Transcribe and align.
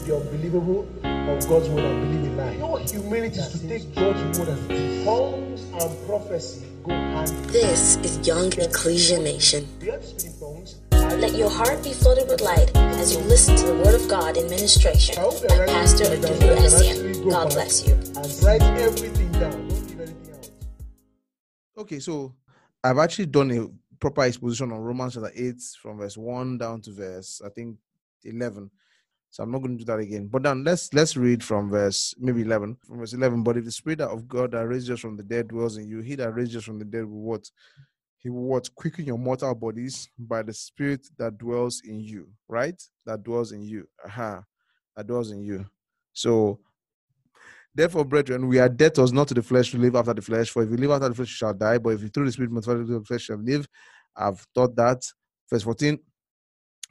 the 0.00 0.16
unbelievable 0.16 0.82
of 1.04 1.48
God's 1.48 1.68
word 1.68 1.84
and 1.84 2.00
believe 2.02 2.24
in 2.24 2.36
lie. 2.36 2.52
Your 2.56 2.78
humility 2.80 3.38
is 3.38 3.60
to 3.60 3.68
take 3.68 3.94
God's 3.94 4.38
word 4.38 4.48
as 4.48 4.64
it 4.64 4.70
is. 4.70 5.04
Tongues 5.04 5.62
and 5.72 6.06
prophecy 6.06 6.66
go 6.82 6.90
hand 6.90 7.30
in 7.30 7.36
hand. 7.36 7.50
This 7.50 7.96
is 7.96 8.26
Young 8.26 8.52
Ecclesia 8.52 9.18
Nation. 9.18 9.66
Do 9.78 9.86
you 9.86 9.92
have 9.92 10.00
to 10.00 10.06
speak 10.06 10.32
in 10.32 10.40
tongues? 10.40 10.80
Let 11.20 11.34
your 11.34 11.50
heart 11.50 11.82
be 11.84 11.92
flooded 11.92 12.28
with 12.28 12.40
light 12.40 12.74
as 12.76 13.14
you 13.14 13.20
listen 13.22 13.56
to 13.56 13.66
the 13.66 13.74
Word 13.74 13.94
of 13.94 14.08
God 14.08 14.36
in 14.36 14.48
ministration 14.48 15.16
I 15.18 15.20
hope 15.20 15.46
by 15.48 15.54
you're 15.54 15.66
Pastor 15.66 16.04
to 16.04 16.16
Dudu 16.16 16.64
actually 16.64 17.12
go 17.12 17.30
Essien. 17.30 17.30
God 17.30 17.50
bless 17.50 17.86
you. 17.86 17.94
And 17.94 18.42
write 18.42 18.62
everything 18.62 19.32
down. 19.32 19.50
Don't 19.50 19.68
leave 19.68 20.00
anything 20.00 20.34
out. 20.34 20.50
Okay, 21.78 22.00
so 22.00 22.34
I've 22.82 22.98
actually 22.98 23.26
done 23.26 23.50
a 23.52 23.68
proper 24.00 24.22
exposition 24.22 24.72
on 24.72 24.78
Romans 24.80 25.14
chapter 25.14 25.30
8 25.34 25.54
from 25.80 25.98
verse 25.98 26.16
1 26.16 26.58
down 26.58 26.80
to 26.82 26.90
verse 26.90 27.40
I 27.44 27.48
think 27.50 27.76
11. 28.24 28.70
So 29.34 29.42
I'm 29.42 29.50
not 29.50 29.62
going 29.62 29.76
to 29.76 29.84
do 29.84 29.92
that 29.92 29.98
again. 29.98 30.28
But 30.28 30.44
then 30.44 30.62
let's 30.62 30.94
let's 30.94 31.16
read 31.16 31.42
from 31.42 31.68
verse 31.68 32.14
maybe 32.20 32.42
11. 32.42 32.76
From 32.86 32.98
verse 32.98 33.14
11. 33.14 33.42
But 33.42 33.56
if 33.56 33.64
the 33.64 33.72
spirit 33.72 34.00
of 34.00 34.28
God 34.28 34.52
that 34.52 34.64
raised 34.64 34.88
us 34.92 35.00
from 35.00 35.16
the 35.16 35.24
dead 35.24 35.48
dwells 35.48 35.76
in 35.76 35.88
you, 35.88 36.02
he 36.02 36.14
that 36.14 36.32
raised 36.32 36.54
us 36.54 36.62
from 36.62 36.78
the 36.78 36.84
dead 36.84 37.04
will 37.04 37.22
what? 37.22 37.50
He 38.18 38.30
will 38.30 38.44
what? 38.44 38.72
Quicken 38.76 39.06
your 39.06 39.18
mortal 39.18 39.52
bodies 39.56 40.08
by 40.16 40.44
the 40.44 40.52
spirit 40.52 41.08
that 41.18 41.36
dwells 41.36 41.82
in 41.84 41.98
you, 41.98 42.28
right? 42.46 42.80
That 43.06 43.24
dwells 43.24 43.50
in 43.50 43.62
you. 43.62 43.88
Aha. 44.06 44.44
That 44.96 45.08
dwells 45.08 45.32
in 45.32 45.42
you. 45.42 45.66
So 46.12 46.60
Therefore, 47.74 48.04
brethren, 48.04 48.46
we 48.46 48.60
are 48.60 48.68
debtors 48.68 49.12
not 49.12 49.26
to 49.26 49.34
the 49.34 49.42
flesh 49.42 49.72
to 49.72 49.78
live 49.78 49.96
after 49.96 50.14
the 50.14 50.22
flesh. 50.22 50.48
For 50.48 50.62
if 50.62 50.70
you 50.70 50.76
live 50.76 50.92
after 50.92 51.08
the 51.08 51.14
flesh, 51.16 51.30
you 51.30 51.34
shall 51.34 51.54
die. 51.54 51.78
But 51.78 51.94
if 51.94 52.12
through 52.12 52.26
the 52.26 52.30
spirit 52.32 52.52
mortify 52.52 52.74
the 52.74 53.02
flesh, 53.04 53.22
shall 53.22 53.38
live. 53.38 53.66
I've 54.16 54.46
taught 54.54 54.76
that. 54.76 55.02
Verse 55.50 55.64
14. 55.64 55.98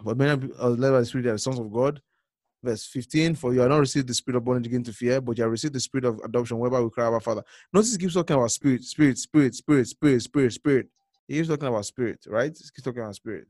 But 0.04 0.18
many 0.18 0.32
are 0.32 0.66
uh, 0.66 0.70
led 0.72 0.92
by 0.92 1.00
the 1.00 1.06
spirit, 1.06 1.28
are 1.28 1.32
the 1.32 1.40
sons 1.40 1.58
of 1.58 1.72
God. 1.72 2.02
Verse 2.64 2.86
15. 2.86 3.36
For 3.36 3.54
you 3.54 3.60
have 3.60 3.70
not 3.70 3.80
received 3.80 4.08
the 4.08 4.14
spirit 4.14 4.38
of 4.38 4.46
bondage 4.46 4.68
again 4.68 4.84
to 4.84 4.94
fear, 4.94 5.20
but 5.20 5.38
you 5.38 5.44
have 5.44 5.52
received 5.52 5.74
the 5.74 5.80
spirit 5.80 6.06
of 6.06 6.20
adoption, 6.24 6.58
whereby 6.60 6.80
we 6.80 6.90
cry, 6.90 7.06
Our 7.06 7.20
Father. 7.20 7.44
Notice 7.74 7.98
keeps 7.98 8.14
talking 8.14 8.36
about 8.36 8.52
spirit, 8.52 8.84
spirit, 8.84 9.18
spirit, 9.18 9.56
spirit, 9.56 9.88
spirit, 9.88 10.22
spirit, 10.22 10.54
spirit. 10.54 10.88
He 11.28 11.36
keeps 11.36 11.50
talking 11.50 11.68
about 11.68 11.86
spirit, 11.86 12.26
right? 12.28 12.52
He 12.52 12.64
keeps 12.64 12.82
talking 12.82 13.02
about 13.02 13.16
spirit. 13.16 13.48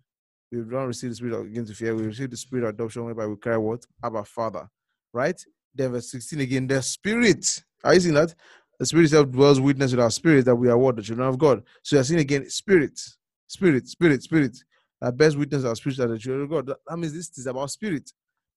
We've 0.51 0.67
not 0.67 0.83
received 0.83 1.11
the 1.11 1.15
spirit 1.15 1.33
of 1.35 1.45
again 1.45 1.65
to 1.65 1.73
fear. 1.73 1.95
We 1.95 2.03
receive 2.03 2.29
the 2.29 2.38
spirit 2.38 2.63
of 2.63 2.69
adoption, 2.69 3.05
whereby 3.05 3.27
we 3.27 3.35
cry, 3.35 3.57
What? 3.57 3.85
Abba, 4.03 4.23
Father. 4.23 4.69
Right? 5.13 5.39
Then 5.75 5.91
verse 5.91 6.11
16 6.11 6.39
again, 6.41 6.67
the 6.67 6.81
spirit. 6.81 7.63
Are 7.83 7.93
you 7.93 7.99
seeing 7.99 8.16
that? 8.16 8.33
The 8.79 8.85
spirit 8.85 9.05
itself 9.05 9.31
dwells 9.31 9.59
witness 9.59 9.91
with 9.91 9.99
our 9.99 10.11
spirit 10.11 10.45
that 10.45 10.55
we 10.55 10.69
are 10.69 10.77
what? 10.77 10.95
The 10.95 11.03
children 11.03 11.27
of 11.27 11.38
God. 11.38 11.63
So 11.83 11.95
you're 11.95 12.03
seeing 12.03 12.19
again, 12.19 12.49
spirit, 12.49 12.99
spirit, 13.47 13.88
spirit, 13.88 14.23
spirit. 14.23 14.57
That 15.01 15.17
bears 15.17 15.35
witness 15.35 15.66
our 15.66 15.75
spirit 15.75 15.97
that 15.97 16.07
the 16.07 16.17
children 16.17 16.43
of 16.43 16.49
God. 16.49 16.75
That 16.88 16.97
means 16.97 17.13
this 17.13 17.38
is 17.38 17.47
about 17.47 17.71
spirit. 17.71 18.11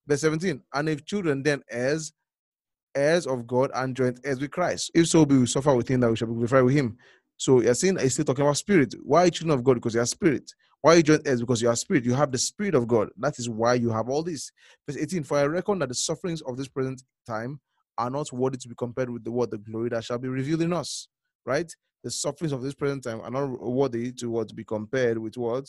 Verse 0.07 0.21
17. 0.21 0.63
And 0.75 0.89
if 0.89 1.05
children, 1.05 1.43
then 1.43 1.63
heirs, 1.71 2.13
heirs 2.95 3.27
of 3.27 3.47
God 3.47 3.71
and 3.75 3.97
joint 3.97 4.21
heirs 4.25 4.41
with 4.41 4.51
Christ. 4.51 4.91
If 4.95 5.09
so 5.09 5.25
be 5.27 5.37
we 5.37 5.47
suffer 5.47 5.75
with 5.75 5.89
him, 5.89 6.01
that 6.01 6.11
we 6.11 6.17
shall 6.17 6.29
be 6.29 6.35
glorified 6.35 6.65
with 6.65 6.75
him. 6.75 6.97
So 7.37 7.61
you're 7.61 7.75
seeing 7.75 7.99
it's 7.99 8.15
still 8.15 8.25
talking 8.25 8.45
about 8.45 8.57
spirit. 8.57 8.95
Why 9.03 9.29
children 9.31 9.59
of 9.59 9.65
God? 9.65 9.75
Because 9.75 9.95
you 9.95 10.01
are 10.01 10.07
spirit. 10.07 10.51
Why 10.81 10.95
you 10.95 11.03
joint 11.03 11.27
heirs? 11.27 11.41
Because 11.41 11.61
you 11.61 11.69
are 11.69 11.77
spirit. 11.77 12.05
You 12.05 12.15
have 12.15 12.33
the 12.33 12.39
spirit 12.39 12.75
of 12.75 12.87
God. 12.87 13.11
That 13.19 13.39
is 13.39 13.49
why 13.49 13.75
you 13.75 13.91
have 13.91 14.09
all 14.09 14.23
this. 14.23 14.51
Verse 14.89 14.97
18. 14.97 15.25
For 15.25 15.39
I 15.39 15.45
reckon 15.45 15.79
that 15.81 15.89
the 15.89 15.95
sufferings 15.95 16.43
of 16.43 16.57
this 16.57 16.69
present 16.69 17.03
time 17.27 17.61
are 17.99 18.11
not 18.11 18.33
worthy 18.33 18.59
to 18.59 18.69
be 18.69 18.75
compared 18.75 19.11
with 19.11 19.25
the 19.25 19.31
what 19.31 19.51
the 19.51 19.59
glory 19.59 19.89
that 19.91 20.05
shall 20.05 20.19
be 20.19 20.29
revealed 20.29 20.63
in 20.63 20.73
us. 20.73 21.09
Right? 21.45 21.71
The 22.05 22.11
sufferings 22.11 22.53
of 22.53 22.63
this 22.63 22.75
present 22.75 23.05
time 23.05 23.21
are 23.21 23.31
not 23.31 23.47
worthy 23.61 24.13
to 24.13 24.31
what 24.31 24.49
to 24.49 24.55
be 24.55 24.65
compared 24.65 25.19
with 25.19 25.37
what 25.37 25.67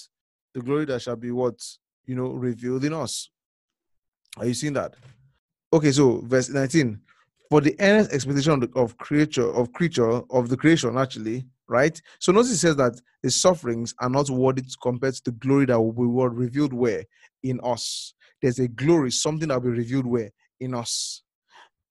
the 0.54 0.62
glory 0.62 0.86
that 0.86 1.02
shall 1.02 1.16
be 1.16 1.32
what 1.32 1.60
you 2.06 2.16
know 2.16 2.32
revealed 2.32 2.86
in 2.86 2.94
us. 2.94 3.30
Are 4.38 4.46
you 4.46 4.54
seeing 4.54 4.74
that? 4.74 4.94
Okay, 5.74 5.92
so 5.92 6.22
verse 6.26 6.50
19. 6.50 7.00
For 7.50 7.62
the 7.62 7.76
earnest 7.80 8.12
expectation 8.12 8.54
of, 8.54 8.62
the, 8.62 8.80
of 8.80 8.98
creature 8.98 9.50
of 9.54 9.72
creature 9.74 10.22
of 10.30 10.50
the 10.50 10.58
creation, 10.58 10.98
actually, 10.98 11.46
right? 11.68 12.00
So 12.20 12.32
notice 12.32 12.52
it 12.52 12.58
says 12.58 12.76
that 12.76 13.00
the 13.24 13.32
sufferings 13.32 13.94
are 14.00 14.10
not 14.10 14.30
worthy 14.30 14.62
to 14.62 14.78
compare 14.82 15.12
to 15.12 15.22
the 15.26 15.32
glory 15.32 15.66
that 15.66 15.80
will 15.80 15.94
be 15.94 16.04
revealed 16.36 16.74
where 16.74 17.04
in 17.44 17.60
us. 17.64 18.14
There's 18.42 18.60
a 18.60 18.68
glory, 18.68 19.12
something 19.12 19.48
that 19.48 19.56
will 19.56 19.72
be 19.72 19.78
revealed 19.78 20.06
where 20.06 20.32
in 20.60 20.74
us. 20.74 21.24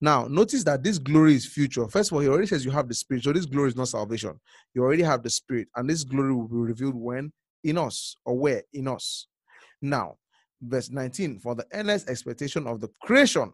Now, 0.00 0.26
notice 0.28 0.62
that 0.64 0.82
this 0.82 0.98
glory 0.98 1.34
is 1.34 1.46
future. 1.46 1.88
First 1.88 2.10
of 2.10 2.16
all, 2.16 2.20
he 2.20 2.28
already 2.28 2.46
says 2.46 2.64
you 2.64 2.70
have 2.70 2.88
the 2.88 2.94
spirit. 2.94 3.24
So 3.24 3.32
this 3.32 3.46
glory 3.46 3.70
is 3.70 3.76
not 3.76 3.88
salvation. 3.88 4.38
You 4.74 4.82
already 4.82 5.02
have 5.02 5.22
the 5.22 5.30
spirit, 5.30 5.68
and 5.74 5.88
this 5.88 6.04
glory 6.04 6.34
will 6.34 6.48
be 6.48 6.56
revealed 6.56 6.94
when 6.94 7.32
in 7.64 7.78
us 7.78 8.16
or 8.24 8.38
where 8.38 8.62
in 8.74 8.88
us. 8.88 9.26
Now, 9.80 10.16
verse 10.60 10.90
19 10.90 11.38
for 11.38 11.54
the 11.54 11.66
endless 11.72 12.06
expectation 12.08 12.66
of 12.66 12.80
the 12.80 12.88
creation 13.02 13.52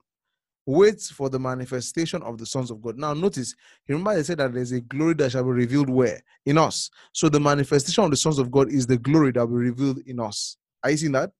waits 0.66 1.10
for 1.10 1.28
the 1.28 1.38
manifestation 1.38 2.22
of 2.22 2.38
the 2.38 2.46
sons 2.46 2.70
of 2.70 2.80
God. 2.80 2.96
Now, 2.96 3.14
notice, 3.14 3.54
remember, 3.88 4.14
they 4.14 4.22
said 4.22 4.38
that 4.38 4.52
there's 4.52 4.72
a 4.72 4.80
glory 4.80 5.14
that 5.14 5.32
shall 5.32 5.42
be 5.44 5.50
revealed 5.50 5.90
where? 5.90 6.20
In 6.46 6.58
us. 6.58 6.90
So, 7.12 7.28
the 7.28 7.40
manifestation 7.40 8.04
of 8.04 8.10
the 8.10 8.16
sons 8.16 8.38
of 8.38 8.50
God 8.50 8.70
is 8.70 8.86
the 8.86 8.98
glory 8.98 9.32
that 9.32 9.46
will 9.46 9.58
be 9.58 9.70
revealed 9.70 9.98
in 10.06 10.20
us. 10.20 10.56
Are 10.82 10.90
you 10.90 10.96
seeing 10.96 11.12
that? 11.12 11.30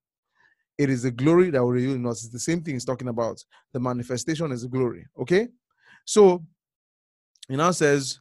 It 0.77 0.89
is 0.89 1.03
the 1.03 1.11
glory 1.11 1.51
that 1.51 1.61
will 1.61 1.71
reveal 1.71 1.93
in 1.93 2.05
us. 2.05 2.23
It's 2.23 2.33
the 2.33 2.39
same 2.39 2.61
thing 2.61 2.73
he's 2.73 2.85
talking 2.85 3.07
about. 3.07 3.43
The 3.71 3.79
manifestation 3.79 4.51
is 4.51 4.63
the 4.63 4.67
glory. 4.67 5.05
Okay? 5.19 5.47
So, 6.05 6.43
he 7.47 7.55
now 7.55 7.71
says, 7.71 8.19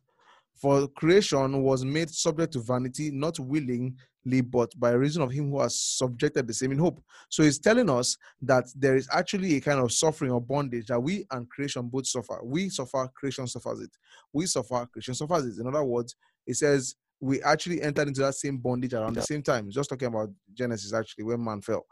For 0.54 0.86
creation 0.88 1.62
was 1.62 1.84
made 1.84 2.10
subject 2.10 2.52
to 2.52 2.60
vanity, 2.60 3.10
not 3.10 3.40
willingly, 3.40 3.94
but 4.24 4.78
by 4.78 4.90
reason 4.90 5.22
of 5.22 5.32
him 5.32 5.50
who 5.50 5.60
has 5.60 5.76
subjected 5.76 6.46
the 6.46 6.54
same 6.54 6.72
in 6.72 6.78
hope. 6.78 7.02
So 7.28 7.42
he's 7.42 7.58
telling 7.58 7.90
us 7.90 8.16
that 8.42 8.64
there 8.76 8.96
is 8.96 9.08
actually 9.12 9.56
a 9.56 9.60
kind 9.60 9.80
of 9.80 9.92
suffering 9.92 10.30
or 10.30 10.40
bondage 10.40 10.86
that 10.86 11.00
we 11.00 11.26
and 11.30 11.48
creation 11.50 11.88
both 11.88 12.06
suffer. 12.06 12.40
We 12.42 12.68
suffer, 12.68 13.08
creation 13.14 13.46
suffers 13.46 13.80
it. 13.80 13.90
We 14.32 14.46
suffer, 14.46 14.86
creation 14.86 15.14
suffers 15.14 15.46
it. 15.46 15.60
In 15.60 15.66
other 15.66 15.84
words, 15.84 16.14
it 16.46 16.54
says 16.54 16.94
we 17.20 17.42
actually 17.42 17.82
entered 17.82 18.08
into 18.08 18.20
that 18.20 18.34
same 18.34 18.58
bondage 18.58 18.94
around 18.94 19.14
the 19.14 19.22
same 19.22 19.42
time. 19.42 19.70
Just 19.70 19.90
talking 19.90 20.08
about 20.08 20.30
Genesis, 20.54 20.92
actually, 20.92 21.24
when 21.24 21.42
man 21.42 21.60
fell. 21.60 21.86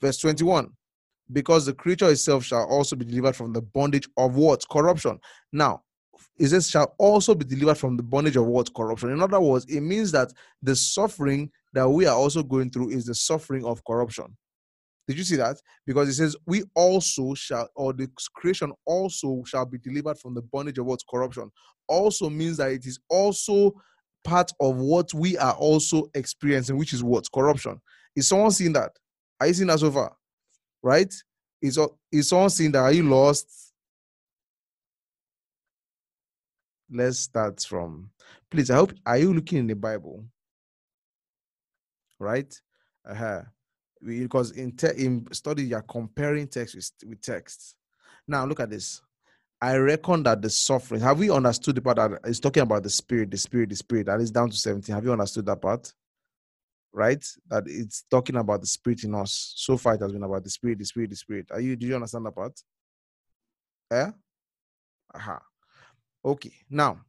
Verse 0.00 0.18
21 0.18 0.70
because 1.32 1.66
the 1.66 1.72
creature 1.72 2.10
itself 2.10 2.44
shall 2.44 2.64
also 2.64 2.96
be 2.96 3.04
delivered 3.04 3.36
from 3.36 3.52
the 3.52 3.62
bondage 3.62 4.08
of 4.16 4.34
what? 4.34 4.64
Corruption. 4.68 5.18
Now, 5.52 5.82
it 6.38 6.48
says 6.48 6.68
shall 6.70 6.94
also 6.98 7.34
be 7.34 7.44
delivered 7.44 7.78
from 7.78 7.96
the 7.96 8.02
bondage 8.02 8.36
of 8.36 8.46
what? 8.46 8.72
Corruption. 8.74 9.10
In 9.10 9.20
other 9.20 9.40
words, 9.40 9.64
it 9.66 9.80
means 9.80 10.12
that 10.12 10.32
the 10.62 10.74
suffering 10.74 11.50
that 11.72 11.88
we 11.88 12.06
are 12.06 12.16
also 12.16 12.42
going 12.42 12.70
through 12.70 12.90
is 12.90 13.06
the 13.06 13.14
suffering 13.14 13.64
of 13.64 13.84
corruption. 13.84 14.36
Did 15.06 15.18
you 15.18 15.24
see 15.24 15.36
that? 15.36 15.56
Because 15.86 16.08
it 16.08 16.14
says, 16.14 16.36
we 16.46 16.62
also 16.74 17.34
shall, 17.34 17.68
or 17.74 17.92
the 17.92 18.08
creation 18.34 18.72
also 18.86 19.42
shall 19.44 19.66
be 19.66 19.78
delivered 19.78 20.18
from 20.18 20.34
the 20.34 20.42
bondage 20.42 20.78
of 20.78 20.86
what? 20.86 21.00
Corruption. 21.10 21.50
Also 21.88 22.30
means 22.30 22.58
that 22.58 22.70
it 22.70 22.86
is 22.86 23.00
also 23.08 23.72
part 24.22 24.52
of 24.60 24.76
what 24.76 25.12
we 25.12 25.36
are 25.36 25.54
also 25.54 26.08
experiencing, 26.14 26.76
which 26.76 26.92
is 26.92 27.02
what? 27.02 27.26
Corruption. 27.32 27.80
Is 28.14 28.28
someone 28.28 28.50
seeing 28.50 28.72
that? 28.74 28.92
Are 29.40 29.48
you 29.48 29.54
seeing 29.54 29.68
that 29.68 29.80
so 29.80 29.90
far? 29.90 30.16
Right? 30.82 31.12
Is, 31.60 31.78
is 32.12 32.28
someone 32.28 32.50
seeing 32.50 32.72
that? 32.72 32.80
Are 32.82 32.92
you 32.92 33.02
lost? 33.02 33.69
Let's 36.92 37.20
start 37.20 37.60
from, 37.60 38.10
please. 38.50 38.70
I 38.70 38.76
hope, 38.76 38.92
are 39.06 39.18
you 39.18 39.32
looking 39.32 39.58
in 39.58 39.66
the 39.68 39.74
Bible? 39.74 40.24
Right? 42.18 42.52
Uh-huh. 43.08 43.42
Because 44.04 44.52
in, 44.52 44.72
te- 44.72 44.96
in 44.96 45.26
study, 45.32 45.64
you're 45.64 45.82
comparing 45.82 46.48
text 46.48 46.74
with, 46.74 46.90
with 47.06 47.20
text. 47.22 47.76
Now, 48.26 48.44
look 48.44 48.60
at 48.60 48.70
this. 48.70 49.00
I 49.62 49.76
reckon 49.76 50.22
that 50.24 50.40
the 50.42 50.50
suffering, 50.50 51.02
have 51.02 51.18
we 51.18 51.30
understood 51.30 51.74
the 51.74 51.82
part 51.82 51.98
that 51.98 52.18
is 52.24 52.40
talking 52.40 52.62
about 52.62 52.82
the 52.82 52.90
spirit, 52.90 53.30
the 53.30 53.36
spirit, 53.36 53.68
the 53.68 53.76
spirit? 53.76 54.06
That 54.06 54.20
is 54.20 54.30
down 54.30 54.50
to 54.50 54.56
17. 54.56 54.94
Have 54.94 55.04
you 55.04 55.12
understood 55.12 55.46
that 55.46 55.60
part? 55.60 55.92
Right? 56.92 57.24
That 57.48 57.64
it's 57.66 58.04
talking 58.10 58.36
about 58.36 58.62
the 58.62 58.66
spirit 58.66 59.04
in 59.04 59.14
us. 59.14 59.52
So 59.56 59.76
far, 59.76 59.94
it 59.94 60.00
has 60.00 60.12
been 60.12 60.22
about 60.22 60.42
the 60.42 60.50
spirit, 60.50 60.78
the 60.78 60.86
spirit, 60.86 61.10
the 61.10 61.16
spirit. 61.16 61.46
Are 61.52 61.60
you, 61.60 61.76
do 61.76 61.86
you 61.86 61.94
understand 61.94 62.26
that 62.26 62.34
part? 62.34 62.58
Yeah? 63.92 64.12
Aha. 65.14 65.40
Okay. 66.24 66.52
Now, 66.68 67.00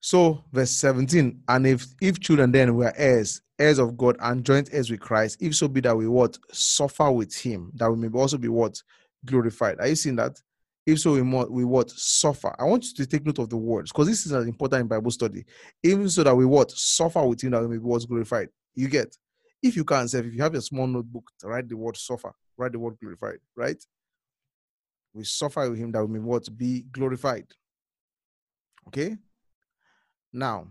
so 0.00 0.44
verse 0.52 0.70
17, 0.72 1.42
and 1.48 1.66
if 1.66 1.86
if 2.00 2.20
children 2.20 2.52
then 2.52 2.74
were 2.76 2.92
heirs, 2.96 3.40
heirs 3.58 3.78
of 3.78 3.96
God 3.96 4.16
and 4.20 4.44
joint 4.44 4.70
heirs 4.72 4.90
with 4.90 5.00
Christ, 5.00 5.38
if 5.40 5.54
so 5.56 5.68
be 5.68 5.80
that 5.80 5.96
we 5.96 6.06
what 6.08 6.38
suffer 6.52 7.10
with 7.10 7.34
him, 7.34 7.72
that 7.74 7.90
we 7.90 7.96
may 7.96 8.18
also 8.18 8.38
be 8.38 8.48
what 8.48 8.80
glorified. 9.24 9.80
Are 9.80 9.88
you 9.88 9.96
seeing 9.96 10.16
that? 10.16 10.40
If 10.86 11.00
so, 11.00 11.14
we, 11.14 11.22
mo- 11.22 11.48
we 11.50 11.64
what 11.64 11.90
suffer. 11.90 12.54
I 12.60 12.64
want 12.64 12.84
you 12.84 12.94
to 12.94 13.06
take 13.06 13.26
note 13.26 13.40
of 13.40 13.48
the 13.50 13.56
words 13.56 13.90
because 13.90 14.06
this 14.06 14.24
is 14.24 14.30
an 14.30 14.46
important 14.46 14.82
in 14.82 14.86
Bible 14.86 15.10
study. 15.10 15.44
Even 15.82 16.08
so 16.08 16.22
that 16.22 16.36
we 16.36 16.46
what 16.46 16.70
suffer 16.70 17.26
with 17.26 17.42
him, 17.42 17.50
that 17.50 17.62
we 17.62 17.68
may 17.68 17.78
be 17.78 17.82
what 17.82 18.06
glorified. 18.06 18.48
You 18.76 18.88
get? 18.88 19.16
If 19.60 19.74
you 19.74 19.84
can't 19.84 20.08
say, 20.08 20.20
if 20.20 20.32
you 20.32 20.42
have 20.42 20.54
a 20.54 20.62
small 20.62 20.86
notebook, 20.86 21.28
write 21.42 21.68
the 21.68 21.76
word 21.76 21.96
suffer, 21.96 22.32
write 22.56 22.70
the 22.70 22.78
word 22.78 22.94
glorified, 23.00 23.38
right? 23.56 23.82
We 25.12 25.24
suffer 25.24 25.68
with 25.68 25.80
him 25.80 25.90
that 25.90 26.06
we 26.06 26.12
may 26.12 26.24
what 26.24 26.46
be 26.56 26.82
glorified. 26.92 27.46
Okay. 28.88 29.16
Now, 30.32 30.68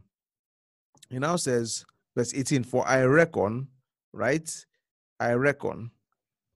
he 1.10 1.20
now 1.20 1.36
says, 1.36 1.86
verse 2.16 2.34
18, 2.34 2.64
for 2.64 2.88
I 2.88 3.04
reckon, 3.04 3.68
right? 4.14 4.50
I 5.20 5.34
reckon, 5.34 5.92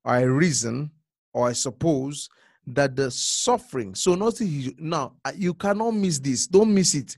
I 0.05 0.21
reason 0.21 0.91
or 1.33 1.47
I 1.47 1.53
suppose 1.53 2.29
that 2.67 2.95
the 2.95 3.09
suffering. 3.11 3.95
So 3.95 4.15
notice 4.15 4.71
now 4.77 5.15
you 5.35 5.53
cannot 5.53 5.91
miss 5.91 6.19
this. 6.19 6.47
Don't 6.47 6.73
miss 6.73 6.93
it. 6.95 7.17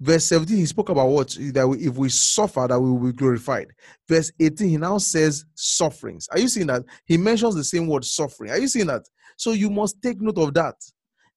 Verse 0.00 0.24
17, 0.26 0.56
he 0.56 0.66
spoke 0.66 0.88
about 0.88 1.08
what 1.08 1.36
that 1.52 1.66
we, 1.66 1.78
if 1.78 1.96
we 1.96 2.08
suffer, 2.08 2.66
that 2.68 2.78
we 2.78 2.90
will 2.90 3.12
be 3.12 3.12
glorified. 3.12 3.68
Verse 4.08 4.30
18, 4.40 4.68
he 4.68 4.76
now 4.76 4.98
says 4.98 5.44
sufferings. 5.54 6.28
Are 6.28 6.38
you 6.38 6.48
seeing 6.48 6.66
that? 6.66 6.82
He 7.06 7.16
mentions 7.16 7.54
the 7.54 7.64
same 7.64 7.86
word 7.86 8.04
suffering. 8.04 8.50
Are 8.50 8.58
you 8.58 8.68
seeing 8.68 8.88
that? 8.88 9.02
So 9.36 9.52
you 9.52 9.70
must 9.70 10.02
take 10.02 10.20
note 10.20 10.38
of 10.38 10.52
that. 10.54 10.74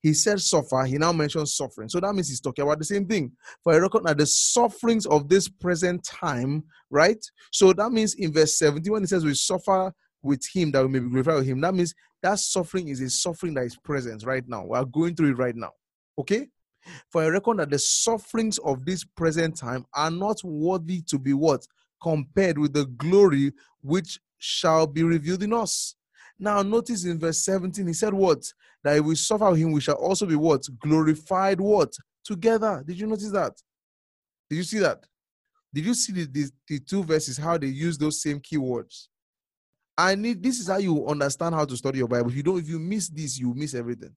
He 0.01 0.13
said 0.13 0.39
suffer, 0.39 0.83
he 0.83 0.97
now 0.97 1.11
mentions 1.11 1.55
suffering. 1.55 1.89
So 1.89 1.99
that 1.99 2.13
means 2.13 2.29
he's 2.29 2.39
talking 2.39 2.63
about 2.63 2.79
the 2.79 2.85
same 2.85 3.05
thing. 3.05 3.31
For 3.63 3.73
I 3.73 3.77
reckon 3.77 4.03
that 4.03 4.17
the 4.17 4.25
sufferings 4.25 5.05
of 5.05 5.27
this 5.27 5.47
present 5.47 6.03
time, 6.03 6.63
right? 6.89 7.23
So 7.51 7.73
that 7.73 7.91
means 7.91 8.13
in 8.13 8.31
verse 8.31 8.57
17, 8.59 8.91
when 8.91 9.01
he 9.01 9.07
says 9.07 9.25
we 9.25 9.33
suffer 9.33 9.91
with 10.21 10.41
him 10.53 10.71
that 10.71 10.83
we 10.83 10.89
may 10.89 10.99
be 10.99 11.09
glorified 11.09 11.35
with 11.35 11.47
him, 11.47 11.61
that 11.61 11.73
means 11.73 11.95
that 12.21 12.39
suffering 12.39 12.89
is 12.89 13.01
a 13.01 13.09
suffering 13.09 13.53
that 13.55 13.65
is 13.65 13.75
present 13.77 14.23
right 14.23 14.44
now. 14.47 14.65
We 14.65 14.77
are 14.77 14.85
going 14.85 15.15
through 15.15 15.31
it 15.31 15.38
right 15.38 15.55
now. 15.55 15.71
Okay? 16.19 16.47
For 17.11 17.23
I 17.23 17.27
reckon 17.27 17.57
that 17.57 17.69
the 17.69 17.79
sufferings 17.79 18.59
of 18.59 18.85
this 18.85 19.03
present 19.03 19.57
time 19.57 19.85
are 19.93 20.11
not 20.11 20.43
worthy 20.43 21.01
to 21.07 21.19
be 21.19 21.33
what? 21.33 21.65
Compared 22.01 22.57
with 22.57 22.73
the 22.73 22.85
glory 22.85 23.51
which 23.81 24.19
shall 24.38 24.88
be 24.88 25.03
revealed 25.03 25.43
in 25.43 25.53
us. 25.53 25.95
Now, 26.39 26.62
notice 26.62 27.06
in 27.06 27.19
verse 27.19 27.39
17, 27.39 27.88
he 27.88 27.94
said, 27.94 28.13
What? 28.13 28.44
That 28.84 28.98
if 28.98 29.06
we 29.06 29.16
suffer 29.16 29.56
him, 29.56 29.72
we 29.72 29.81
shall 29.81 29.95
also 29.95 30.25
be 30.25 30.36
what? 30.36 30.68
Glorified 30.80 31.60
what? 31.60 31.94
Together. 32.24 32.84
Did 32.86 33.00
you 33.00 33.07
notice 33.07 33.31
that? 33.31 33.54
Did 34.50 34.57
you 34.57 34.63
see 34.63 34.80
that? 34.80 35.06
Did 35.74 35.86
you 35.86 35.94
see 35.94 36.13
the, 36.13 36.25
the, 36.25 36.51
the 36.68 36.80
two 36.80 37.04
verses, 37.04 37.38
how 37.38 37.57
they 37.57 37.68
use 37.68 37.98
those 37.98 38.22
same 38.22 38.39
keywords? 38.39 39.07
I 39.98 40.16
need 40.16 40.44
this 40.44 40.60
is 40.60 40.68
how 40.68 40.78
you 40.78 41.07
understand 41.07 41.56
how 41.56 41.66
to 41.66 41.75
study 41.75 41.98
your 41.98 42.07
Bible. 42.07 42.30
If 42.30 42.36
you 42.36 42.44
don't, 42.44 42.60
if 42.60 42.69
you 42.69 42.80
miss 42.80 43.10
this, 43.10 43.39
you 43.39 43.54
miss 43.56 43.74
everything. 43.74 44.16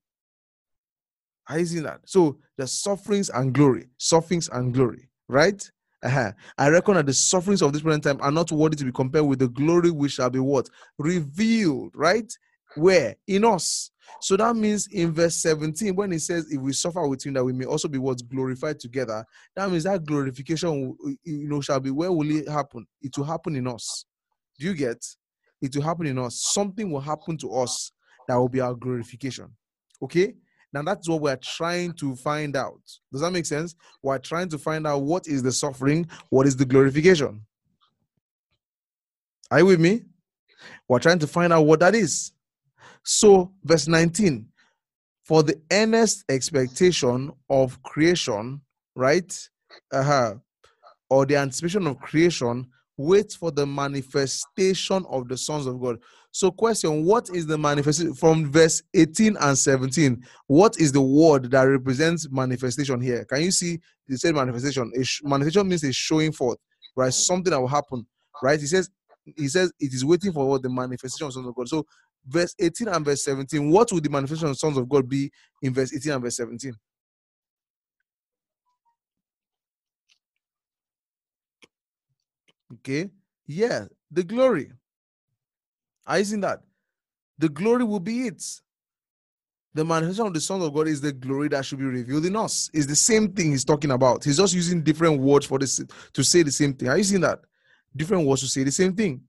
Are 1.49 1.57
you 1.57 1.65
seeing 1.65 1.83
that? 1.83 2.01
So 2.05 2.37
the 2.55 2.67
sufferings 2.67 3.29
and 3.29 3.51
glory, 3.51 3.89
sufferings 3.97 4.47
and 4.49 4.73
glory, 4.73 5.09
right? 5.27 5.69
Uh-huh. 6.03 6.31
I 6.57 6.69
reckon 6.69 6.95
that 6.95 7.05
the 7.05 7.13
sufferings 7.13 7.61
of 7.61 7.73
this 7.73 7.83
present 7.83 8.03
time 8.03 8.19
are 8.21 8.31
not 8.31 8.51
worthy 8.51 8.75
to 8.77 8.85
be 8.85 8.91
compared 8.91 9.25
with 9.25 9.39
the 9.39 9.47
glory 9.47 9.91
which 9.91 10.13
shall 10.13 10.29
be 10.29 10.39
what? 10.39 10.67
Revealed, 10.97 11.93
right? 11.95 12.31
Where? 12.75 13.15
In 13.27 13.45
us. 13.45 13.91
So 14.19 14.35
that 14.37 14.55
means 14.55 14.87
in 14.87 15.13
verse 15.13 15.35
17, 15.37 15.95
when 15.95 16.11
it 16.11 16.21
says, 16.21 16.51
if 16.51 16.59
we 16.59 16.73
suffer 16.73 17.07
with 17.07 17.25
him, 17.25 17.33
that 17.33 17.43
we 17.43 17.53
may 17.53 17.65
also 17.65 17.87
be 17.87 17.97
what 17.97 18.27
glorified 18.27 18.79
together, 18.79 19.25
that 19.55 19.69
means 19.69 19.83
that 19.83 20.03
glorification, 20.05 20.95
you 21.23 21.47
know, 21.47 21.61
shall 21.61 21.79
be 21.79 21.91
where 21.91 22.11
will 22.11 22.29
it 22.29 22.49
happen? 22.49 22.85
It 23.01 23.17
will 23.17 23.25
happen 23.25 23.55
in 23.55 23.67
us. 23.67 24.05
Do 24.59 24.65
you 24.65 24.73
get? 24.73 25.05
It 25.61 25.75
will 25.75 25.83
happen 25.83 26.07
in 26.07 26.17
us. 26.17 26.43
Something 26.43 26.91
will 26.91 26.99
happen 26.99 27.37
to 27.37 27.53
us 27.53 27.91
that 28.27 28.35
will 28.35 28.49
be 28.49 28.61
our 28.61 28.73
glorification. 28.73 29.55
Okay? 30.01 30.33
Now 30.73 30.83
that's 30.83 31.09
what 31.09 31.21
we're 31.21 31.37
trying 31.37 31.93
to 31.93 32.15
find 32.15 32.55
out. 32.55 32.81
Does 33.11 33.21
that 33.21 33.31
make 33.31 33.45
sense? 33.45 33.75
We're 34.01 34.19
trying 34.19 34.49
to 34.49 34.57
find 34.57 34.87
out 34.87 35.03
what 35.03 35.27
is 35.27 35.43
the 35.43 35.51
suffering, 35.51 36.07
what 36.29 36.47
is 36.47 36.55
the 36.55 36.65
glorification. 36.65 37.45
Are 39.49 39.59
you 39.59 39.65
with 39.65 39.79
me? 39.79 40.03
We're 40.87 40.99
trying 40.99 41.19
to 41.19 41.27
find 41.27 41.51
out 41.51 41.63
what 41.63 41.81
that 41.81 41.95
is. 41.95 42.31
So, 43.03 43.51
verse 43.63 43.87
19 43.87 44.47
for 45.23 45.43
the 45.43 45.61
earnest 45.71 46.25
expectation 46.29 47.31
of 47.49 47.81
creation, 47.83 48.61
right? 48.95 49.49
Uh-huh. 49.91 50.35
Or 51.09 51.25
the 51.25 51.37
anticipation 51.37 51.87
of 51.87 51.99
creation, 51.99 52.67
wait 53.05 53.33
for 53.33 53.51
the 53.51 53.65
manifestation 53.65 55.05
of 55.09 55.27
the 55.27 55.37
sons 55.37 55.65
of 55.65 55.79
God. 55.81 55.97
So, 56.31 56.51
question: 56.51 57.05
What 57.05 57.29
is 57.33 57.45
the 57.45 57.57
manifestation 57.57 58.13
from 58.13 58.51
verse 58.51 58.81
18 58.93 59.37
and 59.37 59.57
17? 59.57 60.23
What 60.47 60.79
is 60.79 60.91
the 60.91 61.01
word 61.01 61.51
that 61.51 61.63
represents 61.63 62.29
manifestation 62.31 63.01
here? 63.01 63.25
Can 63.25 63.41
you 63.41 63.51
see 63.51 63.79
the 64.07 64.17
same 64.17 64.35
manifestation? 64.35 64.91
A 64.97 65.03
sh- 65.03 65.21
manifestation 65.23 65.67
means 65.67 65.83
a 65.83 65.91
showing 65.91 66.31
forth, 66.31 66.57
right? 66.95 67.13
Something 67.13 67.51
that 67.51 67.59
will 67.59 67.67
happen, 67.67 68.05
right? 68.41 68.59
He 68.59 68.67
says, 68.67 68.89
he 69.37 69.47
says 69.47 69.71
it 69.79 69.93
is 69.93 70.05
waiting 70.05 70.31
for 70.31 70.47
what 70.47 70.61
the 70.61 70.69
manifestation 70.69 71.27
of 71.27 71.33
sons 71.33 71.47
of 71.47 71.55
God. 71.55 71.67
So, 71.67 71.85
verse 72.27 72.55
18 72.59 72.87
and 72.87 73.05
verse 73.05 73.23
17, 73.23 73.69
what 73.69 73.91
would 73.91 74.03
the 74.03 74.09
manifestation 74.09 74.49
of 74.49 74.57
sons 74.57 74.77
of 74.77 74.87
God 74.87 75.09
be 75.09 75.31
in 75.61 75.73
verse 75.73 75.93
18 75.93 76.13
and 76.13 76.23
verse 76.23 76.37
17? 76.37 76.73
Okay, 82.73 83.09
yeah, 83.47 83.85
the 84.09 84.23
glory. 84.23 84.71
Are 86.05 86.19
you 86.19 86.25
seeing 86.25 86.41
that? 86.41 86.61
The 87.37 87.49
glory 87.49 87.83
will 87.83 87.99
be 87.99 88.27
it. 88.27 88.43
The 89.73 89.85
manifestation 89.85 90.27
of 90.27 90.33
the 90.33 90.41
Son 90.41 90.61
of 90.61 90.73
God 90.73 90.87
is 90.87 90.99
the 90.99 91.13
glory 91.13 91.47
that 91.49 91.65
should 91.65 91.79
be 91.79 91.85
revealed 91.85 92.25
in 92.25 92.35
us. 92.35 92.69
It's 92.73 92.87
the 92.87 92.95
same 92.95 93.31
thing 93.31 93.51
he's 93.51 93.63
talking 93.63 93.91
about. 93.91 94.23
He's 94.23 94.37
just 94.37 94.53
using 94.53 94.83
different 94.83 95.21
words 95.21 95.45
for 95.45 95.59
this 95.59 95.81
to 96.13 96.23
say 96.23 96.43
the 96.43 96.51
same 96.51 96.73
thing. 96.73 96.89
Are 96.89 96.97
you 96.97 97.03
seeing 97.03 97.21
that? 97.21 97.39
Different 97.95 98.27
words 98.27 98.41
to 98.41 98.47
say 98.47 98.63
the 98.63 98.71
same 98.71 98.93
thing. 98.93 99.21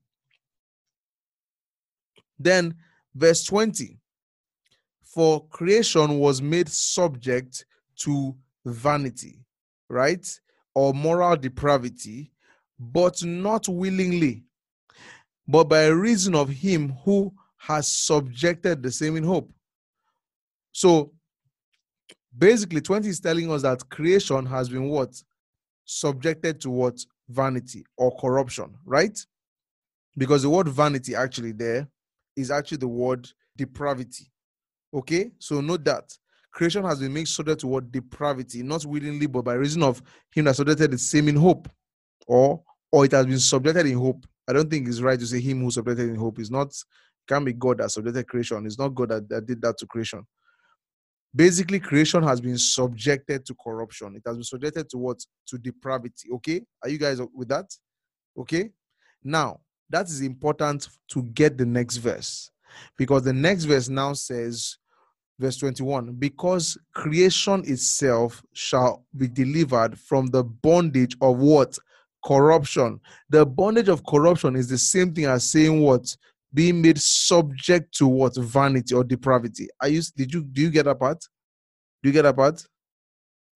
Then, 2.37 2.75
verse 3.15 3.43
20 3.45 3.97
For 5.03 5.47
creation 5.47 6.19
was 6.19 6.41
made 6.41 6.67
subject 6.67 7.65
to 7.99 8.35
vanity, 8.65 9.45
right? 9.89 10.27
Or 10.75 10.93
moral 10.93 11.37
depravity, 11.37 12.32
but 12.91 13.23
not 13.23 13.67
willingly 13.67 14.43
but 15.47 15.65
by 15.65 15.87
reason 15.87 16.35
of 16.35 16.49
him 16.49 16.93
who 17.03 17.33
has 17.57 17.87
subjected 17.87 18.81
the 18.81 18.91
same 18.91 19.15
in 19.15 19.23
hope. 19.23 19.51
So 20.71 21.11
basically, 22.37 22.81
20 22.81 23.07
is 23.07 23.19
telling 23.19 23.51
us 23.51 23.61
that 23.61 23.89
creation 23.89 24.45
has 24.45 24.69
been 24.69 24.89
what? 24.89 25.21
Subjected 25.85 26.61
to 26.61 26.69
what? 26.69 26.99
Vanity 27.29 27.85
or 27.97 28.15
corruption, 28.17 28.75
right? 28.85 29.17
Because 30.17 30.43
the 30.43 30.49
word 30.49 30.67
vanity 30.67 31.15
actually 31.15 31.53
there 31.53 31.87
is 32.35 32.51
actually 32.51 32.77
the 32.77 32.87
word 32.87 33.29
depravity. 33.57 34.31
Okay, 34.93 35.31
so 35.39 35.61
note 35.61 35.83
that 35.85 36.15
creation 36.51 36.83
has 36.83 36.99
been 36.99 37.13
made 37.13 37.27
subject 37.27 37.61
to 37.61 37.67
what 37.67 37.91
depravity, 37.91 38.61
not 38.61 38.85
willingly, 38.85 39.25
but 39.25 39.43
by 39.43 39.53
reason 39.53 39.81
of 39.81 40.01
him 40.33 40.45
that 40.45 40.55
subjected 40.55 40.91
the 40.91 40.97
same 40.97 41.27
in 41.29 41.35
hope, 41.35 41.67
or 42.27 42.61
or 42.93 43.05
it 43.05 43.11
has 43.11 43.25
been 43.25 43.39
subjected 43.39 43.87
in 43.87 43.97
hope. 43.97 44.23
I 44.47 44.53
don't 44.53 44.69
think 44.69 44.87
it's 44.87 45.01
right 45.01 45.19
to 45.19 45.25
say 45.25 45.41
him 45.41 45.61
who 45.61 45.71
subjected 45.71 46.09
in 46.09 46.15
hope 46.15 46.37
is 46.39 46.51
not 46.51 46.71
can 47.27 47.43
be 47.43 47.51
God 47.51 47.79
that 47.79 47.89
subjected 47.89 48.27
creation. 48.27 48.67
It's 48.67 48.77
not 48.77 48.89
God 48.89 49.09
that, 49.09 49.27
that 49.29 49.47
did 49.47 49.63
that 49.63 49.79
to 49.79 49.87
creation. 49.87 50.23
Basically, 51.35 51.79
creation 51.79 52.21
has 52.21 52.39
been 52.39 52.59
subjected 52.59 53.47
to 53.47 53.55
corruption. 53.55 54.15
It 54.15 54.21
has 54.27 54.37
been 54.37 54.43
subjected 54.43 54.89
to 54.91 54.99
what? 54.99 55.25
To 55.47 55.57
depravity. 55.57 56.29
Okay? 56.35 56.61
Are 56.83 56.89
you 56.89 56.99
guys 56.99 57.19
with 57.33 57.47
that? 57.47 57.65
Okay. 58.37 58.69
Now, 59.23 59.61
that 59.89 60.05
is 60.05 60.21
important 60.21 60.87
to 61.09 61.23
get 61.23 61.57
the 61.57 61.65
next 61.65 61.97
verse 61.97 62.51
because 62.95 63.23
the 63.23 63.33
next 63.33 63.63
verse 63.63 63.89
now 63.89 64.13
says, 64.13 64.77
verse 65.39 65.57
21 65.57 66.13
because 66.13 66.77
creation 66.93 67.63
itself 67.65 68.43
shall 68.53 69.03
be 69.17 69.27
delivered 69.27 69.97
from 69.97 70.27
the 70.27 70.43
bondage 70.43 71.17
of 71.21 71.39
what 71.39 71.75
corruption. 72.25 72.99
The 73.29 73.45
bondage 73.45 73.89
of 73.89 74.05
corruption 74.05 74.55
is 74.55 74.67
the 74.67 74.77
same 74.77 75.13
thing 75.13 75.25
as 75.25 75.49
saying 75.49 75.81
what? 75.81 76.15
Being 76.53 76.81
made 76.81 76.99
subject 76.99 77.93
to 77.97 78.07
what? 78.07 78.35
Vanity 78.37 78.93
or 78.93 79.03
depravity. 79.03 79.67
Are 79.81 79.87
you 79.87 80.01
did 80.15 80.33
you 80.33 80.43
do 80.43 80.61
you 80.61 80.69
get 80.69 80.85
that 80.85 80.99
part? 80.99 81.19
Do 82.01 82.09
you 82.09 82.13
get 82.13 82.23
that 82.23 82.35
part? 82.35 82.63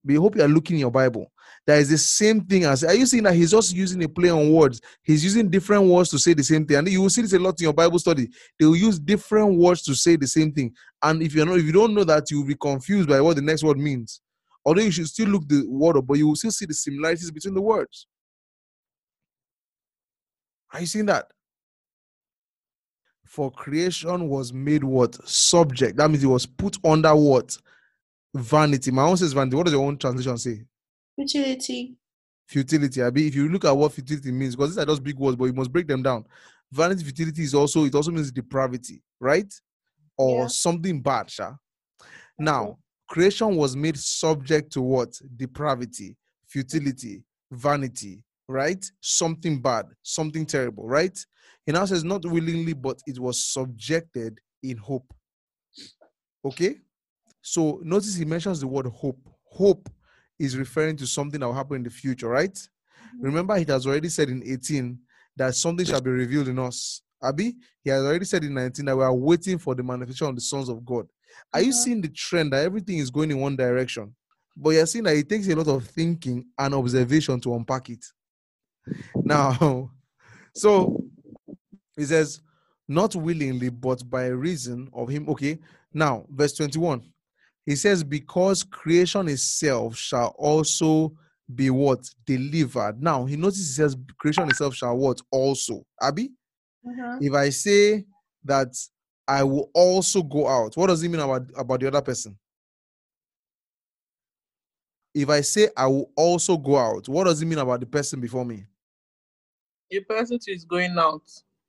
We 0.03 0.15
hope 0.15 0.35
you 0.35 0.41
are 0.41 0.47
looking 0.47 0.77
in 0.77 0.81
your 0.81 0.91
Bible. 0.91 1.31
That 1.65 1.79
is 1.79 1.89
the 1.89 1.97
same 1.97 2.41
thing 2.41 2.63
as 2.63 2.83
are 2.83 2.93
you 2.93 3.05
seeing 3.05 3.23
that 3.23 3.33
he's 3.33 3.51
just 3.51 3.75
using 3.75 4.03
a 4.03 4.09
play 4.09 4.29
on 4.29 4.51
words? 4.51 4.79
He's 5.03 5.23
using 5.23 5.49
different 5.49 5.85
words 5.85 6.09
to 6.11 6.19
say 6.19 6.33
the 6.33 6.43
same 6.43 6.65
thing. 6.65 6.77
And 6.77 6.87
you 6.87 7.01
will 7.01 7.09
see 7.09 7.21
this 7.21 7.33
a 7.33 7.39
lot 7.39 7.59
in 7.59 7.65
your 7.65 7.73
Bible 7.73 7.99
study. 7.99 8.29
They 8.57 8.65
will 8.65 8.77
use 8.77 8.99
different 8.99 9.57
words 9.57 9.81
to 9.83 9.93
say 9.93 10.15
the 10.15 10.27
same 10.27 10.53
thing. 10.53 10.73
And 11.03 11.21
if 11.21 11.35
you 11.35 11.43
know 11.45 11.55
if 11.55 11.63
you 11.63 11.73
don't 11.73 11.93
know 11.93 12.05
that, 12.05 12.31
you 12.31 12.39
will 12.39 12.47
be 12.47 12.55
confused 12.55 13.09
by 13.09 13.19
what 13.19 13.35
the 13.35 13.41
next 13.41 13.63
word 13.63 13.77
means. 13.77 14.21
Although 14.65 14.81
you 14.81 14.91
should 14.91 15.07
still 15.07 15.29
look 15.29 15.47
the 15.47 15.65
word 15.67 15.97
up, 15.97 16.07
but 16.07 16.17
you 16.17 16.27
will 16.27 16.35
still 16.35 16.51
see 16.51 16.65
the 16.65 16.73
similarities 16.73 17.31
between 17.31 17.53
the 17.53 17.61
words. 17.61 18.07
Are 20.73 20.79
you 20.81 20.85
seeing 20.85 21.05
that? 21.07 21.31
For 23.25 23.51
creation 23.51 24.29
was 24.29 24.53
made 24.53 24.83
what? 24.83 25.15
Subject. 25.27 25.97
That 25.97 26.09
means 26.09 26.23
it 26.23 26.27
was 26.27 26.45
put 26.45 26.77
under 26.85 27.15
what? 27.15 27.57
Vanity. 28.33 28.91
My 28.91 29.03
own 29.03 29.17
says 29.17 29.33
vanity. 29.33 29.55
What 29.55 29.65
does 29.65 29.73
your 29.73 29.85
own 29.85 29.97
translation 29.97 30.37
say? 30.37 30.63
Futility. 31.15 31.95
Futility. 32.47 33.03
I 33.03 33.09
mean, 33.09 33.27
if 33.27 33.35
you 33.35 33.49
look 33.49 33.65
at 33.65 33.71
what 33.75 33.91
futility 33.91 34.31
means, 34.31 34.55
because 34.55 34.71
these 34.75 34.83
are 34.83 34.85
just 34.85 35.03
big 35.03 35.17
words, 35.17 35.35
but 35.35 35.45
you 35.45 35.53
must 35.53 35.71
break 35.71 35.87
them 35.87 36.01
down. 36.03 36.25
Vanity, 36.71 37.03
futility 37.03 37.43
is 37.43 37.53
also, 37.53 37.85
it 37.85 37.95
also 37.95 38.11
means 38.11 38.31
depravity, 38.31 39.01
right? 39.19 39.51
Or 40.17 40.41
Yeah. 40.43 40.47
something 40.47 41.01
bad, 41.01 41.29
Sha. 41.29 41.53
Now, 42.39 42.77
creation 43.07 43.55
was 43.55 43.75
made 43.75 43.97
subject 43.97 44.71
to 44.73 44.81
what? 44.81 45.19
Depravity, 45.35 46.15
futility, 46.45 47.23
vanity, 47.51 48.23
right? 48.47 48.83
Something 49.01 49.61
bad, 49.61 49.85
something 50.03 50.45
terrible, 50.45 50.87
right? 50.87 51.17
He 51.65 51.71
now 51.71 51.85
says, 51.85 52.03
not 52.03 52.25
willingly, 52.25 52.73
but 52.73 52.99
it 53.05 53.19
was 53.19 53.43
subjected 53.43 54.39
in 54.63 54.77
hope. 54.77 55.13
Okay? 56.43 56.77
So 57.41 57.81
notice 57.83 58.15
he 58.15 58.25
mentions 58.25 58.59
the 58.59 58.67
word 58.67 58.87
hope. 58.87 59.19
Hope 59.51 59.89
is 60.39 60.57
referring 60.57 60.95
to 60.97 61.07
something 61.07 61.39
that 61.39 61.45
will 61.45 61.53
happen 61.53 61.77
in 61.77 61.83
the 61.83 61.89
future, 61.89 62.29
right? 62.29 62.57
Remember, 63.19 63.55
he 63.55 63.65
has 63.65 63.87
already 63.87 64.09
said 64.09 64.29
in 64.29 64.43
18 64.45 64.99
that 65.35 65.55
something 65.55 65.85
shall 65.85 66.01
be 66.01 66.11
revealed 66.11 66.47
in 66.47 66.59
us. 66.59 67.01
Abby, 67.21 67.55
he 67.83 67.89
has 67.89 68.03
already 68.03 68.25
said 68.25 68.43
in 68.43 68.53
19 68.53 68.85
that 68.85 68.95
we 68.95 69.03
are 69.03 69.13
waiting 69.13 69.57
for 69.57 69.73
the 69.73 69.81
manifestation 69.83 70.27
of 70.27 70.35
the 70.35 70.41
sons 70.41 70.69
of 70.69 70.85
God. 70.85 71.07
Are 71.53 71.61
you 71.61 71.71
Mhm. 71.71 71.83
seeing 71.83 72.01
the 72.01 72.09
trend 72.09 72.53
that 72.53 72.63
everything 72.63 72.99
is 72.99 73.09
going 73.09 73.31
in 73.31 73.39
one 73.39 73.55
direction? 73.55 74.15
But 74.55 74.71
you're 74.71 74.85
seeing 74.85 75.03
that 75.05 75.15
it 75.15 75.27
takes 75.27 75.47
a 75.47 75.55
lot 75.55 75.67
of 75.67 75.87
thinking 75.87 76.45
and 76.57 76.73
observation 76.73 77.39
to 77.41 77.55
unpack 77.55 77.89
it. 77.89 78.05
Now, 79.15 79.91
so 80.53 81.03
he 81.95 82.05
says, 82.05 82.41
not 82.87 83.15
willingly, 83.15 83.69
but 83.69 84.09
by 84.09 84.27
reason 84.27 84.89
of 84.93 85.09
him. 85.09 85.27
Okay. 85.29 85.59
Now, 85.93 86.25
verse 86.29 86.53
21. 86.53 87.01
He 87.65 87.75
says, 87.75 88.03
because 88.03 88.63
creation 88.63 89.27
itself 89.27 89.97
shall 89.97 90.33
also 90.37 91.13
be 91.53 91.69
what? 91.69 92.09
Delivered. 92.25 93.01
Now, 93.01 93.25
he 93.25 93.35
notices 93.35 93.75
he 93.75 93.83
says, 93.83 93.97
creation 94.17 94.49
itself 94.49 94.75
shall 94.75 94.95
what? 94.95 95.19
Also. 95.31 95.85
Abby? 96.01 96.31
Mhm. 96.85 97.21
If 97.21 97.33
I 97.33 97.49
say 97.49 98.05
that 98.45 98.73
I 99.27 99.43
will 99.43 99.69
also 99.73 100.23
go 100.23 100.47
out, 100.47 100.77
what 100.77 100.87
does 100.87 101.03
it 101.03 101.09
mean 101.09 101.19
about, 101.19 101.47
about 101.57 101.81
the 101.81 101.87
other 101.87 102.01
person? 102.01 102.37
If 105.13 105.29
I 105.29 105.41
say 105.41 105.69
I 105.75 105.87
will 105.87 106.11
also 106.15 106.55
go 106.57 106.77
out, 106.77 107.09
what 107.09 107.25
does 107.25 107.41
it 107.41 107.45
mean 107.45 107.57
about 107.57 107.79
the 107.81 107.85
person 107.85 108.21
before 108.21 108.45
me? 108.45 108.65
The 109.89 110.01
person 110.01 110.39
is 110.47 110.65
going 110.65 110.97
out. 110.97 111.23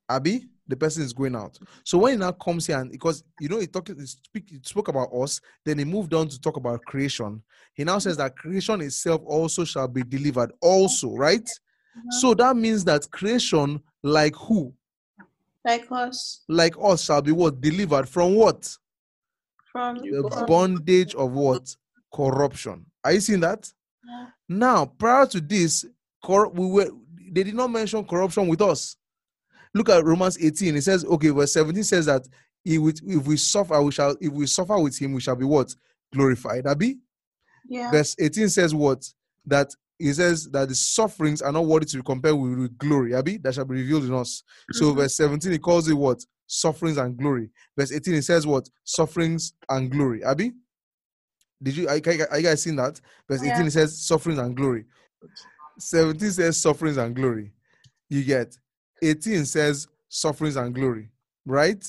Abby, 0.08 0.46
the 0.66 0.76
person 0.76 1.02
is 1.02 1.12
going 1.12 1.34
out. 1.34 1.58
So 1.84 1.98
when 1.98 2.12
he 2.12 2.18
now 2.18 2.32
comes 2.32 2.66
here 2.66 2.78
and 2.78 2.90
because 2.90 3.22
you 3.40 3.48
know 3.48 3.58
he 3.58 3.66
talked 3.66 3.88
he, 3.88 4.06
speak, 4.06 4.48
he 4.50 4.58
spoke 4.62 4.88
about 4.88 5.08
us, 5.14 5.40
then 5.64 5.78
he 5.78 5.84
moved 5.84 6.14
on 6.14 6.28
to 6.28 6.40
talk 6.40 6.56
about 6.56 6.82
creation. 6.82 7.42
He 7.74 7.84
now 7.84 7.98
says 7.98 8.16
that 8.16 8.36
creation 8.36 8.80
itself 8.80 9.22
also 9.24 9.64
shall 9.64 9.88
be 9.88 10.02
delivered, 10.02 10.52
also, 10.60 11.14
right? 11.14 11.48
So 12.10 12.28
uh-huh. 12.28 12.34
that 12.34 12.56
means 12.56 12.84
that 12.84 13.10
creation, 13.10 13.82
like 14.02 14.34
who? 14.36 14.72
Like 15.64 15.86
us. 15.90 16.44
Like 16.48 16.74
us, 16.82 17.04
shall 17.04 17.22
be 17.22 17.32
what? 17.32 17.60
Delivered 17.60 18.08
from 18.08 18.34
what? 18.34 18.74
From 19.72 19.96
The 19.96 20.44
bondage 20.46 21.14
of 21.14 21.32
what? 21.32 21.74
Corruption. 22.14 22.86
Are 23.04 23.12
you 23.12 23.20
seeing 23.20 23.40
that? 23.40 23.70
Yeah. 24.06 24.26
Now, 24.48 24.86
prior 24.86 25.26
to 25.26 25.40
this, 25.40 25.84
cor- 26.24 26.48
we 26.48 26.66
were 26.66 26.90
they 27.32 27.44
did 27.44 27.54
not 27.54 27.70
mention 27.70 28.04
corruption 28.04 28.48
with 28.48 28.60
us. 28.62 28.96
Look 29.74 29.88
at 29.90 30.04
Romans 30.04 30.38
18. 30.42 30.76
It 30.76 30.82
says, 30.82 31.04
okay, 31.04 31.28
verse 31.30 31.52
17 31.52 31.84
says 31.84 32.06
that 32.06 32.26
if 32.64 32.80
we, 32.80 32.92
if 33.06 33.26
we 33.26 33.36
suffer, 33.36 33.80
we 33.82 33.92
shall 33.92 34.16
if 34.20 34.32
we 34.32 34.46
suffer 34.46 34.78
with 34.78 34.98
him, 35.00 35.12
we 35.12 35.20
shall 35.20 35.36
be 35.36 35.44
what? 35.44 35.74
Glorified. 36.12 36.66
Abi? 36.66 36.98
yeah. 37.68 37.90
Verse 37.90 38.14
18 38.18 38.48
says 38.48 38.74
what? 38.74 39.04
That 39.46 39.74
he 39.98 40.12
says 40.12 40.48
that 40.50 40.68
the 40.68 40.74
sufferings 40.74 41.42
are 41.42 41.52
not 41.52 41.66
worthy 41.66 41.86
to 41.86 41.96
be 41.98 42.02
compared 42.02 42.34
with, 42.36 42.58
with 42.58 42.78
glory. 42.78 43.14
Abi? 43.14 43.36
That 43.38 43.54
shall 43.54 43.64
be 43.64 43.74
revealed 43.76 44.04
in 44.04 44.14
us. 44.14 44.42
So 44.72 44.92
Mhm. 44.92 44.96
verse 44.96 45.14
17, 45.16 45.52
he 45.52 45.58
calls 45.58 45.88
it 45.88 45.94
what? 45.94 46.24
Sufferings 46.46 46.96
and 46.96 47.16
glory. 47.16 47.50
Verse 47.76 47.92
18, 47.92 48.14
it 48.14 48.22
says 48.22 48.46
what? 48.46 48.68
Sufferings 48.84 49.52
and 49.68 49.90
glory. 49.90 50.24
Abi? 50.24 50.52
Did 51.62 51.76
you 51.76 51.88
are, 51.88 51.96
you- 51.96 52.26
are 52.30 52.38
you 52.38 52.44
guys 52.44 52.62
seeing 52.62 52.76
that? 52.76 53.00
Verse 53.28 53.42
18 53.42 53.66
it 53.66 53.72
says 53.72 54.00
sufferings 54.06 54.38
and 54.38 54.56
glory. 54.56 54.84
17 55.78 56.30
says 56.30 56.60
sufferings 56.60 56.96
and 56.96 57.14
glory. 57.14 57.52
You 58.08 58.24
get 58.24 58.56
18 59.02 59.44
says 59.44 59.86
sufferings 60.08 60.56
and 60.56 60.74
glory, 60.74 61.10
right? 61.46 61.84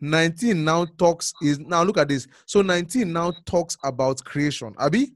19 0.00 0.64
now 0.64 0.84
talks 0.98 1.32
is 1.42 1.58
now 1.58 1.82
look 1.82 1.98
at 1.98 2.08
this. 2.08 2.26
So 2.46 2.62
19 2.62 3.12
now 3.12 3.32
talks 3.44 3.76
about 3.84 4.22
creation, 4.24 4.74
Abi, 4.78 5.12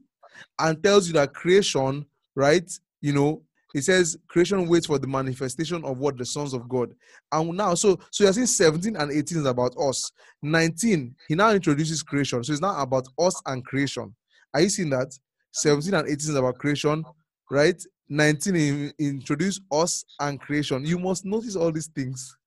and 0.59 0.81
tells 0.83 1.07
you 1.07 1.13
that 1.13 1.33
creation, 1.33 2.05
right? 2.35 2.69
You 3.01 3.13
know, 3.13 3.43
it 3.73 3.83
says 3.83 4.17
creation 4.27 4.67
waits 4.67 4.87
for 4.87 4.99
the 4.99 5.07
manifestation 5.07 5.83
of 5.85 5.99
what 5.99 6.17
the 6.17 6.25
sons 6.25 6.53
of 6.53 6.67
God. 6.67 6.93
And 7.31 7.55
now, 7.55 7.75
so 7.75 7.99
so 8.11 8.23
you're 8.23 8.33
saying 8.33 8.47
17 8.47 8.95
and 8.95 9.11
18 9.11 9.39
is 9.39 9.45
about 9.45 9.75
us. 9.77 10.11
19, 10.41 11.15
he 11.27 11.35
now 11.35 11.51
introduces 11.51 12.03
creation. 12.03 12.43
So 12.43 12.51
it's 12.51 12.61
not 12.61 12.81
about 12.81 13.07
us 13.19 13.41
and 13.45 13.63
creation. 13.65 14.13
Are 14.53 14.61
you 14.61 14.69
seeing 14.69 14.89
that? 14.89 15.17
17 15.53 15.93
and 15.93 16.07
18 16.07 16.15
is 16.17 16.35
about 16.35 16.57
creation, 16.57 17.03
right? 17.49 17.81
19 18.09 18.55
in, 18.55 18.93
introduce 18.99 19.59
us 19.71 20.05
and 20.19 20.39
creation. 20.39 20.85
You 20.85 20.99
must 20.99 21.25
notice 21.25 21.55
all 21.55 21.71
these 21.71 21.87
things, 21.87 22.37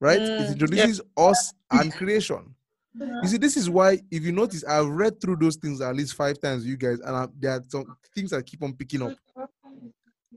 right? 0.00 0.20
Mm, 0.20 0.40
it 0.40 0.46
yeah. 0.46 0.52
introduces 0.52 1.00
us 1.16 1.54
and 1.70 1.92
creation. 1.94 2.54
You 2.94 3.28
see, 3.28 3.38
this 3.38 3.56
is 3.56 3.70
why, 3.70 4.00
if 4.10 4.22
you 4.22 4.32
notice, 4.32 4.64
I've 4.64 4.88
read 4.88 5.20
through 5.20 5.36
those 5.36 5.56
things 5.56 5.80
at 5.80 5.96
least 5.96 6.14
five 6.14 6.38
times, 6.40 6.66
you 6.66 6.76
guys, 6.76 7.00
and 7.00 7.16
I, 7.16 7.26
there 7.38 7.52
are 7.52 7.62
some 7.66 7.96
things 8.14 8.30
that 8.30 8.44
keep 8.44 8.62
on 8.62 8.74
picking 8.74 9.02
up. 9.02 9.12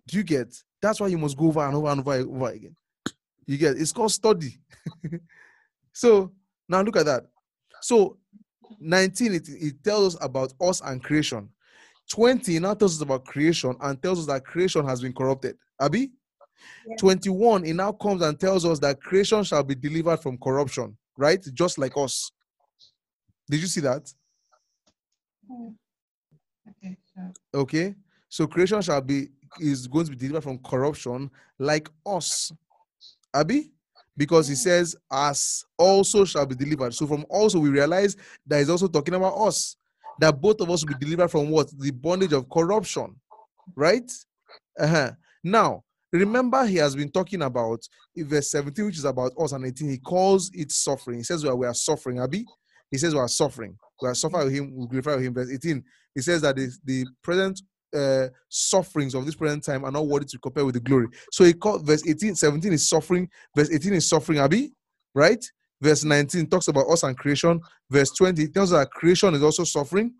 Do 0.07 0.17
you 0.17 0.23
get? 0.23 0.55
That's 0.81 0.99
why 0.99 1.07
you 1.07 1.17
must 1.17 1.37
go 1.37 1.47
over 1.47 1.65
and 1.65 1.75
over 1.75 1.87
and 1.87 1.99
over 1.99 2.13
and 2.13 2.29
over 2.29 2.51
again. 2.51 2.75
You 3.45 3.57
get? 3.57 3.77
It's 3.77 3.91
called 3.91 4.11
study. 4.11 4.57
so 5.91 6.31
now 6.69 6.81
look 6.81 6.95
at 6.95 7.05
that. 7.05 7.25
So 7.81 8.17
19, 8.79 9.33
it, 9.33 9.49
it 9.49 9.83
tells 9.83 10.15
us 10.15 10.23
about 10.23 10.53
us 10.61 10.81
and 10.81 11.03
creation. 11.03 11.49
20 12.09 12.59
now 12.59 12.73
tells 12.73 12.95
us 12.95 13.01
about 13.01 13.25
creation 13.25 13.75
and 13.81 14.01
tells 14.01 14.19
us 14.19 14.25
that 14.27 14.45
creation 14.45 14.85
has 14.87 15.01
been 15.01 15.13
corrupted. 15.13 15.57
Abby? 15.79 16.11
Yeah. 16.87 16.95
21, 16.97 17.65
it 17.65 17.73
now 17.73 17.91
comes 17.91 18.21
and 18.21 18.39
tells 18.39 18.65
us 18.65 18.79
that 18.79 19.01
creation 19.01 19.43
shall 19.43 19.63
be 19.63 19.75
delivered 19.75 20.17
from 20.17 20.37
corruption, 20.37 20.95
right? 21.17 21.43
Just 21.53 21.77
like 21.77 21.93
us. 21.97 22.31
Did 23.49 23.61
you 23.61 23.67
see 23.67 23.81
that? 23.81 24.11
Hmm. 25.47 25.69
Okay, 26.69 26.97
so 27.13 27.59
Okay. 27.59 27.95
So 28.29 28.47
creation 28.47 28.81
shall 28.81 29.01
be 29.01 29.29
is 29.59 29.87
going 29.87 30.05
to 30.05 30.11
be 30.11 30.17
delivered 30.17 30.43
from 30.43 30.57
corruption 30.59 31.31
like 31.57 31.89
us. 32.05 32.51
Abby? 33.33 33.71
Because 34.17 34.47
he 34.47 34.53
hmm. 34.53 34.59
says, 34.59 34.95
as 35.11 35.63
also 35.77 36.25
shall 36.25 36.45
be 36.45 36.55
delivered. 36.55 36.93
So 36.93 37.07
from 37.07 37.25
also 37.29 37.59
we 37.59 37.69
realize 37.69 38.15
that 38.45 38.59
he's 38.59 38.69
also 38.69 38.87
talking 38.87 39.13
about 39.13 39.35
us. 39.35 39.77
That 40.19 40.39
both 40.39 40.61
of 40.61 40.69
us 40.69 40.83
will 40.83 40.93
be 40.97 41.05
delivered 41.05 41.29
from 41.29 41.49
what? 41.49 41.69
The 41.77 41.91
bondage 41.91 42.33
of 42.33 42.49
corruption. 42.49 43.15
Right? 43.75 44.09
Uh-huh. 44.79 45.11
Now, 45.43 45.83
remember 46.11 46.65
he 46.65 46.77
has 46.77 46.95
been 46.95 47.11
talking 47.11 47.41
about 47.41 47.81
verse 48.15 48.51
17, 48.51 48.85
which 48.85 48.97
is 48.97 49.05
about 49.05 49.31
us, 49.39 49.51
and 49.51 49.65
18, 49.65 49.89
he 49.89 49.97
calls 49.97 50.51
it 50.53 50.71
suffering. 50.71 51.17
He 51.17 51.23
says 51.23 51.43
well, 51.43 51.57
we 51.57 51.67
are 51.67 51.73
suffering, 51.73 52.19
Abi. 52.19 52.45
He 52.91 52.97
says 52.97 53.13
we 53.13 53.19
are 53.19 53.27
suffering. 53.27 53.77
We 54.01 54.09
are 54.09 54.15
suffering 54.15 54.45
with 54.45 54.53
him, 54.53 54.75
we 54.75 54.87
glorify 54.87 55.15
with 55.15 55.25
him. 55.25 55.33
Verse 55.33 55.51
18, 55.51 55.83
he 56.13 56.21
says 56.21 56.41
that 56.41 56.55
the, 56.55 56.71
the 56.83 57.05
present 57.21 57.61
uh, 57.95 58.27
sufferings 58.49 59.15
of 59.15 59.25
this 59.25 59.35
present 59.35 59.63
time 59.63 59.85
are 59.85 59.91
not 59.91 60.07
worthy 60.07 60.25
to 60.25 60.39
compare 60.39 60.65
with 60.65 60.75
the 60.75 60.81
glory. 60.81 61.07
So 61.31 61.43
he 61.43 61.53
called 61.53 61.85
verse 61.85 62.05
18, 62.07 62.35
17 62.35 62.73
is 62.73 62.87
suffering, 62.87 63.29
verse 63.55 63.71
18 63.71 63.93
is 63.93 64.09
suffering, 64.09 64.39
Abi, 64.39 64.73
right? 65.13 65.43
Verse 65.81 66.03
19 66.03 66.47
talks 66.47 66.67
about 66.67 66.89
us 66.89 67.03
and 67.03 67.17
creation. 67.17 67.59
Verse 67.89 68.11
20 68.11 68.47
tells 68.49 68.71
us 68.73 68.79
that 68.79 68.91
creation 68.91 69.33
is 69.33 69.43
also 69.43 69.63
suffering, 69.63 70.13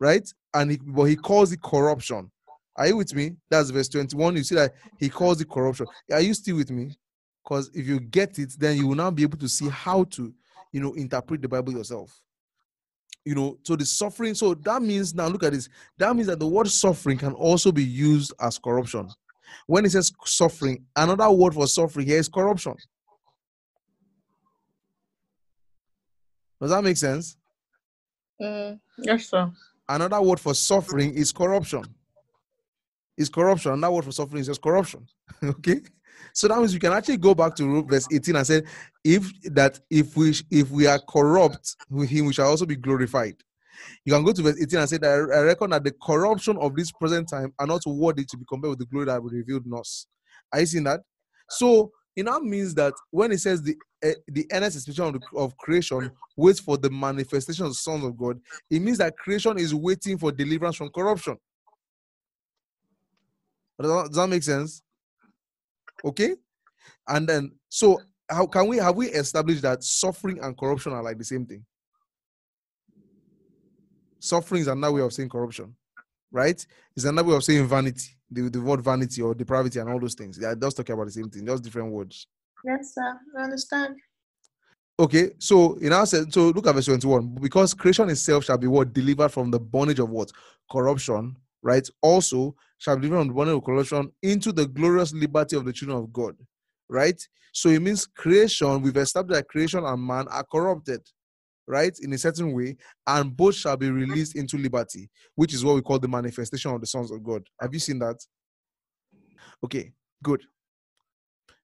right? 0.00 0.28
And 0.52 0.72
he, 0.72 0.78
but 0.84 1.04
he 1.04 1.16
calls 1.16 1.52
it 1.52 1.62
corruption. 1.62 2.30
Are 2.76 2.88
you 2.88 2.96
with 2.96 3.14
me? 3.14 3.36
That's 3.50 3.70
verse 3.70 3.88
21. 3.88 4.36
You 4.36 4.44
see 4.44 4.56
that 4.56 4.74
he 4.98 5.08
calls 5.08 5.40
it 5.40 5.48
corruption. 5.48 5.86
Are 6.12 6.20
you 6.20 6.34
still 6.34 6.56
with 6.56 6.70
me? 6.70 6.96
Because 7.44 7.70
if 7.74 7.86
you 7.86 8.00
get 8.00 8.38
it, 8.38 8.54
then 8.58 8.76
you 8.76 8.88
will 8.88 8.96
now 8.96 9.10
be 9.10 9.22
able 9.22 9.38
to 9.38 9.48
see 9.48 9.68
how 9.68 10.04
to, 10.04 10.32
you 10.72 10.80
know, 10.80 10.94
interpret 10.94 11.42
the 11.42 11.48
Bible 11.48 11.72
yourself. 11.72 12.20
You 13.24 13.34
know, 13.34 13.58
so 13.62 13.76
the 13.76 13.86
suffering, 13.86 14.34
so 14.34 14.54
that 14.54 14.82
means 14.82 15.14
now 15.14 15.28
look 15.28 15.44
at 15.44 15.52
this. 15.52 15.68
That 15.98 16.14
means 16.14 16.26
that 16.26 16.38
the 16.38 16.46
word 16.46 16.68
suffering 16.68 17.16
can 17.16 17.32
also 17.32 17.70
be 17.70 17.84
used 17.84 18.32
as 18.40 18.58
corruption. 18.58 19.08
When 19.66 19.84
it 19.84 19.92
says 19.92 20.12
suffering, 20.24 20.84
another 20.96 21.30
word 21.30 21.54
for 21.54 21.66
suffering 21.66 22.06
here 22.06 22.18
is 22.18 22.28
corruption. 22.28 22.74
Does 26.60 26.70
that 26.70 26.84
make 26.84 26.96
sense? 26.96 27.36
mm, 28.40 28.78
yes, 28.98 29.28
sir. 29.28 29.50
Another 29.88 30.20
word 30.20 30.40
for 30.40 30.54
suffering 30.54 31.14
is 31.14 31.32
corruption. 31.32 31.82
Is 33.16 33.28
corruption. 33.28 33.72
Another 33.72 33.94
word 33.94 34.04
for 34.04 34.12
suffering 34.12 34.40
is 34.40 34.46
just 34.46 34.62
corruption. 34.62 35.06
okay. 35.44 35.80
So 36.32 36.48
that 36.48 36.58
means 36.58 36.74
you 36.74 36.80
can 36.80 36.92
actually 36.92 37.18
go 37.18 37.34
back 37.34 37.54
to 37.56 37.84
verse 37.84 38.08
18 38.10 38.36
and 38.36 38.46
say, 38.46 38.62
if 39.04 39.30
that 39.52 39.78
if 39.90 40.16
we 40.16 40.34
if 40.50 40.70
we 40.70 40.86
are 40.86 40.98
corrupt 40.98 41.76
with 41.90 42.08
him, 42.08 42.26
we 42.26 42.32
shall 42.32 42.48
also 42.48 42.66
be 42.66 42.76
glorified. 42.76 43.36
You 44.04 44.12
can 44.12 44.24
go 44.24 44.32
to 44.32 44.42
verse 44.42 44.60
18 44.60 44.78
and 44.78 44.88
say 44.88 44.98
that 44.98 45.10
I 45.10 45.38
I 45.38 45.42
reckon 45.42 45.70
that 45.70 45.84
the 45.84 45.92
corruption 46.02 46.56
of 46.58 46.74
this 46.74 46.90
present 46.92 47.28
time 47.28 47.52
are 47.58 47.66
not 47.66 47.82
worthy 47.86 48.24
to 48.24 48.36
be 48.36 48.44
compared 48.48 48.70
with 48.70 48.78
the 48.80 48.86
glory 48.86 49.06
that 49.06 49.22
will 49.22 49.30
be 49.30 49.38
revealed 49.38 49.66
in 49.66 49.74
us. 49.74 50.06
Are 50.52 50.60
you 50.60 50.66
seeing 50.66 50.84
that? 50.84 51.00
So 51.50 51.92
it 52.16 52.24
now 52.24 52.38
means 52.38 52.74
that 52.74 52.94
when 53.10 53.32
it 53.32 53.38
says 53.38 53.62
the 53.62 53.76
eh, 54.02 54.14
the 54.28 54.46
earnest 54.52 54.76
expectation 54.76 55.14
of, 55.14 55.22
of 55.36 55.56
creation 55.56 56.10
waits 56.36 56.60
for 56.60 56.76
the 56.76 56.90
manifestation 56.90 57.64
of 57.64 57.72
the 57.72 57.76
sons 57.76 58.04
of 58.04 58.16
God, 58.16 58.40
it 58.70 58.80
means 58.80 58.98
that 58.98 59.16
creation 59.16 59.58
is 59.58 59.74
waiting 59.74 60.18
for 60.18 60.30
deliverance 60.30 60.76
from 60.76 60.90
corruption. 60.90 61.36
Does 63.80 63.90
that, 63.90 64.06
does 64.06 64.16
that 64.16 64.28
make 64.28 64.42
sense? 64.42 64.82
Okay. 66.04 66.36
And 67.08 67.28
then, 67.28 67.52
so 67.68 68.00
how 68.30 68.46
can 68.46 68.68
we 68.68 68.76
have 68.78 68.96
we 68.96 69.08
established 69.08 69.62
that 69.62 69.82
suffering 69.82 70.38
and 70.40 70.56
corruption 70.56 70.92
are 70.92 71.02
like 71.02 71.18
the 71.18 71.24
same 71.24 71.44
thing? 71.44 71.64
Suffering 74.20 74.62
is 74.62 74.68
another 74.68 74.94
way 74.94 75.02
of 75.02 75.12
saying 75.12 75.28
corruption, 75.28 75.74
right? 76.30 76.64
It's 76.96 77.04
another 77.04 77.28
way 77.28 77.36
of 77.36 77.44
saying 77.44 77.66
vanity, 77.66 78.16
the, 78.34 78.50
the 78.50 78.60
word 78.60 78.82
vanity 78.82 79.22
or 79.22 79.34
depravity 79.34 79.78
and 79.78 79.88
all 79.88 80.00
those 80.00 80.14
things. 80.14 80.38
Yeah, 80.40 80.54
just 80.60 80.76
talking 80.76 80.94
about 80.94 81.06
the 81.06 81.12
same 81.12 81.30
thing, 81.30 81.46
just 81.46 81.62
different 81.62 81.92
words. 81.92 82.26
Yes, 82.64 82.94
sir. 82.94 83.18
I 83.38 83.42
understand. 83.42 83.96
Okay, 84.98 85.30
so 85.38 85.74
in 85.76 85.92
our 85.92 86.06
sense, 86.06 86.34
so 86.34 86.50
look 86.50 86.66
at 86.66 86.74
verse 86.74 86.86
21. 86.86 87.38
Because 87.40 87.74
creation 87.74 88.08
itself 88.10 88.44
shall 88.44 88.58
be 88.58 88.68
what 88.68 88.92
delivered 88.92 89.30
from 89.30 89.50
the 89.50 89.58
bondage 89.58 89.98
of 89.98 90.08
what? 90.08 90.30
Corruption, 90.70 91.36
right? 91.62 91.88
Also 92.00 92.54
shall 92.78 92.96
be 92.96 93.08
delivered 93.08 93.22
from 93.22 93.28
the 93.28 93.34
bondage 93.34 93.56
of 93.56 93.64
corruption 93.64 94.12
into 94.22 94.52
the 94.52 94.66
glorious 94.66 95.12
liberty 95.12 95.56
of 95.56 95.64
the 95.64 95.72
children 95.72 95.98
of 95.98 96.12
God. 96.12 96.36
Right? 96.88 97.20
So 97.52 97.68
it 97.68 97.82
means 97.82 98.06
creation, 98.06 98.82
we've 98.82 98.96
established 98.96 99.36
that 99.36 99.48
creation 99.48 99.84
and 99.84 100.02
man 100.02 100.26
are 100.28 100.44
corrupted, 100.44 101.00
right? 101.66 101.96
In 102.00 102.12
a 102.12 102.18
certain 102.18 102.52
way, 102.52 102.76
and 103.06 103.36
both 103.36 103.54
shall 103.54 103.76
be 103.76 103.90
released 103.90 104.36
into 104.36 104.56
liberty, 104.56 105.10
which 105.34 105.54
is 105.54 105.64
what 105.64 105.74
we 105.74 105.82
call 105.82 105.98
the 105.98 106.08
manifestation 106.08 106.70
of 106.72 106.80
the 106.80 106.86
sons 106.86 107.10
of 107.10 107.22
God. 107.22 107.42
Have 107.60 107.72
you 107.72 107.80
seen 107.80 107.98
that? 108.00 108.16
Okay, 109.64 109.92
good. 110.22 110.42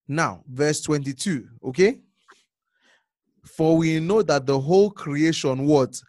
Now, 0.09 0.43
verse 0.49 0.81
22, 0.81 1.47
okay? 1.67 2.01
For 3.47 3.77
we 3.77 4.01
know 4.01 4.23
that 4.23 4.47
the 4.47 4.59
whole 4.59 4.91
creation 4.91 5.67
what 5.67 6.01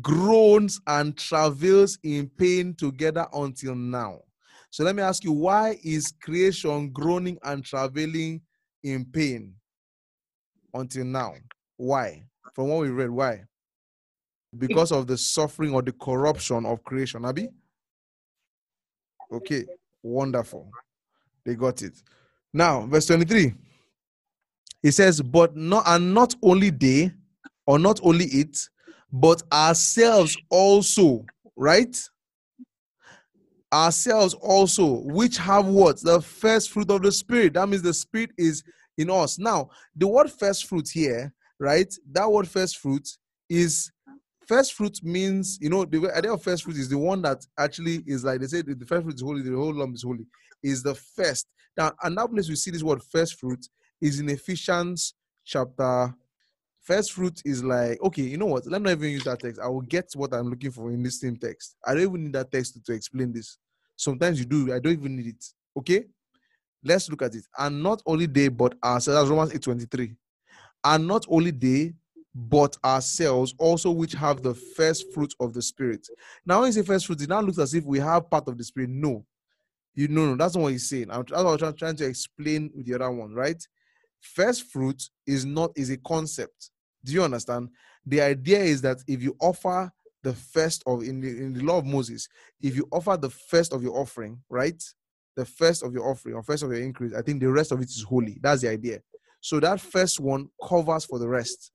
groans 0.00 0.80
and 0.86 1.16
travails 1.16 1.98
in 2.02 2.28
pain 2.28 2.74
together 2.74 3.26
until 3.32 3.74
now. 3.74 4.20
So 4.70 4.84
let 4.84 4.96
me 4.96 5.02
ask 5.02 5.22
you, 5.22 5.32
why 5.32 5.78
is 5.84 6.14
creation 6.22 6.90
groaning 6.90 7.38
and 7.42 7.64
travailing 7.64 8.40
in 8.82 9.04
pain 9.04 9.54
until 10.72 11.04
now? 11.04 11.34
Why? 11.76 12.24
From 12.54 12.68
what 12.68 12.80
we 12.80 12.90
read, 12.90 13.10
why? 13.10 13.44
Hmm. 14.52 14.58
Because 14.58 14.92
of 14.92 15.06
the 15.06 15.16
suffering 15.16 15.74
or 15.74 15.82
the 15.82 15.92
corruption 15.92 16.66
of 16.66 16.84
creation, 16.84 17.24
Abby? 17.24 17.48
Okay, 19.32 19.64
wonderful. 20.02 20.70
They 21.44 21.54
got 21.54 21.82
it. 21.82 22.02
Now, 22.52 22.82
verse 22.86 23.06
23. 23.06 23.54
He 24.82 24.90
says, 24.90 25.20
But 25.22 25.56
not 25.56 25.84
and 25.86 26.12
not 26.12 26.34
only 26.42 26.70
they, 26.70 27.12
or 27.66 27.78
not 27.78 28.00
only 28.02 28.26
it, 28.26 28.68
but 29.12 29.42
ourselves 29.52 30.36
also, 30.50 31.24
right? 31.56 31.96
Ourselves 33.72 34.34
also, 34.34 35.02
which 35.04 35.38
have 35.38 35.66
what? 35.66 36.00
The 36.02 36.20
first 36.20 36.70
fruit 36.70 36.90
of 36.90 37.02
the 37.02 37.12
Spirit. 37.12 37.54
That 37.54 37.68
means 37.68 37.82
the 37.82 37.94
Spirit 37.94 38.30
is 38.36 38.62
in 38.98 39.10
us. 39.10 39.38
Now, 39.38 39.70
the 39.96 40.06
word 40.06 40.30
first 40.30 40.66
fruit 40.66 40.88
here, 40.88 41.32
right? 41.62 41.94
That 42.10 42.30
word 42.30 42.48
first 42.48 42.78
fruit 42.78 43.08
is 43.48 43.90
first 44.48 44.74
fruit 44.74 44.98
means, 45.02 45.58
you 45.60 45.70
know, 45.70 45.84
the 45.84 46.10
idea 46.14 46.32
of 46.32 46.42
first 46.42 46.64
fruit 46.64 46.76
is 46.76 46.88
the 46.88 46.98
one 46.98 47.22
that 47.22 47.38
actually 47.56 48.02
is 48.06 48.24
like 48.24 48.40
they 48.40 48.48
say 48.48 48.62
the 48.62 48.84
first 48.84 49.04
fruit 49.04 49.14
is 49.14 49.22
holy, 49.22 49.42
the 49.42 49.56
whole 49.56 49.72
lump 49.72 49.94
is 49.94 50.02
holy, 50.02 50.26
is 50.62 50.82
the 50.82 50.94
first. 50.94 51.46
Now, 51.76 51.92
another 52.02 52.32
place 52.32 52.48
we 52.48 52.56
see 52.56 52.72
this 52.72 52.82
word 52.82 53.00
first 53.02 53.38
fruit 53.38 53.64
is 54.00 54.18
in 54.18 54.28
Ephesians 54.28 55.14
chapter. 55.44 56.12
First 56.80 57.12
fruit 57.12 57.40
is 57.44 57.62
like, 57.62 58.02
okay, 58.02 58.22
you 58.22 58.36
know 58.36 58.46
what? 58.46 58.66
Let 58.66 58.82
me 58.82 58.86
not 58.86 58.98
even 58.98 59.12
use 59.12 59.24
that 59.24 59.38
text. 59.38 59.60
I 59.60 59.68
will 59.68 59.82
get 59.82 60.06
what 60.16 60.34
I'm 60.34 60.50
looking 60.50 60.72
for 60.72 60.90
in 60.90 61.00
this 61.00 61.20
same 61.20 61.36
text. 61.36 61.76
I 61.86 61.94
don't 61.94 62.02
even 62.02 62.24
need 62.24 62.32
that 62.32 62.50
text 62.50 62.74
to, 62.74 62.82
to 62.82 62.92
explain 62.92 63.32
this. 63.32 63.56
Sometimes 63.94 64.40
you 64.40 64.46
do, 64.46 64.74
I 64.74 64.80
don't 64.80 64.94
even 64.94 65.16
need 65.16 65.28
it. 65.28 65.44
Okay? 65.78 66.06
Let's 66.82 67.08
look 67.08 67.22
at 67.22 67.36
it. 67.36 67.44
And 67.56 67.80
not 67.84 68.02
only 68.04 68.26
they, 68.26 68.48
but 68.48 68.74
ourselves. 68.82 69.20
That's 69.20 69.30
Romans 69.30 69.54
8 69.54 69.62
23. 69.62 70.16
And 70.84 71.06
not 71.06 71.26
only 71.28 71.50
they, 71.50 71.94
but 72.34 72.76
ourselves 72.84 73.54
also, 73.58 73.90
which 73.90 74.12
have 74.14 74.42
the 74.42 74.54
first 74.54 75.12
fruit 75.12 75.34
of 75.38 75.52
the 75.52 75.62
Spirit. 75.62 76.08
Now, 76.46 76.60
when 76.60 76.68
you 76.68 76.72
say 76.72 76.82
first 76.82 77.06
fruit, 77.06 77.20
it 77.20 77.28
now 77.28 77.40
looks 77.40 77.58
as 77.58 77.74
if 77.74 77.84
we 77.84 77.98
have 77.98 78.30
part 78.30 78.48
of 78.48 78.56
the 78.56 78.64
Spirit. 78.64 78.90
No. 78.90 79.24
You 79.94 80.08
know, 80.08 80.26
no, 80.26 80.36
that's 80.36 80.54
not 80.54 80.62
what 80.62 80.72
he's 80.72 80.88
saying. 80.88 81.10
I'm, 81.10 81.24
that's 81.28 81.42
what 81.42 81.62
I'm 81.62 81.76
trying 81.76 81.96
to 81.96 82.06
explain 82.06 82.70
with 82.74 82.86
the 82.86 82.94
other 82.94 83.10
one, 83.10 83.34
right? 83.34 83.62
First 84.20 84.70
fruit 84.70 85.02
is 85.26 85.44
not 85.44 85.72
is 85.76 85.90
a 85.90 85.98
concept. 85.98 86.70
Do 87.04 87.12
you 87.12 87.22
understand? 87.22 87.68
The 88.06 88.22
idea 88.22 88.60
is 88.60 88.80
that 88.82 88.98
if 89.06 89.22
you 89.22 89.36
offer 89.40 89.92
the 90.22 90.32
first 90.32 90.82
of 90.86 91.02
in 91.02 91.20
the, 91.20 91.28
in 91.28 91.52
the 91.52 91.62
law 91.62 91.78
of 91.78 91.84
Moses, 91.84 92.28
if 92.60 92.76
you 92.76 92.88
offer 92.90 93.16
the 93.16 93.30
first 93.30 93.72
of 93.72 93.82
your 93.82 93.98
offering, 93.98 94.40
right? 94.48 94.82
The 95.36 95.44
first 95.44 95.82
of 95.82 95.92
your 95.92 96.08
offering 96.08 96.36
or 96.36 96.42
first 96.42 96.62
of 96.62 96.70
your 96.70 96.80
increase, 96.80 97.12
I 97.14 97.22
think 97.22 97.40
the 97.40 97.50
rest 97.50 97.72
of 97.72 97.80
it 97.80 97.88
is 97.88 98.02
holy. 98.02 98.38
That's 98.40 98.62
the 98.62 98.68
idea. 98.68 99.00
So 99.42 99.60
that 99.60 99.80
first 99.80 100.20
one 100.20 100.48
covers 100.66 101.04
for 101.04 101.18
the 101.18 101.28
rest. 101.28 101.72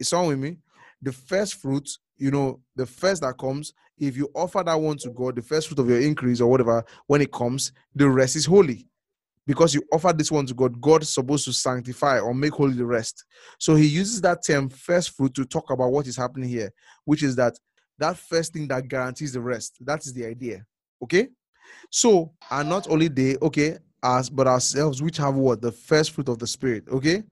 Is 0.00 0.08
someone 0.08 0.28
with 0.28 0.38
me? 0.38 0.56
The 1.02 1.12
first 1.12 1.54
fruit, 1.54 1.88
you 2.16 2.32
know, 2.32 2.60
the 2.74 2.86
first 2.86 3.22
that 3.22 3.38
comes, 3.38 3.72
if 3.98 4.16
you 4.16 4.28
offer 4.34 4.64
that 4.64 4.80
one 4.80 4.96
to 4.98 5.10
God, 5.10 5.36
the 5.36 5.42
first 5.42 5.68
fruit 5.68 5.78
of 5.78 5.88
your 5.88 6.00
increase 6.00 6.40
or 6.40 6.50
whatever, 6.50 6.82
when 7.06 7.20
it 7.20 7.30
comes, 7.30 7.72
the 7.94 8.08
rest 8.08 8.34
is 8.34 8.46
holy 8.46 8.88
because 9.46 9.74
you 9.74 9.82
offer 9.92 10.12
this 10.12 10.30
one 10.30 10.46
to 10.46 10.54
God, 10.54 10.80
God's 10.80 11.08
supposed 11.08 11.44
to 11.44 11.52
sanctify 11.52 12.20
or 12.20 12.34
make 12.34 12.52
holy 12.52 12.74
the 12.74 12.84
rest. 12.84 13.24
So 13.58 13.74
he 13.74 13.86
uses 13.86 14.20
that 14.22 14.44
term 14.46 14.68
first 14.68 15.16
fruit 15.16 15.34
to 15.34 15.44
talk 15.44 15.70
about 15.70 15.90
what 15.90 16.06
is 16.06 16.16
happening 16.16 16.48
here, 16.48 16.70
which 17.04 17.22
is 17.22 17.36
that 17.36 17.54
that 17.98 18.16
first 18.16 18.52
thing 18.52 18.68
that 18.68 18.88
guarantees 18.88 19.32
the 19.32 19.40
rest. 19.40 19.76
That 19.80 20.04
is 20.06 20.12
the 20.12 20.26
idea. 20.26 20.64
Okay? 21.02 21.28
So, 21.90 22.32
and 22.50 22.68
not 22.68 22.88
only 22.90 23.08
they, 23.08 23.36
okay, 23.36 23.78
us, 24.02 24.28
but 24.28 24.46
ourselves, 24.46 25.02
which 25.02 25.16
have 25.16 25.34
what? 25.34 25.60
The 25.60 25.72
first 25.72 26.12
fruit 26.12 26.28
of 26.28 26.38
the 26.38 26.46
spirit. 26.46 26.84
Okay? 26.88 27.22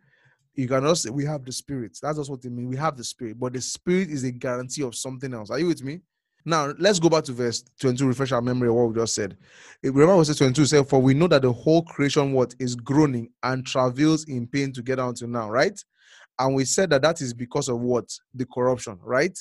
You 0.54 0.66
can 0.66 0.86
also 0.86 1.08
say 1.08 1.10
we 1.10 1.24
have 1.24 1.44
the 1.44 1.52
spirit. 1.52 1.98
That's 2.00 2.18
just 2.18 2.30
what 2.30 2.44
it 2.44 2.50
means. 2.50 2.68
We 2.68 2.76
have 2.76 2.96
the 2.96 3.04
spirit, 3.04 3.38
but 3.38 3.52
the 3.52 3.60
spirit 3.60 4.10
is 4.10 4.24
a 4.24 4.32
guarantee 4.32 4.82
of 4.82 4.94
something 4.94 5.32
else. 5.34 5.50
Are 5.50 5.58
you 5.58 5.66
with 5.66 5.82
me? 5.82 6.00
Now 6.46 6.72
let's 6.78 7.00
go 7.00 7.08
back 7.10 7.24
to 7.24 7.32
verse 7.32 7.64
22, 7.80 8.06
refresh 8.06 8.32
our 8.32 8.40
memory 8.40 8.68
of 8.68 8.74
what 8.76 8.88
we 8.88 8.94
just 8.94 9.14
said. 9.14 9.36
Remember 9.82 10.16
verse 10.16 10.36
22 10.36 10.64
said, 10.64 10.88
For 10.88 11.02
we 11.02 11.12
know 11.12 11.26
that 11.26 11.42
the 11.42 11.52
whole 11.52 11.82
creation 11.82 12.32
what 12.32 12.54
is 12.58 12.76
groaning 12.76 13.30
and 13.42 13.66
travails 13.66 14.24
in 14.28 14.46
pain 14.46 14.72
together 14.72 15.02
until 15.02 15.28
now, 15.28 15.50
right? 15.50 15.78
And 16.38 16.54
we 16.54 16.64
said 16.64 16.90
that 16.90 17.02
that 17.02 17.20
is 17.20 17.34
because 17.34 17.68
of 17.68 17.80
what? 17.80 18.16
The 18.32 18.46
corruption, 18.46 18.98
right? 19.02 19.36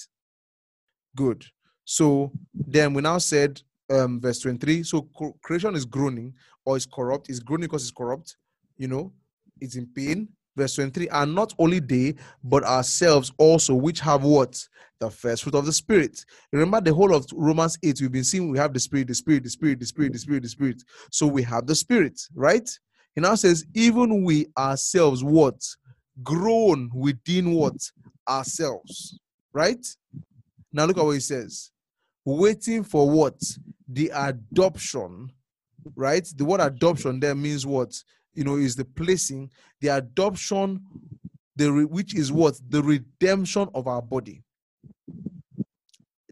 Good. 1.15 1.45
So 1.85 2.31
then 2.53 2.93
we 2.93 3.03
now 3.03 3.19
said 3.19 3.61
um 3.91 4.19
verse 4.19 4.39
23. 4.39 4.83
So 4.83 5.09
creation 5.43 5.75
is 5.75 5.85
groaning 5.85 6.33
or 6.65 6.77
is 6.77 6.85
corrupt, 6.85 7.29
is 7.29 7.39
groaning 7.39 7.67
because 7.67 7.83
it's 7.83 7.91
corrupt, 7.91 8.37
you 8.77 8.87
know, 8.87 9.11
it's 9.61 9.75
in 9.75 9.87
pain. 9.87 10.29
Verse 10.57 10.75
23, 10.75 11.09
and 11.09 11.35
not 11.35 11.53
only 11.59 11.79
they, 11.79 12.15
but 12.41 12.63
ourselves 12.63 13.29
also, 13.37 13.75
which 13.75 13.99
have 13.99 14.23
what? 14.23 14.57
The 15.01 15.09
first 15.09 15.43
fruit 15.43 15.53
of 15.55 15.65
the 15.65 15.73
spirit. 15.73 16.23
Remember 16.53 16.79
the 16.79 16.93
whole 16.93 17.13
of 17.13 17.25
Romans 17.33 17.77
8, 17.83 17.99
we've 17.99 18.11
been 18.11 18.23
seeing 18.23 18.49
we 18.49 18.57
have 18.57 18.73
the 18.73 18.79
spirit, 18.79 19.07
the 19.09 19.15
spirit, 19.15 19.43
the 19.43 19.49
spirit, 19.49 19.79
the 19.79 19.85
spirit, 19.85 20.13
the 20.13 20.19
spirit, 20.19 20.43
the 20.43 20.49
spirit. 20.49 20.83
So 21.11 21.27
we 21.27 21.43
have 21.43 21.67
the 21.67 21.75
spirit, 21.75 22.21
right? 22.33 22.69
He 23.15 23.21
now 23.21 23.35
says, 23.35 23.65
even 23.73 24.23
we 24.23 24.47
ourselves, 24.57 25.25
what? 25.25 25.61
Groan 26.23 26.89
within 26.93 27.51
what? 27.51 27.75
Ourselves, 28.29 29.19
right? 29.53 29.85
Now 30.71 30.85
look 30.85 30.97
at 30.97 31.03
what 31.03 31.11
he 31.11 31.19
says. 31.19 31.71
Waiting 32.25 32.83
for 32.83 33.09
what? 33.09 33.39
The 33.87 34.11
adoption, 34.13 35.31
right? 35.95 36.27
The 36.35 36.43
word 36.43 36.59
adoption 36.59 37.19
there 37.19 37.35
means 37.35 37.65
what? 37.65 37.93
You 38.33 38.43
know, 38.43 38.57
is 38.57 38.75
the 38.75 38.83
placing, 38.85 39.51
the 39.79 39.89
adoption, 39.89 40.83
the 41.55 41.71
re- 41.71 41.85
which 41.85 42.15
is 42.15 42.31
what? 42.31 42.59
The 42.67 42.81
redemption 42.81 43.69
of 43.73 43.87
our 43.87 44.01
body. 44.01 44.43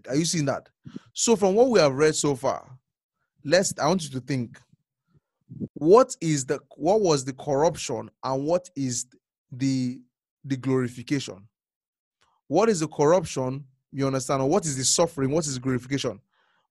Are 0.09 0.15
you 0.15 0.25
seeing 0.25 0.45
that? 0.45 0.67
So 1.13 1.35
from 1.35 1.55
what 1.55 1.69
we 1.69 1.79
have 1.79 1.93
read 1.93 2.15
so 2.15 2.35
far, 2.35 2.67
let's 3.45 3.73
I 3.79 3.87
want 3.87 4.03
you 4.03 4.09
to 4.09 4.19
think 4.19 4.59
what 5.73 6.15
is 6.19 6.45
the 6.45 6.59
what 6.75 7.01
was 7.01 7.23
the 7.23 7.33
corruption 7.33 8.09
and 8.23 8.45
what 8.45 8.69
is 8.75 9.05
the 9.51 10.01
the 10.43 10.57
glorification? 10.57 11.47
What 12.47 12.69
is 12.69 12.79
the 12.81 12.87
corruption? 12.87 13.65
You 13.93 14.07
understand? 14.07 14.47
What 14.49 14.65
is 14.65 14.75
the 14.75 14.83
suffering? 14.83 15.29
What 15.29 15.45
is 15.45 15.53
the 15.53 15.59
glorification? 15.59 16.19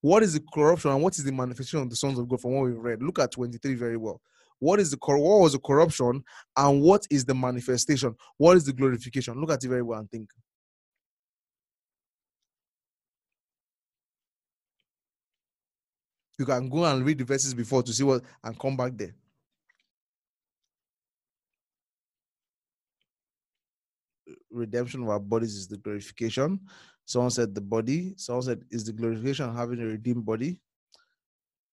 What 0.00 0.24
is 0.24 0.32
the 0.34 0.42
corruption 0.52 0.90
and 0.90 1.00
what 1.00 1.16
is 1.16 1.22
the 1.22 1.30
manifestation 1.30 1.78
of 1.78 1.88
the 1.88 1.94
sons 1.94 2.18
of 2.18 2.28
God 2.28 2.40
from 2.40 2.54
what 2.54 2.64
we've 2.64 2.76
read? 2.76 3.00
Look 3.00 3.20
at 3.20 3.30
23 3.30 3.74
very 3.74 3.96
well. 3.96 4.20
What 4.58 4.80
is 4.80 4.90
the 4.90 4.98
what 5.00 5.40
was 5.40 5.52
the 5.52 5.60
corruption 5.60 6.24
and 6.56 6.82
what 6.82 7.06
is 7.10 7.24
the 7.24 7.34
manifestation? 7.34 8.16
What 8.36 8.56
is 8.56 8.64
the 8.64 8.72
glorification? 8.72 9.40
Look 9.40 9.52
at 9.52 9.62
it 9.62 9.68
very 9.68 9.82
well 9.82 10.00
and 10.00 10.10
think. 10.10 10.30
You 16.38 16.46
can 16.46 16.68
go 16.68 16.84
and 16.84 17.04
read 17.06 17.18
the 17.18 17.24
verses 17.24 17.54
before 17.54 17.84
to 17.84 17.92
see 17.92 18.02
what 18.02 18.22
and 18.42 18.58
come 18.58 18.76
back 18.76 18.92
there. 18.96 19.14
Redemption 24.50 25.02
of 25.02 25.08
our 25.08 25.20
bodies 25.20 25.54
is 25.54 25.68
the 25.68 25.76
glorification. 25.76 26.58
Someone 27.04 27.30
said 27.30 27.54
the 27.54 27.60
body. 27.60 28.14
Someone 28.16 28.42
said 28.42 28.62
is 28.70 28.84
the 28.84 28.92
glorification 28.92 29.54
having 29.54 29.80
a 29.80 29.86
redeemed 29.86 30.24
body. 30.24 30.60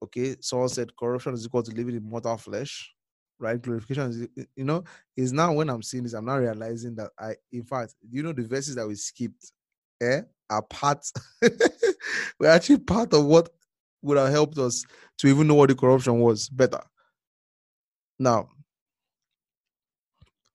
Okay. 0.03 0.35
Someone 0.41 0.69
said 0.69 0.95
corruption 0.95 1.33
is 1.33 1.45
equal 1.45 1.63
to 1.63 1.71
living 1.71 1.95
in 1.95 2.03
mortal 2.03 2.37
flesh. 2.37 2.93
right? 3.39 3.61
Glorification 3.61 4.09
is, 4.09 4.45
you 4.55 4.63
know, 4.65 4.83
is 5.15 5.31
now 5.33 5.53
when 5.53 5.69
I'm 5.69 5.81
seeing 5.81 6.03
this, 6.03 6.13
I'm 6.13 6.25
now 6.25 6.37
realizing 6.37 6.95
that 6.95 7.11
I, 7.19 7.35
in 7.51 7.63
fact, 7.63 7.95
you 8.11 8.21
know, 8.21 8.33
the 8.33 8.43
verses 8.43 8.75
that 8.75 8.87
we 8.87 8.95
skipped, 8.95 9.51
eh, 10.01 10.21
are 10.49 10.61
part, 10.63 11.05
we're 12.39 12.49
actually 12.49 12.79
part 12.79 13.13
of 13.13 13.25
what 13.25 13.49
would 14.01 14.17
have 14.17 14.31
helped 14.31 14.57
us 14.57 14.83
to 15.17 15.27
even 15.27 15.47
know 15.47 15.55
what 15.55 15.69
the 15.69 15.75
corruption 15.75 16.19
was 16.19 16.49
better. 16.49 16.81
Now, 18.17 18.49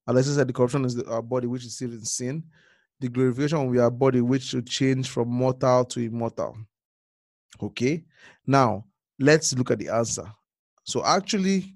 Alexis 0.07 0.35
said 0.35 0.47
the 0.47 0.53
corruption 0.53 0.85
is 0.85 0.95
the, 0.95 1.09
our 1.09 1.21
body 1.21 1.47
which 1.47 1.65
is 1.65 1.75
still 1.75 1.91
in 1.91 2.05
sin. 2.05 2.43
The 2.99 3.09
glorification 3.09 3.57
of 3.59 3.71
be 3.71 3.79
our 3.79 3.91
body 3.91 4.21
which 4.21 4.43
should 4.43 4.67
change 4.67 5.09
from 5.09 5.27
mortal 5.29 5.85
to 5.85 5.99
immortal. 5.99 6.57
Okay. 7.61 8.03
Now, 8.45 8.85
let's 9.19 9.53
look 9.53 9.71
at 9.71 9.79
the 9.79 9.89
answer. 9.89 10.25
So, 10.83 11.03
actually, 11.03 11.73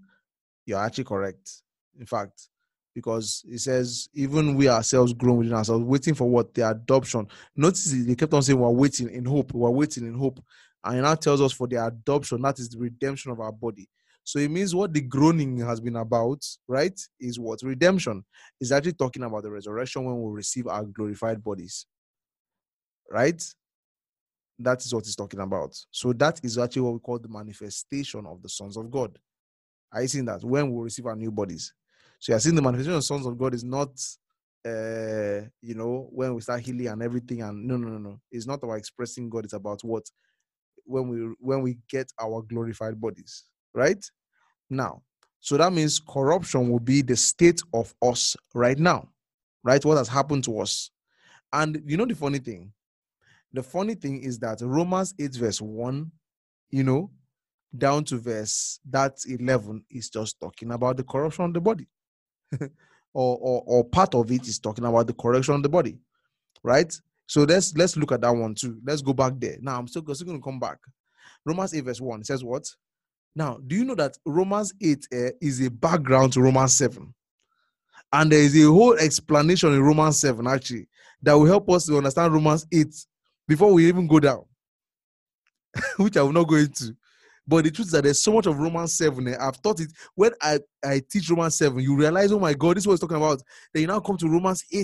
you're 0.65 0.79
actually 0.79 1.03
correct. 1.05 1.61
In 1.99 2.05
fact, 2.05 2.49
because 2.95 3.43
it 3.47 3.59
says, 3.59 4.09
even 4.13 4.55
we 4.55 4.69
ourselves 4.69 5.13
groan 5.13 5.37
within 5.37 5.53
ourselves, 5.53 5.83
waiting 5.83 6.13
for 6.13 6.29
what? 6.29 6.53
The 6.53 6.69
adoption. 6.69 7.27
Notice 7.55 7.91
they 7.91 8.15
kept 8.15 8.33
on 8.33 8.41
saying, 8.41 8.59
We're 8.59 8.69
waiting 8.69 9.09
in 9.09 9.25
hope. 9.25 9.53
We're 9.53 9.69
waiting 9.69 10.05
in 10.05 10.13
hope. 10.13 10.39
And 10.83 10.99
it 10.99 11.01
now 11.01 11.15
tells 11.15 11.41
us 11.41 11.51
for 11.51 11.67
the 11.67 11.85
adoption, 11.85 12.41
that 12.41 12.59
is 12.59 12.69
the 12.69 12.77
redemption 12.77 13.31
of 13.31 13.39
our 13.39 13.51
body. 13.51 13.89
So 14.23 14.39
it 14.39 14.51
means 14.51 14.75
what 14.75 14.93
the 14.93 15.01
groaning 15.01 15.57
has 15.59 15.79
been 15.79 15.95
about, 15.95 16.45
right? 16.67 16.99
Is 17.19 17.39
what 17.39 17.61
redemption 17.63 18.23
is 18.61 18.71
actually 18.71 18.93
talking 18.93 19.23
about 19.23 19.43
the 19.43 19.51
resurrection 19.51 20.05
when 20.05 20.21
we 20.21 20.31
receive 20.31 20.67
our 20.67 20.83
glorified 20.83 21.43
bodies, 21.43 21.85
right? 23.11 23.41
That 24.59 24.85
is 24.85 24.93
what 24.93 25.05
he's 25.05 25.15
talking 25.15 25.39
about. 25.39 25.75
So 25.91 26.13
that 26.13 26.39
is 26.43 26.57
actually 26.57 26.83
what 26.83 26.93
we 26.93 26.99
call 26.99 27.19
the 27.19 27.29
manifestation 27.29 28.25
of 28.25 28.41
the 28.41 28.49
sons 28.49 28.77
of 28.77 28.91
God. 28.91 29.17
Are 29.91 30.01
you 30.01 30.07
seeing 30.07 30.25
that 30.25 30.43
when 30.43 30.71
we 30.71 30.83
receive 30.83 31.05
our 31.07 31.15
new 31.15 31.31
bodies? 31.31 31.73
So 32.19 32.33
you're 32.33 32.39
seeing 32.39 32.55
the 32.55 32.61
manifestation 32.61 32.97
of 32.97 33.03
sons 33.03 33.25
of 33.25 33.37
God 33.37 33.53
is 33.53 33.63
not, 33.63 33.89
uh, 34.65 35.47
you 35.61 35.73
know, 35.73 36.09
when 36.11 36.35
we 36.35 36.41
start 36.41 36.61
healing 36.61 36.87
and 36.87 37.01
everything. 37.01 37.41
And 37.41 37.65
no, 37.65 37.77
no, 37.77 37.87
no, 37.87 37.97
no. 37.97 38.19
It's 38.31 38.45
not 38.45 38.61
about 38.61 38.73
expressing 38.77 39.29
God. 39.29 39.45
It's 39.45 39.53
about 39.53 39.81
what 39.83 40.03
when 40.85 41.07
we 41.07 41.35
when 41.39 41.61
we 41.61 41.77
get 41.89 42.11
our 42.19 42.41
glorified 42.41 42.99
bodies, 42.99 43.45
right? 43.73 44.03
Now, 44.69 45.01
so 45.39 45.57
that 45.57 45.73
means 45.73 45.99
corruption 45.99 46.69
will 46.69 46.79
be 46.79 47.01
the 47.01 47.15
state 47.15 47.61
of 47.73 47.93
us 48.01 48.35
right 48.53 48.77
now, 48.77 49.09
right? 49.63 49.83
What 49.83 49.97
has 49.97 50.07
happened 50.07 50.43
to 50.45 50.59
us. 50.59 50.91
And 51.51 51.81
you 51.85 51.97
know 51.97 52.05
the 52.05 52.15
funny 52.15 52.39
thing? 52.39 52.71
The 53.53 53.63
funny 53.63 53.95
thing 53.95 54.21
is 54.21 54.37
that 54.39 54.59
Romans 54.61 55.15
8, 55.19 55.35
verse 55.35 55.61
1, 55.61 56.11
you 56.69 56.83
know, 56.83 57.09
down 57.75 58.03
to 58.05 58.17
verse 58.17 58.79
that 58.89 59.17
11 59.27 59.83
is 59.89 60.09
just 60.09 60.39
talking 60.39 60.71
about 60.71 60.97
the 60.97 61.03
corruption 61.03 61.45
of 61.45 61.53
the 61.53 61.61
body. 61.61 61.87
or, 63.13 63.37
or, 63.37 63.63
or 63.65 63.83
part 63.83 64.13
of 64.15 64.31
it 64.31 64.47
is 64.47 64.59
talking 64.59 64.85
about 64.85 65.07
the 65.07 65.13
correction 65.13 65.55
of 65.55 65.63
the 65.63 65.69
body, 65.69 65.97
right? 66.63 66.93
So 67.27 67.43
let's 67.43 67.75
let's 67.75 67.95
look 67.95 68.11
at 68.11 68.21
that 68.21 68.31
one 68.31 68.55
too. 68.55 68.79
Let's 68.83 69.01
go 69.01 69.13
back 69.13 69.33
there. 69.37 69.57
Now 69.61 69.77
I'm 69.77 69.87
still, 69.87 70.03
still 70.13 70.27
going 70.27 70.39
to 70.39 70.43
come 70.43 70.59
back. 70.59 70.77
Romans 71.45 71.73
8, 71.73 71.81
verse 71.81 72.01
1 72.01 72.23
says 72.23 72.43
what? 72.43 72.67
Now, 73.39 73.57
do 73.65 73.77
you 73.77 73.85
know 73.85 73.95
that 73.95 74.17
Romans 74.25 74.73
8 74.81 75.07
uh, 75.13 75.17
is 75.39 75.65
a 75.65 75.71
background 75.71 76.33
to 76.33 76.41
Romans 76.41 76.73
7? 76.73 77.13
And 78.11 78.29
there 78.29 78.41
is 78.41 78.53
a 78.57 78.67
whole 78.69 78.95
explanation 78.95 79.71
in 79.71 79.81
Romans 79.81 80.19
7 80.19 80.45
actually 80.45 80.89
that 81.21 81.35
will 81.35 81.45
help 81.45 81.69
us 81.69 81.85
to 81.85 81.95
understand 81.95 82.33
Romans 82.33 82.67
8 82.69 82.93
before 83.47 83.71
we 83.71 83.87
even 83.87 84.07
go 84.07 84.19
down, 84.19 84.43
which 85.95 86.17
I 86.17 86.21
will 86.21 86.33
not 86.33 86.49
go 86.49 86.55
into. 86.55 86.93
But 87.47 87.63
the 87.63 87.71
truth 87.71 87.87
is 87.87 87.93
that 87.93 88.03
there's 88.03 88.21
so 88.21 88.33
much 88.33 88.45
of 88.45 88.59
Romans 88.59 88.97
7. 88.97 89.25
Eh, 89.29 89.37
I've 89.39 89.61
taught 89.61 89.79
it. 89.79 89.93
When 90.15 90.33
I, 90.41 90.59
I 90.83 91.01
teach 91.09 91.29
Romans 91.29 91.57
7, 91.57 91.79
you 91.79 91.95
realize, 91.95 92.33
oh 92.33 92.39
my 92.39 92.53
God, 92.53 92.75
this 92.75 92.83
is 92.83 92.87
what 92.87 92.95
it's 92.95 93.01
talking 93.01 93.15
about. 93.15 93.41
Then 93.73 93.83
you 93.83 93.87
now 93.87 94.01
come 94.01 94.17
to 94.17 94.27
Romans 94.27 94.65
8. 94.69 94.81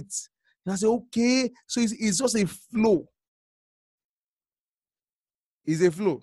And 0.66 0.74
I 0.74 0.78
say, 0.78 0.88
okay, 0.88 1.52
so 1.68 1.82
it's, 1.82 1.92
it's 1.92 2.20
just 2.20 2.38
a 2.38 2.48
flow. 2.48 3.06
It's 5.66 5.82
a 5.82 5.92
flow 5.92 6.22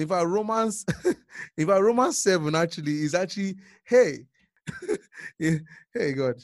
if 0.00 0.10
our 0.10 0.26
Romans, 0.26 0.84
if 1.56 1.68
our 1.68 1.84
Romans 1.84 2.18
7 2.22 2.54
actually 2.54 3.02
is 3.02 3.14
actually, 3.14 3.56
hey, 3.84 4.26
hey 5.38 6.12
God, 6.12 6.34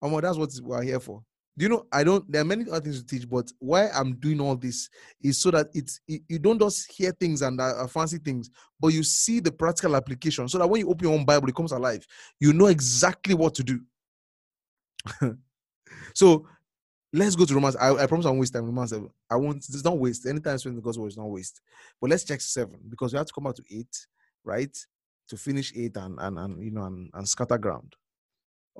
um, 0.00 0.20
that's 0.20 0.36
what 0.36 0.50
we're 0.62 0.82
here 0.82 1.00
for. 1.00 1.22
Do 1.56 1.64
you 1.64 1.68
know? 1.68 1.86
I 1.92 2.02
don't. 2.02 2.30
There 2.32 2.40
are 2.40 2.46
many 2.46 2.64
other 2.70 2.80
things 2.80 3.02
to 3.02 3.06
teach, 3.06 3.28
but 3.28 3.52
why 3.58 3.88
I'm 3.90 4.14
doing 4.14 4.40
all 4.40 4.56
this 4.56 4.88
is 5.22 5.36
so 5.38 5.50
that 5.50 5.66
it's 5.74 6.00
it, 6.08 6.22
you 6.26 6.38
don't 6.38 6.58
just 6.58 6.90
hear 6.90 7.12
things 7.12 7.42
and 7.42 7.60
uh, 7.60 7.86
fancy 7.88 8.16
things, 8.16 8.48
but 8.80 8.88
you 8.88 9.02
see 9.02 9.38
the 9.38 9.52
practical 9.52 9.94
application. 9.94 10.48
So 10.48 10.56
that 10.58 10.68
when 10.68 10.80
you 10.80 10.88
open 10.88 11.04
your 11.04 11.12
own 11.12 11.26
Bible, 11.26 11.48
it 11.50 11.54
comes 11.54 11.72
alive. 11.72 12.06
You 12.40 12.54
know 12.54 12.68
exactly 12.68 13.34
what 13.34 13.54
to 13.56 13.62
do. 13.62 13.80
so 16.14 16.46
Let's 17.14 17.36
go 17.36 17.44
to 17.44 17.54
Romans. 17.54 17.76
I, 17.76 17.92
I 17.94 18.06
promise 18.06 18.24
I 18.24 18.30
won't 18.30 18.40
waste 18.40 18.54
time. 18.54 18.64
Romans 18.64 18.90
7. 18.90 19.08
I 19.30 19.36
won't, 19.36 19.58
it's 19.58 19.84
not 19.84 19.98
waste. 19.98 20.26
Anytime 20.26 20.56
spent 20.56 20.76
the 20.76 20.82
gospel 20.82 21.06
is 21.06 21.16
not 21.16 21.28
waste. 21.28 21.60
But 22.00 22.10
let's 22.10 22.24
check 22.24 22.40
7 22.40 22.74
because 22.88 23.12
we 23.12 23.18
have 23.18 23.26
to 23.26 23.32
come 23.32 23.46
out 23.46 23.56
to 23.56 23.62
8, 23.70 23.86
right? 24.44 24.76
To 25.28 25.36
finish 25.36 25.72
8 25.76 25.96
and, 25.96 26.18
and, 26.18 26.38
and 26.38 26.62
you 26.62 26.70
know, 26.70 26.84
and, 26.84 27.10
and 27.12 27.28
scatter 27.28 27.58
ground. 27.58 27.94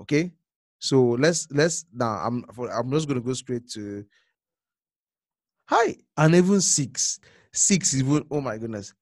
Okay? 0.01 0.33
So 0.79 1.03
let's, 1.03 1.47
let's, 1.51 1.85
now 1.93 2.23
I'm, 2.25 2.45
for, 2.55 2.71
I'm 2.71 2.91
just 2.91 3.07
going 3.07 3.21
to 3.21 3.27
go 3.27 3.35
straight 3.35 3.69
to, 3.73 4.05
hi, 5.67 5.97
and 6.17 6.35
even 6.35 6.63
6. 6.63 7.21
6 7.53 7.95
even, 7.97 8.25
oh 8.31 8.41
my 8.41 8.57
goodness. 8.57 8.95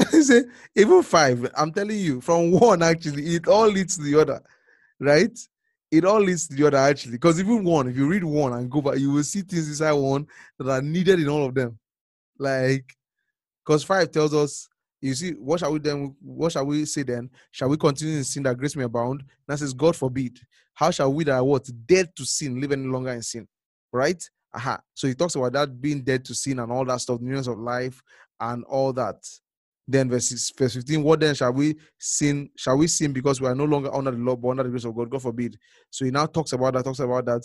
even 0.74 1.02
5, 1.02 1.50
I'm 1.56 1.72
telling 1.72 1.98
you, 1.98 2.20
from 2.20 2.50
one 2.50 2.82
actually, 2.82 3.36
it 3.36 3.46
all 3.46 3.68
leads 3.68 3.96
to 3.96 4.02
the 4.02 4.20
other, 4.20 4.42
right? 4.98 5.38
It 5.92 6.06
all 6.06 6.20
leads 6.20 6.48
to 6.48 6.56
the 6.56 6.66
other 6.66 6.78
actually. 6.78 7.12
Because 7.12 7.38
even 7.38 7.62
one, 7.62 7.86
if 7.88 7.96
you 7.96 8.06
read 8.08 8.24
one 8.24 8.54
and 8.54 8.70
go 8.70 8.80
back, 8.80 8.98
you 8.98 9.12
will 9.12 9.22
see 9.22 9.42
things 9.42 9.68
inside 9.68 9.92
one 9.92 10.26
that 10.58 10.68
are 10.68 10.80
needed 10.80 11.20
in 11.20 11.28
all 11.28 11.44
of 11.44 11.54
them. 11.54 11.78
Like, 12.38 12.96
because 13.64 13.84
five 13.84 14.10
tells 14.10 14.34
us, 14.34 14.68
you 15.02 15.14
see, 15.14 15.32
what 15.32 15.60
shall 15.60 15.72
we 15.72 15.80
then? 15.80 16.16
What 16.20 16.52
shall 16.52 16.64
we 16.64 16.86
say 16.86 17.02
then? 17.02 17.28
Shall 17.50 17.68
we 17.68 17.76
continue 17.76 18.16
in 18.16 18.24
sin 18.24 18.44
that 18.44 18.56
grace 18.56 18.74
may 18.74 18.84
abound? 18.84 19.24
That 19.46 19.58
says, 19.58 19.74
God 19.74 19.94
forbid. 19.94 20.40
How 20.74 20.90
shall 20.90 21.12
we 21.12 21.24
that 21.24 21.34
are 21.34 21.44
what 21.44 21.68
dead 21.86 22.10
to 22.16 22.24
sin 22.24 22.58
live 22.58 22.72
any 22.72 22.86
longer 22.86 23.10
in 23.10 23.22
sin? 23.22 23.46
Right? 23.92 24.22
Aha. 24.54 24.80
So 24.94 25.08
he 25.08 25.14
talks 25.14 25.34
about 25.34 25.52
that 25.52 25.80
being 25.80 26.00
dead 26.00 26.24
to 26.24 26.34
sin 26.34 26.58
and 26.58 26.72
all 26.72 26.84
that 26.86 27.00
stuff, 27.00 27.20
newness 27.20 27.48
of 27.48 27.58
life 27.58 28.02
and 28.40 28.64
all 28.64 28.92
that. 28.94 29.16
Then 29.86 30.08
verse, 30.08 30.52
verse 30.56 30.74
15, 30.74 31.02
what 31.02 31.20
then 31.20 31.34
shall 31.34 31.52
we 31.52 31.76
sin? 31.98 32.48
Shall 32.56 32.78
we 32.78 32.86
sin 32.86 33.12
because 33.12 33.40
we 33.40 33.48
are 33.48 33.54
no 33.54 33.64
longer 33.64 33.92
under 33.92 34.12
the 34.12 34.16
law, 34.16 34.36
but 34.36 34.50
under 34.50 34.62
the 34.62 34.70
grace 34.70 34.84
of 34.84 34.94
God? 34.94 35.10
God 35.10 35.22
forbid. 35.22 35.58
So 35.90 36.04
he 36.04 36.10
now 36.10 36.26
talks 36.26 36.52
about 36.52 36.74
that, 36.74 36.84
talks 36.84 37.00
about 37.00 37.24
that. 37.26 37.42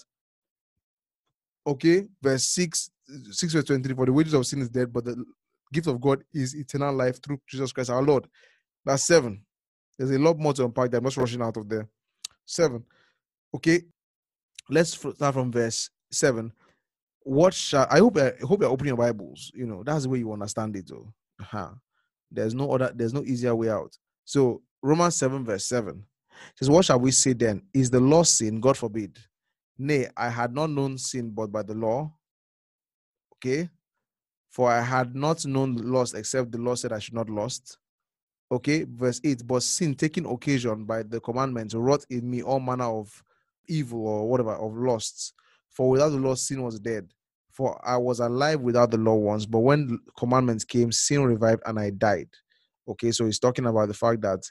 Okay, 1.66 2.08
verse 2.22 2.46
6, 2.46 2.92
6 3.32 3.54
verse 3.54 3.66
23, 3.66 3.96
for 3.96 4.06
the 4.06 4.14
wages 4.14 4.34
of 4.34 4.46
sin 4.46 4.62
is 4.62 4.70
dead, 4.70 4.94
but 4.94 5.06
the 5.06 5.26
gift 5.74 5.88
of 5.88 6.00
God 6.00 6.24
is 6.34 6.56
eternal 6.56 6.94
life 6.94 7.22
through 7.22 7.42
Jesus 7.48 7.72
Christ 7.72 7.90
our 7.90 8.02
Lord. 8.02 8.28
That's 8.86 9.04
seven. 9.04 9.44
There's 9.98 10.12
a 10.12 10.20
lot 10.20 10.38
more 10.38 10.54
to 10.54 10.66
unpack 10.66 10.92
that. 10.92 10.98
I'm 10.98 11.04
just 11.04 11.18
rushing 11.18 11.42
out 11.42 11.58
of 11.58 11.68
there. 11.68 11.88
Seven. 12.46 12.84
Okay, 13.54 13.82
let's 14.70 14.92
start 14.92 15.34
from 15.34 15.52
verse 15.52 15.90
seven. 16.12 16.54
What 17.24 17.54
shall 17.54 17.88
I 17.90 18.00
hope 18.00 18.18
I 18.18 18.34
hope 18.42 18.62
you're 18.62 18.70
opening 18.70 18.96
your 18.96 18.98
Bibles. 18.98 19.52
You 19.54 19.66
know, 19.66 19.84
that's 19.84 20.04
the 20.04 20.10
way 20.10 20.20
you 20.20 20.32
understand 20.32 20.76
it, 20.78 20.88
though. 20.88 21.14
Uh-huh. 21.42 21.72
There's 22.32 22.54
no 22.54 22.72
other, 22.72 22.92
there's 22.94 23.14
no 23.14 23.24
easier 23.24 23.56
way 23.56 23.70
out. 23.70 23.98
So 24.26 24.62
Romans 24.82 25.16
7, 25.16 25.46
verse 25.46 25.66
7 25.66 26.04
says, 26.56 26.70
What 26.70 26.86
shall 26.86 27.00
we 27.00 27.12
say 27.12 27.34
then? 27.34 27.64
Is 27.74 27.90
the 27.90 28.00
law 28.00 28.24
sin? 28.24 28.60
God 28.60 28.78
forbid. 28.78 29.18
Nay, 29.78 30.08
I 30.16 30.30
had 30.30 30.54
not 30.54 30.70
known 30.70 30.98
sin 30.98 31.30
but 31.30 31.52
by 31.52 31.64
the 31.64 31.74
law. 31.74 32.12
Okay. 33.36 33.70
For 34.50 34.72
I 34.72 34.82
had 34.82 35.16
not 35.16 35.46
known 35.46 35.76
lust 35.76 36.16
except 36.16 36.52
the 36.52 36.58
law 36.58 36.76
said 36.76 36.92
I 36.92 37.00
should 37.00 37.14
not 37.14 37.30
lust. 37.30 37.78
Okay, 38.52 38.86
verse 38.90 39.22
8. 39.24 39.46
But 39.46 39.64
sin 39.64 39.94
taking 39.94 40.26
occasion 40.26 40.86
by 40.86 41.04
the 41.04 41.20
commandment 41.20 41.74
wrought 41.74 42.06
in 42.10 42.30
me 42.30 42.42
all 42.42 42.60
manner 42.60 42.86
of 42.86 43.24
evil 43.68 44.08
or 44.08 44.30
whatever 44.30 44.54
of 44.54 44.76
lusts. 44.76 45.34
For 45.70 45.90
without 45.90 46.10
the 46.10 46.18
law, 46.18 46.34
sin 46.34 46.64
was 46.64 46.80
dead. 46.80 47.12
For 47.58 47.82
I 47.84 47.98
was 47.98 48.20
alive 48.20 48.62
without 48.62 48.92
the 48.92 49.00
law 49.00 49.16
once, 49.16 49.48
but 49.48 49.62
when 49.62 50.00
commandments 50.16 50.64
came, 50.64 50.92
sin 50.92 51.24
revived 51.24 51.64
and 51.66 51.80
I 51.80 51.90
died. 51.90 52.30
Okay, 52.88 53.12
so 53.12 53.26
he's 53.26 53.40
talking 53.40 53.66
about 53.66 53.88
the 53.88 53.96
fact 53.96 54.22
that 54.22 54.44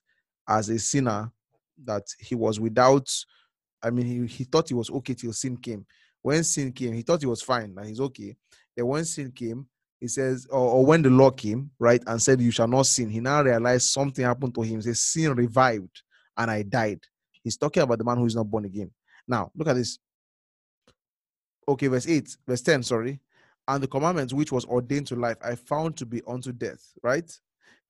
as 0.49 0.69
a 0.71 0.79
sinner, 0.81 1.31
that 1.85 2.03
he 2.19 2.35
was 2.35 2.59
without, 2.59 3.09
I 3.81 3.91
mean, 3.91 4.07
he, 4.07 4.27
he 4.27 4.43
thought 4.43 4.71
he 4.71 4.75
was 4.75 4.91
okay 4.91 5.15
till 5.15 5.33
sin 5.33 5.57
came. 5.57 5.87
When 6.21 6.43
sin 6.43 6.73
came, 6.73 6.95
he 6.95 7.03
thought 7.03 7.21
he 7.21 7.29
was 7.29 7.43
fine, 7.43 7.75
and 7.77 7.87
he's 7.87 8.01
okay. 8.01 8.35
Then 8.77 8.89
when 8.89 9.05
sin 9.05 9.31
came, 9.31 9.69
he 10.01 10.09
says, 10.09 10.49
or, 10.51 10.69
or, 10.69 10.85
when 10.85 11.03
the 11.03 11.11
law 11.11 11.31
came, 11.31 11.71
right, 11.79 12.03
and 12.09 12.21
said, 12.21 12.41
You 12.41 12.51
shall 12.51 12.67
not 12.67 12.87
sin, 12.87 13.09
he 13.09 13.21
now 13.21 13.41
realized 13.41 13.87
something 13.87 14.25
happened 14.25 14.57
to 14.57 14.63
him. 14.63 14.79
He 14.79 14.83
says, 14.83 15.01
Sin 15.01 15.33
revived 15.33 16.03
and 16.37 16.51
I 16.51 16.63
died. 16.63 17.03
He's 17.45 17.57
talking 17.57 17.85
about 17.85 17.99
the 17.99 18.05
man 18.05 18.17
who 18.17 18.27
is 18.27 18.35
not 18.35 18.51
born 18.51 18.65
again. 18.65 18.91
Now, 19.29 19.53
look 19.55 19.69
at 19.69 19.77
this 19.77 20.01
okay, 21.69 21.89
verse 21.89 22.09
8, 22.09 22.37
verse 22.47 22.63
10, 22.63 22.83
sorry. 22.83 23.21
And 23.69 23.83
the 23.83 23.89
commandment 23.89 24.33
which 24.33 24.53
was 24.53 24.65
ordained 24.67 25.09
to 25.09 25.17
life, 25.17 25.37
I 25.45 25.55
found 25.57 25.97
to 25.99 26.07
be 26.07 26.23
unto 26.27 26.53
death, 26.53 26.83
right? 27.03 27.31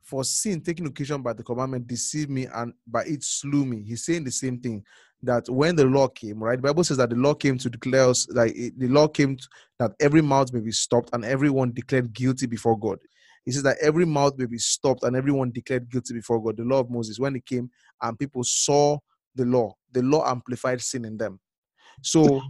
For 0.03 0.25
sin 0.25 0.61
taking 0.61 0.87
occasion 0.87 1.23
by 1.23 1.33
the 1.35 1.43
commandment 1.43 1.87
deceived 1.87 2.31
me 2.31 2.47
and 2.55 2.73
by 2.87 3.05
it 3.05 3.23
slew 3.25 3.65
me. 3.67 3.83
He's 3.83 4.05
saying 4.05 4.25
the 4.25 4.31
same 4.31 4.61
thing 4.61 4.85
that 5.23 5.49
when 5.49 5.77
the 5.77 5.85
law 5.85 6.09
came, 6.09 6.43
right? 6.43 6.57
The 6.57 6.62
Bible 6.62 6.85
says 6.85 6.99
that 6.99 7.11
the 7.11 7.17
law 7.17 7.35
came 7.35 7.59
to 7.59 7.71
declare 7.71 8.05
us, 8.11 8.29
like 8.31 8.55
it- 8.57 8.79
the 8.79 8.89
law 8.89 9.09
came 9.09 9.37
to, 9.37 9.49
that 9.79 9.93
every 10.01 10.23
mouth 10.23 10.53
may 10.53 10.61
be 10.61 10.73
stopped 10.73 11.11
and 11.12 11.25
everyone 11.25 11.73
declared 11.73 12.12
guilty 12.12 12.47
before 12.47 12.79
God. 12.79 12.99
He 13.45 13.53
says 13.53 13.62
that 13.65 13.79
every 13.83 14.07
mouth 14.07 14.35
may 14.39 14.47
be 14.47 14.59
stopped 14.59 15.03
and 15.05 15.17
everyone 15.17 15.53
declared 15.53 15.91
guilty 15.91 16.15
before 16.15 16.43
God. 16.43 16.57
The 16.57 16.65
law 16.65 16.81
of 16.81 16.91
Moses, 16.91 17.19
when 17.19 17.37
it 17.37 17.47
came 17.47 17.71
and 18.03 18.19
people 18.19 18.45
saw 18.45 18.99
the 19.35 19.45
law, 19.45 19.75
the 19.93 20.03
law 20.03 20.29
amplified 20.31 20.81
sin 20.81 21.05
in 21.05 21.17
them. 21.17 21.41
So, 22.03 22.43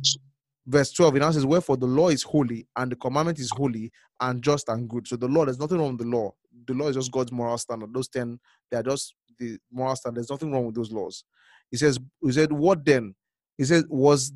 verse 0.67 0.93
12, 0.93 1.17
it 1.17 1.19
now 1.21 1.31
says, 1.31 1.47
Wherefore 1.47 1.77
the 1.77 1.87
law 1.87 2.09
is 2.09 2.23
holy 2.23 2.67
and 2.77 2.91
the 2.93 2.97
commandment 2.97 3.39
is 3.39 3.51
holy 3.51 3.93
and 4.21 4.43
just 4.43 4.69
and 4.69 4.89
good. 4.89 5.07
So, 5.07 5.17
the 5.17 5.29
law, 5.29 5.45
there's 5.45 5.59
nothing 5.59 5.79
wrong 5.79 5.97
with 5.97 6.01
the 6.07 6.17
law. 6.17 6.33
The 6.67 6.75
law 6.75 6.89
is 6.89 6.97
just 6.97 7.13
God's 7.13 7.33
moral 7.33 7.59
standard. 7.59 7.93
Those 7.95 8.09
10, 8.09 8.39
they 8.71 8.79
are 8.79 8.83
just 8.83 9.15
the 9.39 9.59
moral 9.71 9.97
standard. 9.97 10.19
There's 10.21 10.31
nothing 10.31 10.53
wrong 10.53 10.67
with 10.67 10.75
those 10.75 10.93
laws. 10.93 11.25
He 11.71 11.77
says, 11.77 11.99
He 12.23 12.33
said, 12.33 12.53
What 12.53 12.85
then? 12.85 13.15
He 13.57 13.65
said, 13.65 13.85
Was 13.89 14.33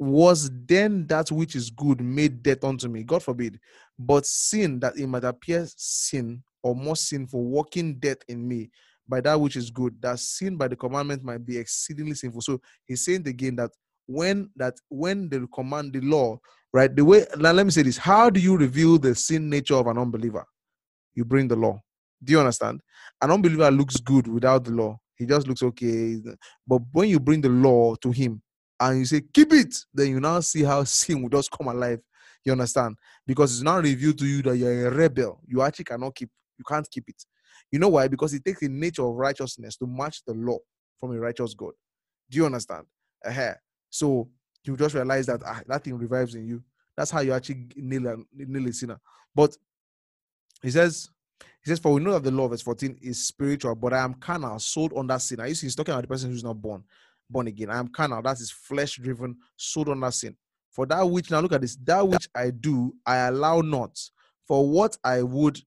was 0.00 0.50
then 0.66 1.06
that 1.08 1.30
which 1.30 1.54
is 1.54 1.68
good 1.68 2.00
made 2.00 2.42
death 2.42 2.64
unto 2.64 2.88
me? 2.88 3.02
God 3.02 3.22
forbid. 3.22 3.60
But 3.98 4.24
sin 4.24 4.80
that 4.80 4.96
it 4.96 5.06
might 5.06 5.24
appear 5.24 5.66
sin 5.76 6.42
or 6.62 6.74
more 6.74 6.96
sinful, 6.96 7.44
working 7.44 7.98
death 7.98 8.16
in 8.26 8.48
me 8.48 8.70
by 9.06 9.20
that 9.20 9.38
which 9.38 9.56
is 9.56 9.70
good, 9.70 10.00
that 10.00 10.18
sin 10.18 10.56
by 10.56 10.68
the 10.68 10.76
commandment 10.76 11.22
might 11.22 11.44
be 11.44 11.58
exceedingly 11.58 12.14
sinful. 12.14 12.40
So 12.40 12.62
he's 12.86 13.04
saying 13.04 13.28
again 13.28 13.56
that 13.56 13.72
when 14.10 14.50
that 14.56 14.74
when 14.88 15.28
they 15.28 15.38
command 15.54 15.92
the 15.92 16.00
law, 16.00 16.38
right? 16.72 16.94
The 16.94 17.04
way 17.04 17.26
now 17.36 17.52
let 17.52 17.64
me 17.64 17.70
say 17.70 17.82
this: 17.82 17.96
how 17.96 18.28
do 18.28 18.40
you 18.40 18.56
reveal 18.56 18.98
the 18.98 19.14
sin 19.14 19.48
nature 19.48 19.76
of 19.76 19.86
an 19.86 19.98
unbeliever? 19.98 20.44
You 21.14 21.24
bring 21.24 21.48
the 21.48 21.56
law. 21.56 21.80
Do 22.22 22.32
you 22.32 22.40
understand? 22.40 22.80
An 23.22 23.30
unbeliever 23.30 23.70
looks 23.70 23.96
good 23.98 24.26
without 24.26 24.64
the 24.64 24.72
law. 24.72 24.98
He 25.16 25.26
just 25.26 25.46
looks 25.46 25.62
okay. 25.62 26.16
But 26.66 26.82
when 26.92 27.08
you 27.08 27.20
bring 27.20 27.40
the 27.40 27.48
law 27.48 27.94
to 27.96 28.10
him 28.10 28.42
and 28.80 28.98
you 28.98 29.04
say, 29.04 29.22
keep 29.32 29.52
it, 29.52 29.74
then 29.94 30.08
you 30.08 30.20
now 30.20 30.40
see 30.40 30.62
how 30.64 30.84
sin 30.84 31.22
will 31.22 31.30
just 31.30 31.50
come 31.50 31.68
alive. 31.68 32.00
You 32.44 32.52
understand? 32.52 32.96
Because 33.26 33.52
it's 33.52 33.62
now 33.62 33.78
revealed 33.80 34.18
to 34.18 34.26
you 34.26 34.42
that 34.42 34.56
you're 34.56 34.88
a 34.88 34.90
rebel. 34.90 35.40
You 35.46 35.62
actually 35.62 35.84
cannot 35.84 36.14
keep, 36.14 36.30
you 36.58 36.64
can't 36.66 36.88
keep 36.90 37.08
it. 37.08 37.22
You 37.70 37.78
know 37.78 37.88
why? 37.90 38.08
Because 38.08 38.34
it 38.34 38.44
takes 38.44 38.60
the 38.60 38.68
nature 38.68 39.04
of 39.06 39.14
righteousness 39.14 39.76
to 39.76 39.86
match 39.86 40.22
the 40.26 40.34
law 40.34 40.58
from 40.98 41.12
a 41.12 41.20
righteous 41.20 41.54
God. 41.54 41.72
Do 42.30 42.38
you 42.38 42.46
understand? 42.46 42.86
uh 43.24 43.52
So 43.90 44.28
you 44.64 44.76
just 44.76 44.94
realize 44.94 45.26
that 45.26 45.42
ah, 45.44 45.60
that 45.66 45.84
thing 45.84 45.98
revives 45.98 46.34
in 46.34 46.46
you. 46.46 46.62
That's 46.96 47.10
how 47.10 47.20
you 47.20 47.32
actually 47.32 47.68
nail 47.76 48.06
a, 48.06 48.16
nail 48.34 48.68
a 48.68 48.72
sinner. 48.72 49.00
But 49.34 49.56
he 50.62 50.70
says, 50.70 51.08
he 51.62 51.70
says, 51.70 51.78
For 51.78 51.92
we 51.92 52.00
know 52.00 52.12
that 52.12 52.24
the 52.24 52.30
law, 52.30 52.48
verse 52.48 52.62
14, 52.62 52.98
is 53.00 53.26
spiritual, 53.26 53.74
but 53.74 53.92
I 53.92 54.02
am 54.02 54.14
carnal, 54.14 54.58
sold 54.58 54.92
under 54.96 55.18
sin. 55.18 55.40
I 55.40 55.46
you 55.46 55.54
see 55.54 55.66
he's 55.66 55.76
talking 55.76 55.92
about 55.92 56.02
the 56.02 56.08
person 56.08 56.30
who's 56.30 56.44
not 56.44 56.60
born, 56.60 56.84
born 57.28 57.46
again. 57.46 57.70
I 57.70 57.78
am 57.78 57.88
carnal, 57.88 58.22
that 58.22 58.40
is 58.40 58.50
flesh 58.50 58.96
driven, 58.96 59.36
sold 59.56 59.88
under 59.88 60.10
sin. 60.10 60.36
For 60.70 60.86
that 60.86 61.02
which, 61.02 61.30
now 61.30 61.40
look 61.40 61.52
at 61.52 61.60
this, 61.60 61.76
that 61.84 62.06
which 62.06 62.28
I 62.34 62.50
do, 62.50 62.94
I 63.04 63.16
allow 63.28 63.60
not. 63.60 63.98
For 64.46 64.68
what 64.68 64.96
I 65.04 65.22
would 65.22 65.60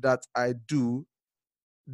that 0.00 0.26
I 0.34 0.54
do 0.66 1.06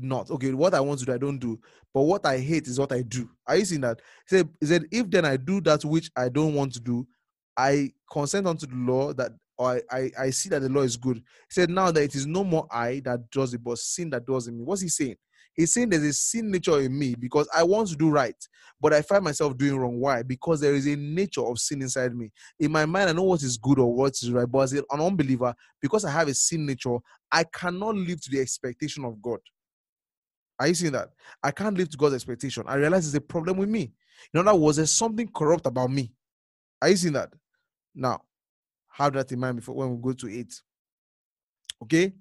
not. 0.01 0.31
Okay, 0.31 0.53
what 0.53 0.75
I 0.75 0.81
want 0.81 1.01
to 1.01 1.07
do, 1.07 1.13
I 1.15 1.19
don't 1.19 1.39
do. 1.39 1.59
But 1.95 2.03
what 2.03 2.27
I 2.27 2.39
hate 2.39 2.67
is 2.69 2.79
what 2.79 2.93
I 2.93 3.03
do. 3.03 3.29
Are 3.47 3.57
you 3.57 3.65
seeing 3.65 3.81
that? 3.83 4.01
He 4.29 4.37
said, 4.37 4.49
he 4.61 4.67
said 4.67 4.85
if 4.91 5.11
then 5.11 5.25
I 5.25 5.37
do 5.37 5.61
that 5.63 5.85
which 5.85 6.11
I 6.17 6.29
don't 6.29 6.55
want 6.55 6.75
to 6.75 6.81
do, 6.81 7.07
I 7.57 7.93
consent 8.11 8.47
unto 8.47 8.67
the 8.67 8.77
law 8.77 9.13
that 9.15 9.33
or 9.59 9.81
I, 9.91 9.97
I, 9.97 10.11
I 10.19 10.31
see 10.31 10.49
that 10.51 10.61
the 10.61 10.69
law 10.69 10.83
is 10.83 10.97
good. 10.97 11.17
He 11.17 11.23
said, 11.51 11.71
Now 11.71 11.91
that 11.91 12.03
it 12.03 12.15
is 12.15 12.27
no 12.27 12.45
more 12.45 12.67
I 12.71 13.01
that 13.05 13.31
does 13.31 13.55
it, 13.55 13.65
but 13.65 13.79
sin 13.79 14.11
that 14.11 14.27
does 14.27 14.49
in 14.49 14.59
me. 14.59 14.65
What's 14.65 14.83
he 14.83 14.89
saying? 14.89 15.17
He's 15.55 15.73
saying 15.73 15.89
there's 15.89 16.03
a 16.03 16.13
sin 16.13 16.51
nature 16.51 16.81
in 16.81 16.99
me 16.99 17.15
because 17.19 17.49
I 17.55 17.63
want 17.63 17.89
to 17.89 17.97
do 17.97 18.11
right, 18.11 18.37
but 18.79 18.93
I 18.93 19.01
find 19.01 19.25
myself 19.25 19.57
doing 19.57 19.79
wrong. 19.79 19.99
Why? 19.99 20.23
Because 20.23 20.61
there 20.61 20.75
is 20.75 20.87
a 20.87 20.97
nature 20.97 21.41
of 21.41 21.59
sin 21.59 21.81
inside 21.81 22.15
me. 22.15 22.31
In 22.61 22.71
my 22.71 22.85
mind, 22.85 23.09
I 23.09 23.15
know 23.15 23.23
what 23.23 23.43
is 23.43 23.57
good 23.57 23.79
or 23.79 23.93
what 23.93 24.13
is 24.13 24.31
right, 24.31 24.47
but 24.47 24.59
as 24.59 24.73
an 24.75 24.85
unbeliever, 24.91 25.55
because 25.81 26.05
I 26.05 26.11
have 26.11 26.29
a 26.29 26.35
sin 26.35 26.67
nature, 26.67 26.99
I 27.33 27.45
cannot 27.45 27.95
live 27.97 28.21
to 28.23 28.31
the 28.31 28.41
expectation 28.41 29.07
of 29.07 29.23
God. 29.23 29.39
Are 30.59 30.69
you 30.69 30.75
seeing 30.75 30.93
that? 30.93 31.11
I 31.43 31.51
can't 31.51 31.77
live 31.77 31.91
to 31.91 31.97
God's 31.97 32.15
expectation. 32.15 32.65
I 32.67 32.77
realize 32.77 33.05
there's 33.05 33.15
a 33.15 33.21
problem 33.21 33.59
with 33.59 33.69
me. 33.69 33.93
In 34.33 34.41
other 34.41 34.59
words, 34.59 34.77
there's 34.77 34.93
something 34.93 35.29
corrupt 35.29 35.67
about 35.67 35.91
me. 35.91 36.13
Are 36.81 36.89
you 36.89 36.97
seeing 36.97 37.15
that? 37.15 37.33
Now, 37.95 38.23
have 38.89 39.13
that 39.15 39.33
in 39.33 39.41
mind 39.41 39.57
before 39.57 39.75
when 39.75 39.91
we 39.97 40.03
go 40.03 40.13
to 40.13 40.27
it. 40.27 40.55
Okay? 41.83 42.15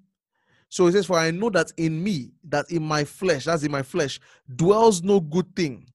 So 0.68 0.86
it 0.86 0.92
says, 0.92 1.06
For 1.06 1.18
I 1.18 1.30
know 1.30 1.50
that 1.50 1.72
in 1.76 2.02
me, 2.02 2.32
that 2.48 2.70
in 2.70 2.82
my 2.82 3.04
flesh, 3.04 3.44
that's 3.44 3.62
in 3.62 3.70
my 3.70 3.82
flesh, 3.82 4.20
dwells 4.54 5.02
no 5.02 5.20
good 5.20 5.54
thing. 5.54 5.88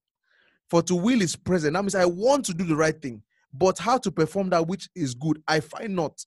For 0.69 0.81
to 0.83 0.95
will 0.95 1.21
is 1.21 1.35
present. 1.35 1.73
That 1.73 1.83
means 1.83 1.95
I 1.95 2.05
want 2.05 2.45
to 2.45 2.53
do 2.53 2.63
the 2.63 2.75
right 2.75 2.99
thing, 2.99 3.21
but 3.53 3.77
how 3.77 3.97
to 3.99 4.11
perform 4.11 4.49
that 4.51 4.67
which 4.67 4.89
is 4.95 5.13
good, 5.13 5.43
I 5.47 5.59
find 5.59 5.95
not. 5.95 6.25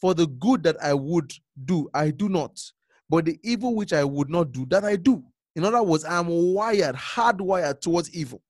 For 0.00 0.14
the 0.14 0.26
good 0.26 0.62
that 0.64 0.76
I 0.82 0.92
would 0.92 1.32
do, 1.64 1.88
I 1.94 2.10
do 2.10 2.28
not. 2.28 2.60
But 3.08 3.26
the 3.26 3.38
evil 3.42 3.74
which 3.74 3.92
I 3.92 4.04
would 4.04 4.30
not 4.30 4.52
do, 4.52 4.66
that 4.66 4.84
I 4.84 4.96
do. 4.96 5.22
In 5.56 5.64
other 5.64 5.82
words, 5.82 6.04
I 6.04 6.18
am 6.18 6.28
wired, 6.28 6.96
hardwired 6.96 7.80
towards 7.80 8.14
evil. 8.14 8.42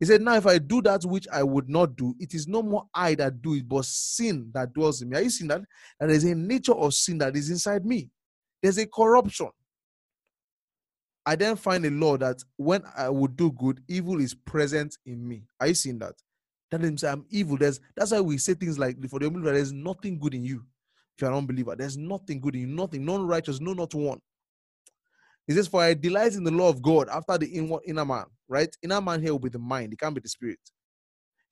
He 0.00 0.06
said, 0.06 0.20
Now, 0.20 0.34
if 0.34 0.46
I 0.46 0.58
do 0.58 0.82
that 0.82 1.04
which 1.04 1.28
I 1.32 1.44
would 1.44 1.68
not 1.68 1.94
do, 1.94 2.14
it 2.18 2.34
is 2.34 2.48
no 2.48 2.62
more 2.62 2.86
I 2.92 3.14
that 3.14 3.40
do 3.40 3.54
it, 3.54 3.68
but 3.68 3.84
sin 3.84 4.50
that 4.52 4.72
dwells 4.72 5.00
in 5.00 5.10
me. 5.10 5.16
Are 5.16 5.22
you 5.22 5.30
seeing 5.30 5.48
that? 5.48 5.62
That 6.00 6.08
there's 6.08 6.24
a 6.24 6.34
nature 6.34 6.74
of 6.74 6.92
sin 6.92 7.18
that 7.18 7.36
is 7.36 7.50
inside 7.50 7.86
me. 7.86 8.10
There's 8.62 8.78
a 8.78 8.86
corruption. 8.86 9.50
I 11.24 11.36
then 11.36 11.54
find 11.54 11.86
a 11.86 11.90
law 11.90 12.16
that 12.16 12.42
when 12.56 12.82
I 12.96 13.08
would 13.10 13.36
do 13.36 13.52
good, 13.52 13.80
evil 13.86 14.20
is 14.20 14.34
present 14.34 14.98
in 15.06 15.26
me. 15.26 15.44
Are 15.60 15.68
you 15.68 15.74
seeing 15.74 16.00
that? 16.00 16.14
That 16.72 16.80
means 16.80 17.04
I'm 17.04 17.24
evil. 17.30 17.56
There's 17.56 17.78
that's 17.94 18.10
why 18.10 18.20
we 18.20 18.38
say 18.38 18.54
things 18.54 18.78
like 18.78 18.96
for 19.08 19.20
the 19.20 19.26
unbeliever, 19.26 19.52
there's 19.52 19.72
nothing 19.72 20.18
good 20.18 20.34
in 20.34 20.44
you. 20.44 20.64
You're 21.22 21.30
an 21.30 21.36
unbeliever, 21.36 21.76
there's 21.76 21.96
nothing 21.96 22.40
good 22.40 22.56
in 22.56 22.62
you, 22.62 22.66
nothing, 22.66 23.04
none 23.04 23.24
righteous, 23.24 23.60
no, 23.60 23.72
not 23.74 23.94
one. 23.94 24.18
He 25.46 25.54
says, 25.54 25.68
For 25.68 25.80
I 25.80 25.94
delight 25.94 26.34
in 26.34 26.42
the 26.42 26.50
law 26.50 26.68
of 26.68 26.82
God 26.82 27.08
after 27.08 27.38
the 27.38 27.46
inward 27.46 27.82
inner 27.86 28.04
man, 28.04 28.24
right? 28.48 28.68
Inner 28.82 29.00
man 29.00 29.22
here 29.22 29.32
will 29.32 29.38
be 29.38 29.48
the 29.48 29.58
mind, 29.60 29.92
it 29.92 30.00
can't 30.00 30.14
be 30.14 30.20
the 30.20 30.28
spirit. 30.28 30.58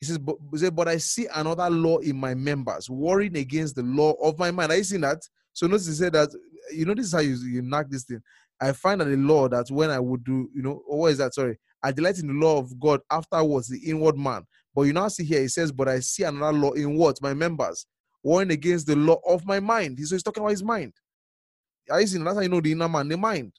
He 0.01 0.07
says, 0.07 0.19
but, 0.19 0.37
he 0.59 0.71
but 0.71 0.89
I 0.89 0.97
see 0.97 1.29
another 1.33 1.71
law 1.71 1.99
in 1.99 2.17
my 2.17 2.35
members, 2.35 2.91
warring 2.91 3.37
against 3.37 3.77
the 3.77 3.83
law 3.83 4.13
of 4.15 4.39
my 4.39 4.51
mind. 4.51 4.73
Are 4.73 4.77
you 4.77 4.83
seeing 4.85 5.03
that? 5.03 5.23
So 5.53 5.69
notice 5.69 5.87
he 5.87 5.93
said 5.93 6.15
that, 6.15 6.31
you 6.73 6.85
know, 6.85 6.95
this 6.95 7.07
is 7.07 7.13
how 7.13 7.21
you, 7.21 7.37
you 7.37 7.63
knock 7.63 7.87
this 7.91 8.05
thing. 8.05 8.23
I 8.61 8.73
find 8.73 9.01
that 9.01 9.05
the 9.05 9.17
law 9.17 9.49
that 9.49 9.71
when 9.71 9.91
I 9.91 10.01
would 10.01 10.25
do, 10.25 10.49
you 10.55 10.63
know, 10.63 10.83
what 10.87 11.13
is 11.13 11.19
that? 11.19 11.35
Sorry. 11.35 11.59
I 11.83 11.93
delight 11.93 12.19
in 12.19 12.27
the 12.27 12.33
law 12.33 12.59
of 12.59 12.79
God 12.81 13.01
afterwards, 13.11 13.69
the 13.69 13.79
inward 13.89 14.19
man. 14.19 14.43
But 14.75 14.83
you 14.83 14.93
now 14.93 15.09
see 15.09 15.25
here, 15.25 15.43
he 15.43 15.49
says, 15.49 15.71
but 15.71 15.89
I 15.89 16.01
see 16.01 16.25
another 16.25 16.57
law 16.57 16.73
in 16.73 16.97
what? 16.97 17.23
My 17.23 17.35
members, 17.35 17.87
warring 18.23 18.51
against 18.51 18.87
the 18.87 18.97
law 18.97 19.21
of 19.27 19.47
my 19.47 19.61
mind. 19.61 19.99
So 20.01 20.15
he's 20.15 20.23
talking 20.23 20.43
about 20.43 20.51
his 20.51 20.63
mind. 20.63 20.93
Are 21.91 22.01
you 22.01 22.07
seeing? 22.07 22.25
That's 22.25 22.37
how 22.37 22.43
you 22.43 22.49
know 22.49 22.61
the 22.61 22.73
inner 22.73 22.89
man, 22.89 23.09
the 23.09 23.17
mind. 23.17 23.53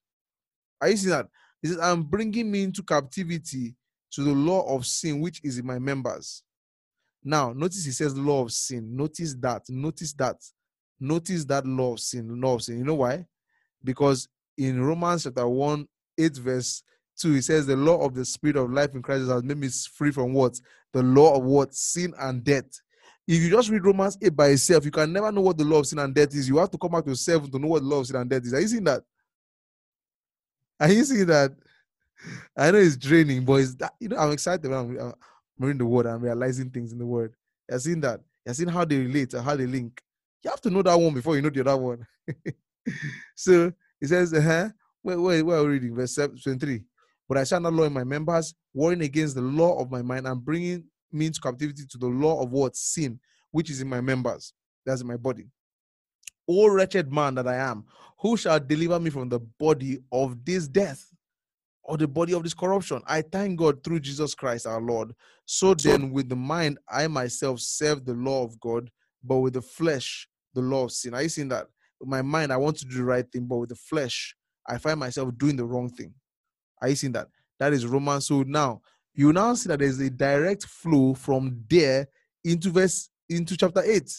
Are 0.80 0.90
you 0.90 0.98
seeing 0.98 1.12
that? 1.12 1.28
He 1.62 1.68
says, 1.68 1.80
I'm 1.80 2.04
bringing 2.04 2.50
me 2.50 2.64
into 2.64 2.84
captivity 2.84 3.76
to 4.12 4.24
the 4.24 4.34
law 4.34 4.76
of 4.76 4.86
sin 4.86 5.20
which 5.20 5.42
is 5.44 5.58
in 5.58 5.66
my 5.66 5.80
members. 5.80 6.44
Now, 7.24 7.54
notice 7.54 7.86
he 7.86 7.92
says 7.92 8.18
law 8.18 8.44
of 8.44 8.52
sin. 8.52 8.96
Notice 8.96 9.36
that. 9.36 9.64
Notice 9.70 10.14
that. 10.14 10.38
Notice 11.00 11.46
that 11.46 11.66
law 11.66 11.94
of 11.94 12.00
sin. 12.00 12.42
Law 12.42 12.56
of 12.56 12.64
sin. 12.64 12.80
You 12.80 12.84
know 12.84 12.96
why? 12.96 13.26
Because 13.84 14.28
in 14.58 14.82
Romans 14.82 15.24
chapter 15.24 15.48
1, 15.48 15.88
8, 16.18 16.38
verse 16.38 16.84
2, 17.20 17.34
he 17.34 17.42
says, 17.42 17.66
The 17.66 17.76
law 17.76 18.04
of 18.04 18.16
the 18.16 18.26
spirit 18.26 18.58
of 18.58 18.72
life 18.72 18.94
in 18.96 19.02
Christ 19.02 19.30
has 19.30 19.44
made 19.44 19.58
me 19.58 19.70
free 19.94 20.12
from 20.12 20.34
what? 20.34 20.60
The 20.94 21.04
law 21.04 21.36
of 21.38 21.44
what? 21.44 21.74
Sin 21.74 22.14
and 22.20 22.44
death. 22.44 22.82
If 23.28 23.42
you 23.42 23.50
just 23.50 23.70
read 23.70 23.86
Romans 23.86 24.18
8 24.22 24.36
by 24.36 24.48
itself, 24.48 24.84
you 24.84 24.92
can 24.92 25.14
never 25.14 25.32
know 25.32 25.42
what 25.42 25.58
the 25.58 25.64
law 25.64 25.80
of 25.80 25.88
sin 25.88 26.00
and 26.00 26.14
death 26.14 26.34
is. 26.34 26.50
You 26.50 26.58
have 26.58 26.72
to 26.72 26.78
come 26.78 26.92
back 26.92 27.06
to 27.06 27.16
7 27.16 27.50
to 27.52 27.60
know 27.60 27.68
what 27.68 27.82
the 27.82 27.88
law 27.88 28.00
of 28.00 28.08
sin 28.08 28.16
and 28.16 28.30
death 28.30 28.44
is. 28.44 28.54
Are 28.54 28.60
you 28.60 28.68
seeing 28.68 28.84
that? 28.84 29.04
Are 30.80 30.92
you 30.92 31.04
seeing 31.04 31.28
that? 31.28 31.52
I 32.58 32.72
know 32.72 32.80
it's 32.80 32.98
draining, 32.98 33.46
but 33.46 33.54
it's 33.54 33.76
that, 33.76 33.94
you 34.00 34.10
know, 34.10 34.18
I'm 34.18 34.32
excited 34.32 34.70
when 34.70 34.80
I'm, 34.80 35.00
I'm 35.00 35.14
reading 35.60 35.80
the 35.80 35.86
word 35.86 36.06
and 36.08 36.22
realizing 36.22 36.70
things 36.70 36.92
in 36.92 37.00
the 37.00 37.06
word. 37.06 37.34
You're 37.70 37.80
seeing 37.80 38.02
that. 38.02 38.22
You're 38.46 38.56
seeing 38.56 38.70
how 38.70 38.86
they 38.86 38.98
relate 38.98 39.34
or 39.34 39.42
how 39.42 39.56
they 39.56 39.68
link. 39.68 40.02
You 40.44 40.50
have 40.50 40.62
to 40.62 40.70
know 40.70 40.82
that 40.82 41.00
one 41.00 41.14
before 41.14 41.36
you 41.36 41.42
know 41.42 41.50
the 41.50 41.62
other 41.62 41.78
one. 41.78 42.06
so 43.36 43.72
it 44.00 44.08
says, 44.08 44.34
uh-huh. 44.34 44.70
Wait, 45.04 45.16
wait, 45.16 45.42
where 45.42 45.58
are 45.58 45.64
we 45.64 45.70
reading? 45.70 45.96
Verse 45.96 46.16
23. 46.16 46.82
But 47.28 47.38
I 47.38 47.44
shall 47.44 47.60
not 47.60 47.74
law 47.74 47.84
in 47.84 47.94
my 47.94 48.04
members, 48.04 48.54
warring 48.74 49.02
against 49.02 49.36
the 49.36 49.42
law 49.42 49.80
of 49.80 49.90
my 49.90 50.02
mind 50.02 50.28
and 50.28 50.44
bringing 50.44 50.84
me 51.14 51.28
into 51.28 51.42
captivity 51.42 51.86
to 51.86 51.98
the 51.98 52.08
law 52.08 52.42
of 52.42 52.52
what? 52.52 52.76
Sin, 52.76 53.20
which 53.52 53.70
is 53.70 53.82
in 53.82 53.90
my 53.90 54.02
members. 54.02 54.54
That's 54.86 55.02
in 55.02 55.08
my 55.08 55.18
body. 55.18 55.48
O 56.48 56.68
wretched 56.68 57.12
man 57.12 57.36
that 57.36 57.48
I 57.48 57.56
am, 57.56 57.86
who 58.20 58.36
shall 58.38 58.60
deliver 58.60 59.00
me 59.00 59.10
from 59.10 59.30
the 59.30 59.40
body 59.40 60.00
of 60.12 60.44
this 60.44 60.68
death 60.68 61.06
or 61.84 61.98
the 61.98 62.08
body 62.08 62.34
of 62.34 62.44
this 62.44 62.54
corruption? 62.54 63.02
I 63.08 63.22
thank 63.22 63.60
God 63.60 63.84
through 63.84 64.02
Jesus 64.02 64.36
Christ 64.36 64.66
our 64.66 64.82
Lord. 64.82 65.14
So 65.46 65.74
then, 65.74 66.12
with 66.12 66.30
the 66.30 66.36
mind, 66.36 66.80
I 66.90 67.08
myself 67.08 67.60
serve 67.60 68.06
the 68.06 68.14
law 68.14 68.44
of 68.44 68.60
God, 68.60 68.90
but 69.24 69.38
with 69.38 69.54
the 69.54 69.62
flesh, 69.62 70.28
the 70.54 70.62
law 70.62 70.86
of 70.86 70.92
sin. 70.92 71.14
Are 71.14 71.24
you 71.24 71.30
seeing 71.30 71.50
that? 71.50 71.68
With 72.00 72.10
my 72.10 72.22
mind, 72.22 72.52
I 72.52 72.58
want 72.58 72.78
to 72.78 72.86
do 72.86 72.98
the 72.98 73.04
right 73.04 73.30
thing, 73.32 73.46
but 73.46 73.58
with 73.58 73.70
the 73.70 73.76
flesh, 73.76 74.36
I 74.68 74.78
find 74.78 75.00
myself 75.00 75.30
doing 75.38 75.56
the 75.56 75.66
wrong 75.66 75.90
thing. 75.90 76.14
Are 76.82 76.90
you 76.90 76.96
seeing 76.96 77.14
that? 77.14 77.28
That 77.60 77.74
is 77.74 77.86
Romans. 77.86 78.28
So 78.28 78.44
now 78.44 78.82
you 79.14 79.34
now 79.34 79.54
see 79.54 79.68
that 79.70 79.80
there's 79.80 80.00
a 80.00 80.10
direct 80.10 80.66
flow 80.66 81.14
from 81.14 81.64
there 81.70 82.08
into 82.44 82.70
verse 82.70 83.10
into 83.30 83.58
chapter 83.58 83.82
8. 83.84 84.12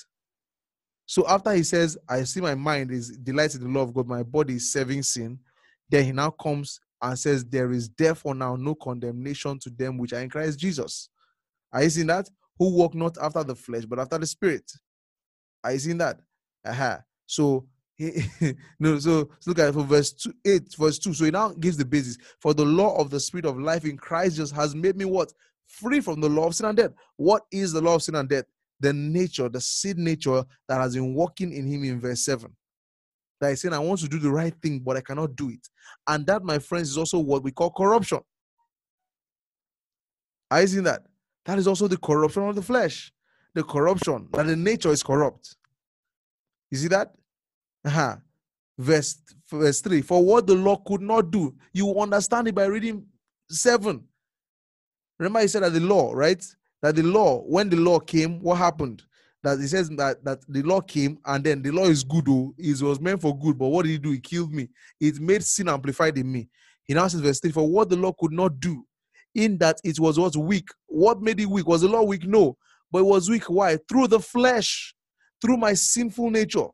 So 1.07 1.27
after 1.29 1.53
he 1.53 1.63
says, 1.63 1.99
I 2.09 2.25
see 2.25 2.41
my 2.41 2.55
mind 2.55 2.91
is 2.91 3.11
delighted 3.19 3.63
in 3.63 3.73
the 3.73 3.79
law 3.79 3.85
of 3.85 3.93
God, 3.93 4.07
my 4.07 4.23
body 4.23 4.55
is 4.55 4.73
serving 4.73 5.03
sin, 5.03 5.39
then 5.91 6.05
he 6.05 6.13
now 6.13 6.31
comes 6.31 6.81
and 7.03 7.19
says, 7.19 7.45
There 7.45 7.73
is 7.73 7.91
therefore 7.91 8.35
now 8.35 8.57
no 8.57 8.75
condemnation 8.75 9.59
to 9.61 9.71
them 9.71 9.99
which 9.99 10.13
are 10.13 10.21
in 10.21 10.31
Christ 10.31 10.59
Jesus. 10.59 11.09
Are 11.73 11.83
you 11.83 11.91
seeing 11.91 12.07
that? 12.07 12.29
Who 12.59 12.75
walk 12.77 12.95
not 12.95 13.19
after 13.21 13.43
the 13.43 13.55
flesh, 13.55 13.85
but 13.85 13.99
after 13.99 14.19
the 14.19 14.27
spirit. 14.27 14.71
Are 15.65 15.73
you 15.73 15.79
seeing 15.79 15.99
that? 15.99 16.21
Uh-huh. 16.65 16.99
So 17.27 17.67
no, 18.81 18.99
so 18.99 19.31
look 19.47 19.59
at 19.59 19.75
for 19.75 19.85
verse 19.85 20.13
two, 20.13 20.33
8, 20.45 20.75
verse 20.77 20.99
2. 20.99 21.15
So 21.15 21.25
he 21.25 21.31
now 21.31 21.51
gives 21.51 21.77
the 21.77 21.85
basis. 21.85 22.19
For 22.41 22.55
the 22.55 22.65
law 22.65 22.97
of 22.97 23.11
the 23.11 23.21
spirit 23.21 23.47
of 23.47 23.59
life 23.59 23.85
in 23.85 23.97
Christ 23.97 24.37
just 24.37 24.55
has 24.55 24.75
made 24.75 24.97
me 24.97 25.05
what? 25.05 25.33
Free 25.67 26.01
from 26.01 26.21
the 26.21 26.29
law 26.29 26.47
of 26.47 26.55
sin 26.55 26.67
and 26.67 26.77
death. 26.77 26.93
What 27.17 27.43
is 27.51 27.73
the 27.73 27.81
law 27.81 27.97
of 27.97 28.03
sin 28.03 28.15
and 28.15 28.29
death? 28.29 28.45
The 28.81 28.93
nature, 28.93 29.49
the 29.49 29.61
sin 29.61 30.03
nature 30.03 30.45
that 30.69 30.81
has 30.81 30.95
been 30.95 31.15
working 31.15 31.53
in 31.53 31.67
him 31.67 31.85
in 31.85 32.01
verse 32.01 32.25
7. 32.25 32.51
That 33.41 33.53
is 33.53 33.61
saying, 33.61 33.75
I 33.75 33.79
want 33.79 34.01
to 34.01 34.09
do 34.09 34.19
the 34.19 34.31
right 34.31 34.55
thing, 34.63 34.81
but 34.81 34.97
I 34.97 35.01
cannot 35.01 35.37
do 35.37 35.51
it. 35.51 35.69
And 36.07 36.27
that, 36.27 36.43
my 36.43 36.59
friends, 36.59 36.91
is 36.91 36.99
also 36.99 37.19
what 37.19 37.43
we 37.43 37.51
call 37.51 37.71
corruption. 37.71 38.21
Are 40.51 40.61
you 40.61 40.67
seeing 40.67 40.85
that? 40.85 41.03
That 41.45 41.59
is 41.59 41.67
also 41.67 41.89
the 41.89 41.97
corruption 41.97 42.45
of 42.49 42.55
the 42.55 42.63
flesh. 42.63 43.13
The 43.55 43.63
corruption, 43.63 44.29
that 44.33 44.47
the 44.47 44.57
nature 44.57 44.91
is 44.91 45.03
corrupt. 45.03 45.57
You 46.71 46.79
see 46.79 46.89
that? 46.89 47.15
Uh-huh. 47.85 48.17
Verse, 48.79 49.21
verse 49.51 49.81
3 49.81 50.03
For 50.03 50.25
what 50.25 50.47
the 50.47 50.55
law 50.55 50.77
could 50.77 51.03
not 51.03 51.31
do, 51.31 51.55
you 51.73 51.99
understand 52.01 52.49
it 52.49 52.55
by 52.55 52.65
reading 52.65 53.07
7. 53.51 54.03
Remember, 55.19 55.41
he 55.41 55.49
said 55.49 55.63
that 55.63 55.73
the 55.73 55.81
law, 55.81 56.13
right? 56.13 56.45
That 56.81 56.97
the 56.97 57.03
law, 57.03 57.43
when 57.43 57.69
the 57.69 57.77
law 57.77 58.01
came, 58.01 58.41
what 58.41 58.59
happened? 58.59 59.03
That 59.43 59.61
he 59.61 59.67
says 59.67 59.89
that, 59.91 60.25
that 60.25 60.41
the 60.49 60.63
law 60.63 60.81
came 60.81 61.19
and 61.27 61.45
then 61.45 61.63
the 61.63 61.71
law 61.71 61.85
is 61.85 62.03
good, 62.03 62.27
oh, 62.29 62.55
it 62.57 62.81
was 62.81 63.01
meant 63.01 63.21
for 63.21 63.37
good, 63.39 63.59
but 63.59 63.69
what 63.69 63.85
did 63.85 63.93
he 63.93 63.99
do? 63.99 64.11
He 64.11 64.21
killed 64.21 64.53
me. 64.53 64.69
It 65.01 65.21
made 65.21 65.45
sin 65.45 65.69
amplified 65.69 66.17
in 66.19 66.31
me. 66.31 66.49
He 66.85 66.95
now 66.95 67.07
says, 67.09 67.21
verse 67.21 67.41
3 67.41 67.53
For 67.53 67.69
what 67.69 67.89
the 67.89 67.97
law 67.97 68.13
could 68.13 68.33
not 68.33 68.59
do, 68.59 68.85
in 69.35 69.59
that 69.59 69.81
it 69.85 69.99
was 70.01 70.19
what 70.19 70.37
weak. 70.37 70.69
What 70.87 71.21
made 71.21 71.41
it 71.41 71.49
weak? 71.49 71.67
Was 71.67 71.83
the 71.83 71.89
law 71.89 72.03
weak? 72.03 72.25
No. 72.27 72.57
But 72.91 73.01
it 73.01 73.07
was 73.07 73.31
weak. 73.31 73.45
Why? 73.45 73.79
Through 73.89 74.09
the 74.09 74.21
flesh, 74.21 74.95
through 75.41 75.57
my 75.57 75.75
sinful 75.75 76.31
nature 76.31 76.67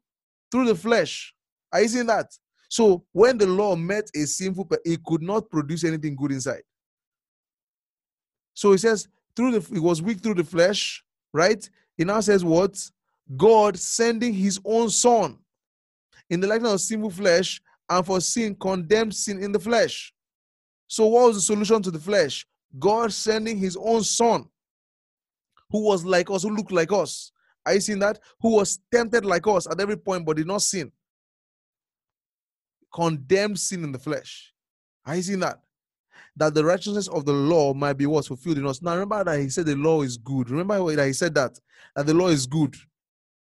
through 0.51 0.67
the 0.67 0.75
flesh. 0.75 1.35
Are 1.73 1.83
you 1.83 1.89
seeing 1.89 2.07
that? 2.07 2.33
So 2.69 3.05
when 3.13 3.39
the 3.39 3.47
law 3.47 3.77
met 3.77 4.11
a 4.15 4.27
sinful, 4.27 4.69
it 4.85 5.03
could 5.05 5.23
not 5.23 5.51
produce 5.51 5.85
anything 5.85 6.17
good 6.17 6.33
inside. 6.33 6.63
So 8.55 8.73
he 8.73 8.79
says 8.79 9.09
through 9.35 9.53
the 9.53 9.75
it 9.75 9.81
was 9.81 10.03
weak 10.03 10.21
through 10.21 10.35
the 10.35 10.45
flesh, 10.45 11.03
right? 11.33 11.69
He 11.97 12.05
now 12.05 12.21
says 12.21 12.45
what? 12.45 12.79
God 13.37 13.79
sending 13.79 14.33
his 14.33 14.61
own 14.65 14.91
son 14.91 15.39
in 16.31 16.41
the 16.41 16.47
likeness 16.47 16.73
of 16.73 16.81
sinful 16.81 17.11
flesh, 17.11 17.61
and 17.89 18.05
for 18.05 18.21
sin 18.21 18.55
condemned 18.55 19.15
sin 19.15 19.43
in 19.43 19.53
the 19.53 19.59
flesh. 19.59 20.13
So 20.87 21.07
what 21.07 21.29
was 21.29 21.37
the 21.37 21.43
solution 21.43 21.83
to 21.83 21.91
the 21.91 21.99
flesh? 21.99 22.47
God 22.79 23.13
sending 23.13 23.57
his 23.57 23.77
own 23.81 24.03
son, 24.03 24.47
who 25.71 25.83
was 25.83 26.05
like 26.05 26.31
us, 26.31 26.43
who 26.43 26.51
looked 26.55 26.73
like 26.73 26.93
us, 26.93 27.33
are 27.67 27.75
you 27.75 27.81
seeing 27.81 27.99
that? 27.99 28.19
Who 28.41 28.57
was 28.57 28.79
tempted 28.93 29.25
like 29.25 29.47
us 29.47 29.67
at 29.67 29.81
every 29.81 29.97
point 29.97 30.25
but 30.25 30.37
did 30.37 30.47
not 30.47 30.63
sin. 30.63 30.91
Condemned 32.95 33.59
sin 33.59 33.85
in 33.85 33.93
the 33.93 33.99
flesh. 33.99 34.53
Are 35.05 35.17
you 35.17 35.23
seeing 35.23 35.41
that? 35.41 35.61
That 36.37 36.55
the 36.55 36.65
righteousness 36.65 37.09
of 37.09 37.25
the 37.25 37.33
law 37.33 37.75
might 37.75 37.95
be 37.95 38.07
what's 38.07 38.29
fulfilled 38.29 38.59
in 38.59 38.67
us. 38.67 38.81
Now 38.81 38.93
remember 38.93 39.25
that 39.25 39.41
he 39.41 39.49
said 39.49 39.67
the 39.67 39.77
law 39.77 40.03
is 40.03 40.17
good. 40.17 40.51
Remember 40.51 40.95
that 40.97 41.07
he 41.07 41.13
said 41.13 41.35
that 41.35 41.59
that 41.95 42.07
the 42.07 42.15
law 42.15 42.29
is 42.29 42.47
good. 42.47 42.75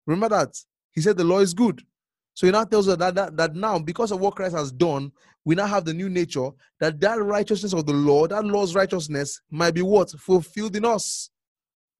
Remember 0.07 0.29
that 0.37 0.57
he 0.93 1.01
said 1.01 1.17
the 1.17 1.25
law 1.25 1.41
is 1.41 1.55
good. 1.55 1.83
So 2.35 2.47
he 2.47 2.53
now 2.53 2.65
tells 2.65 2.87
us 2.89 2.99
that, 2.99 3.15
that, 3.15 3.37
that 3.37 3.55
now, 3.55 3.79
because 3.79 4.13
of 4.13 4.21
what 4.21 4.35
Christ 4.35 4.55
has 4.55 4.71
done, 4.71 5.11
we 5.45 5.55
now 5.55 5.67
have 5.67 5.85
the 5.85 5.95
new 5.95 6.11
nature, 6.11 6.51
that 6.81 7.01
that 7.01 7.23
righteousness 7.23 7.73
of 7.73 7.87
the 7.87 7.95
law, 7.95 8.27
that 8.27 8.45
law's 8.45 8.75
righteousness, 8.75 9.41
might 9.51 9.75
be 9.75 9.81
what? 9.81 10.11
Fulfilled 10.11 10.77
in 10.77 10.85
us 10.85 11.31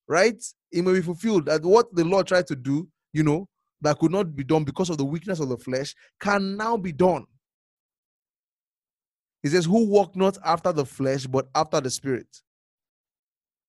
right? 0.09 0.43
It 0.73 0.83
may 0.85 0.93
be 0.93 1.03
fulfilled 1.03 1.47
that 1.47 1.63
what 1.63 1.95
the 1.95 2.05
Lord 2.05 2.27
tried 2.27 2.47
to 2.49 2.57
do, 2.57 2.89
you 3.13 3.23
know, 3.23 3.49
that 3.81 3.99
could 3.99 4.13
not 4.13 4.35
be 4.35 4.45
done 4.45 4.65
because 4.65 4.91
of 4.91 4.99
the 4.99 5.05
weakness 5.05 5.41
of 5.41 5.49
the 5.49 5.59
flesh, 5.59 5.95
can 6.21 6.57
now 6.57 6.77
be 6.77 6.93
done. 6.93 7.25
He 9.43 9.49
says, 9.49 9.65
Who 9.65 9.87
walk 9.87 10.17
not 10.17 10.39
after 10.45 10.73
the 10.73 10.85
flesh, 10.85 11.27
but 11.27 11.49
after 11.55 11.81
the 11.81 11.91
spirit. 11.91 12.27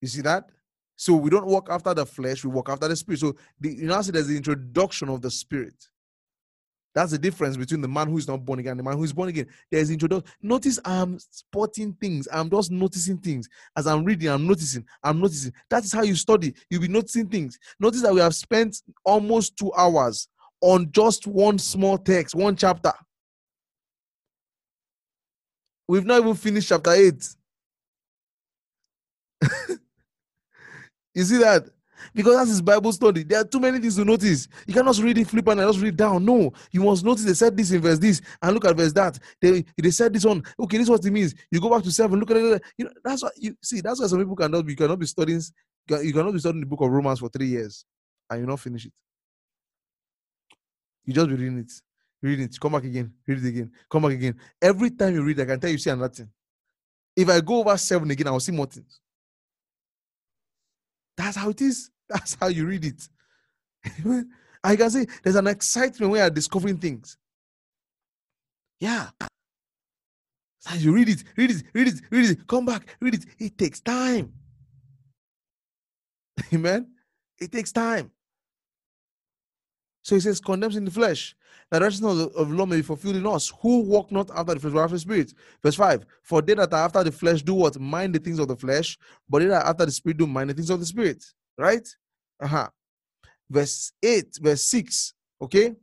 You 0.01 0.07
see 0.07 0.21
that? 0.21 0.49
So 0.95 1.13
we 1.13 1.29
don't 1.29 1.45
walk 1.45 1.67
after 1.69 1.93
the 1.93 2.05
flesh, 2.05 2.43
we 2.43 2.49
walk 2.51 2.69
after 2.69 2.87
the 2.87 2.95
spirit. 2.95 3.19
So 3.19 3.35
the, 3.59 3.69
you 3.69 3.85
now 3.87 4.01
see 4.01 4.11
there's 4.11 4.27
the 4.27 4.37
introduction 4.37 5.09
of 5.09 5.21
the 5.21 5.29
spirit. 5.29 5.75
That's 6.97 7.11
the 7.11 7.19
difference 7.19 7.55
between 7.57 7.81
the 7.81 7.87
man 7.87 8.07
who 8.07 8.17
is 8.17 8.27
not 8.27 8.43
born 8.43 8.57
again 8.57 8.71
and 8.71 8.79
the 8.79 8.83
man 8.83 8.97
who 8.97 9.03
is 9.03 9.13
born 9.13 9.29
again. 9.29 9.45
There's 9.69 9.91
introduction. 9.91 10.27
Notice 10.41 10.79
I'm 10.83 11.19
spotting 11.19 11.93
things. 11.93 12.27
I'm 12.33 12.49
just 12.49 12.71
noticing 12.71 13.19
things. 13.19 13.47
As 13.75 13.85
I'm 13.85 14.03
reading, 14.03 14.29
I'm 14.29 14.47
noticing. 14.47 14.83
I'm 15.03 15.19
noticing. 15.19 15.53
That 15.69 15.83
is 15.83 15.93
how 15.93 16.01
you 16.01 16.15
study. 16.15 16.55
You'll 16.71 16.81
be 16.81 16.87
noticing 16.87 17.29
things. 17.29 17.59
Notice 17.79 18.01
that 18.01 18.11
we 18.11 18.19
have 18.19 18.33
spent 18.33 18.81
almost 19.05 19.55
two 19.57 19.71
hours 19.77 20.27
on 20.59 20.91
just 20.91 21.27
one 21.27 21.59
small 21.59 21.99
text, 21.99 22.33
one 22.33 22.55
chapter. 22.55 22.93
We've 25.87 26.03
not 26.03 26.21
even 26.21 26.33
finished 26.33 26.69
chapter 26.69 26.93
8. 26.93 27.29
you 31.13 31.23
see 31.23 31.37
that? 31.37 31.69
Because 32.13 32.35
that's 32.35 32.49
his 32.49 32.61
Bible 32.61 32.91
study. 32.91 33.23
There 33.23 33.39
are 33.41 33.45
too 33.45 33.59
many 33.59 33.79
things 33.79 33.95
to 33.95 34.05
notice. 34.05 34.47
You 34.65 34.73
cannot 34.73 34.97
read 34.99 35.17
it, 35.17 35.27
flip 35.27 35.47
and 35.47 35.61
just 35.61 35.79
read 35.79 35.97
down. 35.97 36.25
No, 36.25 36.51
you 36.71 36.83
must 36.83 37.03
notice 37.03 37.25
they 37.25 37.33
said 37.33 37.55
this 37.55 37.71
in 37.71 37.81
verse 37.81 37.99
this 37.99 38.21
and 38.41 38.53
look 38.53 38.65
at 38.65 38.75
verse 38.75 38.93
that. 38.93 39.19
They 39.41 39.63
they 39.77 39.91
said 39.91 40.13
this 40.13 40.25
one. 40.25 40.43
Okay, 40.59 40.77
this 40.77 40.85
is 40.85 40.91
what 40.91 41.05
it 41.05 41.11
means. 41.11 41.35
You 41.51 41.59
go 41.61 41.69
back 41.69 41.83
to 41.83 41.91
seven. 41.91 42.19
Look 42.19 42.31
at 42.31 42.37
it. 42.37 42.61
You 42.77 42.85
know 42.85 42.91
that's 43.03 43.23
what 43.23 43.33
you 43.37 43.55
see. 43.61 43.81
That's 43.81 43.99
why 43.99 44.07
some 44.07 44.19
people 44.19 44.35
cannot 44.35 44.65
be. 44.65 44.73
You 44.73 44.77
cannot 44.77 44.99
be 44.99 45.05
studying. 45.05 45.41
You 45.89 46.13
cannot 46.13 46.33
be 46.33 46.39
studying 46.39 46.61
the 46.61 46.67
book 46.67 46.81
of 46.81 46.89
Romans 46.89 47.19
for 47.19 47.29
three 47.29 47.47
years 47.47 47.85
and 48.29 48.41
you 48.41 48.45
not 48.45 48.59
finish 48.59 48.85
it. 48.85 48.93
You 51.05 51.13
just 51.13 51.29
be 51.29 51.35
reading 51.35 51.59
it, 51.59 51.71
read 52.21 52.39
it, 52.41 52.59
come 52.59 52.73
back 52.73 52.83
again, 52.83 53.13
read 53.25 53.37
it 53.37 53.47
again, 53.47 53.71
come 53.89 54.03
back 54.03 54.11
again. 54.11 54.35
Every 54.61 54.91
time 54.91 55.13
you 55.13 55.23
read, 55.23 55.39
I 55.39 55.45
can 55.45 55.59
tell 55.59 55.69
you 55.69 55.77
see 55.77 55.89
another 55.89 56.13
thing. 56.13 56.29
If 57.15 57.29
I 57.29 57.39
go 57.39 57.61
over 57.61 57.77
seven 57.77 58.11
again, 58.11 58.27
I 58.27 58.31
will 58.31 58.41
see 58.41 58.51
more 58.51 58.65
things. 58.65 58.99
That's 61.17 61.35
how 61.35 61.49
it 61.49 61.61
is. 61.61 61.89
That's 62.07 62.35
how 62.39 62.47
you 62.47 62.65
read 62.65 62.85
it. 62.85 63.09
I 64.63 64.75
can 64.75 64.89
say 64.89 65.07
there's 65.23 65.35
an 65.35 65.47
excitement 65.47 66.11
when 66.11 66.19
you're 66.21 66.29
discovering 66.29 66.77
things. 66.77 67.17
Yeah. 68.79 69.09
As 70.69 70.83
you 70.83 70.93
read 70.93 71.09
it, 71.09 71.23
read 71.35 71.51
it, 71.51 71.63
read 71.73 71.87
it, 71.87 72.01
read 72.11 72.29
it, 72.29 72.47
come 72.47 72.65
back, 72.65 72.95
read 72.99 73.15
it. 73.15 73.25
It 73.39 73.57
takes 73.57 73.79
time. 73.79 74.33
Amen. 76.53 76.87
It 77.39 77.51
takes 77.51 77.71
time. 77.71 78.11
So 80.07 80.15
he 80.15 80.21
says, 80.21 80.39
condemns 80.39 80.77
in 80.77 80.85
the 80.85 80.91
flesh. 80.91 81.35
The 81.69 81.81
righteousness 81.81 82.29
of, 82.33 82.49
law 82.49 82.65
may 82.65 82.77
be 82.77 82.81
fulfilled 82.81 83.17
in 83.17 83.27
us, 83.27 83.51
who 83.61 83.81
walk 83.81 84.09
not 84.09 84.31
after 84.33 84.53
the 84.53 84.59
flesh, 84.61 84.71
but 84.71 84.83
after 84.83 84.95
the 84.95 84.99
spirit. 85.01 85.33
Verse 85.61 85.75
5 85.75 86.05
For 86.23 86.41
they 86.41 86.53
that 86.53 86.71
are 86.71 86.85
after 86.85 87.03
the 87.03 87.11
flesh 87.11 87.41
do 87.41 87.53
what? 87.53 87.77
Mind 87.77 88.15
the 88.15 88.19
things 88.19 88.39
of 88.39 88.47
the 88.47 88.55
flesh, 88.55 88.97
but 89.27 89.39
they 89.39 89.47
that 89.47 89.65
are 89.65 89.69
after 89.71 89.85
the 89.85 89.91
spirit 89.91 90.15
do 90.15 90.25
mind 90.25 90.49
the 90.49 90.53
things 90.53 90.69
of 90.69 90.79
the 90.79 90.85
spirit. 90.85 91.21
Right? 91.57 91.85
Uh-huh. 92.41 92.69
Verse 93.49 93.91
8, 94.01 94.39
verse 94.39 94.63
6. 94.63 95.13
Okay? 95.41 95.75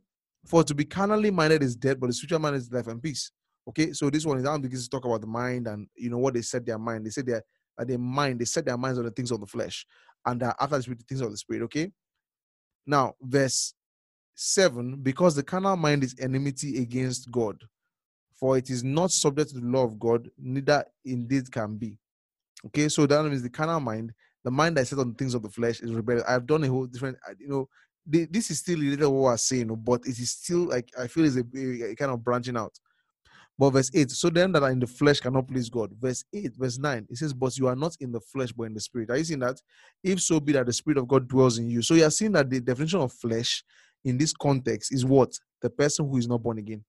For 0.47 0.63
to 0.63 0.73
be 0.73 0.85
carnally 0.85 1.29
minded 1.29 1.61
is 1.61 1.75
dead, 1.75 1.99
but 1.99 2.07
the 2.07 2.13
spiritual 2.13 2.39
mind 2.39 2.55
is 2.55 2.71
life 2.71 2.87
and 2.87 3.03
peace. 3.03 3.29
Okay, 3.69 3.93
so 3.93 4.09
this 4.09 4.25
one 4.25 4.37
is 4.39 4.43
now 4.43 4.57
begins 4.57 4.85
to 4.85 4.89
talk 4.89 5.05
about 5.05 5.21
the 5.21 5.27
mind 5.27 5.67
and 5.67 5.87
you 5.95 6.09
know 6.09 6.17
what 6.17 6.33
they 6.33 6.41
set 6.41 6.65
their 6.65 6.79
mind. 6.79 7.05
They 7.05 7.11
said 7.11 7.27
their 7.27 7.43
uh, 7.77 7.83
their 7.83 7.99
mind, 7.99 8.39
they 8.39 8.45
set 8.45 8.65
their 8.65 8.77
minds 8.77 8.97
on 8.97 9.05
the 9.05 9.11
things 9.11 9.29
of 9.29 9.39
the 9.39 9.45
flesh, 9.45 9.85
and 10.25 10.41
uh, 10.41 10.53
after 10.59 10.77
the 10.77 10.81
spirit, 10.81 10.99
the 10.99 11.05
things 11.05 11.21
of 11.21 11.29
the 11.29 11.37
spirit. 11.37 11.61
Okay. 11.65 11.91
Now, 12.87 13.13
verse 13.21 13.74
7 14.35 14.97
because 15.01 15.35
the 15.35 15.43
carnal 15.43 15.77
mind 15.77 16.03
is 16.03 16.15
enmity 16.19 16.81
against 16.81 17.31
God, 17.31 17.61
for 18.39 18.57
it 18.57 18.69
is 18.69 18.83
not 18.83 19.11
subject 19.11 19.51
to 19.51 19.59
the 19.59 19.65
law 19.65 19.83
of 19.83 19.99
God, 19.99 20.29
neither 20.37 20.85
indeed 21.03 21.51
can 21.51 21.77
be. 21.77 21.97
Okay, 22.67 22.89
so 22.89 23.05
that 23.05 23.23
means 23.23 23.41
the 23.41 23.49
carnal 23.49 23.79
mind, 23.79 24.13
the 24.43 24.51
mind 24.51 24.77
that 24.77 24.87
set 24.87 24.99
on 24.99 25.13
things 25.15 25.33
of 25.33 25.41
the 25.41 25.49
flesh, 25.49 25.81
is 25.81 25.91
rebellious. 25.91 26.25
I've 26.27 26.45
done 26.45 26.63
a 26.63 26.67
whole 26.67 26.85
different, 26.85 27.17
you 27.39 27.47
know, 27.47 27.69
this 28.05 28.51
is 28.51 28.59
still 28.59 28.77
related 28.77 28.99
to 28.99 29.09
what 29.09 29.31
was 29.31 29.43
saying, 29.43 29.73
but 29.83 30.01
it 30.05 30.19
is 30.19 30.31
still 30.31 30.65
like 30.67 30.89
I 30.99 31.07
feel 31.07 31.25
is 31.25 31.37
a, 31.37 31.43
a 31.89 31.95
kind 31.95 32.11
of 32.11 32.23
branching 32.23 32.55
out. 32.55 32.73
But 33.57 33.69
verse 33.69 33.89
8, 33.93 34.11
so 34.11 34.29
them 34.29 34.51
that 34.51 34.63
are 34.63 34.69
in 34.69 34.79
the 34.79 34.87
flesh 34.87 35.21
cannot 35.21 35.47
please 35.47 35.69
God. 35.69 35.91
Verse 35.99 36.25
8, 36.33 36.55
verse 36.57 36.77
9, 36.77 37.07
it 37.09 37.17
says, 37.17 37.33
But 37.33 37.57
you 37.57 37.67
are 37.67 37.75
not 37.75 37.95
in 38.01 38.11
the 38.11 38.19
flesh, 38.19 38.51
but 38.51 38.65
in 38.65 38.73
the 38.73 38.81
spirit. 38.81 39.09
Are 39.09 39.17
you 39.17 39.23
seeing 39.23 39.39
that? 39.39 39.61
If 40.03 40.21
so 40.21 40.41
be 40.41 40.51
that 40.53 40.65
the 40.65 40.73
spirit 40.73 40.97
of 40.97 41.07
God 41.07 41.27
dwells 41.27 41.57
in 41.57 41.69
you. 41.69 41.81
So 41.81 41.93
you 41.93 42.03
are 42.03 42.11
seeing 42.11 42.33
that 42.33 42.49
the 42.49 42.59
definition 42.59 42.99
of 42.99 43.13
flesh 43.13 43.63
in 44.05 44.17
this 44.17 44.31
context 44.31 44.93
is 44.93 45.03
what? 45.03 45.37
The 45.61 45.69
person 45.69 46.07
who 46.07 46.17
is 46.17 46.27
not 46.27 46.41
born 46.41 46.59
again. 46.59 46.83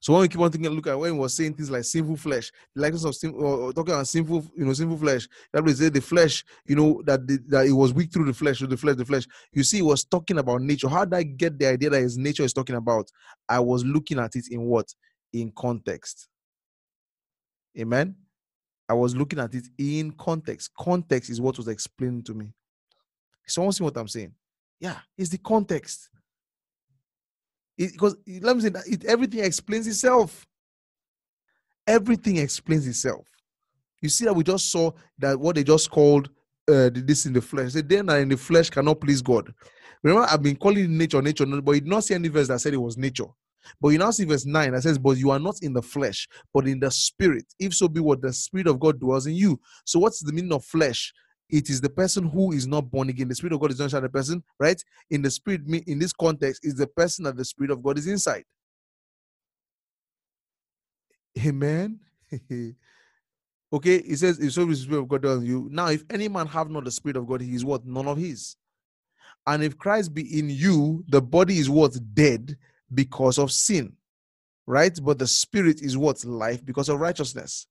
So 0.00 0.12
when 0.12 0.22
we 0.22 0.28
keep 0.28 0.40
on 0.40 0.50
thinking, 0.50 0.70
look 0.70 0.86
at 0.86 0.98
when 0.98 1.12
he 1.12 1.18
was 1.18 1.34
saying 1.34 1.54
things 1.54 1.70
like 1.70 1.84
sinful 1.84 2.16
flesh, 2.16 2.52
the 2.74 2.82
likeness 2.82 3.04
of 3.04 3.14
sin, 3.14 3.34
or, 3.34 3.72
talking 3.72 3.94
about 3.94 4.06
sinful, 4.06 4.46
you 4.56 4.64
know, 4.64 4.72
sinful 4.72 4.98
flesh. 4.98 5.26
That 5.52 5.64
means 5.64 5.78
the 5.78 6.00
flesh, 6.00 6.44
you 6.66 6.76
know, 6.76 7.02
that 7.06 7.26
the, 7.26 7.38
that 7.48 7.66
it 7.66 7.72
was 7.72 7.92
weak 7.92 8.12
through 8.12 8.26
the 8.26 8.34
flesh, 8.34 8.58
through 8.58 8.68
the 8.68 8.76
flesh, 8.76 8.96
the 8.96 9.04
flesh. 9.04 9.26
You 9.52 9.64
see, 9.64 9.78
he 9.78 9.82
was 9.82 10.04
talking 10.04 10.38
about 10.38 10.62
nature. 10.62 10.88
How 10.88 11.04
did 11.04 11.14
I 11.14 11.22
get 11.22 11.58
the 11.58 11.66
idea 11.66 11.90
that 11.90 12.02
his 12.02 12.16
nature 12.16 12.44
is 12.44 12.52
talking 12.52 12.76
about? 12.76 13.10
I 13.48 13.60
was 13.60 13.84
looking 13.84 14.18
at 14.18 14.36
it 14.36 14.48
in 14.50 14.62
what? 14.62 14.94
In 15.32 15.50
context. 15.56 16.28
Amen. 17.78 18.14
I 18.88 18.94
was 18.94 19.14
looking 19.16 19.38
at 19.38 19.54
it 19.54 19.64
in 19.78 20.12
context. 20.12 20.70
Context 20.78 21.30
is 21.30 21.40
what 21.40 21.56
was 21.56 21.68
explained 21.68 22.26
to 22.26 22.34
me. 22.34 22.52
Someone 23.46 23.72
see 23.72 23.84
what 23.84 23.96
I'm 23.96 24.08
saying? 24.08 24.32
Yeah, 24.80 24.96
it's 25.16 25.30
the 25.30 25.38
context. 25.38 26.08
Because 27.76 28.16
let 28.40 28.56
me 28.56 28.62
say 28.62 28.68
that 28.70 28.86
it, 28.86 29.04
everything 29.04 29.40
explains 29.40 29.86
itself. 29.86 30.46
Everything 31.86 32.36
explains 32.38 32.86
itself. 32.86 33.26
You 34.02 34.08
see 34.08 34.24
that 34.24 34.34
we 34.34 34.44
just 34.44 34.70
saw 34.70 34.92
that 35.18 35.38
what 35.38 35.56
they 35.56 35.64
just 35.64 35.90
called 35.90 36.30
uh, 36.68 36.90
this 36.92 37.26
in 37.26 37.32
the 37.32 37.40
flesh. 37.40 37.72
They 37.72 37.82
then 37.82 38.08
in 38.10 38.28
the 38.28 38.36
flesh 38.36 38.70
cannot 38.70 39.00
please 39.00 39.22
God. 39.22 39.52
Remember, 40.02 40.26
I've 40.30 40.42
been 40.42 40.56
calling 40.56 40.84
it 40.84 40.90
nature, 40.90 41.20
nature, 41.20 41.46
but 41.46 41.72
you 41.72 41.80
did 41.80 41.90
not 41.90 42.04
see 42.04 42.14
any 42.14 42.28
verse 42.28 42.48
that 42.48 42.60
said 42.60 42.74
it 42.74 42.78
was 42.78 42.96
nature. 42.96 43.26
But 43.80 43.90
you 43.90 43.98
now 43.98 44.10
see 44.10 44.24
verse 44.24 44.46
9 44.46 44.72
that 44.72 44.82
says, 44.82 44.98
But 44.98 45.18
you 45.18 45.30
are 45.30 45.38
not 45.38 45.56
in 45.62 45.74
the 45.74 45.82
flesh, 45.82 46.26
but 46.54 46.66
in 46.66 46.80
the 46.80 46.90
spirit. 46.90 47.44
If 47.58 47.74
so 47.74 47.88
be 47.88 48.00
what 48.00 48.22
the 48.22 48.32
spirit 48.32 48.66
of 48.66 48.80
God 48.80 48.98
dwells 48.98 49.26
in 49.26 49.34
you. 49.34 49.60
So, 49.84 49.98
what's 49.98 50.20
the 50.20 50.32
meaning 50.32 50.52
of 50.52 50.64
flesh? 50.64 51.12
It 51.50 51.70
is 51.70 51.80
the 51.80 51.90
person 51.90 52.24
who 52.28 52.52
is 52.52 52.66
not 52.66 52.90
born 52.90 53.08
again. 53.08 53.28
The 53.28 53.34
spirit 53.34 53.52
of 53.52 53.60
God 53.60 53.70
is 53.70 53.78
not 53.78 53.86
inside 53.86 54.00
the 54.00 54.08
person, 54.08 54.42
right? 54.58 54.82
In 55.10 55.22
the 55.22 55.30
spirit, 55.30 55.62
in 55.86 55.98
this 55.98 56.12
context, 56.12 56.64
is 56.64 56.74
the 56.74 56.86
person 56.86 57.24
that 57.24 57.36
the 57.36 57.44
spirit 57.44 57.70
of 57.70 57.82
God 57.82 57.98
is 57.98 58.06
inside. 58.06 58.44
Amen. 61.38 62.00
okay, 63.72 64.02
he 64.02 64.16
says, 64.16 64.38
if 64.38 64.52
so 64.52 64.64
the 64.64 64.76
spirit 64.76 65.00
of 65.00 65.08
God 65.08 65.22
dwells 65.22 65.44
you. 65.44 65.68
Now, 65.70 65.88
if 65.88 66.04
any 66.10 66.28
man 66.28 66.46
have 66.46 66.70
not 66.70 66.84
the 66.84 66.90
spirit 66.90 67.16
of 67.16 67.26
God, 67.26 67.40
he 67.40 67.54
is 67.54 67.64
what? 67.64 67.86
None 67.86 68.06
of 68.06 68.18
his. 68.18 68.56
And 69.46 69.62
if 69.62 69.78
Christ 69.78 70.14
be 70.14 70.38
in 70.38 70.50
you, 70.50 71.04
the 71.08 71.22
body 71.22 71.58
is 71.58 71.70
what? 71.70 71.96
Dead 72.14 72.56
because 72.92 73.38
of 73.38 73.50
sin, 73.50 73.94
right? 74.66 74.96
But 75.02 75.18
the 75.18 75.26
spirit 75.26 75.80
is 75.82 75.96
what? 75.96 76.24
Life 76.24 76.64
because 76.64 76.88
of 76.88 77.00
righteousness. 77.00 77.66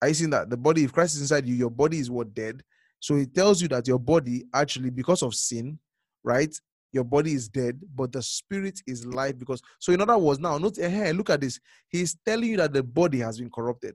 Are 0.00 0.08
you 0.08 0.14
seeing 0.14 0.30
that? 0.30 0.50
The 0.50 0.56
body, 0.56 0.84
if 0.84 0.92
Christ 0.92 1.16
is 1.16 1.22
inside 1.22 1.46
you, 1.46 1.54
your 1.54 1.70
body 1.70 1.98
is 1.98 2.10
what? 2.10 2.34
Dead. 2.34 2.62
So 3.06 3.14
it 3.14 3.32
tells 3.32 3.62
you 3.62 3.68
that 3.68 3.86
your 3.86 4.00
body, 4.00 4.46
actually, 4.52 4.90
because 4.90 5.22
of 5.22 5.32
sin, 5.32 5.78
right? 6.24 6.52
Your 6.92 7.04
body 7.04 7.34
is 7.34 7.48
dead, 7.48 7.80
but 7.94 8.10
the 8.10 8.20
spirit 8.20 8.80
is 8.84 9.06
life 9.06 9.38
because. 9.38 9.62
So, 9.78 9.92
in 9.92 10.00
other 10.00 10.18
words, 10.18 10.40
now, 10.40 10.58
note, 10.58 10.76
hey, 10.76 11.12
look 11.12 11.30
at 11.30 11.40
this. 11.40 11.60
He's 11.88 12.16
telling 12.26 12.50
you 12.50 12.56
that 12.56 12.72
the 12.72 12.82
body 12.82 13.20
has 13.20 13.38
been 13.38 13.48
corrupted. 13.48 13.94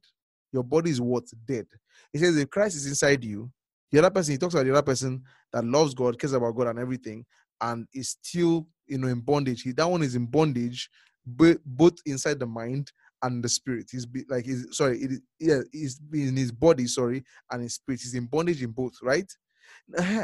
Your 0.53 0.64
body 0.64 0.91
is 0.91 1.01
what? 1.01 1.26
Dead. 1.43 1.68
He 2.14 2.20
says, 2.20 2.38
if 2.38 2.49
Christ 2.49 2.78
is 2.78 2.88
inside 2.88 3.22
you, 3.22 3.51
the 3.91 3.99
other 3.99 4.12
person, 4.12 4.32
he 4.32 4.38
talks 4.38 4.53
about 4.53 4.64
the 4.64 4.72
other 4.72 4.82
person 4.82 5.22
that 5.51 5.66
loves 5.66 5.93
God, 5.93 6.18
cares 6.18 6.32
about 6.32 6.55
God 6.55 6.68
and 6.68 6.80
everything, 6.80 7.26
and 7.59 7.86
is 7.93 8.12
still 8.12 8.66
you 8.88 8.97
know 8.97 9.09
in 9.09 9.20
bondage. 9.20 9.64
He, 9.64 9.74
that 9.74 9.89
one 9.89 10.03
is 10.03 10.16
in 10.16 10.26
bondage, 10.26 10.89
both 11.26 11.97
inside 12.05 12.39
the 12.39 12.47
mind 12.47 12.93
and 13.24 13.44
the 13.44 13.50
spirit. 13.50 13.88
He's 13.92 14.06
be, 14.06 14.24
like 14.30 14.46
he's 14.46 14.66
sorry, 14.72 15.00
it, 15.00 15.22
yeah, 15.40 15.60
he's 15.72 16.00
in 16.14 16.36
his 16.36 16.52
body, 16.52 16.88
sorry, 16.88 17.24
and 17.52 17.62
his 17.62 17.76
spirit. 17.76 18.02
He's 18.02 18.16
in 18.16 18.26
bondage 18.26 18.64
in 18.64 18.72
both, 18.72 18.94
right? 19.02 19.32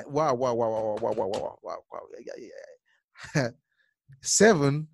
wow, 0.08 0.34
wow, 0.34 0.34
wow, 0.34 0.54
wow, 0.54 0.98
wow, 1.02 1.14
wow, 1.16 1.28
wow, 1.28 1.60
wow, 1.64 1.78
wow. 1.92 2.00
Yeah, 2.20 2.34
yeah, 2.38 2.48
yeah. 3.36 3.50
Seven, 4.22 4.88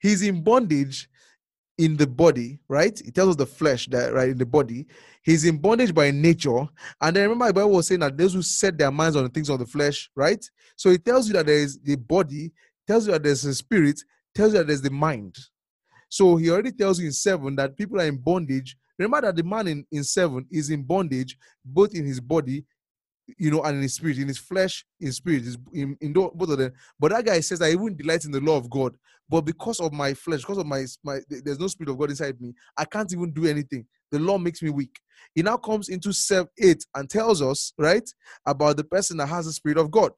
he's 0.00 0.22
in 0.22 0.42
bondage 0.42 1.08
in 1.78 1.96
the 1.96 2.06
body, 2.06 2.58
right? 2.68 3.00
It 3.00 3.14
tells 3.14 3.30
us 3.30 3.36
the 3.36 3.46
flesh 3.46 3.86
that 3.86 4.12
right 4.12 4.28
in 4.30 4.38
the 4.38 4.46
body. 4.46 4.86
He's 5.22 5.44
in 5.44 5.58
bondage 5.58 5.94
by 5.94 6.10
nature. 6.10 6.66
And 7.00 7.16
then 7.16 7.22
remember, 7.22 7.46
the 7.46 7.52
Bible 7.54 7.70
was 7.70 7.86
saying 7.86 8.00
that 8.00 8.16
those 8.18 8.34
who 8.34 8.42
set 8.42 8.76
their 8.76 8.90
minds 8.90 9.16
on 9.16 9.22
the 9.22 9.28
things 9.28 9.48
of 9.48 9.60
the 9.60 9.66
flesh, 9.66 10.10
right? 10.16 10.44
So 10.76 10.90
it 10.90 11.04
tells 11.04 11.28
you 11.28 11.34
that 11.34 11.46
there 11.46 11.56
is 11.58 11.78
the 11.78 11.96
body, 11.96 12.52
tells 12.86 13.06
you 13.06 13.12
that 13.12 13.22
there's 13.22 13.44
a 13.44 13.54
spirit, 13.54 14.00
tells 14.34 14.52
you 14.52 14.58
that 14.58 14.66
there's 14.66 14.82
the 14.82 14.90
mind. 14.90 15.36
So 16.08 16.36
he 16.36 16.50
already 16.50 16.72
tells 16.72 17.00
you 17.00 17.06
in 17.06 17.12
seven 17.12 17.56
that 17.56 17.76
people 17.76 18.00
are 18.00 18.06
in 18.06 18.16
bondage. 18.16 18.76
Remember 18.98 19.20
that 19.26 19.36
the 19.36 19.42
man 19.42 19.68
in, 19.68 19.86
in 19.92 20.04
seven 20.04 20.46
is 20.50 20.70
in 20.70 20.82
bondage, 20.82 21.36
both 21.64 21.94
in 21.94 22.06
his 22.06 22.20
body 22.20 22.64
you 23.36 23.50
know, 23.50 23.62
and 23.62 23.76
in 23.76 23.82
his 23.82 23.94
spirit, 23.94 24.18
in 24.18 24.28
his 24.28 24.38
flesh, 24.38 24.84
in 25.00 25.12
spirit, 25.12 25.44
in, 25.72 25.96
in 26.00 26.12
both 26.12 26.32
of 26.50 26.58
them. 26.58 26.72
But 26.98 27.12
that 27.12 27.26
guy 27.26 27.40
says, 27.40 27.60
I 27.60 27.70
even 27.70 27.96
delight 27.96 28.24
in 28.24 28.30
the 28.30 28.40
law 28.40 28.56
of 28.56 28.70
God. 28.70 28.96
But 29.28 29.42
because 29.42 29.80
of 29.80 29.92
my 29.92 30.14
flesh, 30.14 30.40
because 30.40 30.58
of 30.58 30.66
my, 30.66 30.86
my 31.04 31.18
there's 31.28 31.58
no 31.58 31.66
spirit 31.66 31.90
of 31.90 31.98
God 31.98 32.10
inside 32.10 32.40
me, 32.40 32.54
I 32.76 32.84
can't 32.86 33.12
even 33.12 33.32
do 33.32 33.46
anything. 33.46 33.86
The 34.10 34.18
law 34.18 34.38
makes 34.38 34.62
me 34.62 34.70
weak. 34.70 34.98
He 35.34 35.42
now 35.42 35.58
comes 35.58 35.90
into 35.90 36.12
seven, 36.12 36.48
eight 36.62 36.84
and 36.94 37.10
tells 37.10 37.42
us, 37.42 37.74
right, 37.76 38.08
about 38.46 38.78
the 38.78 38.84
person 38.84 39.18
that 39.18 39.26
has 39.26 39.44
the 39.44 39.52
spirit 39.52 39.76
of 39.76 39.90
God. 39.90 40.12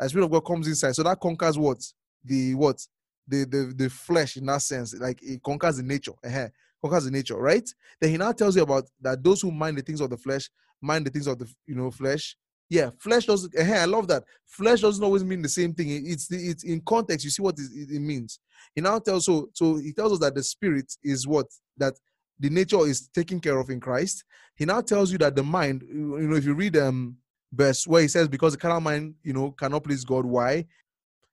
The 0.00 0.08
spirit 0.08 0.24
of 0.24 0.32
God 0.32 0.40
comes 0.40 0.66
inside. 0.66 0.96
So 0.96 1.04
that 1.04 1.20
conquers 1.20 1.56
what? 1.56 1.78
The 2.24 2.54
what? 2.54 2.84
The 3.28 3.44
the 3.44 3.74
the 3.76 3.90
flesh 3.90 4.36
in 4.36 4.46
that 4.46 4.62
sense. 4.62 4.94
Like 4.94 5.22
it 5.22 5.42
conquers 5.42 5.76
the 5.76 5.82
nature. 5.82 6.12
Uh-huh. 6.24 6.48
Conquers 6.82 7.04
the 7.04 7.10
nature, 7.10 7.36
right? 7.36 7.68
Then 8.00 8.10
he 8.10 8.16
now 8.16 8.32
tells 8.32 8.56
you 8.56 8.62
about 8.62 8.84
that 9.00 9.22
those 9.22 9.42
who 9.42 9.50
mind 9.50 9.76
the 9.78 9.82
things 9.82 10.00
of 10.00 10.10
the 10.10 10.16
flesh 10.16 10.48
mind 10.80 11.06
the 11.06 11.10
things 11.10 11.26
of 11.26 11.38
the 11.38 11.48
you 11.66 11.74
know 11.74 11.90
flesh. 11.90 12.36
Yeah, 12.70 12.90
flesh 12.98 13.24
doesn't. 13.24 13.56
Hey, 13.56 13.78
I 13.78 13.86
love 13.86 14.08
that. 14.08 14.24
Flesh 14.46 14.82
doesn't 14.82 15.02
always 15.02 15.24
mean 15.24 15.40
the 15.40 15.48
same 15.48 15.72
thing. 15.72 15.88
It's 16.06 16.30
it's 16.30 16.64
in 16.64 16.80
context. 16.82 17.24
You 17.24 17.30
see 17.30 17.42
what 17.42 17.58
it, 17.58 18.00
means. 18.00 18.40
He 18.74 18.80
now 18.80 18.98
tells 18.98 19.24
so 19.24 19.48
so 19.54 19.76
he 19.76 19.92
tells 19.92 20.12
us 20.12 20.18
that 20.18 20.34
the 20.34 20.42
spirit 20.42 20.92
is 21.02 21.26
what 21.26 21.46
that 21.78 21.94
the 22.38 22.50
nature 22.50 22.86
is 22.86 23.08
taken 23.08 23.40
care 23.40 23.58
of 23.58 23.70
in 23.70 23.80
Christ. 23.80 24.24
He 24.54 24.64
now 24.64 24.82
tells 24.82 25.10
you 25.10 25.18
that 25.18 25.34
the 25.34 25.42
mind, 25.42 25.82
you 25.88 26.28
know, 26.28 26.36
if 26.36 26.44
you 26.44 26.54
read 26.54 26.76
um 26.76 27.16
verse 27.52 27.86
where 27.86 28.02
he 28.02 28.08
says, 28.08 28.28
because 28.28 28.52
the 28.52 28.58
carnal 28.58 28.80
mind, 28.80 29.14
you 29.22 29.32
know, 29.32 29.52
cannot 29.52 29.84
please 29.84 30.04
God. 30.04 30.26
Why? 30.26 30.66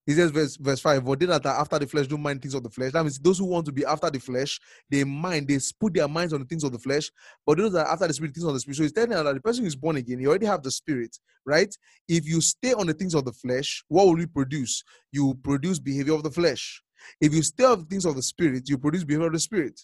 He 0.05 0.13
says, 0.13 0.29
verse, 0.31 0.55
verse 0.57 0.79
5, 0.79 1.03
For 1.03 1.15
they 1.15 1.25
that 1.25 1.45
are 1.45 1.59
after 1.59 1.79
the 1.79 1.87
flesh 1.87 2.07
do 2.07 2.17
mind 2.17 2.41
things 2.41 2.53
of 2.53 2.63
the 2.63 2.69
flesh. 2.69 2.91
That 2.91 3.03
means 3.03 3.17
those 3.17 3.39
who 3.39 3.45
want 3.45 3.65
to 3.65 3.71
be 3.71 3.85
after 3.85 4.09
the 4.09 4.19
flesh, 4.19 4.59
they 4.89 5.03
mind, 5.03 5.47
they 5.47 5.57
put 5.79 5.95
their 5.95 6.07
minds 6.07 6.31
on 6.31 6.41
the 6.41 6.45
things 6.45 6.63
of 6.63 6.71
the 6.71 6.79
flesh. 6.79 7.09
But 7.45 7.57
those 7.57 7.73
that 7.73 7.87
are 7.87 7.93
after 7.93 8.07
the 8.07 8.13
spirit, 8.13 8.35
things 8.35 8.45
of 8.45 8.53
the 8.53 8.59
spirit. 8.59 8.77
So 8.77 8.83
he's 8.83 8.91
telling 8.91 9.09
that 9.09 9.33
the 9.33 9.41
person 9.41 9.63
who 9.63 9.67
is 9.67 9.75
born 9.75 9.95
again, 9.95 10.19
you 10.19 10.29
already 10.29 10.45
have 10.45 10.61
the 10.61 10.71
spirit, 10.71 11.17
right? 11.45 11.75
If 12.07 12.27
you 12.27 12.39
stay 12.41 12.73
on 12.73 12.85
the 12.85 12.93
things 12.93 13.15
of 13.15 13.25
the 13.25 13.33
flesh, 13.33 13.83
what 13.87 14.05
will 14.05 14.19
you 14.19 14.27
produce? 14.27 14.83
You 15.11 15.33
produce 15.43 15.79
behavior 15.79 16.13
of 16.13 16.23
the 16.23 16.31
flesh. 16.31 16.83
If 17.19 17.33
you 17.33 17.41
stay 17.41 17.65
on 17.65 17.79
the 17.79 17.85
things 17.85 18.05
of 18.05 18.15
the 18.15 18.23
spirit, 18.23 18.69
you 18.69 18.77
produce 18.77 19.03
behavior 19.03 19.27
of 19.27 19.33
the 19.33 19.39
spirit. 19.39 19.81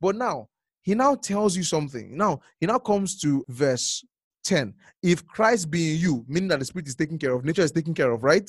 But 0.00 0.14
now, 0.14 0.48
he 0.82 0.94
now 0.94 1.16
tells 1.16 1.56
you 1.56 1.64
something. 1.64 2.16
Now, 2.16 2.40
he 2.60 2.66
now 2.66 2.78
comes 2.78 3.20
to 3.20 3.44
verse 3.48 4.04
10. 4.44 4.74
If 5.02 5.26
Christ 5.26 5.70
be 5.70 5.94
in 5.94 6.00
you, 6.00 6.24
meaning 6.28 6.48
that 6.50 6.60
the 6.60 6.64
spirit 6.64 6.86
is 6.86 6.94
taken 6.94 7.18
care 7.18 7.32
of, 7.34 7.44
nature 7.44 7.62
is 7.62 7.72
taken 7.72 7.94
care 7.94 8.12
of, 8.12 8.22
right? 8.22 8.48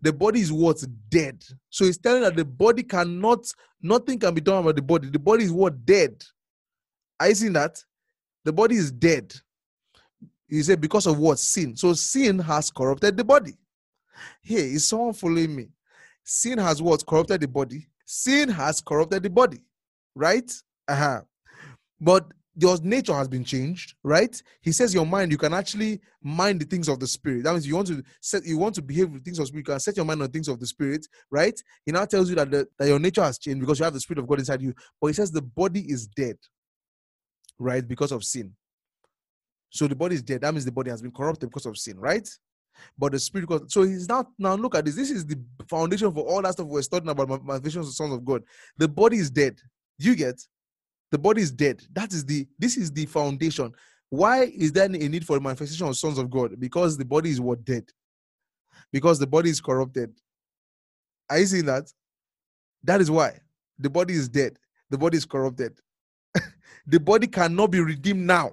The 0.00 0.12
body 0.12 0.40
is 0.40 0.52
what's 0.52 0.86
dead. 1.08 1.42
So 1.70 1.84
he's 1.84 1.98
telling 1.98 2.22
that 2.22 2.36
the 2.36 2.44
body 2.44 2.82
cannot, 2.82 3.46
nothing 3.80 4.18
can 4.18 4.34
be 4.34 4.40
done 4.40 4.62
about 4.62 4.76
the 4.76 4.82
body. 4.82 5.08
The 5.08 5.18
body 5.18 5.44
is 5.44 5.52
what 5.52 5.84
dead. 5.84 6.22
Are 7.18 7.28
you 7.28 7.34
seeing 7.34 7.52
that? 7.54 7.82
The 8.44 8.52
body 8.52 8.76
is 8.76 8.90
dead. 8.92 9.34
He 10.48 10.62
said 10.62 10.80
because 10.80 11.06
of 11.06 11.18
what? 11.18 11.38
Sin. 11.38 11.76
So 11.76 11.92
sin 11.92 12.38
has 12.38 12.70
corrupted 12.70 13.16
the 13.16 13.24
body. 13.24 13.54
Hey, 14.42 14.72
is 14.72 14.88
someone 14.88 15.12
following 15.12 15.54
me? 15.54 15.68
Sin 16.24 16.58
has 16.58 16.80
what? 16.80 17.04
Corrupted 17.06 17.40
the 17.40 17.48
body. 17.48 17.88
Sin 18.04 18.48
has 18.48 18.80
corrupted 18.80 19.22
the 19.22 19.30
body. 19.30 19.58
Right? 20.14 20.50
Uh-huh. 20.88 21.20
But 22.00 22.26
your 22.58 22.78
nature 22.82 23.14
has 23.14 23.28
been 23.28 23.44
changed, 23.44 23.94
right? 24.02 24.40
He 24.62 24.72
says 24.72 24.94
your 24.94 25.04
mind, 25.04 25.30
you 25.30 25.38
can 25.38 25.52
actually 25.52 26.00
mind 26.22 26.60
the 26.60 26.64
things 26.64 26.88
of 26.88 26.98
the 26.98 27.06
spirit. 27.06 27.44
That 27.44 27.52
means 27.52 27.66
you 27.66 27.76
want 27.76 27.88
to 27.88 28.02
set, 28.22 28.44
you 28.46 28.56
want 28.56 28.74
to 28.76 28.82
behave 28.82 29.10
with 29.10 29.24
things 29.24 29.38
of 29.38 29.46
spirit. 29.46 29.60
You 29.66 29.72
can 29.72 29.80
set 29.80 29.96
your 29.96 30.06
mind 30.06 30.22
on 30.22 30.30
things 30.30 30.48
of 30.48 30.58
the 30.58 30.66
spirit, 30.66 31.06
right? 31.30 31.58
He 31.84 31.92
now 31.92 32.06
tells 32.06 32.30
you 32.30 32.36
that 32.36 32.50
the, 32.50 32.66
that 32.78 32.88
your 32.88 32.98
nature 32.98 33.22
has 33.22 33.38
changed 33.38 33.60
because 33.60 33.78
you 33.78 33.84
have 33.84 33.92
the 33.92 34.00
spirit 34.00 34.20
of 34.20 34.26
God 34.26 34.38
inside 34.38 34.62
you. 34.62 34.72
But 35.00 35.08
he 35.08 35.12
says 35.12 35.30
the 35.30 35.42
body 35.42 35.80
is 35.80 36.06
dead, 36.06 36.38
right? 37.58 37.86
Because 37.86 38.10
of 38.10 38.24
sin. 38.24 38.54
So 39.70 39.86
the 39.86 39.96
body 39.96 40.14
is 40.14 40.22
dead. 40.22 40.40
That 40.40 40.54
means 40.54 40.64
the 40.64 40.72
body 40.72 40.90
has 40.90 41.02
been 41.02 41.12
corrupted 41.12 41.50
because 41.50 41.66
of 41.66 41.76
sin, 41.76 41.98
right? 41.98 42.26
But 42.96 43.12
the 43.12 43.18
spirit, 43.18 43.70
so 43.70 43.82
he's 43.82 44.08
now 44.08 44.26
now 44.38 44.54
look 44.54 44.74
at 44.74 44.84
this. 44.84 44.96
This 44.96 45.10
is 45.10 45.26
the 45.26 45.38
foundation 45.68 46.12
for 46.12 46.26
all 46.26 46.42
that 46.42 46.52
stuff 46.52 46.66
we're 46.66 46.82
studying 46.82 47.10
about 47.10 47.28
manifestations 47.28 47.86
of 47.86 47.86
the 47.86 47.92
sons 47.92 48.14
of 48.14 48.24
God. 48.24 48.42
The 48.78 48.88
body 48.88 49.18
is 49.18 49.30
dead. 49.30 49.58
You 49.98 50.14
get? 50.14 50.40
The 51.10 51.18
body 51.18 51.42
is 51.42 51.50
dead. 51.50 51.82
That 51.92 52.12
is 52.12 52.24
the 52.24 52.46
this 52.58 52.76
is 52.76 52.92
the 52.92 53.06
foundation. 53.06 53.72
Why 54.10 54.44
is 54.44 54.72
there 54.72 54.84
a 54.84 54.88
need 54.88 55.26
for 55.26 55.40
manifestation 55.40 55.86
of 55.86 55.96
sons 55.96 56.18
of 56.18 56.30
God? 56.30 56.58
Because 56.58 56.96
the 56.96 57.04
body 57.04 57.30
is 57.30 57.40
what 57.40 57.64
dead. 57.64 57.84
Because 58.92 59.18
the 59.18 59.26
body 59.26 59.50
is 59.50 59.60
corrupted. 59.60 60.12
Are 61.28 61.38
you 61.38 61.46
seeing 61.46 61.66
that? 61.66 61.92
That 62.84 63.00
is 63.00 63.10
why 63.10 63.40
the 63.78 63.90
body 63.90 64.14
is 64.14 64.28
dead. 64.28 64.58
The 64.90 64.98
body 64.98 65.16
is 65.16 65.24
corrupted. 65.24 65.80
the 66.86 67.00
body 67.00 67.26
cannot 67.26 67.72
be 67.72 67.80
redeemed 67.80 68.26
now, 68.26 68.52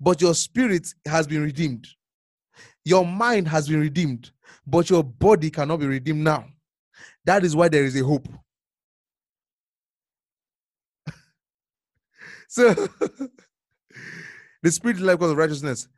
but 0.00 0.20
your 0.20 0.34
spirit 0.34 0.86
has 1.06 1.26
been 1.26 1.42
redeemed. 1.42 1.88
Your 2.84 3.04
mind 3.04 3.48
has 3.48 3.68
been 3.68 3.80
redeemed, 3.80 4.30
but 4.66 4.90
your 4.90 5.02
body 5.02 5.50
cannot 5.50 5.78
be 5.78 5.86
redeemed 5.86 6.22
now. 6.22 6.46
That 7.24 7.44
is 7.44 7.56
why 7.56 7.68
there 7.68 7.84
is 7.84 8.00
a 8.00 8.04
hope. 8.04 8.28
So 12.52 12.74
the 14.62 14.70
spirit 14.70 14.98
is 14.98 15.02
life 15.02 15.16
because 15.16 15.30
of 15.30 15.38
righteousness. 15.38 15.88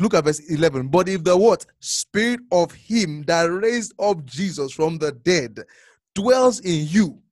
Look 0.00 0.14
at 0.14 0.24
verse 0.24 0.40
11. 0.40 0.88
But 0.88 1.08
if 1.08 1.22
the 1.22 1.36
what? 1.36 1.64
Spirit 1.78 2.40
of 2.50 2.72
him 2.72 3.22
that 3.28 3.44
raised 3.44 3.94
up 3.96 4.24
Jesus 4.24 4.72
from 4.72 4.98
the 4.98 5.12
dead 5.12 5.60
dwells 6.12 6.58
in 6.60 6.88
you, 6.88 7.22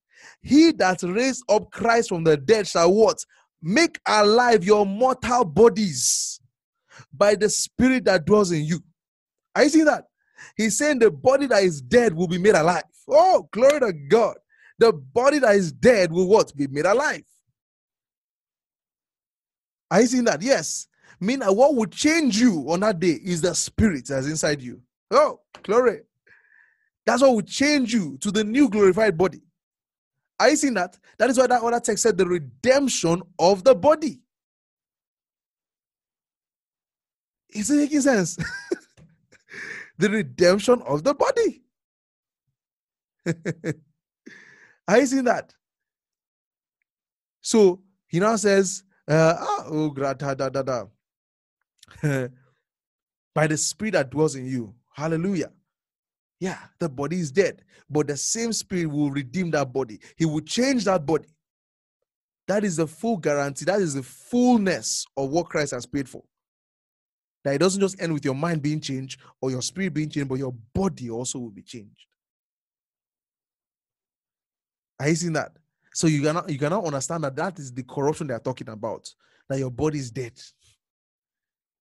he 0.42 0.70
that 0.72 1.02
raised 1.02 1.42
up 1.48 1.72
Christ 1.72 2.10
from 2.10 2.22
the 2.22 2.36
dead 2.36 2.68
shall 2.68 2.94
what? 2.94 3.18
Make 3.60 3.98
alive 4.06 4.62
your 4.62 4.86
mortal 4.86 5.44
bodies 5.44 6.40
by 7.12 7.34
the 7.34 7.48
spirit 7.50 8.04
that 8.04 8.26
dwells 8.26 8.52
in 8.52 8.64
you. 8.64 8.78
Are 9.56 9.64
you 9.64 9.70
seeing 9.70 9.86
that? 9.86 10.04
He's 10.56 10.78
saying 10.78 11.00
the 11.00 11.10
body 11.10 11.46
that 11.46 11.64
is 11.64 11.80
dead 11.80 12.14
will 12.14 12.28
be 12.28 12.38
made 12.38 12.54
alive. 12.54 12.84
Oh, 13.08 13.48
glory 13.50 13.80
to 13.80 13.92
God. 14.08 14.36
The 14.78 14.92
body 14.92 15.40
that 15.40 15.56
is 15.56 15.72
dead 15.72 16.12
will 16.12 16.28
what? 16.28 16.54
Be 16.54 16.68
made 16.68 16.86
alive. 16.86 17.24
Are 19.90 20.00
you 20.00 20.06
seeing 20.06 20.24
that? 20.24 20.42
Yes. 20.42 20.86
Meaning, 21.20 21.48
what 21.48 21.74
would 21.74 21.92
change 21.92 22.38
you 22.38 22.64
on 22.68 22.80
that 22.80 23.00
day 23.00 23.18
is 23.24 23.40
the 23.40 23.54
spirit 23.54 24.06
that's 24.06 24.26
inside 24.26 24.62
you. 24.62 24.80
Oh, 25.10 25.40
glory. 25.62 26.02
That's 27.04 27.22
what 27.22 27.34
would 27.34 27.46
change 27.46 27.92
you 27.92 28.18
to 28.18 28.30
the 28.30 28.44
new 28.44 28.68
glorified 28.68 29.16
body. 29.16 29.42
Are 30.38 30.50
you 30.50 30.56
seeing 30.56 30.74
that? 30.74 30.96
That 31.18 31.30
is 31.30 31.38
why 31.38 31.46
that 31.46 31.62
other 31.62 31.80
text 31.80 32.02
said 32.02 32.16
the 32.16 32.26
redemption 32.26 33.22
of 33.38 33.64
the 33.64 33.74
body. 33.74 34.20
Is 37.50 37.70
it 37.70 37.78
making 37.78 38.02
sense? 38.02 38.36
the 39.98 40.10
redemption 40.10 40.82
of 40.82 41.02
the 41.02 41.14
body. 41.14 41.62
Are 44.88 44.98
you 44.98 45.06
seeing 45.06 45.24
that? 45.24 45.54
So 47.40 47.80
he 48.06 48.20
now 48.20 48.36
says, 48.36 48.84
ah, 49.08 49.64
oh, 49.66 49.90
da, 49.94 50.12
da, 50.14 50.48
da. 50.48 50.86
by 53.34 53.46
the 53.46 53.56
spirit 53.56 53.92
that 53.92 54.10
dwells 54.10 54.34
in 54.34 54.46
you. 54.46 54.74
Hallelujah. 54.94 55.50
Yeah, 56.40 56.58
the 56.78 56.88
body 56.88 57.18
is 57.18 57.32
dead, 57.32 57.62
but 57.90 58.06
the 58.06 58.16
same 58.16 58.52
spirit 58.52 58.86
will 58.86 59.10
redeem 59.10 59.50
that 59.52 59.72
body. 59.72 60.00
He 60.16 60.24
will 60.24 60.40
change 60.40 60.84
that 60.84 61.04
body. 61.04 61.28
That 62.46 62.64
is 62.64 62.76
the 62.76 62.86
full 62.86 63.16
guarantee. 63.16 63.64
That 63.64 63.80
is 63.80 63.94
the 63.94 64.02
fullness 64.02 65.04
of 65.16 65.30
what 65.30 65.48
Christ 65.48 65.72
has 65.72 65.86
paid 65.86 66.08
for. 66.08 66.22
That 67.44 67.54
it 67.54 67.58
doesn't 67.58 67.80
just 67.80 68.00
end 68.00 68.12
with 68.12 68.24
your 68.24 68.34
mind 68.34 68.62
being 68.62 68.80
changed 68.80 69.20
or 69.40 69.50
your 69.50 69.62
spirit 69.62 69.94
being 69.94 70.10
changed, 70.10 70.28
but 70.28 70.38
your 70.38 70.54
body 70.74 71.10
also 71.10 71.38
will 71.38 71.50
be 71.50 71.62
changed. 71.62 72.06
Are 75.00 75.08
you 75.08 75.14
seeing 75.14 75.34
that? 75.34 75.52
So 75.94 76.06
you 76.06 76.22
cannot 76.22 76.48
you 76.50 76.58
cannot 76.58 76.84
understand 76.84 77.24
that 77.24 77.36
that 77.36 77.58
is 77.58 77.72
the 77.72 77.82
corruption 77.82 78.26
they 78.26 78.34
are 78.34 78.40
talking 78.40 78.68
about. 78.68 79.08
That 79.48 79.58
your 79.58 79.70
body 79.70 79.98
is 79.98 80.10
dead. 80.10 80.38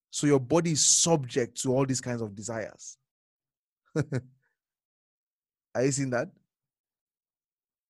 So 0.10 0.26
your 0.26 0.40
body 0.40 0.72
is 0.72 0.86
subject 0.86 1.62
to 1.62 1.74
all 1.74 1.86
these 1.86 2.02
kinds 2.02 2.22
of 2.22 2.36
desires. 2.36 2.98
Are 5.76 5.84
you 5.84 5.92
seeing 5.92 6.10
that? 6.12 6.30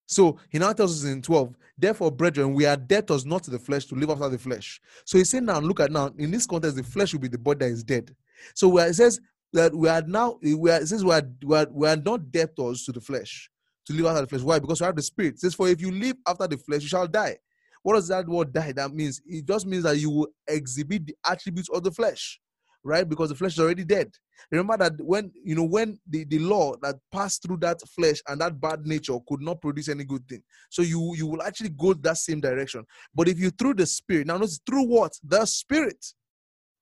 So 0.08 0.38
he 0.50 0.58
now 0.58 0.74
tells 0.74 1.04
us 1.04 1.10
in 1.10 1.22
12, 1.22 1.56
therefore, 1.78 2.12
brethren, 2.12 2.54
we 2.54 2.66
are 2.66 2.78
debtors 2.78 3.26
not 3.26 3.44
to 3.44 3.52
the 3.52 3.60
flesh 3.60 3.86
to 3.86 3.96
live 3.96 4.10
after 4.10 4.30
the 4.30 4.38
flesh. 4.38 4.82
So 5.06 5.18
he's 5.18 5.30
saying 5.30 5.46
now, 5.46 5.60
look 5.60 5.80
at 5.80 5.92
now, 5.92 6.12
in 6.18 6.32
this 6.32 6.48
context, 6.48 6.78
the 6.78 6.84
flesh 6.84 7.14
will 7.14 7.20
be 7.20 7.28
the 7.28 7.38
body 7.38 7.60
that 7.60 7.72
is 7.72 7.84
dead. 7.84 8.16
So 8.56 8.70
where 8.70 8.88
it 8.88 8.96
says 8.96 9.20
that 9.54 9.76
we 9.76 9.90
are 9.90 10.02
now, 10.02 10.40
we 10.42 10.72
are, 10.72 10.82
it 10.82 10.88
says 10.88 11.04
we 11.04 11.12
are, 11.12 11.24
we 11.44 11.58
are, 11.58 11.68
we 11.70 11.88
are 11.88 11.98
not 11.98 12.32
debtors 12.32 12.84
to 12.86 12.94
the 12.94 13.02
flesh 13.02 13.50
to 13.88 13.94
live 13.94 14.06
after 14.08 14.22
the 14.22 14.28
flesh. 14.28 14.42
Why? 14.42 14.60
Because 14.60 14.80
you 14.80 14.86
have 14.86 14.96
the 14.96 15.02
spirit. 15.02 15.36
It 15.36 15.40
says, 15.42 15.56
for 15.56 15.68
if 15.68 15.82
you 15.82 15.92
live 15.92 16.18
after 16.28 16.48
the 16.48 16.58
flesh, 16.58 16.84
you 16.84 16.90
shall 16.90 17.08
die. 17.08 17.38
What 17.84 17.96
does 17.96 18.08
that 18.10 18.28
word 18.28 18.54
die? 18.54 18.74
That 18.74 18.94
means 18.94 19.22
it 19.26 19.46
just 19.48 19.66
means 19.66 19.84
that 19.84 19.98
you 19.98 20.10
will 20.10 20.28
exhibit 20.48 21.08
the 21.08 21.16
attributes 21.26 21.70
of 21.70 21.84
the 21.84 21.92
flesh 21.92 22.40
right? 22.88 23.08
Because 23.08 23.30
the 23.30 23.36
flesh 23.36 23.54
is 23.54 23.60
already 23.60 23.84
dead. 23.84 24.12
Remember 24.52 24.78
that 24.78 24.94
when 25.00 25.32
you 25.44 25.56
know 25.56 25.64
when 25.66 26.00
the, 26.08 26.24
the 26.26 26.40
law 26.40 26.74
that 26.82 26.96
passed 27.12 27.44
through 27.44 27.58
that 27.58 27.80
flesh 27.96 28.22
and 28.28 28.40
that 28.40 28.60
bad 28.60 28.86
nature 28.86 29.18
could 29.28 29.42
not 29.42 29.62
produce 29.62 29.90
any 29.90 30.06
good 30.06 30.28
thing. 30.28 30.42
So 30.70 30.82
you 30.82 31.14
you 31.16 31.28
will 31.28 31.42
actually 31.42 31.70
go 31.70 31.94
that 31.94 32.18
same 32.18 32.40
direction. 32.40 32.86
But 33.14 33.28
if 33.28 33.40
you 33.40 33.50
through 33.50 33.76
the 33.76 33.86
spirit, 33.86 34.28
now 34.28 34.38
notice 34.38 34.60
through 34.66 34.88
what? 34.88 35.14
The 35.24 35.46
spirit. 35.46 36.04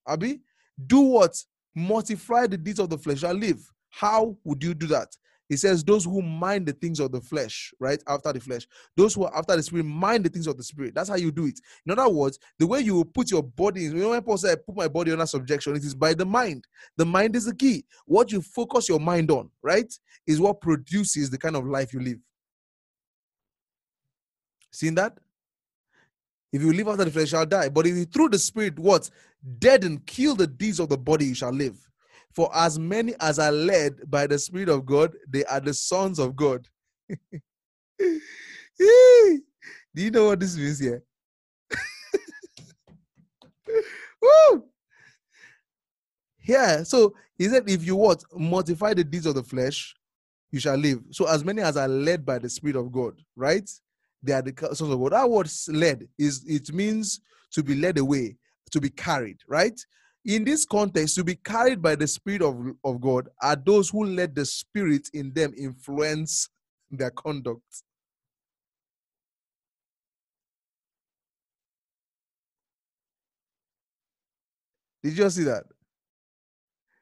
Abby, 0.07 0.41
do 0.85 0.99
what? 1.01 1.35
Mortify 1.73 2.47
the 2.47 2.57
deeds 2.57 2.79
of 2.79 2.89
the 2.89 2.97
flesh 2.97 3.23
and 3.23 3.39
live. 3.39 3.59
How 3.89 4.37
would 4.43 4.63
you 4.63 4.73
do 4.73 4.87
that? 4.87 5.09
He 5.49 5.57
says, 5.57 5.83
Those 5.83 6.05
who 6.05 6.21
mind 6.21 6.67
the 6.67 6.73
things 6.73 6.99
of 6.99 7.11
the 7.11 7.21
flesh, 7.21 7.73
right? 7.79 8.01
After 8.07 8.33
the 8.33 8.39
flesh. 8.39 8.67
Those 8.95 9.13
who 9.13 9.25
are 9.25 9.37
after 9.37 9.55
the 9.55 9.63
spirit 9.63 9.85
mind 9.85 10.25
the 10.25 10.29
things 10.29 10.47
of 10.47 10.57
the 10.57 10.63
spirit. 10.63 10.95
That's 10.95 11.09
how 11.09 11.15
you 11.15 11.31
do 11.31 11.45
it. 11.45 11.59
In 11.85 11.91
other 11.91 12.09
words, 12.09 12.39
the 12.59 12.67
way 12.67 12.81
you 12.81 13.03
put 13.05 13.31
your 13.31 13.43
body, 13.43 13.83
you 13.83 13.93
know, 13.95 14.09
when 14.09 14.21
Paul 14.21 14.37
said, 14.37 14.57
I 14.57 14.61
Put 14.65 14.75
my 14.75 14.87
body 14.87 15.11
under 15.11 15.25
subjection, 15.25 15.75
it 15.75 15.83
is 15.83 15.95
by 15.95 16.13
the 16.13 16.25
mind. 16.25 16.65
The 16.97 17.05
mind 17.05 17.35
is 17.35 17.45
the 17.45 17.55
key. 17.55 17.85
What 18.05 18.31
you 18.31 18.41
focus 18.41 18.89
your 18.89 18.99
mind 18.99 19.31
on, 19.31 19.49
right, 19.61 19.93
is 20.27 20.39
what 20.39 20.61
produces 20.61 21.29
the 21.29 21.37
kind 21.37 21.55
of 21.55 21.65
life 21.67 21.93
you 21.93 21.99
live. 22.01 22.19
Seen 24.71 24.95
that? 24.95 25.17
If 26.51 26.61
you 26.61 26.73
live 26.73 26.87
after 26.87 27.05
the 27.05 27.11
flesh, 27.11 27.23
you 27.23 27.37
shall 27.37 27.45
die. 27.45 27.69
But 27.69 27.87
if 27.87 27.95
you 27.95 28.05
through 28.05 28.29
the 28.29 28.39
spirit, 28.39 28.79
what? 28.79 29.09
Dead 29.59 29.83
and 29.83 30.05
kill 30.05 30.35
the 30.35 30.47
deeds 30.47 30.79
of 30.79 30.89
the 30.89 30.97
body, 30.97 31.25
you 31.25 31.35
shall 31.35 31.51
live. 31.51 31.77
For 32.35 32.53
as 32.53 32.77
many 32.77 33.13
as 33.21 33.39
are 33.39 33.51
led 33.51 34.11
by 34.11 34.27
the 34.27 34.37
Spirit 34.37 34.67
of 34.67 34.85
God, 34.85 35.15
they 35.27 35.45
are 35.45 35.61
the 35.61 35.73
sons 35.73 36.19
of 36.19 36.35
God. 36.35 36.67
Do 37.97 38.19
you 39.95 40.11
know 40.11 40.25
what 40.25 40.41
this 40.41 40.57
means 40.57 40.79
here? 40.79 41.01
Woo! 44.21 44.65
Yeah, 46.43 46.83
so 46.83 47.15
he 47.37 47.47
said, 47.47 47.69
if 47.69 47.85
you 47.85 47.95
what 47.95 48.23
mortify 48.33 48.93
the 48.93 49.05
deeds 49.05 49.25
of 49.25 49.35
the 49.35 49.43
flesh, 49.43 49.95
you 50.51 50.59
shall 50.59 50.75
live. 50.75 50.99
So 51.11 51.27
as 51.27 51.43
many 51.43 51.61
as 51.61 51.77
are 51.77 51.87
led 51.87 52.25
by 52.25 52.39
the 52.39 52.49
Spirit 52.49 52.75
of 52.75 52.91
God, 52.91 53.21
right? 53.37 53.69
They 54.21 54.33
are 54.33 54.41
the 54.41 54.53
sons 54.73 54.91
of 54.91 54.99
God. 54.99 55.13
That 55.13 55.29
word 55.29 55.49
led 55.69 56.09
is 56.17 56.43
it 56.45 56.73
means 56.73 57.21
to 57.51 57.63
be 57.63 57.75
led 57.75 57.97
away, 57.97 58.35
to 58.71 58.81
be 58.81 58.89
carried, 58.89 59.37
right? 59.47 59.79
In 60.25 60.43
this 60.43 60.65
context, 60.65 61.15
to 61.15 61.23
be 61.23 61.35
carried 61.35 61.81
by 61.81 61.95
the 61.95 62.07
Spirit 62.07 62.41
of, 62.41 62.57
of 62.83 63.01
God 63.01 63.29
are 63.41 63.55
those 63.55 63.89
who 63.89 64.05
let 64.05 64.35
the 64.35 64.45
Spirit 64.45 65.09
in 65.13 65.33
them 65.33 65.53
influence 65.57 66.49
their 66.91 67.11
conduct. 67.11 67.61
Did 75.03 75.17
you 75.17 75.29
see 75.29 75.43
that? 75.43 75.65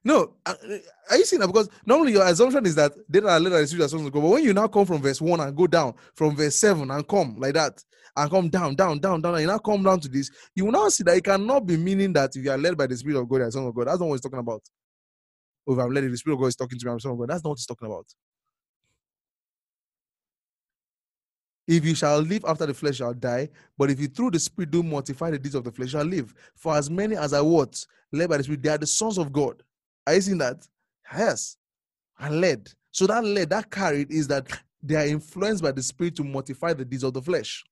No, 0.03 0.33
are 0.45 1.17
you 1.17 1.25
seeing 1.25 1.39
that? 1.39 1.47
Because 1.47 1.69
normally 1.85 2.11
your 2.11 2.27
assumption 2.27 2.65
is 2.65 2.75
that 2.75 2.91
they 3.07 3.19
are 3.19 3.39
the 3.39 3.67
Spirit 3.67 3.93
of 3.93 4.11
God. 4.11 4.21
But 4.21 4.29
when 4.29 4.43
you 4.43 4.53
now 4.53 4.67
come 4.67 4.85
from 4.85 5.01
verse 5.01 5.21
1 5.21 5.39
and 5.39 5.55
go 5.55 5.65
down 5.65 5.93
from 6.13 6.35
verse 6.35 6.57
7 6.57 6.91
and 6.91 7.07
come 7.07 7.35
like 7.37 7.53
that, 7.53 7.83
and 8.15 8.29
come 8.29 8.49
down, 8.49 8.75
down, 8.75 8.99
down, 8.99 9.21
down, 9.21 9.33
and 9.33 9.41
you 9.41 9.47
now 9.47 9.57
come 9.57 9.81
down 9.81 9.99
to 10.01 10.07
this, 10.09 10.29
you 10.55 10.65
will 10.65 10.71
now 10.71 10.87
see 10.89 11.03
that 11.03 11.17
it 11.17 11.23
cannot 11.23 11.65
be 11.65 11.77
meaning 11.77 12.13
that 12.13 12.35
if 12.35 12.43
you 12.43 12.51
are 12.51 12.57
led 12.57 12.77
by 12.77 12.85
the 12.85 12.95
Spirit 12.95 13.19
of 13.19 13.27
God, 13.27 13.37
you 13.37 13.43
are 13.43 13.51
son 13.51 13.65
of 13.65 13.73
God. 13.73 13.87
That's 13.87 13.99
not 13.99 14.07
what 14.07 14.15
he's 14.15 14.21
talking 14.21 14.39
about. 14.39 14.61
If 15.65 15.79
I'm 15.79 15.91
led, 15.91 16.03
the 16.03 16.17
Spirit 16.17 16.35
of 16.35 16.41
God 16.41 16.47
is 16.47 16.55
talking 16.55 16.77
to 16.77 16.85
me, 16.85 16.91
I'm 16.91 16.99
son 16.99 17.13
of 17.13 17.17
God. 17.17 17.29
That's 17.29 17.43
not 17.43 17.51
what 17.51 17.59
he's 17.59 17.65
talking 17.65 17.87
about. 17.87 18.05
If 21.65 21.85
you 21.85 21.95
shall 21.95 22.19
live 22.19 22.43
after 22.45 22.65
the 22.65 22.73
flesh 22.73 22.97
shall 22.97 23.13
die, 23.13 23.49
but 23.77 23.89
if 23.89 23.99
you 23.99 24.07
through 24.07 24.31
the 24.31 24.39
Spirit 24.39 24.69
do 24.71 24.83
mortify 24.83 25.31
the 25.31 25.39
deeds 25.39 25.55
of 25.55 25.63
the 25.63 25.71
flesh 25.71 25.91
shall 25.91 26.03
live. 26.03 26.33
For 26.55 26.75
as 26.75 26.89
many 26.89 27.15
as 27.15 27.33
are 27.33 27.43
what? 27.43 27.83
Led 28.11 28.29
by 28.29 28.37
the 28.37 28.43
Spirit, 28.43 28.61
they 28.61 28.69
are 28.69 28.77
the 28.77 28.85
sons 28.85 29.17
of 29.17 29.31
God. 29.31 29.63
Are 30.05 30.15
you 30.15 30.21
seeing 30.21 30.37
that? 30.39 30.67
Yes. 31.15 31.57
And 32.19 32.41
led. 32.41 32.69
So 32.91 33.07
that 33.07 33.23
led, 33.23 33.49
that 33.49 33.71
carried 33.71 34.11
is 34.11 34.27
that 34.27 34.47
they 34.81 34.95
are 34.95 35.07
influenced 35.07 35.63
by 35.63 35.71
the 35.71 35.81
Spirit 35.81 36.15
to 36.17 36.23
mortify 36.23 36.73
the 36.73 36.85
deeds 36.85 37.03
of 37.03 37.13
the 37.13 37.21
flesh. 37.21 37.63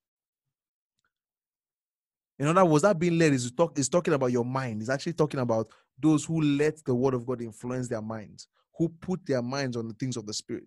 In 2.39 2.47
other 2.47 2.65
words, 2.65 2.81
that 2.83 2.97
being 2.97 3.19
led 3.19 3.33
is, 3.33 3.51
talk, 3.51 3.77
is 3.77 3.89
talking 3.89 4.13
about 4.15 4.31
your 4.31 4.45
mind. 4.45 4.81
It's 4.81 4.89
actually 4.89 5.13
talking 5.13 5.39
about 5.39 5.67
those 5.99 6.25
who 6.25 6.41
let 6.41 6.83
the 6.85 6.95
word 6.95 7.13
of 7.13 7.25
God 7.25 7.41
influence 7.41 7.87
their 7.87 8.01
minds, 8.01 8.47
who 8.77 8.89
put 8.89 9.23
their 9.25 9.43
minds 9.43 9.77
on 9.77 9.87
the 9.87 9.93
things 9.93 10.17
of 10.17 10.25
the 10.25 10.33
Spirit. 10.33 10.63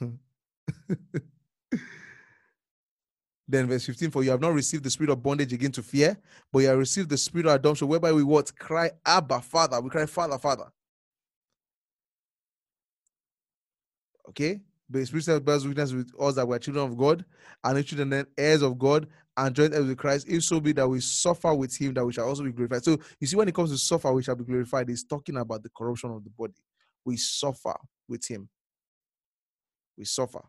then 3.48 3.66
verse 3.66 3.86
15 3.86 4.10
for 4.10 4.24
you 4.24 4.30
have 4.30 4.40
not 4.40 4.52
received 4.52 4.84
the 4.84 4.90
spirit 4.90 5.10
of 5.10 5.22
bondage 5.22 5.52
again 5.52 5.72
to 5.72 5.82
fear 5.82 6.16
but 6.52 6.60
you 6.60 6.68
have 6.68 6.78
received 6.78 7.08
the 7.08 7.16
spirit 7.16 7.46
of 7.46 7.52
adoption 7.52 7.88
whereby 7.88 8.12
we 8.12 8.22
what 8.22 8.56
cry 8.58 8.90
abba 9.04 9.40
father 9.40 9.80
we 9.80 9.90
cry 9.90 10.06
father 10.06 10.38
father 10.38 10.66
okay 14.28 14.60
but 14.88 15.00
the 15.00 15.06
Spirit 15.06 15.44
bears 15.44 15.66
witness 15.66 15.92
with 15.92 16.12
us 16.20 16.36
that 16.36 16.46
we 16.46 16.54
are 16.54 16.60
children 16.60 16.86
of 16.86 16.96
God, 16.96 17.24
and 17.64 17.84
children 17.84 18.12
and 18.12 18.26
heirs 18.38 18.62
of 18.62 18.78
God, 18.78 19.08
and 19.36 19.54
joint 19.54 19.74
heirs 19.74 19.86
with 19.86 19.98
Christ. 19.98 20.28
If 20.28 20.44
so 20.44 20.60
be 20.60 20.72
that 20.72 20.88
we 20.88 21.00
suffer 21.00 21.52
with 21.54 21.76
Him, 21.76 21.94
that 21.94 22.06
we 22.06 22.12
shall 22.12 22.28
also 22.28 22.44
be 22.44 22.52
glorified. 22.52 22.84
So 22.84 22.98
you 23.18 23.26
see, 23.26 23.36
when 23.36 23.48
it 23.48 23.54
comes 23.54 23.72
to 23.72 23.78
suffer, 23.78 24.12
we 24.12 24.22
shall 24.22 24.36
be 24.36 24.44
glorified. 24.44 24.88
He's 24.88 25.04
talking 25.04 25.36
about 25.36 25.62
the 25.62 25.70
corruption 25.76 26.10
of 26.10 26.22
the 26.22 26.30
body. 26.30 26.54
We 27.04 27.16
suffer 27.16 27.74
with 28.08 28.26
Him. 28.26 28.48
We 29.98 30.04
suffer. 30.04 30.42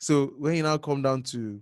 So 0.00 0.32
when 0.38 0.54
you 0.54 0.62
now 0.62 0.78
come 0.78 1.02
down 1.02 1.22
to 1.24 1.60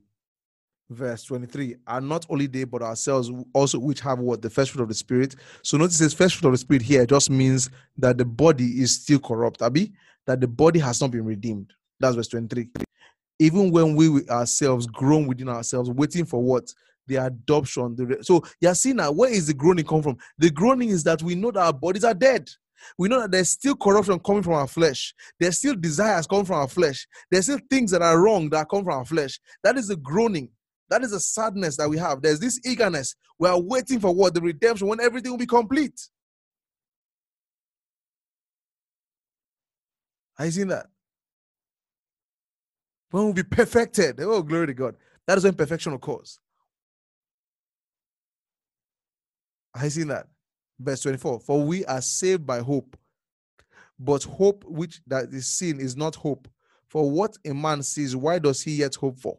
verse 0.88 1.24
23, 1.24 1.74
and 1.88 2.08
not 2.08 2.24
only 2.30 2.46
they, 2.46 2.62
but 2.62 2.82
ourselves 2.82 3.30
also, 3.52 3.80
which 3.80 4.00
have 4.00 4.20
what 4.20 4.40
the 4.40 4.48
first 4.48 4.70
fruit 4.70 4.82
of 4.82 4.88
the 4.88 4.94
spirit. 4.94 5.34
So 5.62 5.76
notice 5.76 5.98
this 5.98 6.14
first 6.14 6.36
fruit 6.36 6.48
of 6.48 6.54
the 6.54 6.58
spirit 6.58 6.82
here 6.82 7.04
just 7.04 7.30
means 7.30 7.68
that 7.96 8.16
the 8.16 8.24
body 8.24 8.80
is 8.80 8.94
still 8.94 9.18
corrupt, 9.18 9.60
Abby, 9.60 9.92
that 10.26 10.40
the 10.40 10.46
body 10.46 10.78
has 10.78 11.00
not 11.00 11.10
been 11.10 11.24
redeemed. 11.24 11.72
That's 11.98 12.14
verse 12.14 12.28
23. 12.28 12.70
Even 13.40 13.72
when 13.72 13.96
we 13.96 14.24
ourselves 14.28 14.86
groan 14.86 15.26
within 15.26 15.48
ourselves, 15.48 15.90
waiting 15.90 16.24
for 16.24 16.40
what? 16.40 16.72
The 17.08 17.16
adoption. 17.16 17.96
The 17.96 18.06
re- 18.06 18.22
so 18.22 18.44
you're 18.60 18.74
seeing 18.74 18.96
now, 18.96 19.10
where 19.10 19.30
is 19.32 19.48
the 19.48 19.54
groaning 19.54 19.84
come 19.84 20.02
from? 20.02 20.16
The 20.38 20.50
groaning 20.50 20.90
is 20.90 21.02
that 21.04 21.22
we 21.22 21.34
know 21.34 21.50
that 21.50 21.60
our 21.60 21.72
bodies 21.72 22.04
are 22.04 22.14
dead. 22.14 22.48
We 22.98 23.08
know 23.08 23.20
that 23.20 23.30
there's 23.30 23.50
still 23.50 23.76
corruption 23.76 24.18
coming 24.20 24.42
from 24.42 24.54
our 24.54 24.68
flesh. 24.68 25.14
There's 25.38 25.58
still 25.58 25.74
desires 25.74 26.26
coming 26.26 26.44
from 26.44 26.56
our 26.56 26.68
flesh. 26.68 27.06
There's 27.30 27.44
still 27.44 27.60
things 27.70 27.90
that 27.90 28.02
are 28.02 28.20
wrong 28.20 28.50
that 28.50 28.68
come 28.68 28.84
from 28.84 28.94
our 28.94 29.04
flesh. 29.04 29.38
That 29.62 29.76
is 29.76 29.88
the 29.88 29.96
groaning. 29.96 30.50
That 30.90 31.02
is 31.02 31.10
the 31.10 31.20
sadness 31.20 31.76
that 31.76 31.88
we 31.88 31.98
have. 31.98 32.22
There's 32.22 32.40
this 32.40 32.60
eagerness. 32.64 33.14
We 33.38 33.48
are 33.48 33.60
waiting 33.60 34.00
for 34.00 34.14
what? 34.14 34.34
The 34.34 34.40
redemption 34.40 34.88
when 34.88 35.00
everything 35.00 35.32
will 35.32 35.38
be 35.38 35.46
complete. 35.46 36.00
Are 40.38 40.46
you 40.46 40.50
seeing 40.52 40.68
that? 40.68 40.86
When 43.10 43.24
we'll 43.24 43.32
be 43.32 43.42
perfected. 43.42 44.20
Oh, 44.20 44.42
glory 44.42 44.68
to 44.68 44.74
God. 44.74 44.96
That 45.26 45.38
is 45.38 45.44
when 45.44 45.54
perfection 45.54 45.92
occurs. 45.92 46.38
Are 49.74 49.84
you 49.84 49.90
seeing 49.90 50.08
that? 50.08 50.26
Verse 50.78 51.02
24. 51.02 51.40
For 51.40 51.62
we 51.62 51.84
are 51.86 52.00
saved 52.00 52.46
by 52.46 52.60
hope. 52.60 52.96
But 53.98 54.22
hope 54.22 54.64
which 54.64 55.00
that 55.06 55.32
is 55.32 55.46
seen 55.46 55.80
is 55.80 55.96
not 55.96 56.14
hope. 56.14 56.48
For 56.86 57.10
what 57.10 57.36
a 57.44 57.52
man 57.52 57.82
sees, 57.82 58.14
why 58.16 58.38
does 58.38 58.62
he 58.62 58.76
yet 58.76 58.94
hope 58.94 59.18
for? 59.18 59.38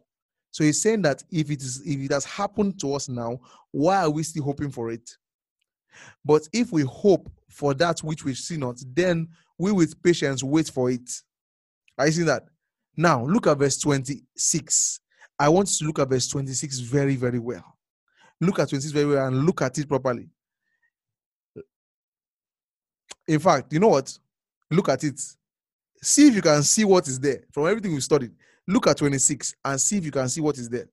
So 0.52 0.64
he's 0.64 0.82
saying 0.82 1.02
that 1.02 1.22
if 1.30 1.50
it 1.50 1.62
is 1.62 1.82
if 1.86 2.00
it 2.00 2.12
has 2.12 2.24
happened 2.24 2.80
to 2.80 2.94
us 2.94 3.08
now, 3.08 3.40
why 3.70 4.02
are 4.02 4.10
we 4.10 4.22
still 4.22 4.44
hoping 4.44 4.70
for 4.70 4.90
it? 4.90 5.16
But 6.24 6.48
if 6.52 6.72
we 6.72 6.82
hope 6.82 7.30
for 7.48 7.74
that 7.74 8.00
which 8.00 8.24
we 8.24 8.34
see 8.34 8.56
not, 8.56 8.76
then 8.94 9.28
we 9.58 9.72
with 9.72 10.00
patience 10.02 10.42
wait 10.42 10.68
for 10.68 10.90
it. 10.90 11.10
Are 11.98 12.06
you 12.06 12.12
seeing 12.12 12.26
that? 12.26 12.44
Now 12.96 13.24
look 13.24 13.46
at 13.46 13.58
verse 13.58 13.78
26. 13.78 15.00
I 15.38 15.48
want 15.48 15.68
to 15.68 15.84
look 15.84 15.98
at 15.98 16.08
verse 16.08 16.28
26 16.28 16.80
very, 16.80 17.16
very 17.16 17.38
well. 17.38 17.78
Look 18.40 18.58
at 18.58 18.68
26 18.68 18.92
very 18.92 19.06
well 19.06 19.26
and 19.26 19.44
look 19.46 19.62
at 19.62 19.78
it 19.78 19.88
properly. 19.88 20.28
In 23.30 23.40
fact, 23.40 23.72
you 23.72 23.80
know 23.80 23.88
what? 23.90 24.18
Look 24.70 24.90
at 24.90 25.04
it. 25.04 25.20
See 26.02 26.28
if 26.28 26.36
you 26.36 26.42
can 26.42 26.62
see 26.62 26.84
what 26.84 27.08
is 27.08 27.20
there 27.20 27.42
from 27.52 27.66
everything 27.68 27.94
we 27.94 28.00
studied. 28.00 28.32
Look 28.68 28.86
at 28.88 28.98
26 28.98 29.56
and 29.64 29.80
see 29.80 29.98
if 29.98 30.06
you 30.06 30.12
can 30.12 30.28
see 30.28 30.40
what 30.40 30.58
is 30.58 30.68
there. 30.70 30.88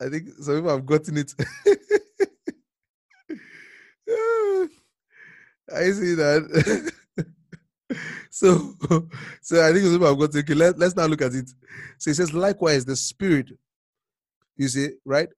I 0.00 0.08
think 0.10 0.28
some 0.40 0.56
people 0.56 0.70
have 0.70 0.86
gotten 0.86 1.18
it. 1.18 1.34
I 5.72 5.90
see 5.92 6.14
that. 6.14 6.92
so, 8.30 8.74
so 9.40 9.66
I 9.66 9.72
think 9.72 9.84
have 9.84 10.18
got 10.18 10.32
to, 10.32 10.38
okay, 10.40 10.54
let, 10.54 10.78
let's 10.78 10.96
now 10.96 11.06
look 11.06 11.22
at 11.22 11.34
it. 11.34 11.50
So 11.98 12.10
it 12.10 12.14
says, 12.14 12.32
likewise, 12.32 12.84
the 12.84 12.96
spirit, 12.96 13.50
you 14.56 14.68
see, 14.68 14.90
right, 15.04 15.28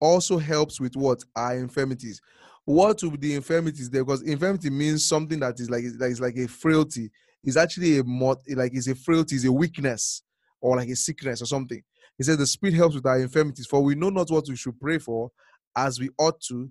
also 0.00 0.38
helps 0.38 0.80
with 0.80 0.96
what? 0.96 1.22
Our 1.34 1.56
infirmities. 1.56 2.20
What 2.64 3.02
would 3.02 3.20
be 3.20 3.28
the 3.28 3.34
infirmities 3.34 3.90
there? 3.90 4.04
Because 4.04 4.22
infirmity 4.22 4.70
means 4.70 5.04
something 5.04 5.38
that 5.40 5.60
is 5.60 5.68
like 5.68 5.84
that 5.98 6.10
is 6.10 6.20
like 6.20 6.36
a 6.36 6.48
frailty. 6.48 7.10
It's 7.42 7.56
actually 7.56 7.98
a 7.98 8.04
mod, 8.04 8.38
like 8.48 8.72
it's 8.74 8.88
a 8.88 8.94
frailty, 8.94 9.36
it's 9.36 9.44
a 9.44 9.52
weakness, 9.52 10.22
or 10.60 10.76
like 10.76 10.88
a 10.88 10.96
sickness 10.96 11.42
or 11.42 11.46
something. 11.46 11.82
He 12.16 12.24
says 12.24 12.38
the 12.38 12.46
spirit 12.46 12.74
helps 12.74 12.94
with 12.94 13.06
our 13.06 13.20
infirmities, 13.20 13.66
for 13.66 13.82
we 13.82 13.94
know 13.94 14.08
not 14.08 14.30
what 14.30 14.46
we 14.48 14.56
should 14.56 14.80
pray 14.80 14.98
for 14.98 15.30
as 15.76 15.98
we 15.98 16.08
ought 16.18 16.40
to, 16.48 16.70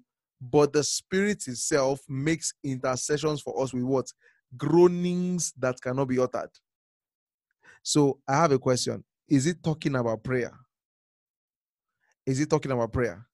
but 0.51 0.73
the 0.73 0.83
spirit 0.83 1.47
itself 1.47 2.01
makes 2.09 2.53
intercessions 2.63 3.41
for 3.41 3.61
us 3.61 3.73
with 3.73 3.83
what? 3.83 4.11
Groanings 4.57 5.53
that 5.57 5.79
cannot 5.81 6.07
be 6.07 6.19
uttered. 6.19 6.49
So 7.81 8.19
I 8.27 8.35
have 8.35 8.51
a 8.51 8.59
question. 8.59 9.03
Is 9.29 9.47
it 9.47 9.63
talking 9.63 9.95
about 9.95 10.23
prayer? 10.23 10.53
Is 12.25 12.39
it 12.39 12.49
talking 12.49 12.71
about 12.71 12.91
prayer? 12.91 13.25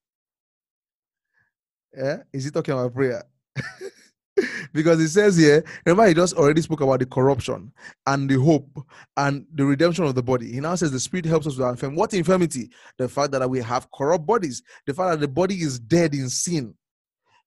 Yeah? 1.95 2.17
Is 2.31 2.45
it 2.45 2.53
talking 2.53 2.73
about 2.73 2.93
prayer? 2.93 3.23
because 4.73 4.99
it 4.99 5.09
says 5.09 5.37
here, 5.37 5.63
remember, 5.85 6.07
he 6.07 6.13
just 6.13 6.35
already 6.35 6.61
spoke 6.61 6.81
about 6.81 6.99
the 6.99 7.05
corruption 7.05 7.71
and 8.05 8.29
the 8.29 8.39
hope 8.39 8.69
and 9.17 9.45
the 9.53 9.65
redemption 9.65 10.05
of 10.05 10.15
the 10.15 10.23
body. 10.23 10.51
He 10.51 10.59
now 10.59 10.75
says 10.75 10.91
the 10.91 10.99
spirit 10.99 11.25
helps 11.25 11.47
us 11.47 11.57
with 11.57 11.65
our 11.65 11.71
infirmity. 11.71 11.99
What 11.99 12.13
infirmity? 12.13 12.69
The 12.97 13.09
fact 13.09 13.31
that 13.31 13.49
we 13.49 13.61
have 13.61 13.91
corrupt 13.91 14.25
bodies, 14.25 14.61
the 14.85 14.93
fact 14.93 15.11
that 15.11 15.19
the 15.19 15.27
body 15.27 15.55
is 15.55 15.79
dead 15.79 16.13
in 16.13 16.29
sin. 16.29 16.75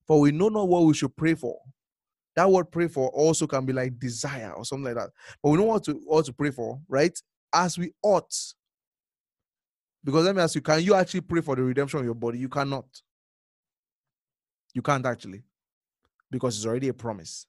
For 0.07 0.21
we 0.21 0.33
know 0.33 0.49
not 0.49 0.69
what 0.69 0.85
we 0.85 0.95
should 0.95 1.17
pray 1.17 1.35
for. 1.35 1.59
That 2.35 2.51
word 2.51 2.71
pray 2.71 2.89
for 2.89 3.09
also 3.11 3.47
can 3.47 3.65
be 3.67 3.73
like 3.73 3.99
desire 3.99 4.53
or 4.53 4.65
something 4.65 4.85
like 4.85 4.95
that. 4.95 5.11
But 5.43 5.51
we 5.51 5.59
know 5.59 5.65
what 5.65 5.85
to 5.85 5.93
what 6.05 6.25
to 6.27 6.33
pray 6.33 6.51
for, 6.51 6.81
right? 6.89 7.17
As 7.53 7.79
we 7.79 7.93
ought. 8.03 8.35
Because 10.05 10.25
let 10.25 10.35
me 10.35 10.43
ask 10.43 10.55
you, 10.55 10.61
can 10.63 10.83
you 10.83 10.95
actually 10.95 11.21
pray 11.21 11.43
for 11.43 11.55
the 11.55 11.63
redemption 11.63 12.01
of 12.01 12.05
your 12.05 12.15
body? 12.15 12.39
You 12.39 12.49
cannot. 12.49 12.87
You 14.75 14.83
can't 14.83 15.05
actually, 15.05 15.43
because 16.31 16.57
it's 16.57 16.67
already 16.67 16.89
a 16.89 16.95
promise. 16.95 17.47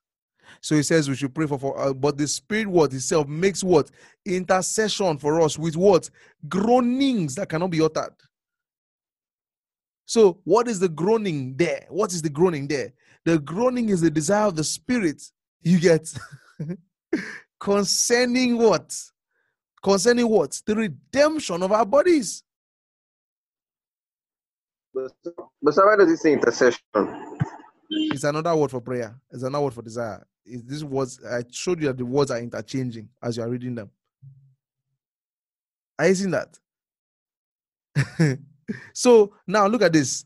So 0.62 0.76
he 0.76 0.84
says 0.84 1.10
we 1.10 1.16
should 1.16 1.34
pray 1.34 1.47
for, 1.47 1.58
for 1.58 1.80
uh, 1.80 1.93
but 1.93 2.18
the 2.18 2.28
spirit 2.28 2.68
word 2.68 2.93
itself 2.93 3.28
makes 3.28 3.64
what 3.64 3.89
intercession 4.26 5.18
for 5.18 5.41
us 5.41 5.58
with 5.58 5.78
what 5.78 6.10
groanings 6.49 7.36
that 7.36 7.49
cannot 7.49 7.72
be 7.72 7.82
uttered. 7.82 8.14
So 10.06 10.39
what 10.43 10.68
is 10.68 10.80
the 10.80 10.89
groaning 10.89 11.56
there? 11.58 11.86
What 11.89 12.14
is 12.14 12.22
the 12.22 12.30
groaning 12.30 12.68
there? 12.68 12.93
The 13.26 13.39
groaning 13.39 13.89
is 13.89 14.01
the 14.01 14.12
desire 14.12 14.47
of 14.47 14.56
the 14.56 14.64
spirit. 14.64 15.22
You 15.62 15.80
get 15.80 16.14
concerning 17.60 18.58
what? 18.58 18.95
Concerning 19.84 20.30
what? 20.30 20.62
The 20.66 20.76
redemption 20.76 21.64
of 21.64 21.72
our 21.72 21.86
bodies. 21.86 22.43
But, 24.93 25.12
but 25.24 25.36
why 25.76 25.95
does 25.97 26.12
it 26.12 26.18
say 26.18 26.34
intercession? 26.34 26.80
It's 27.89 28.24
another 28.24 28.56
word 28.56 28.72
for 28.72 28.82
prayer. 28.82 29.16
It's 29.32 29.43
another 29.43 29.64
word 29.66 29.74
for 29.74 29.82
desire. 29.82 30.26
It's 30.45 30.64
this 30.64 30.84
words 30.84 31.20
I 31.26 31.43
showed 31.51 31.82
you 31.82 31.88
that 31.88 31.97
the 31.97 32.06
words 32.06 32.32
are 32.32 32.39
interchanging 32.39 33.10
as 33.22 33.38
you 33.38 33.43
are 33.43 33.49
reading 33.49 33.76
them. 33.76 33.89
Are 35.99 36.08
you 36.08 36.16
seeing 36.16 36.32
that? 36.32 36.60
so 38.93 39.34
now 39.47 39.68
look 39.68 39.82
at 39.82 39.93
this. 39.93 40.26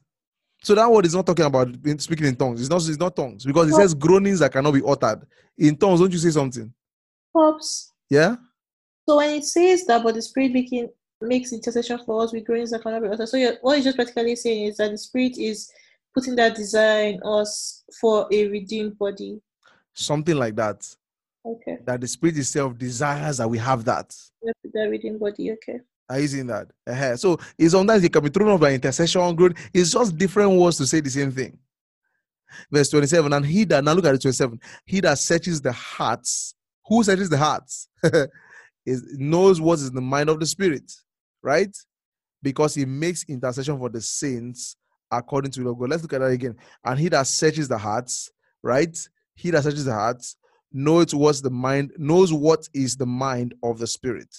So 0.64 0.76
that 0.76 0.92
word 0.92 1.06
is 1.06 1.16
not 1.16 1.26
talking 1.26 1.46
about 1.46 1.70
speaking 1.98 2.28
in 2.28 2.36
tongues. 2.36 2.62
It's 2.62 2.70
not. 2.70 2.78
It's 2.88 2.98
not 2.98 3.16
tongues 3.16 3.46
because 3.46 3.70
it 3.70 3.76
says 3.76 3.94
groanings 3.94 4.40
that 4.40 4.52
cannot 4.52 4.74
be 4.74 4.82
uttered. 4.86 5.26
In 5.58 5.76
tongues, 5.76 6.00
don't 6.00 6.12
you 6.12 6.18
say 6.18 6.32
something? 6.32 6.74
Pops. 7.34 7.94
Yeah. 8.10 8.36
So 9.08 9.18
when 9.18 9.36
it 9.36 9.46
says 9.46 9.86
that, 9.86 10.04
but 10.04 10.16
the 10.16 10.22
Spirit 10.22 10.52
making 10.52 10.90
makes 11.22 11.54
intercession 11.54 12.00
for 12.06 12.24
us 12.24 12.34
with 12.34 12.46
groanings 12.46 12.72
that 12.72 12.82
cannot 12.82 13.02
be 13.02 13.08
uttered. 13.08 13.30
So 13.30 13.38
you're, 13.38 13.56
what 13.62 13.76
you're 13.76 13.84
just 13.84 13.96
practically 13.96 14.36
saying 14.36 14.66
is 14.66 14.78
that 14.78 14.92
the 14.92 14.98
Spirit 14.98 15.38
is 15.38 15.72
putting 16.14 16.36
that 16.36 16.56
desire 16.56 17.10
in 17.10 17.22
us 17.24 17.84
for 18.02 18.28
a 18.32 18.48
redeemed 18.48 18.98
body. 18.98 19.40
Something 19.94 20.36
like 20.36 20.56
that. 20.56 20.84
Okay. 21.46 21.78
That 21.86 22.02
the 22.02 22.08
spirit 22.08 22.38
itself 22.38 22.78
desires 22.78 23.38
that 23.38 23.50
we 23.50 23.58
have 23.58 23.86
that. 23.86 24.16
That 24.74 24.88
redeemed 24.90 25.20
body. 25.20 25.52
Okay. 25.54 25.80
Are 26.10 26.20
you 26.20 26.28
seeing 26.28 26.48
that? 26.48 26.68
Uh-huh. 26.86 27.18
So 27.18 27.38
it's 27.58 27.74
sometimes 27.74 28.04
it 28.04 28.14
can 28.14 28.24
be 28.24 28.30
thrown 28.30 28.50
off 28.50 28.62
by 28.62 28.74
intercession, 28.74 29.36
growth. 29.36 29.54
It's 29.74 29.92
just 29.92 30.18
different 30.18 30.52
words 30.52 30.78
to 30.78 30.86
say 30.86 31.02
the 31.02 31.10
same 31.10 31.32
thing. 31.32 31.58
Verse 32.72 32.90
27, 32.90 33.34
and 33.34 33.46
he 33.46 33.66
that 33.66 33.84
now 33.84 33.94
look 33.94 34.06
at 34.06 34.16
it 34.16 34.22
27, 34.22 34.60
he 34.86 35.02
that 35.02 35.20
searches 35.20 35.62
the 35.62 35.72
hearts, 35.72 36.56
who 36.86 37.04
searches 37.04 37.30
the 37.30 37.38
hearts? 37.38 37.90
is 38.86 39.04
knows 39.18 39.60
what 39.60 39.74
is 39.80 39.90
in 39.90 39.96
the 39.96 40.02
mind 40.02 40.30
of 40.30 40.40
the 40.40 40.46
spirit, 40.46 40.92
right? 41.44 41.76
Because 42.42 42.74
he 42.74 42.86
makes 42.86 43.26
intercession 43.26 43.78
for 43.78 43.90
the 43.90 44.00
saints 44.00 44.78
according 45.12 45.52
to 45.52 45.64
the 45.64 45.74
God. 45.74 45.90
Let's 45.90 46.04
look 46.04 46.14
at 46.14 46.22
that 46.22 46.28
again. 46.28 46.56
And 46.86 46.98
he 46.98 47.10
that 47.10 47.28
searches 47.28 47.68
the 47.68 47.78
hearts, 47.78 48.32
right? 48.64 48.98
He 49.36 49.52
that 49.52 49.64
searches 49.64 49.86
the 49.86 49.94
hearts 49.94 50.38
knows 50.72 51.14
what's 51.14 51.42
the 51.42 51.50
mind, 51.50 51.92
knows 51.98 52.32
what 52.32 52.68
is 52.74 52.96
the 52.96 53.06
mind 53.06 53.54
of 53.62 53.78
the 53.80 53.88
spirit 53.88 54.34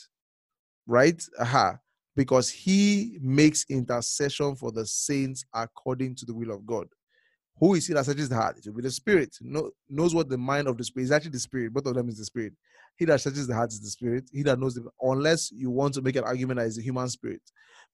right? 0.88 1.22
Aha. 1.38 1.78
Because 2.16 2.50
he 2.50 3.18
makes 3.22 3.64
intercession 3.70 4.56
for 4.56 4.72
the 4.72 4.84
saints 4.84 5.44
according 5.54 6.16
to 6.16 6.26
the 6.26 6.34
will 6.34 6.50
of 6.50 6.66
God. 6.66 6.88
Who 7.60 7.74
is 7.74 7.86
he 7.86 7.94
that 7.94 8.06
searches 8.06 8.28
the 8.28 8.36
heart? 8.36 8.56
It 8.56 8.66
will 8.66 8.76
be 8.76 8.82
the 8.82 8.90
spirit. 8.90 9.36
Know, 9.40 9.70
knows 9.88 10.14
what 10.14 10.28
the 10.28 10.38
mind 10.38 10.68
of 10.68 10.76
the 10.76 10.84
spirit 10.84 11.04
is 11.04 11.12
actually 11.12 11.32
the 11.32 11.40
spirit. 11.40 11.72
Both 11.72 11.86
of 11.86 11.94
them 11.94 12.08
is 12.08 12.18
the 12.18 12.24
spirit. 12.24 12.52
He 12.96 13.04
that 13.04 13.20
searches 13.20 13.46
the 13.46 13.54
heart 13.54 13.72
is 13.72 13.80
the 13.80 13.90
spirit. 13.90 14.28
He 14.32 14.42
that 14.44 14.58
knows 14.58 14.74
the 14.74 14.88
unless 15.02 15.50
you 15.52 15.70
want 15.70 15.94
to 15.94 16.02
make 16.02 16.16
an 16.16 16.24
argument 16.24 16.58
that 16.58 16.66
is 16.66 16.78
a 16.78 16.82
human 16.82 17.08
spirit. 17.08 17.42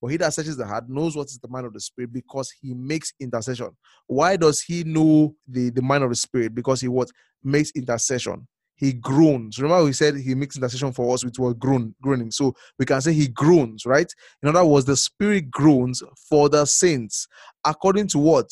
But 0.01 0.07
he 0.09 0.17
that 0.17 0.33
searches 0.33 0.57
the 0.57 0.65
heart 0.65 0.87
knows 0.87 1.15
what 1.15 1.27
is 1.27 1.39
the 1.39 1.47
mind 1.47 1.65
of 1.65 1.73
the 1.73 1.79
spirit 1.79 2.13
because 2.13 2.51
he 2.61 2.73
makes 2.73 3.13
intercession. 3.19 3.71
Why 4.07 4.35
does 4.35 4.61
he 4.61 4.83
know 4.83 5.35
the, 5.47 5.69
the 5.69 5.81
mind 5.81 6.03
of 6.03 6.09
the 6.09 6.15
spirit? 6.15 6.53
Because 6.53 6.81
he 6.81 6.87
what 6.87 7.09
makes 7.43 7.71
intercession. 7.71 8.47
He 8.75 8.93
groans. 8.93 9.57
Remember, 9.59 9.85
we 9.85 9.93
said 9.93 10.15
he 10.17 10.35
makes 10.35 10.57
intercession 10.57 10.91
for 10.91 11.13
us 11.13 11.23
with 11.23 11.39
word 11.39 11.59
groan, 11.59 11.95
groaning. 12.01 12.31
So 12.31 12.55
we 12.77 12.85
can 12.85 13.01
say 13.01 13.13
he 13.13 13.27
groans, 13.27 13.85
right? 13.85 14.11
In 14.43 14.49
other 14.49 14.65
words, 14.65 14.85
the 14.85 14.97
spirit 14.97 15.49
groans 15.49 16.03
for 16.29 16.49
the 16.49 16.65
saints. 16.65 17.27
According 17.63 18.07
to 18.09 18.19
what? 18.19 18.49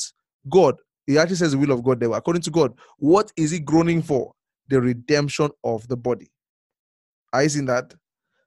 God. 0.49 0.75
He 1.05 1.17
actually 1.17 1.35
says 1.35 1.51
the 1.51 1.57
will 1.57 1.71
of 1.71 1.83
God 1.83 1.99
there. 1.99 2.11
According 2.13 2.43
to 2.43 2.51
God, 2.51 2.73
what 2.97 3.31
is 3.35 3.51
he 3.51 3.59
groaning 3.59 4.01
for? 4.01 4.33
The 4.69 4.79
redemption 4.79 5.49
of 5.63 5.85
the 5.89 5.97
body. 5.97 6.31
Are 7.33 7.43
you 7.43 7.49
seeing 7.49 7.65
that? 7.65 7.93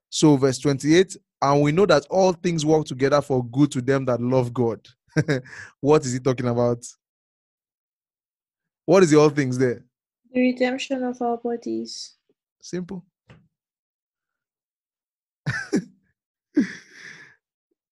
So, 0.09 0.35
verse 0.37 0.57
28 0.57 1.17
and 1.41 1.61
we 1.61 1.71
know 1.71 1.85
that 1.85 2.05
all 2.09 2.33
things 2.33 2.65
work 2.65 2.85
together 2.85 3.21
for 3.21 3.45
good 3.45 3.71
to 3.71 3.81
them 3.81 4.05
that 4.05 4.21
love 4.21 4.53
God. 4.53 4.85
what 5.81 6.05
is 6.05 6.13
he 6.13 6.19
talking 6.19 6.47
about? 6.47 6.83
What 8.85 9.03
is 9.03 9.11
the 9.11 9.19
all 9.19 9.29
things 9.29 9.57
there? 9.57 9.83
The 10.37 10.43
redemption 10.51 11.01
of 11.01 11.19
our 11.19 11.37
bodies. 11.37 12.13
Simple. 12.61 13.03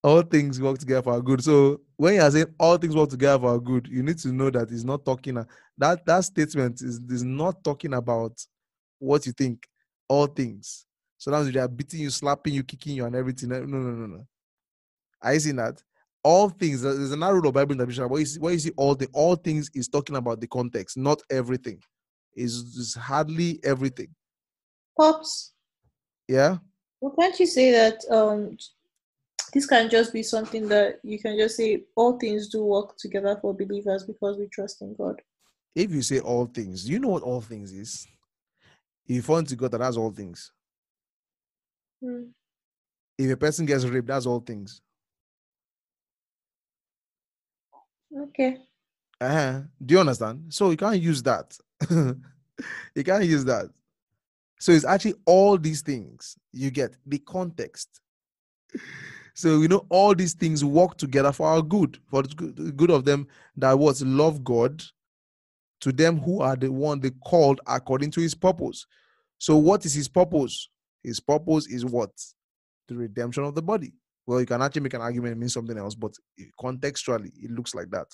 all 0.03 0.21
things 0.21 0.61
work 0.61 0.77
together 0.77 1.01
for 1.01 1.13
our 1.13 1.21
good. 1.21 1.43
So 1.43 1.81
when 1.97 2.13
you 2.13 2.21
are 2.21 2.29
saying 2.29 2.53
all 2.59 2.77
things 2.77 2.95
work 2.95 3.09
together 3.09 3.39
for 3.39 3.49
our 3.49 3.59
good, 3.59 3.87
you 3.87 4.03
need 4.03 4.19
to 4.19 4.27
know 4.31 4.51
that 4.51 4.69
he's 4.69 4.85
not 4.85 5.03
talking 5.03 5.43
that 5.79 6.05
that 6.05 6.23
statement 6.23 6.83
is, 6.83 6.99
is 7.09 7.23
not 7.23 7.63
talking 7.63 7.95
about 7.95 8.39
what 8.99 9.25
you 9.25 9.31
think. 9.31 9.65
All 10.07 10.27
things. 10.27 10.85
Sometimes 11.17 11.51
they 11.51 11.59
are 11.59 11.67
beating 11.67 12.01
you, 12.01 12.11
slapping 12.11 12.53
you, 12.53 12.63
kicking 12.63 12.97
you, 12.97 13.05
and 13.05 13.15
everything. 13.15 13.49
No, 13.49 13.61
no, 13.61 13.79
no, 13.79 14.05
no. 14.05 14.27
I 15.19 15.39
see 15.39 15.53
that. 15.53 15.81
All 16.23 16.49
things, 16.49 16.83
there's 16.83 17.11
another 17.11 17.37
rule 17.37 17.47
of 17.47 17.55
Bible 17.55 17.71
interpretation. 17.71 18.07
What 18.07 18.19
you 18.19 18.27
see, 18.27 18.39
what 18.39 18.53
you 18.53 18.59
see 18.59 18.71
all 18.77 18.93
the 18.93 19.07
all 19.13 19.35
things 19.35 19.71
is 19.73 19.87
talking 19.87 20.15
about 20.15 20.39
the 20.41 20.47
context, 20.47 20.95
not 20.95 21.23
everything. 21.31 21.81
Is 22.35 22.53
is 22.53 22.95
hardly 22.95 23.59
everything. 23.63 24.09
Pops. 24.99 25.53
Yeah. 26.27 26.57
Well, 26.99 27.13
can't 27.17 27.39
you 27.39 27.45
say 27.45 27.71
that 27.71 28.03
um 28.11 28.57
this 29.53 29.65
can 29.65 29.89
just 29.89 30.11
be 30.11 30.21
something 30.21 30.67
that 30.67 30.99
you 31.03 31.17
can 31.17 31.37
just 31.37 31.55
say 31.55 31.83
all 31.95 32.19
things 32.19 32.49
do 32.49 32.63
work 32.63 32.97
together 32.97 33.37
for 33.41 33.53
believers 33.53 34.03
because 34.03 34.37
we 34.37 34.47
trust 34.47 34.81
in 34.81 34.93
God. 34.95 35.21
If 35.73 35.91
you 35.91 36.01
say 36.01 36.19
all 36.19 36.45
things, 36.45 36.87
you 36.89 36.99
know 36.99 37.09
what 37.09 37.23
all 37.23 37.41
things 37.41 37.71
is? 37.71 38.05
If 39.07 39.15
you 39.15 39.21
fall 39.21 39.37
into 39.37 39.55
God 39.55 39.71
that 39.71 39.81
has 39.81 39.97
all 39.97 40.11
things. 40.11 40.51
Hmm. 42.03 42.23
If 43.17 43.31
a 43.31 43.37
person 43.37 43.65
gets 43.65 43.85
raped, 43.85 44.07
that's 44.07 44.25
all 44.25 44.41
things. 44.41 44.81
Okay. 48.17 48.57
Uh-huh. 49.21 49.61
Do 49.83 49.93
you 49.93 49.99
understand? 49.99 50.53
So 50.53 50.71
you 50.71 50.77
can't 50.77 51.01
use 51.01 51.23
that. 51.23 51.57
you 52.95 53.03
can't 53.03 53.25
use 53.25 53.45
that. 53.45 53.69
So 54.59 54.71
it's 54.71 54.85
actually 54.85 55.15
all 55.25 55.57
these 55.57 55.81
things 55.81 56.37
you 56.51 56.71
get 56.71 56.95
the 57.05 57.19
context. 57.19 58.01
So 59.33 59.61
you 59.61 59.67
know 59.67 59.85
all 59.89 60.15
these 60.15 60.33
things 60.33 60.63
work 60.63 60.97
together 60.97 61.33
for 61.33 61.47
our 61.47 61.61
good, 61.61 61.99
for 62.09 62.23
the 62.23 62.73
good 62.75 62.89
of 62.89 63.03
them 63.03 63.27
that 63.57 63.77
was 63.77 64.01
love 64.01 64.43
God, 64.43 64.81
to 65.81 65.91
them 65.91 66.19
who 66.19 66.41
are 66.41 66.55
the 66.55 66.71
one 66.71 66.99
they 67.01 67.11
called 67.23 67.59
according 67.67 68.11
to 68.11 68.21
His 68.21 68.33
purpose. 68.33 68.85
So 69.37 69.57
what 69.57 69.85
is 69.85 69.93
His 69.93 70.07
purpose? 70.07 70.69
His 71.03 71.19
purpose 71.19 71.67
is 71.67 71.85
what? 71.85 72.11
The 72.87 72.95
redemption 72.95 73.43
of 73.43 73.55
the 73.55 73.61
body. 73.61 73.93
Well, 74.25 74.39
you 74.39 74.45
can 74.45 74.61
actually 74.61 74.81
make 74.81 74.93
an 74.93 75.01
argument 75.01 75.33
it 75.33 75.37
means 75.37 75.53
something 75.53 75.77
else, 75.77 75.95
but 75.95 76.13
contextually, 76.59 77.31
it 77.43 77.51
looks 77.51 77.75
like 77.75 77.91
that. 77.91 78.07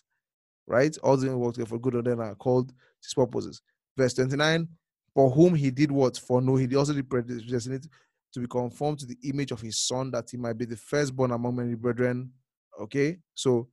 Right? 0.72 0.98
All 1.04 1.18
the 1.18 1.38
works 1.38 1.60
for 1.68 1.78
good 1.78 1.96
of 1.96 2.06
then 2.06 2.22
are 2.22 2.34
called 2.34 2.72
his 3.04 3.14
purposes. 3.14 3.62
Verse 3.98 4.14
29, 4.14 4.70
for 5.14 5.30
whom 5.30 5.54
he 5.54 5.70
did 5.70 5.92
what? 5.92 6.18
For 6.18 6.42
no, 6.42 6.56
he 6.56 6.74
also 6.78 6.94
did 6.94 7.10
predestinate 7.10 7.88
to 8.34 8.40
be 8.40 8.48
conformed 8.48 9.00
to 9.00 9.06
the 9.06 9.18
image 9.26 9.52
of 9.52 9.60
his 9.60 9.78
son, 9.78 10.12
that 10.12 10.30
he 10.32 10.38
might 10.38 10.58
be 10.58 10.64
the 10.64 10.78
firstborn 10.78 11.32
among 11.32 11.58
many 11.58 11.76
brethren. 11.76 12.32
Okay, 12.80 13.18
so 13.36 13.68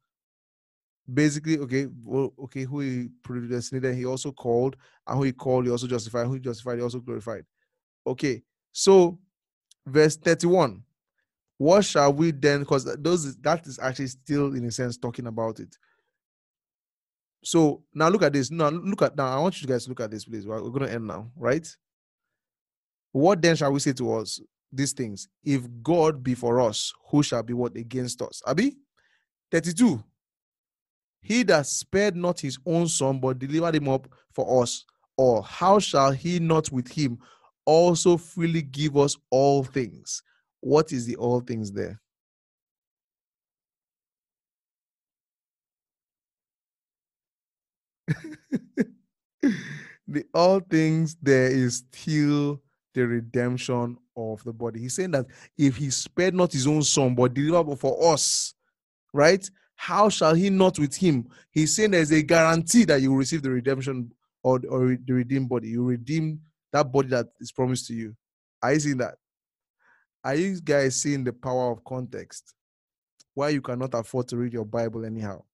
basically, 1.14 1.58
okay, 1.58 1.86
well, 2.02 2.34
okay, 2.42 2.64
who 2.64 2.80
he 2.80 3.10
predestinated, 3.22 3.94
he 3.94 4.04
also 4.04 4.32
called, 4.32 4.74
and 5.06 5.16
who 5.16 5.22
he 5.22 5.32
called, 5.32 5.66
he 5.66 5.70
also 5.70 5.86
justified, 5.86 6.26
who 6.26 6.34
he 6.34 6.40
justified, 6.40 6.78
he 6.78 6.82
also 6.82 6.98
glorified. 6.98 7.44
Okay, 8.04 8.42
so, 8.72 9.20
verse 9.86 10.16
31. 10.16 10.82
What 11.58 11.84
shall 11.84 12.12
we 12.12 12.32
then? 12.32 12.60
Because 12.60 12.84
those 12.96 13.36
that 13.36 13.66
is 13.68 13.78
actually 13.78 14.08
still 14.08 14.54
in 14.54 14.64
a 14.64 14.72
sense 14.72 14.96
talking 14.96 15.28
about 15.28 15.60
it. 15.60 15.76
So 17.42 17.82
now 17.94 18.08
look 18.08 18.22
at 18.22 18.32
this. 18.32 18.50
Now 18.50 18.68
look 18.68 19.02
at 19.02 19.16
now. 19.16 19.36
I 19.36 19.40
want 19.40 19.60
you 19.60 19.68
guys 19.68 19.84
to 19.84 19.90
look 19.90 20.00
at 20.00 20.10
this, 20.10 20.24
please. 20.24 20.46
We're 20.46 20.60
going 20.60 20.86
to 20.86 20.92
end 20.92 21.06
now, 21.06 21.30
right? 21.36 21.66
What 23.12 23.40
then 23.40 23.56
shall 23.56 23.72
we 23.72 23.80
say 23.80 23.92
to 23.94 24.14
us 24.14 24.40
these 24.72 24.92
things? 24.92 25.28
If 25.44 25.62
God 25.82 26.22
be 26.22 26.34
for 26.34 26.60
us, 26.60 26.92
who 27.10 27.22
shall 27.22 27.42
be 27.42 27.54
what 27.54 27.76
against 27.76 28.20
us? 28.22 28.42
Abi 28.46 28.76
32. 29.50 30.02
He 31.20 31.42
that 31.44 31.66
spared 31.66 32.16
not 32.16 32.40
his 32.40 32.58
own 32.64 32.86
son, 32.86 33.18
but 33.18 33.38
delivered 33.38 33.74
him 33.74 33.88
up 33.88 34.08
for 34.32 34.62
us, 34.62 34.84
or 35.16 35.42
how 35.42 35.78
shall 35.78 36.12
he 36.12 36.38
not 36.38 36.70
with 36.70 36.88
him 36.88 37.18
also 37.68 38.16
freely 38.16 38.62
give 38.62 38.96
us 38.96 39.14
all 39.30 39.62
things. 39.62 40.22
What 40.60 40.90
is 40.90 41.04
the 41.04 41.16
all 41.16 41.40
things 41.40 41.70
there? 41.70 42.00
the 49.42 50.24
all 50.34 50.60
things 50.60 51.16
there 51.22 51.48
is 51.50 51.84
still 51.92 52.60
the 52.94 53.06
redemption 53.06 53.96
of 54.16 54.42
the 54.44 54.52
body. 54.52 54.80
He's 54.80 54.96
saying 54.96 55.12
that 55.12 55.26
if 55.56 55.76
he 55.76 55.90
spared 55.90 56.34
not 56.34 56.52
his 56.52 56.66
own 56.66 56.82
son, 56.82 57.14
but 57.14 57.34
delivered 57.34 57.78
for 57.78 58.12
us, 58.12 58.54
right? 59.12 59.48
How 59.76 60.08
shall 60.08 60.34
he 60.34 60.50
not 60.50 60.78
with 60.78 60.96
him? 60.96 61.28
He's 61.50 61.76
saying 61.76 61.92
there's 61.92 62.10
a 62.10 62.22
guarantee 62.22 62.84
that 62.86 63.00
you 63.00 63.14
receive 63.14 63.42
the 63.42 63.50
redemption 63.50 64.10
or, 64.42 64.60
or 64.68 64.96
the 65.04 65.12
redeemed 65.12 65.48
body. 65.48 65.68
You 65.68 65.84
redeem 65.84 66.40
that 66.72 66.90
body 66.90 67.08
that 67.08 67.26
is 67.40 67.52
promised 67.52 67.86
to 67.88 67.94
you. 67.94 68.16
Are 68.62 68.74
you 68.74 68.80
seeing 68.80 68.98
that? 68.98 69.14
Are 70.24 70.34
you 70.34 70.60
guys 70.60 70.96
seeing 71.00 71.24
the 71.24 71.32
power 71.32 71.70
of 71.72 71.84
context? 71.84 72.54
Why 73.34 73.50
you 73.50 73.62
cannot 73.62 73.94
afford 73.94 74.28
to 74.28 74.36
read 74.36 74.52
your 74.52 74.64
Bible 74.64 75.04
anyhow? 75.04 75.44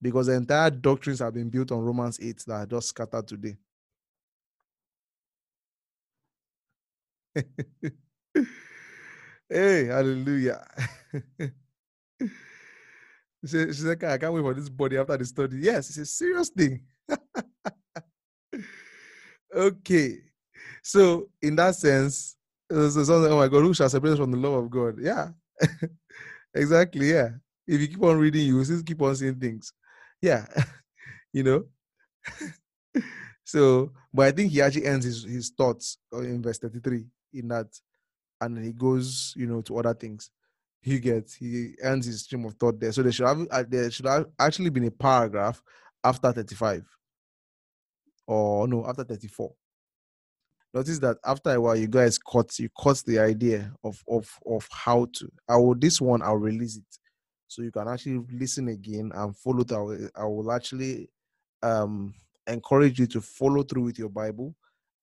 Because 0.00 0.26
the 0.26 0.34
entire 0.34 0.70
doctrines 0.70 1.20
have 1.20 1.34
been 1.34 1.48
built 1.50 1.72
on 1.72 1.80
Romans 1.80 2.18
8 2.20 2.44
that 2.46 2.54
are 2.54 2.66
just 2.66 2.88
scattered 2.88 3.26
today. 3.26 3.56
hey, 9.48 9.86
hallelujah. 9.86 10.64
she 13.46 13.46
she 13.46 13.72
said, 13.72 14.02
I 14.04 14.18
can't 14.18 14.32
wait 14.32 14.42
for 14.42 14.54
this 14.54 14.68
body 14.68 14.96
after 14.98 15.16
the 15.16 15.24
study. 15.24 15.58
Yes, 15.58 15.88
it's 15.90 15.98
a 15.98 16.06
serious 16.06 16.48
thing. 16.50 16.82
okay. 19.54 20.18
So 20.82 21.28
in 21.42 21.56
that 21.56 21.74
sense, 21.76 22.36
oh 22.70 23.36
my 23.36 23.48
God, 23.48 23.62
who 23.62 23.74
shall 23.74 23.88
separate 23.88 24.12
us 24.12 24.18
from 24.18 24.30
the 24.32 24.38
love 24.38 24.64
of 24.64 24.70
God? 24.70 24.96
Yeah. 25.00 25.28
exactly. 26.54 27.10
Yeah. 27.10 27.30
If 27.66 27.80
you 27.80 27.88
keep 27.88 28.02
on 28.02 28.18
reading, 28.18 28.46
you 28.46 28.56
will 28.56 28.64
still 28.64 28.82
keep 28.82 29.00
on 29.02 29.16
seeing 29.16 29.36
things. 29.36 29.72
Yeah. 30.26 30.46
you 31.32 31.44
know? 31.44 31.64
so, 33.44 33.92
but 34.12 34.26
I 34.26 34.32
think 34.32 34.50
he 34.50 34.60
actually 34.60 34.86
ends 34.86 35.04
his, 35.06 35.22
his 35.22 35.50
thoughts 35.50 35.98
in 36.12 36.42
verse 36.42 36.58
33 36.58 37.04
in 37.34 37.48
that, 37.48 37.68
and 38.40 38.58
he 38.64 38.72
goes, 38.72 39.34
you 39.36 39.46
know, 39.46 39.60
to 39.62 39.78
other 39.78 39.94
things. 39.94 40.30
He 40.80 40.98
gets, 40.98 41.34
he 41.34 41.74
ends 41.80 42.06
his 42.06 42.22
stream 42.22 42.44
of 42.44 42.54
thought 42.54 42.80
there. 42.80 42.90
So 42.90 43.02
there 43.02 43.12
should 43.12 43.26
have, 43.26 43.46
uh, 43.50 43.64
there 43.68 43.88
should 43.90 44.06
have 44.06 44.26
actually 44.38 44.70
been 44.70 44.86
a 44.86 44.90
paragraph 44.90 45.62
after 46.02 46.32
35 46.32 46.84
or 48.26 48.66
no, 48.66 48.84
after 48.84 49.04
34. 49.04 49.52
Notice 50.74 50.98
that 50.98 51.18
after 51.24 51.50
a 51.50 51.60
while, 51.60 51.76
you 51.76 51.86
guys 51.86 52.18
caught 52.18 52.58
you 52.58 52.68
caught 52.76 53.02
the 53.06 53.18
idea 53.18 53.72
of 53.82 54.02
of 54.08 54.28
of 54.44 54.68
how 54.70 55.06
to. 55.14 55.30
I 55.48 55.56
will 55.56 55.74
this 55.74 56.00
one. 56.00 56.20
I'll 56.20 56.36
release 56.36 56.76
it, 56.76 56.84
so 57.48 57.62
you 57.62 57.70
can 57.70 57.88
actually 57.88 58.20
listen 58.32 58.68
again 58.68 59.10
and 59.14 59.36
follow. 59.36 59.64
Through. 59.64 60.10
I 60.14 60.24
will 60.24 60.52
actually 60.52 61.08
um 61.62 62.14
encourage 62.46 62.98
you 62.98 63.06
to 63.08 63.20
follow 63.20 63.62
through 63.62 63.82
with 63.82 63.98
your 63.98 64.08
Bible. 64.08 64.54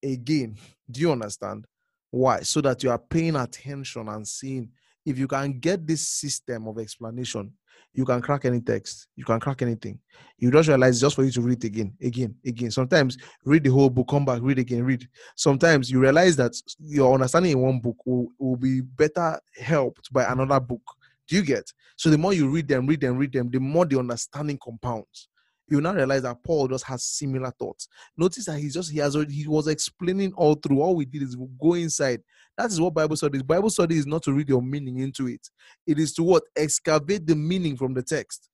Again, 0.04 0.58
do 0.90 1.02
you 1.02 1.12
understand 1.12 1.66
why? 2.12 2.42
So 2.42 2.62
that 2.62 2.84
you 2.84 2.92
are 2.92 3.00
paying 3.00 3.36
attention 3.36 4.08
and 4.10 4.28
seeing 4.28 4.70
if 5.06 5.18
you 5.18 5.28
can 5.28 5.60
get 5.60 5.86
this 5.86 6.08
system 6.08 6.68
of 6.68 6.78
explanation. 6.80 7.54
you 7.94 8.06
can 8.06 8.22
crack 8.22 8.46
any 8.46 8.60
text, 8.60 9.08
you 9.16 9.24
can 9.24 9.40
crack 9.40 9.62
anything. 9.62 10.00
You 10.38 10.52
just 10.52 10.68
realize 10.68 11.00
just 11.00 11.16
for 11.16 11.24
you 11.24 11.32
to 11.32 11.42
read 11.42 11.64
again, 11.64 11.94
again, 12.02 12.36
again. 12.46 12.72
Sometimes 12.72 13.18
read 13.46 13.64
the 13.64 13.70
whole 13.70 13.90
book, 13.90 14.08
come 14.08 14.26
back, 14.26 14.40
read 14.42 14.60
again, 14.60 14.84
read. 14.84 15.08
Sometimes 15.36 15.92
you 15.92 16.00
realize 16.00 16.36
that 16.38 16.54
your 16.80 17.14
understanding 17.14 17.52
in 17.52 17.60
one 17.60 17.80
book 17.80 17.98
will, 18.06 18.28
will 18.40 18.56
be 18.56 18.82
better 18.82 19.40
helped 19.60 20.12
by 20.12 20.24
another 20.24 20.60
book. 20.60 20.82
Do 21.28 21.36
you 21.36 21.44
get? 21.44 21.72
So 21.96 22.10
the 22.10 22.18
more 22.18 22.34
you 22.34 22.50
read 22.50 22.68
them, 22.68 22.88
read 22.88 23.02
them, 23.02 23.18
read 23.18 23.34
them, 23.34 23.50
the 23.50 23.60
more 23.60 23.86
the 23.86 24.00
understanding 24.00 24.60
compounds. 24.62 25.30
You 25.70 25.80
now 25.80 25.94
realize 25.94 26.24
that 26.24 26.44
Paul 26.44 26.68
just 26.68 26.84
has 26.86 27.04
similar 27.04 27.52
thoughts. 27.52 27.88
Notice 28.18 28.46
that 28.46 28.60
he's 28.60 28.74
just 28.74 28.92
he 28.92 29.00
has 29.00 29.16
already, 29.16 29.34
he 29.34 29.48
was 29.48 29.68
explaining 29.68 30.34
all 30.34 30.56
through. 30.56 30.82
All 30.82 30.96
we 30.96 31.06
did 31.06 31.24
is 31.24 31.38
go 31.60 31.74
inside. 31.76 32.22
That 32.58 32.70
is 32.70 32.82
what 32.82 32.94
Bible 32.94 33.16
study 33.16 33.38
is. 33.38 33.44
Bible 33.44 33.70
study 33.70 33.98
is 33.98 34.06
not 34.06 34.24
to 34.24 34.34
read 34.34 34.50
your 34.50 34.62
meaning 34.62 35.00
into 35.00 35.28
it. 35.28 35.50
It 35.88 36.00
is 36.00 36.14
to 36.16 36.24
what 36.24 36.44
excavate 36.56 37.26
the 37.26 37.36
meaning 37.36 37.78
from 37.78 37.94
the 37.94 38.04
text, 38.04 38.50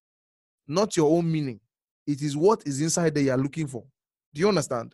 not 0.68 0.96
your 0.96 1.10
own 1.18 1.30
meaning. 1.30 1.60
It 2.06 2.22
is 2.22 2.38
what 2.38 2.64
is 2.66 2.80
inside 2.80 3.16
that 3.16 3.24
you 3.24 3.32
are 3.32 3.38
looking 3.38 3.68
for. 3.68 3.84
Do 4.34 4.42
you 4.42 4.48
understand? 4.48 4.94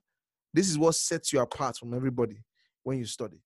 This 0.53 0.69
is 0.69 0.77
what 0.77 0.95
sets 0.95 1.33
you 1.33 1.41
apart 1.41 1.77
from 1.77 1.93
everybody 1.93 2.41
when 2.83 2.97
you 2.97 3.05
study. 3.05 3.41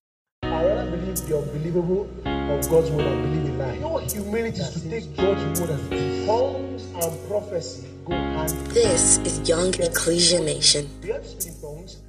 I 0.60 0.66
rather 0.66 0.92
believe 0.92 1.16
the 1.26 1.38
unbelievable 1.38 2.04
of 2.26 2.70
God's 2.70 2.92
word 2.92 3.08
and 3.08 3.24
believe 3.24 3.46
in 3.46 3.58
lie. 3.58 3.76
You 3.76 3.80
know 3.80 3.98
humility 4.00 4.60
is 4.60 4.74
to 4.74 4.90
take 4.90 5.16
God's 5.16 5.62
word 5.62 5.70
as 5.70 5.86
it 5.86 5.94
is. 5.94 6.28
Tongues 6.28 6.84
and 6.96 7.30
prophecy 7.30 7.88
go 8.04 8.12
hand. 8.12 8.50
This 8.68 9.20
is 9.20 9.48
Young 9.48 9.74
Ecclesia 9.76 10.42
Nation. 10.42 10.90
You 11.02 11.14
have 11.14 11.24
to 11.24 11.42
speak. 11.42 11.56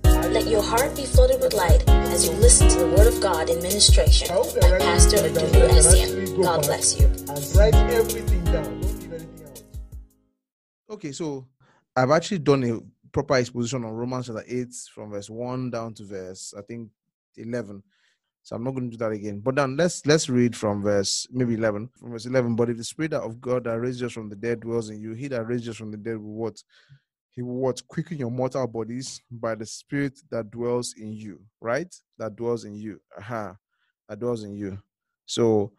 Let 0.03 0.49
your 0.49 0.63
heart 0.63 0.97
be 0.97 1.07
flooded 1.07 1.41
with 1.41 1.55
light 1.55 1.89
as 1.89 2.27
you 2.27 2.33
listen 2.39 2.69
to 2.71 2.79
the 2.81 2.89
Word 2.89 3.07
of 3.07 3.21
God 3.21 3.49
in 3.49 3.63
ministration 3.63 4.27
by 4.29 4.79
Pastor 4.79 5.19
Adumu 5.19 5.69
Essien. 5.71 6.43
God 6.43 6.63
bless 6.63 6.99
you. 6.99 7.07
And 7.07 7.55
write 7.55 7.75
everything 7.75 8.43
down. 8.47 8.65
Don't 8.65 8.83
leave 8.83 9.13
anything 9.13 9.47
out. 9.47 9.63
Okay, 10.91 11.13
so 11.13 11.47
I've 11.95 12.11
actually 12.11 12.41
done 12.41 12.65
a 12.65 12.81
proper 13.13 13.37
exposition 13.37 13.85
on 13.85 13.93
Romans 13.93 14.27
chapter 14.27 14.43
8 14.45 14.75
from 14.93 15.11
verse 15.11 15.31
1 15.31 15.71
down 15.71 15.95
to 15.95 16.05
verse 16.05 16.53
I 16.59 16.63
think 16.63 16.91
11. 17.37 17.83
So 18.43 18.57
I'm 18.57 18.65
not 18.65 18.73
going 18.73 18.91
to 18.91 18.97
do 18.97 19.05
that 19.05 19.13
again. 19.13 19.41
But 19.41 19.57
then 19.57 19.77
let's 19.77 20.05
let's 20.07 20.29
read 20.29 20.57
from 20.57 20.83
verse 20.83 21.27
maybe 21.31 21.55
11. 21.55 21.91
From 21.99 22.11
verse 22.13 22.27
11. 22.27 22.57
But 22.57 22.71
if 22.71 22.77
the 22.79 22.85
spirit 22.85 23.13
of 23.13 23.41
God 23.41 23.65
that 23.65 23.79
raised 23.79 24.03
us 24.03 24.13
from 24.13 24.29
the 24.29 24.37
dead 24.37 24.61
dwells 24.61 24.91
in 24.91 25.01
you, 25.01 25.13
he 25.13 25.29
that 25.29 25.47
raised 25.47 25.69
us 25.69 25.77
from 25.77 25.91
the 25.91 25.97
dead 25.97 26.17
will 26.17 26.35
what? 26.35 26.63
He 27.31 27.43
will 27.43 27.57
what? 27.57 27.87
Quicken 27.87 28.19
your 28.19 28.31
mortal 28.31 28.67
bodies 28.67 29.21
by 29.31 29.55
the 29.55 29.67
spirit 29.67 30.19
that 30.31 30.51
dwells 30.51 30.95
in 30.99 31.13
you, 31.13 31.41
right? 31.61 31.95
That 32.19 32.35
dwells 32.35 32.65
in 32.65 32.75
you. 32.75 33.01
Aha. 33.19 33.57
That 34.09 34.19
dwells 34.19 34.45
in 34.45 34.55
you. 34.55 34.79
So 35.27 35.73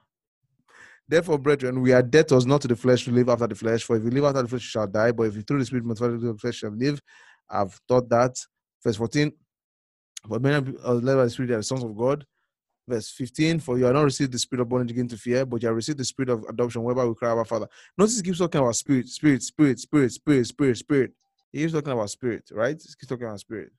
Therefore, 1.12 1.38
brethren, 1.38 1.82
we 1.82 1.92
are 1.92 2.02
debtors 2.02 2.46
not 2.46 2.62
to 2.62 2.70
the 2.70 2.76
flesh 2.78 3.04
to 3.04 3.12
live 3.12 3.28
after 3.28 3.46
the 3.46 3.54
flesh. 3.56 3.84
For 3.84 3.98
if 3.98 4.04
you 4.06 4.12
live 4.12 4.24
after 4.24 4.44
the 4.44 4.48
flesh, 4.48 4.62
you 4.62 4.70
shall 4.70 4.88
die. 4.88 5.12
But 5.12 5.24
if 5.24 5.36
you 5.36 5.42
through 5.42 5.60
the 5.60 5.66
spirit 5.66 5.84
mortify 5.84 6.08
the 6.08 6.38
flesh, 6.40 6.56
shall 6.56 6.72
live. 6.72 7.02
I've 7.50 7.78
taught 7.86 8.08
that. 8.08 8.38
Verse 8.82 8.96
14. 8.96 9.30
But 10.30 10.42
many 10.42 10.56
are 10.56 10.74
uh, 10.86 10.94
led 10.94 11.16
by 11.16 11.26
the 11.26 11.30
spirit 11.30 11.52
are 11.52 11.58
the 11.58 11.64
sons 11.64 11.84
of 11.84 11.98
God. 11.98 12.26
Verse 12.88 13.10
15. 13.12 13.60
For 13.60 13.78
you 13.78 13.88
are 13.88 13.94
not 13.94 14.04
received 14.04 14.32
the 14.32 14.40
spirit 14.40 14.62
of 14.62 14.70
bondage 14.70 14.92
again 14.92 15.08
to 15.10 15.18
fear, 15.18 15.46
but 15.46 15.62
you 15.62 15.68
have 15.68 15.76
received 15.76 16.00
the 16.00 16.06
spirit 16.06 16.30
of 16.30 16.44
adoption, 16.50 16.84
whereby 16.84 17.06
we 17.06 17.14
cry, 17.16 17.30
Our 17.30 17.46
Father. 17.46 17.68
Notice 17.98 18.18
he 18.18 18.24
keeps 18.24 18.40
talking 18.40 18.62
about 18.62 18.76
spirit, 18.76 19.08
spirit, 19.08 19.44
spirit, 19.44 19.80
spirit, 19.80 20.12
spirit, 20.12 20.46
spirit, 20.48 20.78
spirit. 20.78 21.12
He 21.52 21.60
keeps 21.60 21.74
talking 21.74 21.94
about 21.94 22.10
spirit, 22.10 22.50
right? 22.52 22.76
He 22.82 22.88
keeps 22.88 23.08
talking 23.08 23.26
about 23.26 23.40
spirit. 23.40 23.72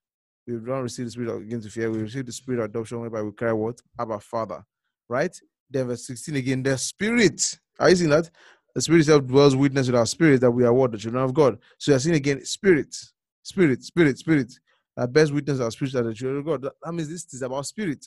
We 0.46 0.54
have 0.54 0.64
not 0.64 0.80
received 0.80 1.08
the 1.08 1.12
spirit 1.12 1.30
of 1.30 1.42
again 1.42 1.60
to 1.60 1.70
fear. 1.70 1.90
We 1.90 1.98
received 1.98 2.28
the 2.28 2.32
spirit 2.32 2.58
of 2.60 2.70
adoption, 2.70 3.00
whereby 3.00 3.22
we 3.22 3.32
cry, 3.32 3.52
What? 3.52 3.80
Abba, 3.98 4.20
Father. 4.20 4.64
Right? 5.08 5.36
Then 5.70 5.88
verse 5.88 6.06
16 6.06 6.36
again, 6.36 6.62
the 6.62 6.76
spirit. 6.76 7.58
Are 7.78 7.90
you 7.90 7.96
seeing 7.96 8.10
that? 8.10 8.30
The 8.74 8.82
spirit 8.82 9.00
itself 9.00 9.26
dwells 9.26 9.54
witness 9.54 9.86
with 9.86 9.96
our 9.96 10.06
spirit 10.06 10.40
that 10.40 10.50
we 10.50 10.64
are 10.64 10.72
what? 10.72 10.92
The 10.92 10.98
children 10.98 11.22
of 11.22 11.34
God. 11.34 11.58
So 11.78 11.92
you're 11.92 11.98
seeing 11.98 12.16
again, 12.16 12.44
spirit, 12.44 12.94
spirit, 13.42 13.82
spirit, 13.82 14.18
spirit. 14.18 14.52
That 14.96 15.12
bears 15.12 15.32
witness 15.32 15.60
our 15.60 15.70
spirit 15.70 15.92
that 15.94 16.02
the 16.04 16.14
children 16.14 16.40
of 16.40 16.46
God. 16.46 16.70
That 16.82 16.92
means 16.92 17.08
this 17.08 17.32
is 17.32 17.42
about 17.42 17.66
spirit. 17.66 18.06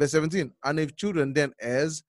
Verse 0.00 0.12
17. 0.12 0.50
And 0.64 0.80
if 0.80 0.96
children, 0.96 1.34
then 1.34 1.52
heirs, 1.60 2.02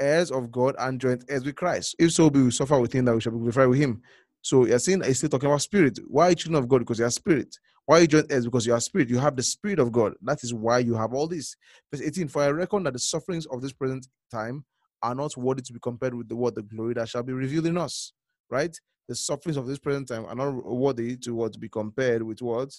heirs 0.00 0.32
of 0.32 0.50
God 0.50 0.74
and 0.80 1.00
joint 1.00 1.24
heirs 1.28 1.44
with 1.44 1.54
Christ. 1.54 1.94
If 1.96 2.10
so 2.10 2.28
be 2.28 2.42
we 2.42 2.50
suffer 2.50 2.80
with 2.80 2.92
him, 2.92 3.04
that 3.04 3.14
we 3.14 3.20
shall 3.20 3.32
be 3.32 3.38
glorified 3.38 3.68
with 3.68 3.78
him. 3.78 4.02
So 4.42 4.66
you're 4.66 4.80
seeing 4.80 5.00
it's 5.02 5.18
still 5.18 5.28
talking 5.28 5.48
about 5.48 5.62
spirit. 5.62 6.00
Why 6.08 6.34
children 6.34 6.60
of 6.60 6.68
God? 6.68 6.80
Because 6.80 6.98
you 6.98 7.04
are 7.04 7.10
spirit. 7.10 7.56
Why 7.86 8.00
you 8.00 8.08
joint 8.08 8.32
heirs? 8.32 8.46
Because 8.46 8.66
you 8.66 8.74
are 8.74 8.80
spirit. 8.80 9.10
You 9.10 9.18
have 9.18 9.36
the 9.36 9.44
spirit 9.44 9.78
of 9.78 9.92
God. 9.92 10.14
That 10.22 10.42
is 10.42 10.52
why 10.52 10.78
you 10.78 10.96
have 10.96 11.14
all 11.14 11.28
this. 11.28 11.54
Verse 11.92 12.02
18. 12.04 12.26
For 12.26 12.42
I 12.42 12.48
reckon 12.48 12.82
that 12.82 12.94
the 12.94 12.98
sufferings 12.98 13.46
of 13.46 13.62
this 13.62 13.72
present 13.72 14.08
time 14.32 14.64
are 15.00 15.14
not 15.14 15.36
worthy 15.36 15.62
to 15.62 15.72
be 15.72 15.78
compared 15.78 16.14
with 16.14 16.28
the 16.28 16.34
word, 16.34 16.56
the 16.56 16.62
glory 16.62 16.94
that 16.94 17.08
shall 17.08 17.22
be 17.22 17.32
revealed 17.32 17.66
in 17.66 17.78
us. 17.78 18.12
Right? 18.50 18.76
The 19.06 19.14
sufferings 19.14 19.56
of 19.56 19.68
this 19.68 19.78
present 19.78 20.08
time 20.08 20.24
are 20.26 20.34
not 20.34 20.50
worthy 20.64 21.16
to 21.18 21.34
what 21.34 21.52
to 21.52 21.60
be 21.60 21.68
compared 21.68 22.24
with 22.24 22.42
what? 22.42 22.70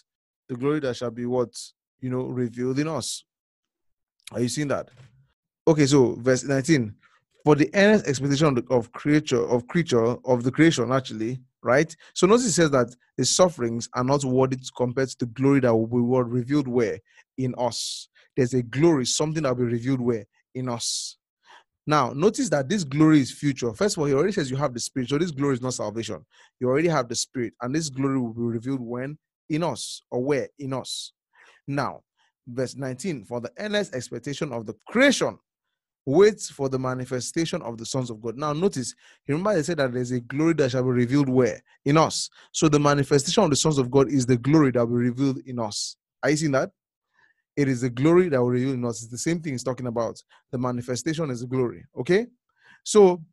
The 0.49 0.55
glory 0.55 0.81
that 0.81 0.97
shall 0.97 1.11
be 1.11 1.25
what 1.25 1.53
you 2.01 2.09
know 2.09 2.25
revealed 2.25 2.79
in 2.79 2.89
us. 2.89 3.23
Are 4.31 4.41
you 4.41 4.49
seeing 4.49 4.67
that? 4.69 4.89
Okay, 5.67 5.85
so 5.85 6.15
verse 6.15 6.43
19. 6.43 6.93
For 7.43 7.55
the 7.55 7.69
earnest 7.75 8.07
expectation 8.07 8.63
of, 8.69 8.91
creature 8.91 9.45
of 9.47 9.67
creature 9.67 10.15
of 10.25 10.43
the 10.43 10.51
creation, 10.51 10.91
actually, 10.91 11.39
right? 11.61 11.95
So 12.13 12.25
notice 12.25 12.45
it 12.45 12.53
says 12.53 12.71
that 12.71 12.95
the 13.17 13.25
sufferings 13.25 13.87
are 13.93 14.03
not 14.03 14.23
worthy 14.23 14.55
to 14.55 14.71
compare 14.75 15.05
to 15.05 15.15
the 15.19 15.27
glory 15.27 15.59
that 15.61 15.75
will 15.75 15.87
be 15.87 15.99
revealed 15.99 16.67
where 16.67 16.99
in 17.37 17.53
us. 17.57 18.09
There's 18.35 18.53
a 18.53 18.63
glory, 18.63 19.05
something 19.05 19.43
that 19.43 19.55
will 19.55 19.65
be 19.65 19.73
revealed 19.73 20.01
where 20.01 20.25
in 20.55 20.69
us. 20.69 21.17
Now, 21.87 22.13
notice 22.13 22.49
that 22.49 22.67
this 22.67 22.83
glory 22.83 23.21
is 23.21 23.31
future. 23.31 23.71
First 23.73 23.95
of 23.95 24.01
all, 24.01 24.07
he 24.07 24.13
already 24.13 24.31
says 24.31 24.49
you 24.49 24.57
have 24.57 24.73
the 24.73 24.79
spirit. 24.79 25.09
So 25.09 25.19
this 25.19 25.29
glory 25.29 25.53
is 25.53 25.61
not 25.61 25.75
salvation. 25.75 26.25
You 26.59 26.67
already 26.67 26.87
have 26.87 27.07
the 27.07 27.15
spirit, 27.15 27.53
and 27.61 27.75
this 27.75 27.89
glory 27.89 28.19
will 28.19 28.33
be 28.33 28.41
revealed 28.41 28.81
when 28.81 29.19
in 29.49 29.61
us 29.61 30.01
or 30.09 30.23
where 30.23 30.49
in 30.57 30.73
us. 30.73 31.11
Now, 31.67 32.01
verse 32.47 32.75
19 32.75 33.25
for 33.25 33.41
the 33.41 33.51
endless 33.57 33.91
expectation 33.93 34.51
of 34.51 34.65
the 34.65 34.75
creation 34.87 35.37
waits 36.05 36.49
for 36.49 36.69
the 36.69 36.77
manifestation 36.77 37.61
of 37.63 37.77
the 37.77 37.85
sons 37.85 38.09
of 38.09 38.21
God. 38.21 38.37
Now, 38.37 38.53
notice, 38.53 38.93
remember, 39.27 39.55
they 39.55 39.63
said 39.63 39.77
that 39.77 39.91
there's 39.91 40.11
a 40.11 40.19
glory 40.19 40.53
that 40.53 40.71
shall 40.71 40.83
be 40.83 40.89
revealed 40.89 41.29
where? 41.29 41.61
In 41.83 41.97
us. 41.97 42.29
So, 42.51 42.69
the 42.69 42.79
manifestation 42.79 43.43
of 43.43 43.49
the 43.49 43.55
sons 43.55 43.77
of 43.77 43.89
God 43.89 44.09
is 44.09 44.25
the 44.25 44.37
glory 44.37 44.71
that 44.71 44.85
will 44.85 44.99
be 44.99 45.09
revealed 45.09 45.39
in 45.45 45.59
us. 45.59 45.97
Are 46.21 46.29
you 46.29 46.37
seeing 46.37 46.51
that? 46.51 46.71
It 47.55 47.67
is 47.67 47.81
the 47.81 47.89
glory 47.89 48.29
that 48.29 48.39
will 48.39 48.49
reveal 48.49 48.73
in 48.73 48.85
us. 48.85 49.01
It's 49.01 49.11
the 49.11 49.17
same 49.17 49.39
thing 49.39 49.53
he's 49.53 49.63
talking 49.63 49.87
about. 49.87 50.21
The 50.51 50.57
manifestation 50.57 51.29
is 51.31 51.41
the 51.41 51.47
glory. 51.47 51.85
Okay? 51.99 52.27
So, 52.83 53.23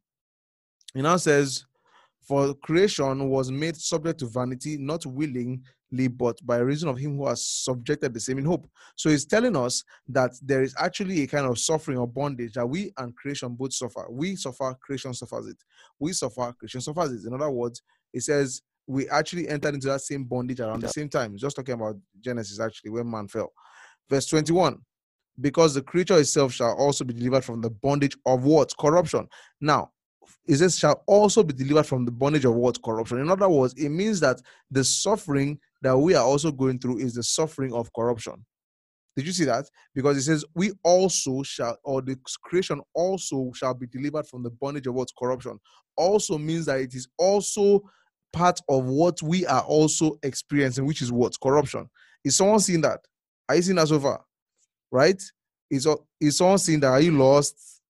he 0.94 1.02
now 1.02 1.16
says, 1.16 1.64
For 2.26 2.54
creation 2.54 3.28
was 3.28 3.50
made 3.50 3.76
subject 3.76 4.20
to 4.20 4.26
vanity, 4.26 4.78
not 4.78 5.04
willingly, 5.04 5.60
but 6.18 6.44
by 6.44 6.56
reason 6.58 6.88
of 6.88 6.98
him 6.98 7.16
who 7.16 7.26
has 7.26 7.46
subjected 7.46 8.14
the 8.14 8.20
same 8.20 8.38
in 8.38 8.44
hope. 8.44 8.68
So 8.96 9.10
he's 9.10 9.24
telling 9.24 9.56
us 9.56 9.84
that 10.08 10.32
there 10.42 10.62
is 10.62 10.74
actually 10.78 11.22
a 11.22 11.26
kind 11.26 11.46
of 11.46 11.58
suffering 11.58 11.98
or 11.98 12.06
bondage 12.06 12.54
that 12.54 12.66
we 12.66 12.92
and 12.96 13.14
creation 13.14 13.54
both 13.54 13.72
suffer. 13.72 14.06
We 14.10 14.36
suffer, 14.36 14.74
creation 14.80 15.14
suffers 15.14 15.48
it. 15.48 15.56
We 15.98 16.12
suffer, 16.12 16.54
creation 16.58 16.80
suffers 16.80 17.12
it. 17.12 17.26
In 17.26 17.34
other 17.34 17.50
words, 17.50 17.82
it 18.12 18.22
says 18.22 18.62
we 18.86 19.08
actually 19.10 19.48
entered 19.48 19.74
into 19.74 19.88
that 19.88 20.00
same 20.00 20.24
bondage 20.24 20.60
around 20.60 20.80
the 20.80 20.88
same 20.88 21.08
time. 21.08 21.36
Just 21.36 21.56
talking 21.56 21.74
about 21.74 21.96
Genesis, 22.20 22.58
actually, 22.58 22.90
when 22.90 23.10
man 23.10 23.28
fell. 23.28 23.52
Verse 24.08 24.26
21 24.26 24.78
because 25.40 25.74
the 25.74 25.82
creature 25.82 26.18
itself 26.18 26.52
shall 26.52 26.74
also 26.74 27.04
be 27.04 27.14
delivered 27.14 27.44
from 27.44 27.60
the 27.60 27.70
bondage 27.70 28.16
of 28.26 28.44
what? 28.44 28.72
Corruption. 28.78 29.26
Now, 29.60 29.90
it 30.46 30.56
says 30.56 30.78
shall 30.78 31.02
also 31.06 31.42
be 31.42 31.52
delivered 31.52 31.86
from 31.86 32.04
the 32.04 32.10
bondage 32.10 32.44
of 32.44 32.54
what? 32.54 32.82
Corruption. 32.82 33.18
In 33.18 33.30
other 33.30 33.48
words, 33.48 33.74
it 33.74 33.88
means 33.88 34.20
that 34.20 34.40
the 34.70 34.84
suffering 34.84 35.58
that 35.82 35.96
we 35.96 36.14
are 36.14 36.24
also 36.24 36.50
going 36.50 36.78
through 36.78 36.98
is 36.98 37.14
the 37.14 37.22
suffering 37.22 37.72
of 37.72 37.92
corruption. 37.92 38.44
Did 39.16 39.26
you 39.26 39.32
see 39.32 39.44
that? 39.44 39.66
Because 39.94 40.16
it 40.16 40.22
says, 40.22 40.44
we 40.54 40.72
also 40.82 41.42
shall, 41.42 41.76
or 41.84 42.00
the 42.00 42.18
creation 42.42 42.80
also 42.94 43.52
shall 43.54 43.74
be 43.74 43.86
delivered 43.86 44.26
from 44.26 44.42
the 44.42 44.50
bondage 44.50 44.86
of 44.86 44.94
what's 44.94 45.12
corruption. 45.16 45.58
Also 45.96 46.38
means 46.38 46.66
that 46.66 46.80
it 46.80 46.94
is 46.94 47.08
also 47.18 47.82
part 48.32 48.58
of 48.68 48.86
what 48.86 49.20
we 49.22 49.44
are 49.46 49.62
also 49.62 50.18
experiencing, 50.22 50.86
which 50.86 51.02
is 51.02 51.12
what? 51.12 51.38
Corruption. 51.42 51.90
Is 52.24 52.36
someone 52.36 52.60
seeing 52.60 52.80
that? 52.82 53.00
Are 53.48 53.56
you 53.56 53.62
seeing 53.62 53.76
that 53.76 53.88
so 53.88 54.00
far? 54.00 54.24
Right? 54.90 55.20
Is, 55.70 55.86
is 56.20 56.38
someone 56.38 56.58
seeing 56.58 56.80
that? 56.80 56.88
Are 56.88 57.00
you 57.00 57.12
lost? 57.12 57.81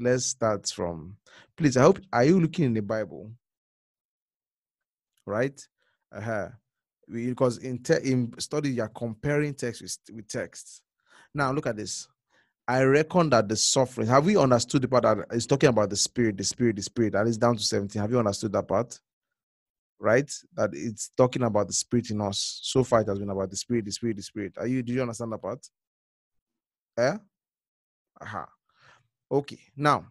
Let's 0.00 0.24
start 0.26 0.66
from, 0.68 1.16
please, 1.56 1.76
I 1.76 1.82
hope, 1.82 2.00
are 2.12 2.24
you 2.24 2.40
looking 2.40 2.64
in 2.64 2.74
the 2.74 2.82
Bible? 2.82 3.30
right? 5.30 5.68
Uh-huh. 6.14 6.48
Because 7.10 7.58
in 7.58 7.82
te- 7.82 8.10
in 8.10 8.32
study 8.38 8.70
you're 8.70 8.88
comparing 8.88 9.54
text 9.54 9.82
with, 9.82 9.96
with 10.12 10.28
text. 10.28 10.82
Now 11.34 11.52
look 11.52 11.66
at 11.66 11.76
this. 11.76 12.08
I 12.68 12.82
reckon 12.82 13.30
that 13.30 13.48
the 13.48 13.56
suffering. 13.56 14.06
Have 14.06 14.26
we 14.26 14.36
understood 14.36 14.82
the 14.82 14.88
part 14.88 15.02
that 15.02 15.26
is 15.32 15.46
talking 15.46 15.70
about 15.70 15.90
the 15.90 15.96
spirit, 15.96 16.36
the 16.36 16.44
spirit, 16.44 16.76
the 16.76 16.82
spirit? 16.82 17.14
That 17.14 17.26
is 17.26 17.38
down 17.38 17.56
to 17.56 17.62
17. 17.62 18.00
Have 18.00 18.10
you 18.10 18.18
understood 18.18 18.52
that 18.52 18.68
part? 18.68 19.00
Right? 19.98 20.30
That 20.54 20.70
it's 20.72 21.10
talking 21.16 21.42
about 21.42 21.66
the 21.66 21.72
spirit 21.72 22.10
in 22.10 22.20
us. 22.20 22.60
So 22.62 22.84
far 22.84 23.00
it 23.00 23.08
has 23.08 23.18
been 23.18 23.30
about 23.30 23.50
the 23.50 23.56
spirit, 23.56 23.86
the 23.86 23.92
spirit, 23.92 24.16
the 24.16 24.22
spirit. 24.22 24.54
Are 24.56 24.66
you 24.66 24.82
do 24.82 24.92
you 24.92 25.02
understand 25.02 25.32
that 25.32 25.42
part? 25.42 25.66
Yeah? 26.96 27.16
Aha. 28.20 28.46
Okay. 29.30 29.58
Now 29.76 30.06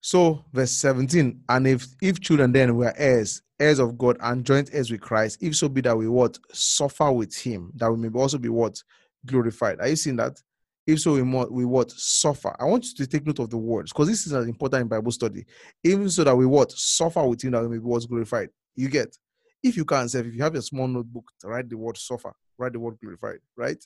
So, 0.00 0.44
verse 0.52 0.72
17, 0.72 1.42
and 1.48 1.66
if 1.66 1.86
if 2.00 2.20
children 2.20 2.52
then 2.52 2.74
were 2.76 2.94
heirs, 2.96 3.42
heirs 3.58 3.78
of 3.78 3.98
God 3.98 4.16
and 4.20 4.44
joint 4.44 4.70
heirs 4.72 4.90
with 4.90 5.00
Christ, 5.00 5.38
if 5.42 5.56
so 5.56 5.68
be 5.68 5.82
that 5.82 5.96
we 5.96 6.08
what 6.08 6.38
suffer 6.52 7.12
with 7.12 7.36
him, 7.36 7.72
that 7.76 7.90
we 7.92 7.98
may 7.98 8.18
also 8.18 8.38
be 8.38 8.48
what 8.48 8.82
glorified. 9.26 9.80
Are 9.80 9.88
you 9.88 9.96
seeing 9.96 10.16
that? 10.16 10.40
If 10.86 11.00
so, 11.00 11.12
we, 11.12 11.22
what, 11.22 11.52
we 11.52 11.64
what 11.66 11.90
suffer. 11.90 12.56
I 12.58 12.64
want 12.64 12.86
you 12.86 12.94
to 12.94 13.06
take 13.06 13.26
note 13.26 13.38
of 13.40 13.50
the 13.50 13.58
words 13.58 13.92
because 13.92 14.08
this 14.08 14.26
is 14.26 14.32
an 14.32 14.48
important 14.48 14.82
in 14.82 14.88
Bible 14.88 15.12
study. 15.12 15.44
Even 15.84 16.08
so 16.08 16.24
that 16.24 16.36
we 16.36 16.46
what 16.46 16.72
suffer 16.72 17.22
with 17.26 17.44
him, 17.44 17.52
that 17.52 17.62
we 17.62 17.68
may 17.68 17.76
be 17.76 17.84
what 17.84 18.08
glorified. 18.08 18.48
You 18.74 18.88
get? 18.88 19.16
If 19.62 19.76
you 19.76 19.84
can't 19.84 20.10
say, 20.10 20.20
if 20.20 20.34
you 20.34 20.42
have 20.42 20.54
a 20.54 20.62
small 20.62 20.88
notebook, 20.88 21.30
write 21.44 21.68
the 21.68 21.76
word 21.76 21.98
suffer, 21.98 22.32
write 22.56 22.72
the 22.72 22.80
word 22.80 22.96
glorified, 23.00 23.40
right? 23.56 23.76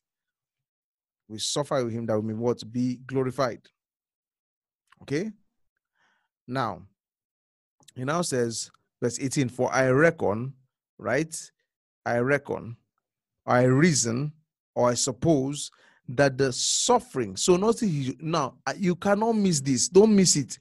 We 1.28 1.38
suffer 1.38 1.84
with 1.84 1.92
him 1.92 2.06
that 2.06 2.20
we 2.20 2.28
may 2.28 2.34
what 2.34 2.62
be 2.70 3.00
glorified. 3.04 3.60
Okay. 5.02 5.30
Now, 6.46 6.82
he 7.94 8.04
now 8.04 8.22
says, 8.22 8.70
verse 9.02 9.18
18, 9.20 9.48
For 9.48 9.72
I 9.72 9.88
reckon, 9.88 10.54
right? 10.98 11.34
I 12.04 12.18
reckon, 12.18 12.76
I 13.46 13.62
reason, 13.64 14.32
or 14.74 14.90
I 14.90 14.94
suppose 14.94 15.70
that 16.08 16.36
the 16.36 16.52
suffering. 16.52 17.36
So 17.36 17.56
nothing 17.56 18.14
now 18.20 18.54
uh, 18.66 18.74
you 18.76 18.94
cannot 18.94 19.32
miss 19.32 19.60
this. 19.60 19.88
Don't 19.88 20.14
miss 20.14 20.36
it. 20.36 20.58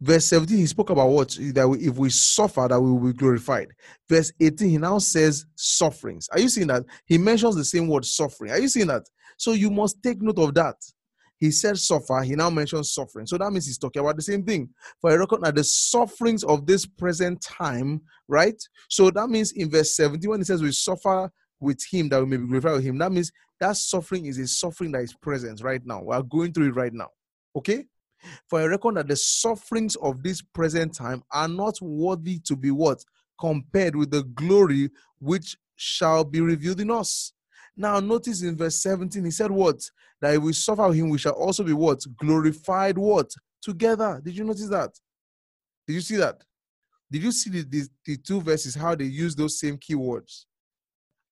Verse 0.00 0.26
17, 0.26 0.56
he 0.56 0.66
spoke 0.66 0.90
about 0.90 1.08
what 1.08 1.36
that 1.54 1.68
we, 1.68 1.78
if 1.78 1.98
we 1.98 2.08
suffer, 2.08 2.66
that 2.68 2.80
we 2.80 2.92
will 2.92 3.12
be 3.12 3.12
glorified. 3.12 3.68
Verse 4.08 4.32
18, 4.40 4.68
he 4.68 4.78
now 4.78 4.98
says 4.98 5.44
sufferings. 5.56 6.28
Are 6.28 6.38
you 6.38 6.48
seeing 6.48 6.68
that? 6.68 6.84
He 7.04 7.18
mentions 7.18 7.56
the 7.56 7.64
same 7.64 7.88
word 7.88 8.04
suffering. 8.04 8.52
Are 8.52 8.60
you 8.60 8.68
seeing 8.68 8.86
that? 8.86 9.02
So 9.36 9.52
you 9.52 9.70
must 9.70 10.00
take 10.02 10.22
note 10.22 10.38
of 10.38 10.54
that. 10.54 10.76
He 11.38 11.52
said 11.52 11.78
suffer, 11.78 12.20
he 12.22 12.34
now 12.34 12.50
mentions 12.50 12.92
suffering. 12.92 13.26
So 13.26 13.38
that 13.38 13.50
means 13.52 13.66
he's 13.66 13.78
talking 13.78 14.00
about 14.00 14.16
the 14.16 14.22
same 14.22 14.44
thing. 14.44 14.70
For 15.00 15.10
I 15.10 15.14
reckon 15.14 15.40
that 15.42 15.54
the 15.54 15.64
sufferings 15.64 16.42
of 16.42 16.66
this 16.66 16.84
present 16.84 17.40
time, 17.40 18.00
right? 18.26 18.60
So 18.88 19.10
that 19.10 19.28
means 19.28 19.52
in 19.52 19.70
verse 19.70 19.94
17, 19.94 20.28
when 20.28 20.40
he 20.40 20.44
says 20.44 20.62
we 20.62 20.72
suffer 20.72 21.30
with 21.60 21.80
him 21.90 22.08
that 22.08 22.20
we 22.20 22.26
may 22.26 22.36
be 22.36 22.46
glorified 22.46 22.72
with 22.74 22.84
him, 22.84 22.98
that 22.98 23.12
means 23.12 23.30
that 23.60 23.76
suffering 23.76 24.26
is 24.26 24.38
a 24.38 24.46
suffering 24.48 24.92
that 24.92 25.02
is 25.02 25.14
present 25.14 25.62
right 25.62 25.84
now. 25.84 26.02
We 26.02 26.14
are 26.14 26.22
going 26.22 26.52
through 26.52 26.68
it 26.68 26.76
right 26.76 26.92
now. 26.92 27.08
Okay? 27.54 27.84
For 28.48 28.60
I 28.60 28.64
reckon 28.64 28.94
that 28.94 29.06
the 29.06 29.16
sufferings 29.16 29.94
of 29.96 30.22
this 30.22 30.42
present 30.42 30.94
time 30.94 31.22
are 31.30 31.48
not 31.48 31.80
worthy 31.80 32.40
to 32.40 32.56
be 32.56 32.72
what? 32.72 33.04
Compared 33.40 33.94
with 33.94 34.10
the 34.10 34.24
glory 34.24 34.90
which 35.20 35.56
shall 35.76 36.24
be 36.24 36.40
revealed 36.40 36.80
in 36.80 36.90
us. 36.90 37.32
Now, 37.78 38.00
notice 38.00 38.42
in 38.42 38.56
verse 38.56 38.82
17, 38.82 39.24
he 39.24 39.30
said 39.30 39.52
what? 39.52 39.80
That 40.20 40.34
if 40.34 40.42
we 40.42 40.52
suffer 40.52 40.92
him, 40.92 41.10
we 41.10 41.18
shall 41.18 41.32
also 41.32 41.62
be 41.62 41.72
what? 41.72 42.00
Glorified 42.18 42.98
what? 42.98 43.30
Together. 43.62 44.20
Did 44.22 44.36
you 44.36 44.42
notice 44.42 44.68
that? 44.68 44.90
Did 45.86 45.94
you 45.94 46.00
see 46.00 46.16
that? 46.16 46.42
Did 47.10 47.22
you 47.22 47.30
see 47.30 47.50
the, 47.50 47.62
the, 47.62 47.88
the 48.04 48.16
two 48.16 48.40
verses, 48.40 48.74
how 48.74 48.96
they 48.96 49.04
use 49.04 49.36
those 49.36 49.60
same 49.60 49.78
keywords? 49.78 50.44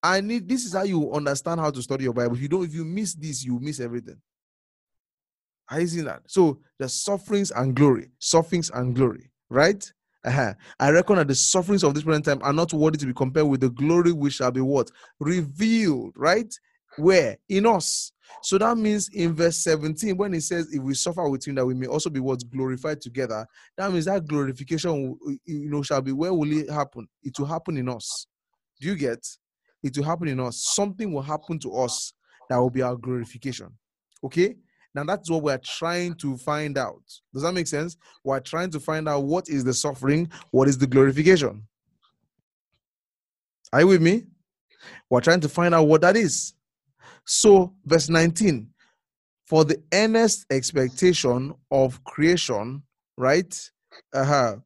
I 0.00 0.20
need 0.20 0.48
this 0.48 0.64
is 0.64 0.72
how 0.72 0.84
you 0.84 1.12
understand 1.12 1.58
how 1.60 1.70
to 1.70 1.82
study 1.82 2.04
your 2.04 2.12
Bible. 2.12 2.36
If 2.36 2.42
you 2.42 2.48
don't, 2.48 2.64
if 2.64 2.72
you 2.72 2.84
miss 2.84 3.14
this, 3.14 3.44
you 3.44 3.58
miss 3.58 3.80
everything. 3.80 4.18
Are 5.68 5.80
you 5.80 5.88
seeing 5.88 6.04
that? 6.04 6.22
So 6.28 6.60
the 6.78 6.88
sufferings 6.88 7.50
and 7.50 7.74
glory, 7.74 8.12
sufferings 8.20 8.70
and 8.70 8.94
glory, 8.94 9.32
right? 9.50 9.84
Uh-huh. 10.26 10.54
I 10.80 10.90
reckon 10.90 11.16
that 11.16 11.28
the 11.28 11.36
sufferings 11.36 11.84
of 11.84 11.94
this 11.94 12.02
present 12.02 12.24
time 12.24 12.40
are 12.42 12.52
not 12.52 12.72
worthy 12.72 12.98
to 12.98 13.06
be 13.06 13.14
compared 13.14 13.46
with 13.46 13.60
the 13.60 13.70
glory 13.70 14.12
which 14.12 14.34
shall 14.34 14.50
be 14.50 14.60
what? 14.60 14.90
Revealed, 15.20 16.14
right? 16.16 16.52
Where? 16.98 17.38
In 17.48 17.64
us. 17.66 18.10
So 18.42 18.58
that 18.58 18.76
means 18.76 19.08
in 19.12 19.34
verse 19.34 19.58
17, 19.58 20.16
when 20.16 20.32
he 20.32 20.40
says, 20.40 20.72
if 20.72 20.82
we 20.82 20.94
suffer 20.94 21.28
with 21.28 21.46
him, 21.46 21.54
that 21.54 21.66
we 21.66 21.74
may 21.74 21.86
also 21.86 22.10
be 22.10 22.18
what 22.18 22.42
glorified 22.50 23.00
together, 23.00 23.46
that 23.78 23.92
means 23.92 24.06
that 24.06 24.26
glorification, 24.26 25.16
you 25.44 25.70
know, 25.70 25.82
shall 25.82 26.02
be 26.02 26.10
where 26.10 26.34
will 26.34 26.50
it 26.50 26.68
happen? 26.70 27.06
It 27.22 27.38
will 27.38 27.46
happen 27.46 27.76
in 27.76 27.88
us. 27.88 28.26
Do 28.80 28.88
you 28.88 28.96
get? 28.96 29.24
It 29.82 29.96
will 29.96 30.04
happen 30.04 30.26
in 30.26 30.40
us. 30.40 30.64
Something 30.74 31.12
will 31.12 31.22
happen 31.22 31.60
to 31.60 31.72
us 31.76 32.12
that 32.50 32.56
will 32.56 32.70
be 32.70 32.82
our 32.82 32.96
glorification. 32.96 33.68
Okay? 34.24 34.56
Now 34.96 35.04
that's 35.04 35.30
what 35.30 35.42
we're 35.42 35.60
trying 35.62 36.14
to 36.16 36.38
find 36.38 36.78
out. 36.78 37.02
Does 37.34 37.42
that 37.42 37.52
make 37.52 37.66
sense? 37.66 37.98
We're 38.24 38.40
trying 38.40 38.70
to 38.70 38.80
find 38.80 39.06
out 39.06 39.24
what 39.24 39.50
is 39.50 39.62
the 39.62 39.74
suffering, 39.74 40.30
what 40.50 40.68
is 40.68 40.78
the 40.78 40.86
glorification. 40.86 41.64
Are 43.74 43.82
you 43.82 43.88
with 43.88 44.00
me? 44.00 44.24
We're 45.10 45.20
trying 45.20 45.40
to 45.40 45.50
find 45.50 45.74
out 45.74 45.84
what 45.84 46.00
that 46.00 46.16
is. 46.16 46.54
So, 47.26 47.74
verse 47.84 48.08
19 48.08 48.70
for 49.46 49.64
the 49.64 49.80
earnest 49.92 50.46
expectation 50.50 51.54
of 51.70 52.02
creation, 52.04 52.82
right? 53.18 53.70
Uh-huh. 54.14 54.56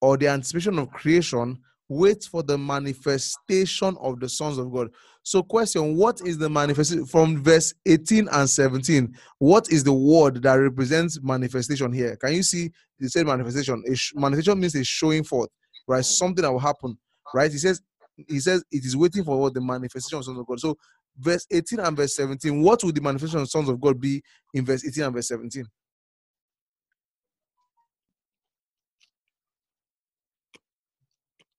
Or 0.00 0.16
the 0.16 0.28
anticipation 0.28 0.78
of 0.78 0.90
creation, 0.90 1.58
wait 1.88 2.24
for 2.24 2.42
the 2.42 2.58
manifestation 2.58 3.96
of 4.00 4.20
the 4.20 4.28
sons 4.28 4.58
of 4.58 4.72
God. 4.72 4.88
So, 5.22 5.42
question: 5.42 5.96
What 5.96 6.20
is 6.24 6.38
the 6.38 6.48
manifestation 6.48 7.06
from 7.06 7.42
verse 7.42 7.74
18 7.86 8.28
and 8.30 8.48
17? 8.48 9.14
What 9.38 9.70
is 9.70 9.84
the 9.84 9.92
word 9.92 10.42
that 10.42 10.54
represents 10.54 11.20
manifestation 11.22 11.92
here? 11.92 12.16
Can 12.16 12.34
you 12.34 12.42
see 12.42 12.70
the 12.98 13.08
same 13.08 13.26
manifestation? 13.26 13.82
A 13.88 14.20
manifestation 14.20 14.60
means 14.60 14.74
a 14.74 14.84
showing 14.84 15.24
forth, 15.24 15.50
right? 15.88 16.04
Something 16.04 16.42
that 16.42 16.52
will 16.52 16.58
happen, 16.58 16.96
right? 17.34 17.50
He 17.50 17.58
says, 17.58 17.80
he 18.28 18.40
says 18.40 18.64
it 18.70 18.84
is 18.84 18.96
waiting 18.96 19.24
for 19.24 19.40
what 19.40 19.54
the 19.54 19.60
manifestation 19.60 20.18
of 20.18 20.24
sons 20.24 20.38
of 20.38 20.46
God. 20.46 20.60
So, 20.60 20.76
verse 21.18 21.46
18 21.50 21.80
and 21.80 21.96
verse 21.96 22.14
17, 22.16 22.62
what 22.62 22.82
would 22.84 22.94
the 22.94 23.00
manifestation 23.00 23.40
of 23.40 23.50
sons 23.50 23.68
of 23.68 23.80
God 23.80 24.00
be 24.00 24.22
in 24.54 24.64
verse 24.64 24.86
18 24.86 25.04
and 25.04 25.14
verse 25.14 25.28
17? 25.28 25.64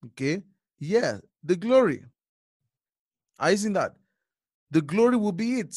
Okay, 0.05 0.43
yeah, 0.79 1.17
the 1.43 1.55
glory. 1.55 2.03
Are 3.39 3.51
you 3.51 3.57
seeing 3.57 3.73
that? 3.73 3.93
The 4.71 4.81
glory 4.81 5.17
will 5.17 5.31
be 5.31 5.59
it. 5.59 5.75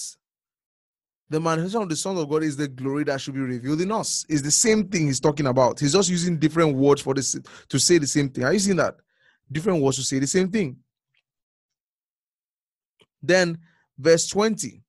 The 1.29 1.39
manifestation 1.39 1.83
of 1.83 1.89
the 1.89 1.97
Son 1.97 2.17
of 2.17 2.29
God 2.29 2.43
is 2.43 2.57
the 2.57 2.67
glory 2.67 3.05
that 3.05 3.21
should 3.21 3.35
be 3.35 3.41
revealed 3.41 3.81
in 3.81 3.93
us. 3.93 4.27
It's 4.29 4.43
the 4.43 4.51
same 4.51 4.89
thing 4.89 5.07
he's 5.07 5.21
talking 5.21 5.47
about. 5.47 5.79
He's 5.79 5.93
just 5.93 6.11
using 6.11 6.39
different 6.39 6.75
words 6.75 7.01
for 7.01 7.15
this 7.15 7.39
to 7.69 7.79
say 7.79 7.99
the 7.99 8.07
same 8.07 8.29
thing. 8.31 8.45
Are 8.45 8.53
you 8.53 8.59
seeing 8.59 8.77
that? 8.79 8.97
Different 9.51 9.81
words 9.81 9.97
to 9.99 10.03
say 10.03 10.19
the 10.19 10.27
same 10.27 10.51
thing. 10.51 10.77
Then, 13.23 13.59
verse 13.97 14.27
20 14.27 14.83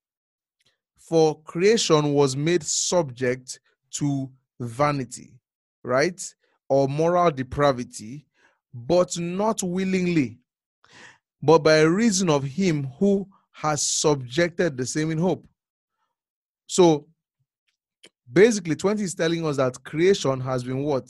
For 0.97 1.39
creation 1.43 2.13
was 2.13 2.35
made 2.35 2.63
subject 2.63 3.59
to 3.91 4.31
vanity, 4.59 5.33
right? 5.83 6.19
Or 6.69 6.87
moral 6.87 7.29
depravity, 7.29 8.25
but 8.73 9.17
not 9.17 9.61
willingly 9.63 10.41
but 11.41 11.59
by 11.59 11.81
reason 11.81 12.29
of 12.29 12.43
him 12.43 12.87
who 12.99 13.27
has 13.51 13.81
subjected 13.81 14.77
the 14.77 14.85
same 14.85 15.11
in 15.11 15.17
hope. 15.17 15.47
So 16.67 17.07
basically, 18.31 18.75
20 18.75 19.03
is 19.03 19.15
telling 19.15 19.45
us 19.45 19.57
that 19.57 19.83
creation 19.83 20.39
has 20.41 20.63
been 20.63 20.83
what? 20.83 21.09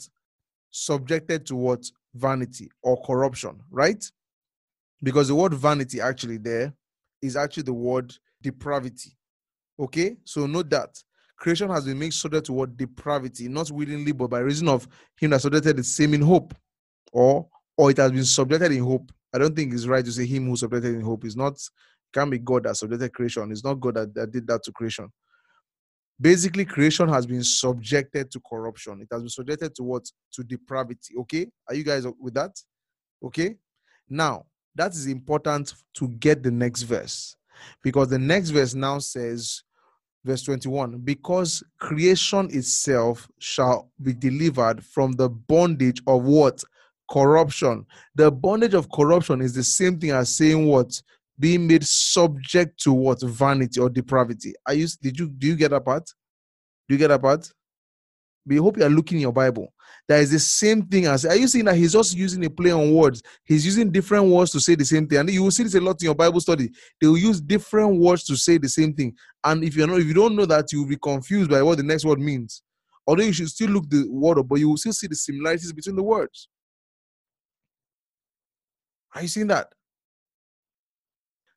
Subjected 0.70 1.46
to 1.46 1.56
what? 1.56 1.84
Vanity 2.14 2.70
or 2.82 3.02
corruption, 3.02 3.60
right? 3.70 4.04
Because 5.02 5.28
the 5.28 5.34
word 5.34 5.54
vanity 5.54 6.00
actually 6.00 6.38
there 6.38 6.72
is 7.20 7.36
actually 7.36 7.62
the 7.64 7.72
word 7.72 8.14
depravity. 8.42 9.16
Okay, 9.78 10.16
so 10.24 10.46
note 10.46 10.68
that 10.70 11.02
creation 11.36 11.70
has 11.70 11.86
been 11.86 11.98
made 11.98 12.12
subject 12.12 12.46
to 12.46 12.52
what 12.52 12.76
depravity, 12.76 13.48
not 13.48 13.70
willingly, 13.70 14.12
but 14.12 14.28
by 14.28 14.40
reason 14.40 14.68
of 14.68 14.86
him 15.18 15.30
that 15.30 15.40
subjected 15.40 15.76
the 15.76 15.84
same 15.84 16.14
in 16.14 16.20
hope, 16.20 16.54
or 17.12 17.46
or 17.76 17.90
it 17.90 17.96
has 17.96 18.12
been 18.12 18.24
subjected 18.24 18.72
in 18.72 18.82
hope. 18.82 19.10
I 19.32 19.38
don't 19.38 19.56
think 19.56 19.72
it's 19.72 19.86
right 19.86 20.04
to 20.04 20.12
say 20.12 20.26
him 20.26 20.48
who 20.48 20.56
subjected 20.56 20.94
in 20.94 21.00
hope 21.00 21.24
is 21.24 21.36
not 21.36 21.58
can 22.12 22.28
be 22.30 22.38
God 22.38 22.64
that 22.64 22.76
subjected 22.76 23.12
creation. 23.12 23.50
It's 23.50 23.64
not 23.64 23.80
God 23.80 23.94
that, 23.94 24.14
that 24.14 24.30
did 24.30 24.46
that 24.46 24.62
to 24.64 24.72
creation. 24.72 25.10
Basically, 26.20 26.64
creation 26.64 27.08
has 27.08 27.26
been 27.26 27.42
subjected 27.42 28.30
to 28.30 28.40
corruption. 28.40 29.00
It 29.00 29.08
has 29.10 29.22
been 29.22 29.30
subjected 29.30 29.74
to 29.76 29.82
what? 29.82 30.04
To 30.34 30.44
depravity. 30.44 31.14
Okay? 31.20 31.46
Are 31.68 31.74
you 31.74 31.82
guys 31.82 32.06
with 32.20 32.34
that? 32.34 32.52
Okay? 33.24 33.56
Now, 34.08 34.44
that 34.74 34.92
is 34.92 35.06
important 35.06 35.74
to 35.94 36.08
get 36.08 36.42
the 36.42 36.50
next 36.50 36.82
verse. 36.82 37.36
Because 37.82 38.08
the 38.08 38.18
next 38.18 38.50
verse 38.50 38.74
now 38.74 38.98
says, 38.98 39.62
verse 40.24 40.42
21 40.42 40.98
because 40.98 41.62
creation 41.78 42.48
itself 42.52 43.28
shall 43.38 43.90
be 44.00 44.12
delivered 44.12 44.84
from 44.84 45.12
the 45.12 45.28
bondage 45.28 46.00
of 46.06 46.22
what 46.22 46.62
corruption. 47.12 47.84
The 48.14 48.30
bondage 48.30 48.74
of 48.74 48.90
corruption 48.90 49.42
is 49.42 49.54
the 49.54 49.62
same 49.62 49.98
thing 49.98 50.10
as 50.10 50.34
saying 50.34 50.66
what? 50.66 50.90
Being 51.38 51.66
made 51.66 51.84
subject 51.84 52.80
to 52.80 52.92
what? 52.92 53.20
Vanity 53.22 53.80
or 53.80 53.90
depravity. 53.90 54.54
Are 54.66 54.74
you 54.74 54.86
did 55.00 55.18
you 55.18 55.28
do 55.28 55.48
you 55.48 55.56
get 55.56 55.70
that 55.70 55.84
part? 55.84 56.06
Do 56.88 56.94
you 56.94 56.98
get 56.98 57.08
that 57.08 57.22
part? 57.22 57.50
We 58.46 58.56
hope 58.56 58.76
you 58.76 58.84
are 58.84 58.90
looking 58.90 59.18
in 59.18 59.22
your 59.22 59.32
Bible. 59.32 59.72
That 60.08 60.20
is 60.20 60.32
the 60.32 60.38
same 60.40 60.82
thing 60.82 61.06
as 61.06 61.24
are 61.24 61.36
you 61.36 61.46
seeing 61.46 61.64
that 61.66 61.76
he's 61.76 61.92
just 61.92 62.16
using 62.16 62.44
a 62.44 62.50
play 62.50 62.72
on 62.72 62.92
words? 62.92 63.22
He's 63.44 63.64
using 63.64 63.92
different 63.92 64.26
words 64.26 64.50
to 64.52 64.60
say 64.60 64.74
the 64.74 64.84
same 64.84 65.06
thing. 65.06 65.18
And 65.18 65.30
you 65.30 65.44
will 65.44 65.50
see 65.50 65.62
this 65.62 65.74
a 65.74 65.80
lot 65.80 66.02
in 66.02 66.06
your 66.06 66.14
Bible 66.14 66.40
study. 66.40 66.70
They 67.00 67.06
will 67.06 67.18
use 67.18 67.40
different 67.40 68.00
words 68.00 68.24
to 68.24 68.36
say 68.36 68.58
the 68.58 68.68
same 68.68 68.94
thing. 68.94 69.14
And 69.44 69.62
if 69.62 69.76
you're 69.76 69.86
not, 69.86 70.00
if 70.00 70.06
you 70.06 70.14
don't 70.14 70.34
know 70.34 70.46
that, 70.46 70.72
you 70.72 70.80
will 70.80 70.88
be 70.88 70.96
confused 70.96 71.50
by 71.50 71.62
what 71.62 71.78
the 71.78 71.84
next 71.84 72.04
word 72.04 72.18
means. 72.18 72.62
Although 73.06 73.24
you 73.24 73.32
should 73.32 73.48
still 73.48 73.70
look 73.70 73.88
the 73.88 74.06
word 74.10 74.38
up, 74.38 74.48
but 74.48 74.56
you 74.56 74.68
will 74.68 74.76
still 74.76 74.92
see 74.92 75.06
the 75.06 75.14
similarities 75.14 75.72
between 75.72 75.96
the 75.96 76.02
words. 76.02 76.48
Are 79.14 79.22
you 79.22 79.28
seeing 79.28 79.46
that? 79.48 79.72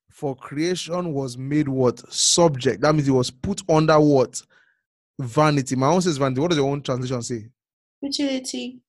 For 0.10 0.36
creation 0.36 1.14
was 1.14 1.38
made 1.38 1.68
what? 1.68 1.99
Subject. 2.12 2.82
That 2.82 2.93
means 2.93 3.08
it 3.08 3.12
was 3.12 3.32
put 3.32 3.62
under 3.70 3.99
what? 3.99 4.41
Vanity. 5.20 5.76
My 5.76 5.88
own 5.88 6.01
says 6.01 6.18
vanity. 6.18 6.41
What 6.41 6.49
does 6.49 6.58
your 6.58 6.70
own 6.70 6.82
translation 6.82 7.22
say? 7.22 7.47
Futility. 7.99 8.80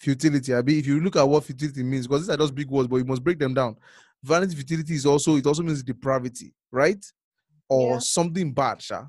Futility. 0.00 0.54
I 0.54 0.62
mean, 0.62 0.78
if 0.78 0.86
you 0.86 1.00
look 1.00 1.16
at 1.16 1.22
what 1.28 1.44
futility 1.44 1.82
means, 1.82 2.06
because 2.06 2.22
these 2.26 2.34
are 2.34 2.36
just 2.36 2.54
big 2.54 2.68
words, 2.68 2.88
but 2.88 2.96
you 2.96 3.04
must 3.04 3.22
break 3.22 3.38
them 3.38 3.54
down. 3.54 3.76
Vanity, 4.22 4.56
futility 4.56 4.94
is 4.94 5.06
also, 5.06 5.36
it 5.36 5.46
also 5.46 5.62
means 5.62 5.82
depravity, 5.82 6.52
right? 6.70 7.04
Or 7.68 7.94
Yeah. 7.94 7.98
something 8.00 8.52
bad, 8.52 8.82
Sha. 8.82 9.06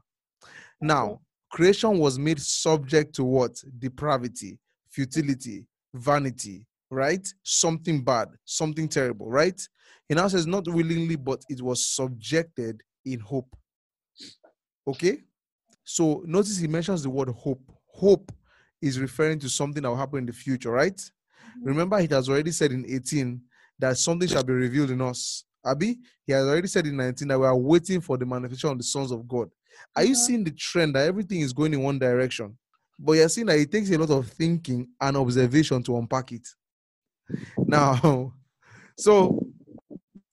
Now, 0.81 1.21
creation 1.49 1.97
was 1.97 2.19
made 2.19 2.41
subject 2.41 3.15
to 3.15 3.23
what? 3.23 3.63
Depravity, 3.79 4.59
futility, 4.89 5.65
vanity, 5.93 6.65
right? 6.93 7.27
Something 7.43 8.03
bad, 8.03 8.29
something 8.45 8.87
terrible, 8.87 9.29
right? 9.29 9.59
He 10.07 10.15
now 10.15 10.27
says, 10.27 10.45
not 10.45 10.67
willingly, 10.67 11.15
but 11.15 11.43
it 11.49 11.61
was 11.61 11.85
subjected 11.85 12.81
in 13.05 13.19
hope. 13.19 13.55
Okay? 14.87 15.23
So 15.83 16.23
notice 16.25 16.57
he 16.57 16.67
mentions 16.67 17.03
the 17.03 17.09
word 17.09 17.29
hope. 17.29 17.61
Hope 17.87 18.31
is 18.81 18.99
referring 18.99 19.39
to 19.39 19.49
something 19.49 19.81
that 19.83 19.89
will 19.89 19.97
happen 19.97 20.19
in 20.19 20.25
the 20.25 20.33
future, 20.33 20.71
right? 20.71 20.99
Remember, 21.61 21.99
he 21.99 22.07
has 22.07 22.29
already 22.29 22.51
said 22.51 22.71
in 22.71 22.85
18 22.87 23.41
that 23.79 23.97
something 23.97 24.27
shall 24.27 24.43
be 24.43 24.53
revealed 24.53 24.91
in 24.91 25.01
us. 25.01 25.45
Abby, 25.65 25.97
he 26.25 26.33
has 26.33 26.45
already 26.45 26.67
said 26.67 26.85
in 26.87 26.97
19 26.97 27.27
that 27.27 27.39
we 27.39 27.45
are 27.45 27.55
waiting 27.55 28.01
for 28.01 28.17
the 28.17 28.25
manifestation 28.25 28.71
of 28.71 28.77
the 28.77 28.83
sons 28.83 29.11
of 29.11 29.27
God. 29.27 29.49
Are 29.95 30.03
you 30.03 30.13
Mhm. 30.13 30.25
seeing 30.25 30.43
the 30.43 30.51
trend 30.51 30.95
that 30.95 31.07
everything 31.07 31.39
is 31.41 31.53
going 31.53 31.73
in 31.73 31.81
one 31.81 31.97
direction? 31.97 32.57
But 32.99 33.13
you're 33.13 33.29
seeing 33.29 33.47
that 33.47 33.59
it 33.59 33.71
takes 33.71 33.89
a 33.91 33.97
lot 33.97 34.09
of 34.09 34.27
thinking 34.29 34.89
and 34.99 35.17
observation 35.17 35.81
to 35.83 35.97
unpack 35.97 36.31
it. 36.31 36.47
Now, 37.57 38.33
so 38.97 39.39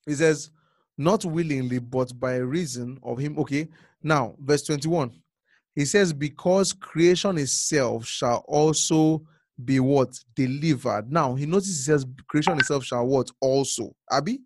he 0.06 0.14
says, 0.14 0.50
not 0.98 1.24
willingly, 1.24 1.78
but 1.78 2.18
by 2.18 2.36
reason 2.36 2.98
of 3.02 3.18
him. 3.18 3.38
Okay. 3.38 3.68
Now, 4.02 4.34
verse 4.38 4.62
21. 4.64 5.12
He 5.74 5.84
says, 5.84 6.12
because 6.12 6.72
creation 6.72 7.38
itself 7.38 8.06
shall 8.06 8.44
also 8.46 9.22
be 9.64 9.80
what? 9.80 10.18
Delivered. 10.34 11.10
Now, 11.10 11.34
he 11.34 11.46
notices 11.46 11.86
he 11.86 11.92
says, 11.92 12.06
creation 12.28 12.58
itself 12.58 12.84
shall 12.84 13.06
what? 13.06 13.30
Also. 13.40 13.94
Abby? 14.10 14.40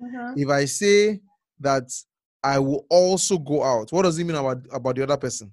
Uh-huh. 0.00 0.34
If 0.36 0.48
I 0.48 0.66
say 0.66 1.20
that 1.58 1.90
I 2.42 2.58
will 2.58 2.86
also 2.88 3.38
go 3.38 3.64
out, 3.64 3.92
what 3.92 4.02
does 4.02 4.18
it 4.18 4.24
mean 4.24 4.36
about, 4.36 4.58
about 4.72 4.94
the 4.94 5.02
other 5.02 5.16
person? 5.16 5.52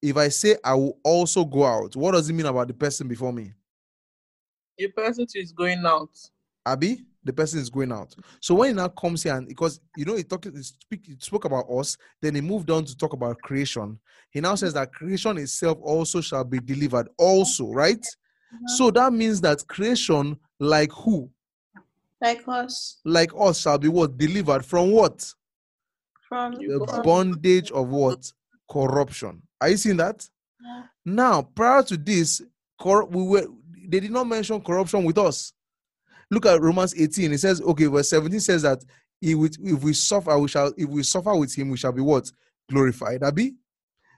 If 0.00 0.16
I 0.16 0.28
say 0.28 0.56
I 0.64 0.74
will 0.74 0.98
also 1.04 1.44
go 1.44 1.64
out, 1.64 1.94
what 1.94 2.12
does 2.12 2.28
it 2.28 2.32
mean 2.32 2.46
about 2.46 2.68
the 2.68 2.74
person 2.74 3.06
before 3.06 3.32
me? 3.32 3.52
A 4.78 4.86
person 4.88 5.26
who 5.32 5.40
is 5.40 5.52
going 5.52 5.84
out. 5.84 6.10
Abby, 6.64 7.04
the 7.24 7.32
person 7.32 7.60
is 7.60 7.70
going 7.70 7.92
out. 7.92 8.14
So 8.40 8.54
when 8.54 8.68
he 8.68 8.74
now 8.74 8.88
comes 8.88 9.22
here 9.22 9.34
and 9.36 9.48
because 9.48 9.80
you 9.96 10.04
know 10.04 10.16
he 10.16 10.22
talked 10.22 10.44
he, 10.44 10.62
speak, 10.62 11.06
he 11.06 11.16
spoke 11.18 11.44
about 11.44 11.66
us, 11.70 11.96
then 12.20 12.34
he 12.34 12.40
moved 12.40 12.70
on 12.70 12.84
to 12.84 12.96
talk 12.96 13.12
about 13.12 13.38
creation. 13.42 13.98
He 14.30 14.40
now 14.40 14.54
says 14.54 14.74
that 14.74 14.92
creation 14.92 15.38
itself 15.38 15.78
also 15.82 16.20
shall 16.20 16.44
be 16.44 16.58
delivered, 16.60 17.08
also, 17.18 17.70
right? 17.72 18.04
Uh-huh. 18.04 18.66
So 18.76 18.90
that 18.92 19.12
means 19.12 19.40
that 19.40 19.66
creation, 19.66 20.38
like 20.58 20.92
who? 20.92 21.30
Like 22.20 22.42
us. 22.46 23.00
Like 23.04 23.30
us, 23.38 23.60
shall 23.60 23.78
be 23.78 23.88
what? 23.88 24.16
Delivered 24.18 24.64
from 24.64 24.90
what? 24.90 25.32
From 26.28 26.52
The 26.54 26.78
go. 26.78 27.02
bondage 27.02 27.70
of 27.70 27.88
what? 27.88 28.30
Corruption. 28.70 29.42
Are 29.60 29.70
you 29.70 29.76
seeing 29.76 29.96
that? 29.96 30.28
Yeah. 30.62 30.82
Now, 31.04 31.42
prior 31.42 31.82
to 31.84 31.96
this, 31.96 32.42
cor- 32.78 33.06
we 33.06 33.22
were 33.22 33.46
they 33.88 34.00
did 34.00 34.10
not 34.12 34.26
mention 34.28 34.60
corruption 34.60 35.02
with 35.04 35.18
us. 35.18 35.52
Look 36.30 36.44
at 36.46 36.60
Romans 36.60 36.94
18. 36.94 37.32
It 37.32 37.38
says, 37.38 37.60
okay, 37.62 37.86
verse 37.86 38.10
17 38.10 38.38
says 38.40 38.62
that 38.62 38.84
if 39.22 39.36
we, 39.36 39.48
if 39.72 39.82
we 39.82 39.92
suffer, 39.94 40.38
we 40.38 40.46
shall 40.46 40.72
if 40.76 40.88
we 40.88 41.02
suffer 41.02 41.34
with 41.34 41.54
him, 41.56 41.70
we 41.70 41.76
shall 41.78 41.92
be 41.92 42.02
what? 42.02 42.30
Glorified. 42.70 43.22
Abi? 43.22 43.54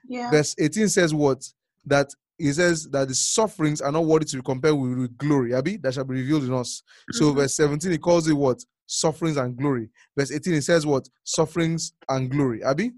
yeah. 0.07 0.29
Verse 0.29 0.53
18 0.59 0.89
says 0.89 1.13
what? 1.13 1.41
That 1.85 2.09
he 2.37 2.51
says 2.51 2.89
that 2.89 3.07
the 3.07 3.15
sufferings 3.15 3.81
are 3.81 3.91
not 3.91 4.05
worthy 4.05 4.25
to 4.25 4.35
be 4.37 4.41
compared 4.43 4.75
with, 4.75 4.97
with 4.97 5.17
glory. 5.17 5.53
Abi? 5.53 5.77
That 5.77 5.93
shall 5.93 6.03
be 6.03 6.15
revealed 6.15 6.43
in 6.43 6.53
us. 6.53 6.83
So 7.11 7.31
Mhm. 7.31 7.35
verse 7.35 7.55
17, 7.55 7.91
he 7.91 7.97
calls 7.97 8.27
it 8.27 8.33
what? 8.33 8.59
Sufferings 8.87 9.37
and 9.37 9.55
glory. 9.55 9.89
Verse 10.17 10.31
18, 10.31 10.55
it 10.55 10.63
says 10.63 10.85
what? 10.85 11.07
Sufferings 11.23 11.93
and 12.09 12.29
glory. 12.29 12.61
Abi? 12.63 12.91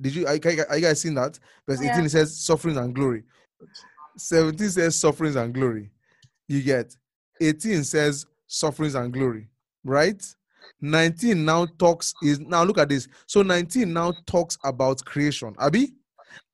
Did 0.00 0.14
you 0.16 0.26
are, 0.26 0.34
you- 0.34 0.64
are 0.68 0.76
you 0.76 0.82
guys 0.82 1.00
seeing 1.00 1.14
that? 1.14 1.38
Verse 1.68 1.80
18 1.80 2.04
it 2.06 2.10
says 2.10 2.40
sufferings 2.44 2.78
and 2.78 2.94
glory. 2.94 3.22
17 4.20 4.70
says 4.70 4.96
sufferings 4.96 5.36
and 5.36 5.52
glory. 5.54 5.90
You 6.48 6.62
get 6.62 6.96
18 7.40 7.84
says 7.84 8.26
sufferings 8.46 8.94
and 8.94 9.12
glory, 9.12 9.48
right? 9.84 10.22
19 10.80 11.44
now 11.44 11.66
talks 11.78 12.14
is 12.22 12.40
now 12.40 12.64
look 12.64 12.78
at 12.78 12.88
this. 12.88 13.08
So 13.26 13.42
19 13.42 13.92
now 13.92 14.12
talks 14.26 14.58
about 14.64 15.04
creation, 15.04 15.54
Abi, 15.58 15.94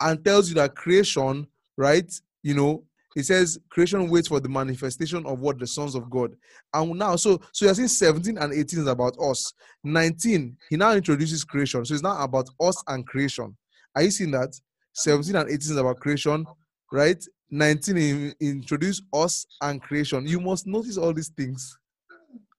and 0.01 0.25
tells 0.25 0.49
you 0.49 0.55
that 0.57 0.75
creation, 0.75 1.47
right? 1.77 2.13
You 2.43 2.55
know, 2.55 2.85
it 3.17 3.25
says 3.25 3.59
creation 3.71 4.11
waits 4.11 4.29
for 4.29 4.41
the 4.41 4.49
manifestation 4.49 5.25
of 5.27 5.41
what 5.41 5.59
the 5.59 5.67
sons 5.67 5.95
of 5.95 6.11
God. 6.11 6.37
And 6.75 6.99
now, 6.99 7.17
so 7.17 7.41
so 7.53 7.65
you're 7.65 7.75
saying 7.75 7.89
17 7.89 8.39
and 8.39 8.53
18 8.53 8.81
is 8.81 8.87
about 8.87 9.17
us. 9.19 9.53
19, 9.85 10.57
he 10.69 10.77
now 10.77 10.93
introduces 10.93 11.43
creation. 11.43 11.85
So 11.85 11.95
it's 11.95 12.03
not 12.03 12.23
about 12.23 12.49
us 12.61 12.83
and 12.89 13.07
creation. 13.07 13.57
Are 13.95 14.03
you 14.03 14.11
seeing 14.11 14.33
that? 14.33 14.55
17 14.93 15.35
and 15.35 15.49
18 15.49 15.59
is 15.59 15.77
about 15.77 15.99
creation, 16.01 16.45
right? 16.93 17.23
19 17.51 17.97
in, 17.97 18.35
introduce 18.41 19.03
us 19.13 19.47
and 19.61 19.81
creation. 19.81 20.27
You 20.27 20.41
must 20.41 20.67
notice 20.67 20.97
all 20.97 21.13
these 21.13 21.29
things, 21.29 21.79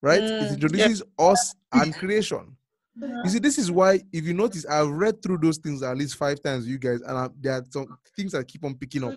right? 0.01 0.23
it 0.23 0.49
Mm, 0.49 0.53
introduces 0.53 1.03
us 1.19 1.55
and 1.73 1.95
creation. 1.95 2.55
Uh-huh. 3.01 3.21
You 3.23 3.29
see, 3.29 3.39
this 3.39 3.57
is 3.57 3.71
why, 3.71 4.01
if 4.11 4.23
you 4.25 4.33
notice, 4.33 4.65
I've 4.65 4.89
read 4.89 5.21
through 5.21 5.39
those 5.39 5.57
things 5.57 5.83
at 5.83 5.95
least 5.97 6.15
five 6.15 6.41
times, 6.41 6.67
you 6.67 6.77
guys, 6.77 7.01
and 7.01 7.17
I, 7.17 7.29
there 7.39 7.53
are 7.53 7.65
some 7.69 7.97
things 8.15 8.31
that 8.31 8.47
keep 8.47 8.63
on 8.63 8.75
picking 8.75 9.03
up. 9.03 9.15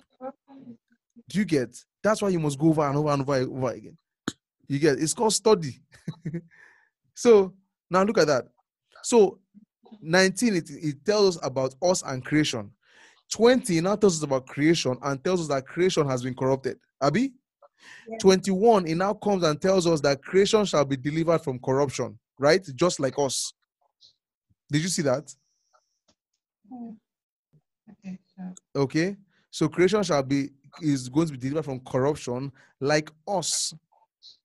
Do 1.29 1.39
you 1.39 1.45
get? 1.45 1.83
That's 2.03 2.21
why 2.21 2.29
you 2.29 2.41
must 2.41 2.59
go 2.59 2.69
over 2.69 2.87
and 2.87 2.97
over 2.97 3.11
and 3.11 3.23
over, 3.23 3.37
and 3.37 3.53
over 3.53 3.71
again. 3.71 3.97
You 4.69 4.79
get? 4.79 4.99
It's 4.99 5.15
called 5.15 5.33
study. 5.33 5.81
so 7.15 7.55
now 7.89 8.03
look 8.03 8.19
at 8.19 8.27
that. 8.27 8.47
So 9.03 9.39
19, 10.01 10.57
it, 10.57 10.71
it 10.71 11.05
tells 11.05 11.37
us 11.37 11.47
about 11.47 11.75
us 11.83 12.03
and 12.03 12.25
creation. 12.25 12.71
20 13.31 13.81
now 13.81 13.97
tells 13.97 14.19
us 14.19 14.23
about 14.23 14.47
creation 14.47 14.97
and 15.03 15.23
tells 15.23 15.41
us 15.41 15.49
that 15.49 15.67
creation 15.67 16.07
has 16.09 16.23
been 16.23 16.35
corrupted. 16.35 16.79
Abby? 17.03 17.33
Yeah. 18.09 18.19
21, 18.19 18.87
it 18.87 18.95
now 18.97 19.15
comes 19.15 19.43
and 19.43 19.61
tells 19.61 19.87
us 19.87 20.01
that 20.01 20.23
creation 20.23 20.65
shall 20.65 20.85
be 20.85 20.97
delivered 20.97 21.41
from 21.41 21.59
corruption, 21.59 22.19
right? 22.39 22.67
Just 22.75 23.01
like 23.01 23.19
us. 23.19 23.53
Did 24.71 24.83
you 24.83 24.89
see 24.89 25.03
that? 25.03 25.33
Okay. 28.75 29.17
So 29.51 29.69
creation 29.69 30.03
shall 30.03 30.23
be 30.23 30.51
is 30.81 31.09
going 31.09 31.27
to 31.27 31.33
be 31.33 31.39
delivered 31.39 31.65
from 31.65 31.81
corruption 31.81 32.53
like 32.81 33.11
us. 33.27 33.75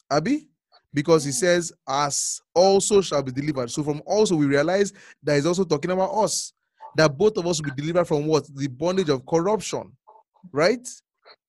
Abby? 0.10 0.48
Because 0.94 1.24
he 1.24 1.32
says, 1.32 1.72
as 1.88 2.42
also 2.54 3.02
shall 3.02 3.22
be 3.22 3.32
delivered. 3.32 3.70
So 3.70 3.84
from 3.84 4.02
also 4.06 4.36
we 4.36 4.46
realize 4.46 4.94
that 5.22 5.36
he's 5.36 5.46
also 5.46 5.64
talking 5.64 5.92
about 5.92 6.12
us. 6.12 6.54
That 6.96 7.18
both 7.18 7.38
of 7.38 7.48
us 7.48 7.62
will 7.62 7.74
be 7.74 7.82
delivered 7.82 8.06
from 8.06 8.26
what? 8.26 8.46
The 8.56 8.68
bondage 8.68 9.10
of 9.10 9.26
corruption. 9.26 9.92
Right? 10.52 10.88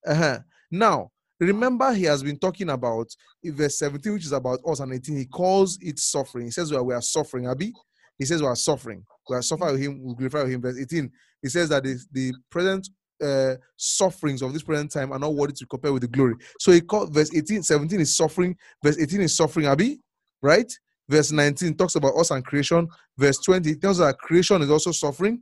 Uh-huh. 0.07 0.39
Now, 0.71 1.11
remember 1.39 1.93
he 1.93 2.05
has 2.05 2.23
been 2.23 2.39
talking 2.39 2.71
about 2.71 3.09
verse 3.45 3.79
17, 3.79 4.13
which 4.13 4.25
is 4.25 4.33
about 4.33 4.61
us, 4.67 4.81
and 4.81 4.93
18. 4.93 5.17
He 5.17 5.27
calls 5.27 5.79
it 5.81 5.99
suffering. 5.99 6.47
He 6.47 6.51
says 6.51 6.71
we 6.71 6.77
are, 6.77 6.83
we 6.83 6.95
are 6.95 7.03
suffering, 7.03 7.47
Abi. 7.47 7.73
He 8.19 8.25
says 8.25 8.41
we 8.41 8.49
are 8.49 8.57
suffering. 8.57 9.05
We 9.29 9.37
are 9.37 9.43
suffering 9.43 9.73
with 9.73 9.83
him, 9.83 10.03
we 10.03 10.15
glorify 10.15 10.43
with 10.43 10.53
him. 10.53 10.63
Verse 10.63 10.79
18, 10.79 11.11
he 11.43 11.49
says 11.49 11.69
that 11.69 11.83
the, 11.83 11.99
the 12.13 12.33
present 12.51 12.89
uh, 13.23 13.55
sufferings 13.77 14.43
of 14.43 14.53
this 14.53 14.63
present 14.63 14.91
time 14.91 15.13
are 15.13 15.19
not 15.19 15.35
worthy 15.35 15.55
to 15.55 15.67
compare 15.67 15.93
with 15.93 16.03
the 16.03 16.09
glory. 16.09 16.35
So 16.59 16.73
he 16.73 16.81
called 16.81 17.13
verse 17.13 17.35
18, 17.35 17.63
17 17.63 18.01
is 18.01 18.17
suffering, 18.17 18.57
verse 18.83 18.99
18 18.99 19.21
is 19.23 19.37
suffering, 19.37 19.67
Abi, 19.67 20.01
right? 20.43 20.71
Verse 21.09 21.31
19 21.31 21.77
talks 21.77 21.95
about 21.95 22.17
us 22.17 22.31
and 22.31 22.45
creation. 22.45 22.89
Verse 23.17 23.39
20 23.39 23.77
tells 23.77 24.01
us 24.01 24.09
that 24.09 24.19
creation 24.19 24.63
is 24.63 24.71
also 24.71 24.91
suffering, 24.91 25.41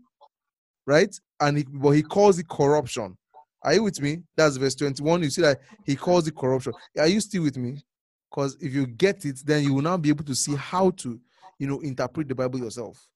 right? 0.87 1.15
And 1.41 1.59
he, 1.59 1.65
but 1.65 1.91
he 1.91 2.03
calls 2.03 2.39
it 2.39 2.49
corruption. 2.49 3.17
Are 3.63 3.73
you 3.75 3.83
with 3.83 4.01
me? 4.01 4.23
That's 4.37 4.57
verse 4.57 4.75
21. 4.75 5.23
You 5.23 5.31
see 5.31 5.43
that 5.43 5.61
he 5.85 5.97
calls 5.97 6.29
it 6.29 6.37
corruption. 6.37 6.75
Are 6.99 7.07
you 7.07 7.21
still 7.21 7.43
with 7.43 7.57
me? 7.57 7.83
Because 8.31 8.57
if 8.61 8.75
you 8.75 8.87
get 8.87 9.25
it, 9.25 9.41
then 9.45 9.65
you 9.65 9.75
will 9.75 9.83
now 9.83 9.97
be 9.97 10.11
able 10.11 10.25
to 10.25 10.35
see 10.35 10.55
how 10.55 10.91
to, 10.91 11.19
you 11.59 11.67
know, 11.67 11.81
interpret 11.81 12.29
the 12.29 12.35
Bible 12.35 12.59
yourself. 12.59 13.07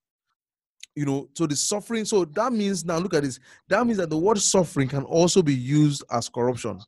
You 0.94 1.04
know, 1.04 1.28
so 1.34 1.46
the 1.46 1.54
suffering, 1.54 2.04
so 2.06 2.24
that 2.24 2.52
means 2.52 2.84
now 2.84 2.98
look 2.98 3.14
at 3.14 3.24
this. 3.24 3.38
That 3.68 3.86
means 3.86 3.98
that 3.98 4.10
the 4.10 4.16
word 4.16 4.38
suffering 4.38 4.88
can 4.88 5.04
also 5.04 5.42
be 5.42 5.54
used 5.54 6.02
as 6.10 6.28
corruption. 6.28 6.80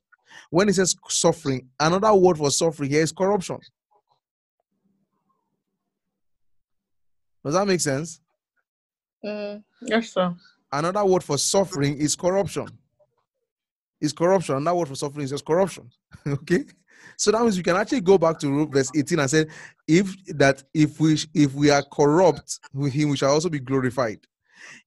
When 0.49 0.69
it 0.69 0.75
says 0.75 0.95
suffering, 1.07 1.67
another 1.79 2.13
word 2.13 2.37
for 2.37 2.49
suffering 2.49 2.89
here 2.89 3.03
is 3.03 3.11
corruption. 3.11 3.59
Does 7.43 7.53
that 7.53 7.67
make 7.67 7.81
sense? 7.81 8.19
Mm, 9.25 9.63
yes, 9.81 10.13
sir. 10.13 10.33
another 10.71 11.05
word 11.05 11.23
for 11.23 11.37
suffering 11.37 11.97
is 11.97 12.15
corruption. 12.15 12.67
Is 13.99 14.13
corruption. 14.13 14.55
Another 14.55 14.77
word 14.77 14.87
for 14.87 14.95
suffering 14.95 15.25
is 15.25 15.31
just 15.31 15.45
corruption. 15.45 15.89
okay. 16.27 16.65
So 17.17 17.31
that 17.31 17.41
means 17.41 17.57
we 17.57 17.63
can 17.63 17.75
actually 17.75 18.01
go 18.01 18.17
back 18.17 18.39
to 18.39 18.67
verse 18.67 18.91
18 18.95 19.19
and 19.19 19.29
say, 19.29 19.45
if 19.87 20.15
that 20.37 20.63
if 20.73 20.99
we 20.99 21.17
if 21.33 21.53
we 21.53 21.69
are 21.69 21.83
corrupt 21.83 22.59
with 22.73 22.93
him, 22.93 23.09
we 23.09 23.17
shall 23.17 23.31
also 23.31 23.49
be 23.49 23.59
glorified. 23.59 24.19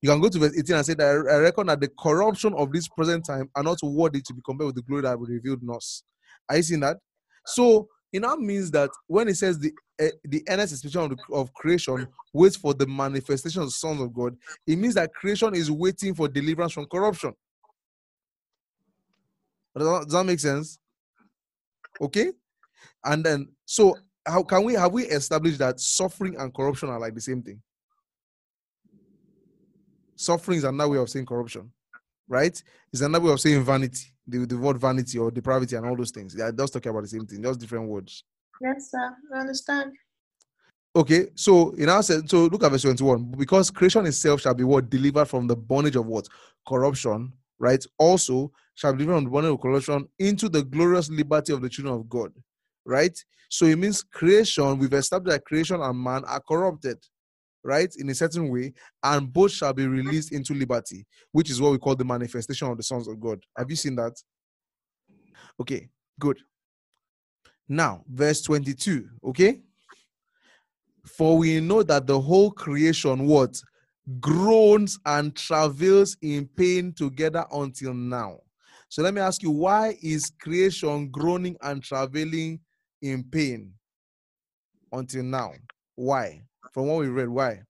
You 0.01 0.09
can 0.09 0.21
go 0.21 0.29
to 0.29 0.39
verse 0.39 0.57
18 0.57 0.77
and 0.77 0.87
say 0.87 0.95
that 0.95 1.07
I 1.07 1.37
reckon 1.39 1.67
that 1.67 1.81
the 1.81 1.91
corruption 1.99 2.55
of 2.55 2.73
this 2.73 2.89
present 2.89 3.25
time 3.25 3.51
are 3.55 3.63
not 3.63 3.79
worthy 3.83 4.21
to 4.23 4.35
be 4.35 4.41
compared 4.45 4.67
with 4.67 4.77
the 4.77 4.83
glory 4.83 5.03
that 5.03 5.19
will 5.19 5.27
be 5.27 5.35
revealed 5.35 5.63
in 5.63 5.71
us. 5.71 6.03
Are 6.49 6.57
you 6.57 6.63
seeing 6.63 6.81
that? 6.81 6.99
So 7.47 7.89
it 8.15 8.23
now 8.23 8.37
means 8.37 8.71
that 8.71 8.91
when 9.09 9.27
it 9.27 9.37
says 9.37 9.59
the 9.59 9.73
uh, 10.01 10.07
the 10.23 10.45
earnest 10.49 10.73
expectation 10.73 11.01
of, 11.01 11.11
the, 11.11 11.35
of 11.35 11.53
creation 11.53 12.07
waits 12.33 12.55
for 12.55 12.73
the 12.73 12.87
manifestation 12.87 13.61
of 13.61 13.67
the 13.67 13.73
sons 13.73 14.01
of 14.01 14.15
God, 14.15 14.37
it 14.69 14.77
means 14.77 14.95
that 14.95 15.13
creation 15.13 15.53
is 15.53 15.69
waiting 15.69 16.15
for 16.15 16.29
deliverance 16.29 16.73
from 16.73 16.87
corruption. 16.87 17.33
Does 19.77 19.87
that, 19.87 20.05
does 20.05 20.13
that 20.13 20.25
make 20.25 20.39
sense? 20.39 20.79
Okay, 22.01 22.31
and 23.05 23.25
then 23.25 23.49
so 23.65 23.97
how 24.25 24.45
can 24.45 24.63
we 24.63 24.75
have 24.75 24.93
we 24.93 25.07
established 25.07 25.59
that 25.59 25.81
suffering 25.81 26.37
and 26.39 26.55
corruption 26.55 26.91
are 26.91 27.01
like 27.01 27.17
the 27.17 27.21
same 27.21 27.43
thing? 27.43 27.61
Suffering 30.15 30.59
is 30.59 30.65
another 30.65 30.91
way 30.91 30.99
of 30.99 31.11
saying 31.11 31.27
corruption, 31.27 31.73
right? 32.29 32.63
It's 32.93 33.03
another 33.03 33.25
way 33.25 33.33
of 33.33 33.41
saying 33.41 33.65
vanity, 33.65 34.14
the, 34.27 34.47
the 34.47 34.57
word 34.57 34.79
vanity 34.79 35.19
or 35.19 35.31
depravity 35.31 35.77
and 35.77 35.87
all 35.87 35.97
those 35.97 36.11
things. 36.11 36.35
They 36.35 36.43
are 36.43 36.53
just 36.53 36.73
talking 36.73 36.91
about 36.91 37.03
the 37.03 37.09
same 37.09 37.27
thing, 37.27 37.43
just 37.43 37.61
different 37.61 37.89
words. 37.89 38.25
Yes, 38.61 38.91
sir. 38.91 39.15
I 39.35 39.41
understand. 39.41 39.93
Okay, 40.97 41.27
so 41.35 41.71
in 41.73 41.89
our 41.89 42.03
sense, 42.03 42.31
so 42.31 42.47
look 42.47 42.63
at 42.63 42.71
verse 42.71 42.83
21. 42.83 43.33
Because 43.37 43.71
creation 43.71 44.07
itself 44.07 44.41
shall 44.41 44.55
be 44.55 44.65
what 44.65 44.89
delivered 44.89 45.27
from 45.27 45.47
the 45.47 45.57
bondage 45.57 45.97
of 45.97 46.07
what? 46.07 46.29
Corruption, 46.67 47.33
right? 47.59 47.85
Also 47.99 48.53
shall 48.75 48.93
be 48.93 48.99
delivered 48.99 49.17
from 49.17 49.25
the 49.25 49.31
bondage 49.31 49.53
of 49.53 49.61
corruption 49.61 50.09
into 50.19 50.49
the 50.49 50.63
glorious 50.63 51.11
liberty 51.11 51.53
of 51.53 51.63
the 51.63 51.69
children 51.69 51.95
of 51.95 52.09
God. 52.09 52.33
Right? 52.87 53.19
So 53.49 53.67
it 53.67 53.77
means 53.77 54.03
creation, 54.03 54.79
we've 54.79 54.93
established 54.93 55.33
that 55.33 55.45
creation 55.45 55.81
and 55.81 55.99
man 55.99 56.25
are 56.27 56.41
corrupted, 56.41 56.99
right? 57.65 57.93
In 57.99 58.11
a 58.11 58.15
certain 58.15 58.49
way, 58.51 58.73
and 59.03 59.33
both 59.33 59.53
shall 59.53 59.73
be 59.73 59.87
released 59.87 60.33
into 60.33 60.55
liberty, 60.55 61.07
which 61.33 61.51
is 61.51 61.61
what 61.61 61.73
we 61.73 61.79
call 61.79 61.97
the 61.97 62.05
manifestation 62.05 62.69
of 62.69 62.77
the 62.77 62.83
sons 62.83 63.09
of 63.09 63.19
God. 63.19 63.43
Have 63.57 63.71
you 63.71 63.77
seen 63.77 63.97
that? 63.97 64.13
Okay, 65.61 65.89
good. 66.21 66.39
Now, 67.69 68.05
verse 68.09 68.43
22, 68.43 69.09
okay? 69.25 69.63
For 71.07 71.39
we 71.39 71.61
know 71.61 71.83
that 71.83 72.07
the 72.07 72.21
whole 72.21 72.51
creation 72.51 73.27
what 73.27 73.61
groans 74.21 74.99
and 75.07 75.35
travails 75.35 76.17
in 76.21 76.47
pain 76.47 76.93
together 76.93 77.47
until 77.53 77.95
now. 77.95 78.39
So 78.89 79.03
let 79.03 79.15
me 79.15 79.21
ask 79.21 79.43
you, 79.43 79.51
why 79.51 79.97
is 80.03 80.31
creation 80.41 81.09
groaning 81.09 81.57
and 81.63 81.83
travailing 81.83 82.61
in 83.01 83.25
pain 83.25 83.73
until 84.93 85.23
now? 85.23 85.53
Why? 85.95 86.43
From 86.73 86.87
what 86.87 87.01
we 87.01 87.09
read, 87.09 87.29
why? 87.29 87.63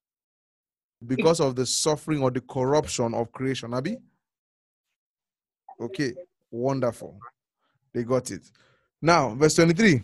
Because 1.06 1.40
of 1.40 1.56
the 1.56 1.66
suffering 1.66 2.22
or 2.22 2.30
the 2.30 2.40
corruption 2.40 3.14
of 3.14 3.32
creation, 3.32 3.74
Abby? 3.74 3.98
Okay, 5.80 6.14
wonderful. 6.50 7.18
They 7.92 8.04
got 8.04 8.30
it. 8.30 8.42
Now, 9.02 9.34
verse 9.34 9.54
23. 9.54 10.02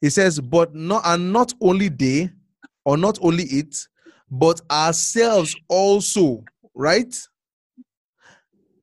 He 0.00 0.10
says, 0.10 0.38
But 0.40 0.74
not 0.74 1.02
and 1.04 1.32
not 1.32 1.54
only 1.60 1.88
they, 1.88 2.30
or 2.84 2.96
not 2.96 3.18
only 3.22 3.44
it, 3.44 3.76
but 4.30 4.60
ourselves 4.70 5.56
also, 5.68 6.44
right? 6.74 7.16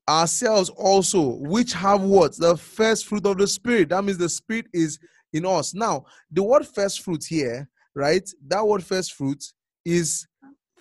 Ourselves 0.10 0.70
also, 0.70 1.36
which 1.38 1.74
have 1.74 2.02
what? 2.02 2.36
The 2.38 2.58
first 2.58 3.06
fruit 3.06 3.26
of 3.26 3.38
the 3.38 3.48
Spirit. 3.48 3.90
That 3.90 4.04
means 4.04 4.18
the 4.18 4.30
Spirit 4.30 4.66
is 4.74 5.00
in 5.32 5.46
us. 5.46 5.74
Now, 5.74 6.06
the 6.32 6.44
word 6.44 6.66
first 6.68 7.02
fruit 7.02 7.24
here, 7.24 7.70
right? 7.96 8.28
That 8.48 8.66
word 8.66 8.84
first 8.84 9.14
fruit 9.14 9.44
is 9.86 10.28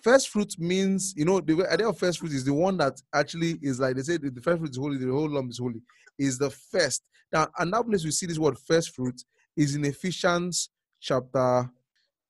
first 0.01 0.29
fruit 0.29 0.55
means, 0.57 1.13
you 1.15 1.25
know, 1.25 1.39
the 1.39 1.67
idea 1.71 1.87
of 1.87 1.97
first 1.97 2.19
fruit 2.19 2.31
is 2.31 2.43
the 2.45 2.53
one 2.53 2.77
that 2.77 2.99
actually 3.13 3.57
is 3.61 3.79
like 3.79 3.95
they 3.95 4.01
say 4.01 4.17
the 4.17 4.41
first 4.41 4.59
fruit 4.59 4.71
is 4.71 4.77
holy, 4.77 4.97
the 4.97 5.11
whole 5.11 5.29
lump 5.29 5.51
is 5.51 5.59
holy, 5.59 5.81
is 6.17 6.37
the 6.37 6.49
first. 6.49 7.03
Now, 7.31 7.47
another 7.57 7.83
place 7.83 8.03
we 8.03 8.11
see 8.11 8.25
this 8.25 8.39
word 8.39 8.57
first 8.57 8.95
fruit 8.95 9.21
is 9.55 9.75
in 9.75 9.85
Ephesians 9.85 10.69
chapter. 10.99 11.69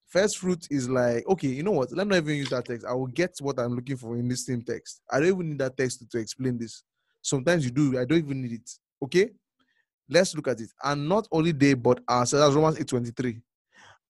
First 0.07 0.39
fruit 0.39 0.67
is 0.69 0.89
like, 0.89 1.25
okay, 1.27 1.47
you 1.47 1.63
know 1.63 1.71
what? 1.71 1.91
Let 1.93 2.05
me 2.05 2.11
not 2.11 2.23
even 2.23 2.35
use 2.35 2.49
that 2.49 2.65
text. 2.65 2.85
I 2.85 2.93
will 2.93 3.07
get 3.07 3.31
what 3.39 3.57
I'm 3.59 3.75
looking 3.75 3.95
for 3.95 4.17
in 4.17 4.27
this 4.27 4.45
same 4.45 4.61
text. 4.61 5.01
I 5.09 5.19
don't 5.19 5.29
even 5.29 5.49
need 5.49 5.59
that 5.59 5.77
text 5.77 5.99
to, 5.99 6.09
to 6.09 6.17
explain 6.17 6.57
this. 6.57 6.83
Sometimes 7.21 7.63
you 7.63 7.71
do, 7.71 7.97
I 7.97 8.03
don't 8.03 8.17
even 8.17 8.41
need 8.41 8.53
it. 8.53 8.69
Okay? 9.01 9.29
Let's 10.09 10.35
look 10.35 10.49
at 10.49 10.59
it. 10.59 10.69
And 10.83 11.07
not 11.07 11.29
only 11.31 11.53
they, 11.53 11.75
but 11.75 12.01
ourselves. 12.09 12.45
That's 12.45 12.55
Romans 12.55 12.79
8 12.79 12.87
23. 12.87 13.41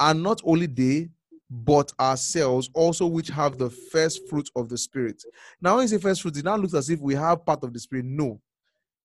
And 0.01 0.23
not 0.23 0.41
only 0.43 0.65
they, 0.65 1.09
but 1.49 1.93
ourselves 1.99 2.69
also, 2.73 3.05
which 3.05 3.27
have 3.27 3.57
the 3.57 3.69
first 3.69 4.27
fruit 4.27 4.49
of 4.55 4.67
the 4.67 4.77
Spirit. 4.77 5.21
Now, 5.61 5.75
when 5.75 5.83
you 5.83 5.89
say 5.89 5.97
first 5.97 6.21
fruit, 6.21 6.37
it 6.37 6.45
now 6.45 6.55
looks 6.55 6.73
as 6.73 6.89
if 6.89 6.99
we 6.99 7.13
have 7.13 7.45
part 7.45 7.63
of 7.63 7.71
the 7.71 7.79
Spirit. 7.79 8.05
No. 8.05 8.41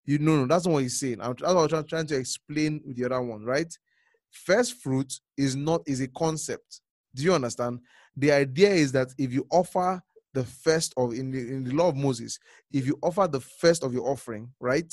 You 0.06 0.18
know, 0.18 0.36
no, 0.36 0.46
that's 0.46 0.64
not 0.64 0.72
what 0.72 0.82
he's 0.84 0.98
saying. 0.98 1.20
I'm, 1.20 1.34
that's 1.38 1.52
what 1.52 1.72
I'm 1.72 1.84
trying 1.84 2.06
to 2.06 2.16
explain 2.16 2.80
with 2.86 2.96
the 2.96 3.04
other 3.04 3.20
one, 3.20 3.44
right? 3.44 3.76
First 4.30 4.80
fruit 4.80 5.12
is 5.36 5.56
not 5.56 5.82
is 5.86 6.00
a 6.00 6.08
concept. 6.08 6.80
Do 7.14 7.24
you 7.24 7.34
understand? 7.34 7.80
The 8.16 8.30
idea 8.30 8.70
is 8.70 8.92
that 8.92 9.08
if 9.18 9.32
you 9.32 9.46
offer 9.50 10.00
the 10.32 10.44
first 10.44 10.94
of 10.96 11.12
in 11.12 11.32
the 11.32 11.40
in 11.40 11.64
the 11.64 11.74
law 11.74 11.88
of 11.88 11.96
Moses, 11.96 12.38
if 12.72 12.86
you 12.86 12.96
offer 13.02 13.26
the 13.26 13.40
first 13.40 13.82
of 13.82 13.92
your 13.92 14.08
offering, 14.08 14.52
right? 14.60 14.92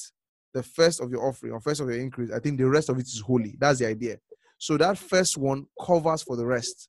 The 0.53 0.63
first 0.63 0.99
of 1.01 1.11
your 1.11 1.27
offering 1.27 1.53
or 1.53 1.59
first 1.61 1.81
of 1.81 1.87
your 1.87 1.99
increase, 1.99 2.31
I 2.31 2.39
think 2.39 2.57
the 2.57 2.67
rest 2.67 2.89
of 2.89 2.97
it 2.97 3.05
is 3.05 3.19
holy. 3.19 3.55
That's 3.59 3.79
the 3.79 3.87
idea. 3.87 4.17
So 4.63 4.77
that 4.77 4.97
first 4.97 5.37
one 5.37 5.65
covers 5.85 6.23
for 6.23 6.37
the 6.37 6.45
rest. 6.45 6.87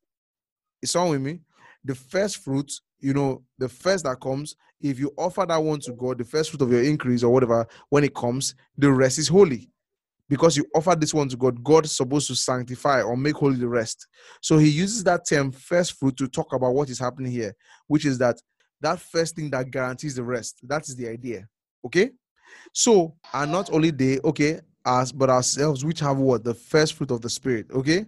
Is 0.81 0.95
on 0.95 1.11
with 1.11 1.21
me? 1.21 1.41
The 1.83 1.97
first 1.97 2.37
fruit, 2.37 2.71
you 3.01 3.13
know, 3.13 3.43
the 3.59 3.69
first 3.69 4.05
that 4.05 4.21
comes, 4.21 4.55
if 4.81 5.01
you 5.01 5.13
offer 5.19 5.45
that 5.45 5.57
one 5.61 5.81
to 5.81 5.93
God, 5.93 6.19
the 6.19 6.25
first 6.25 6.51
fruit 6.51 6.63
of 6.63 6.71
your 6.71 6.85
increase 6.85 7.25
or 7.25 7.33
whatever, 7.33 7.67
when 7.89 8.05
it 8.05 8.15
comes, 8.15 8.55
the 8.79 8.93
rest 8.93 9.19
is 9.19 9.27
holy 9.27 9.73
because 10.29 10.57
you 10.57 10.65
offer 10.73 10.95
this 10.95 11.13
one 11.13 11.29
to 11.31 11.37
God, 11.37 11.65
God's 11.65 11.91
supposed 11.91 12.29
to 12.29 12.37
sanctify 12.37 13.03
or 13.03 13.17
make 13.17 13.35
holy 13.35 13.57
the 13.57 13.67
rest. 13.67 14.07
So 14.41 14.57
he 14.57 14.69
uses 14.69 15.03
that 15.03 15.27
term 15.29 15.51
first 15.51 15.99
fruit 15.99 16.17
to 16.19 16.29
talk 16.29 16.53
about 16.53 16.75
what 16.75 16.91
is 16.91 17.01
happening 17.01 17.33
here, 17.33 17.57
which 17.89 18.05
is 18.05 18.19
that 18.19 18.41
that 18.83 19.01
first 19.01 19.35
thing 19.35 19.51
that 19.51 19.73
guarantees 19.73 20.15
the 20.15 20.23
rest. 20.23 20.61
That 20.63 20.89
is 20.89 20.95
the 20.95 21.09
idea. 21.09 21.49
Okay? 21.85 22.13
So, 22.73 23.17
and 23.33 23.51
not 23.51 23.73
only 23.73 23.91
they, 23.91 24.21
okay, 24.21 24.61
us, 24.85 25.13
but 25.13 25.31
ourselves, 25.31 25.85
which 25.85 26.01
have 26.01 26.19
what? 26.19 26.45
The 26.45 26.55
first 26.55 26.95
fruit 26.95 27.11
of 27.11 27.21
the 27.21 27.31
spirit. 27.31 27.67
Okay? 27.71 28.07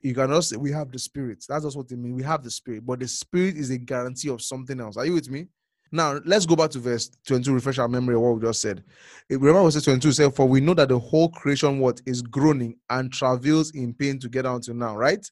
You 0.00 0.14
cannot 0.14 0.44
say 0.44 0.56
we 0.56 0.70
have 0.72 0.92
the 0.92 0.98
spirit. 0.98 1.44
That's 1.48 1.64
just 1.64 1.76
what 1.76 1.88
they 1.88 1.96
mean. 1.96 2.14
We 2.14 2.22
have 2.22 2.42
the 2.42 2.50
spirit, 2.50 2.86
but 2.86 3.00
the 3.00 3.08
spirit 3.08 3.56
is 3.56 3.70
a 3.70 3.78
guarantee 3.78 4.28
of 4.28 4.42
something 4.42 4.80
else. 4.80 4.96
Are 4.96 5.06
you 5.06 5.14
with 5.14 5.30
me? 5.30 5.48
Now 5.92 6.20
let's 6.24 6.46
go 6.46 6.56
back 6.56 6.70
to 6.70 6.78
verse 6.78 7.10
22, 7.26 7.54
refresh 7.54 7.78
our 7.78 7.88
memory 7.88 8.16
of 8.16 8.20
what 8.20 8.34
we 8.34 8.42
just 8.42 8.60
said. 8.60 8.82
Remember 9.30 9.70
says 9.70 9.84
22 9.84 10.12
said, 10.12 10.34
For 10.34 10.46
we 10.46 10.60
know 10.60 10.74
that 10.74 10.88
the 10.88 10.98
whole 10.98 11.28
creation 11.28 11.78
what 11.78 12.00
is 12.06 12.22
groaning 12.22 12.76
and 12.90 13.12
travails 13.12 13.70
in 13.72 13.94
pain 13.94 14.18
to 14.18 14.28
get 14.28 14.46
until 14.46 14.74
now, 14.74 14.96
right? 14.96 15.24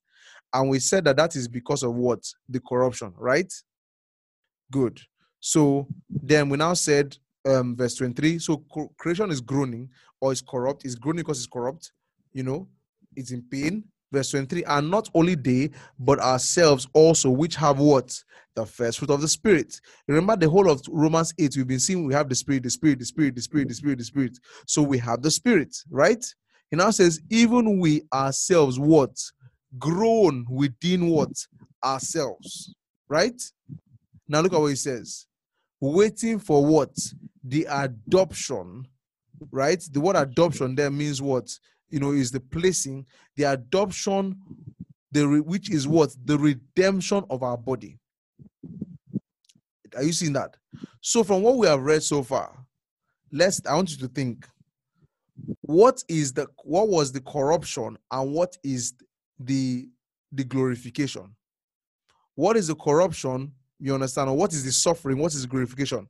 And 0.53 0.71
we 0.71 0.79
said 0.79 1.05
that 1.05 1.17
that 1.17 1.35
is 1.35 1.49
because 1.49 1.83
of 1.83 1.95
what? 1.95 2.25
The 2.49 2.61
corruption, 2.61 3.13
right? 3.17 3.53
Good. 4.71 5.01
So 5.41 5.89
then 6.09 6.49
we 6.49 6.57
now 6.57 6.75
said 6.75 7.17
um 7.47 7.77
verse 7.77 7.95
23. 7.97 8.39
So 8.39 8.59
creation 8.99 9.31
is 9.31 9.41
groaning 9.41 9.91
or 10.21 10.33
is 10.33 10.43
corrupt, 10.43 10.85
is 10.85 10.95
groaning 10.95 11.23
because 11.23 11.39
it's 11.39 11.47
corrupt, 11.47 11.93
you 12.33 12.43
know, 12.43 12.69
it's 13.17 13.33
in 13.33 13.43
pain. 13.43 13.85
Verse 14.13 14.31
23 14.31 14.63
and 14.65 14.91
not 14.91 15.09
only 15.15 15.35
they 15.35 15.71
but 15.99 16.21
ourselves 16.21 16.87
also 16.93 17.31
which 17.31 17.57
have 17.57 17.81
what? 17.81 18.17
The 18.55 18.65
first 18.65 18.99
fruit 18.99 19.11
of 19.11 19.21
the 19.21 19.27
spirit. 19.29 19.81
Remember 20.07 20.37
the 20.37 20.49
whole 20.49 20.71
of 20.71 20.83
romans 20.89 21.35
8 21.39 21.57
we've 21.57 21.67
been 21.67 21.81
seeing 21.81 22.07
we 22.07 22.15
have 22.15 22.29
the 22.29 22.37
spirit 22.37 22.63
the 22.63 22.71
spirit 22.71 23.01
the 23.01 23.07
spirit 23.07 23.35
the 23.35 23.43
spirit 23.43 23.69
the 23.69 23.75
spirit 23.75 23.99
the 23.99 24.05
spirit. 24.05 24.39
So 24.67 24.83
we 24.83 24.99
have 24.99 25.23
the 25.23 25.33
spirit 25.33 25.77
right? 25.91 26.25
He 26.71 26.77
now 26.77 26.91
says 26.91 27.21
even 27.31 27.81
we 27.81 28.03
ourselves 28.15 28.79
what? 28.79 29.19
Groan 29.79 30.47
within 30.49 31.09
what? 31.09 31.33
Ourselves 31.85 32.75
right? 33.09 33.43
Now 34.29 34.43
look 34.43 34.53
at 34.55 34.61
what 34.61 34.69
he 34.69 34.77
says 34.77 35.27
waiting 35.93 36.39
for 36.39 36.65
what 36.65 36.95
the 37.43 37.67
adoption 37.71 38.87
right 39.51 39.83
the 39.93 40.01
word 40.01 40.17
adoption 40.17 40.75
there 40.75 40.91
means 40.91 41.21
what 41.21 41.49
you 41.95 42.01
know, 42.01 42.11
is 42.11 42.33
the 42.33 42.41
placing, 42.41 43.07
the 43.37 43.45
adoption, 43.45 44.37
the 45.13 45.29
re- 45.29 45.39
which 45.39 45.71
is 45.71 45.87
what 45.87 46.13
the 46.25 46.37
redemption 46.37 47.23
of 47.31 47.45
our 47.45 47.57
body. 47.57 48.01
Are 49.95 50.03
you 50.03 50.13
seeing 50.13 50.33
that? 50.33 50.57
So, 51.01 51.23
from 51.23 51.43
what 51.43 51.57
we 51.57 51.69
have 51.69 51.81
read 51.81 52.03
so 52.03 52.25
far, 52.25 52.67
let's. 53.31 53.65
I 53.65 53.77
want 53.77 53.93
you 53.93 53.99
to 53.99 54.09
think. 54.09 54.49
What 55.61 56.03
is 56.09 56.33
the 56.33 56.49
what 56.65 56.89
was 56.89 57.13
the 57.13 57.21
corruption 57.21 57.97
and 58.11 58.33
what 58.33 58.57
is 58.65 58.95
the 59.39 59.89
the 60.33 60.43
glorification? 60.43 61.37
What 62.35 62.57
is 62.57 62.67
the 62.67 62.75
corruption? 62.75 63.53
You 63.85 63.93
understand? 63.93 64.35
What 64.35 64.51
is 64.55 64.65
the 64.65 64.73
suffering? 64.73 65.19
What 65.19 65.35
is 65.35 65.43
the 65.43 65.47
glorification? 65.47 66.09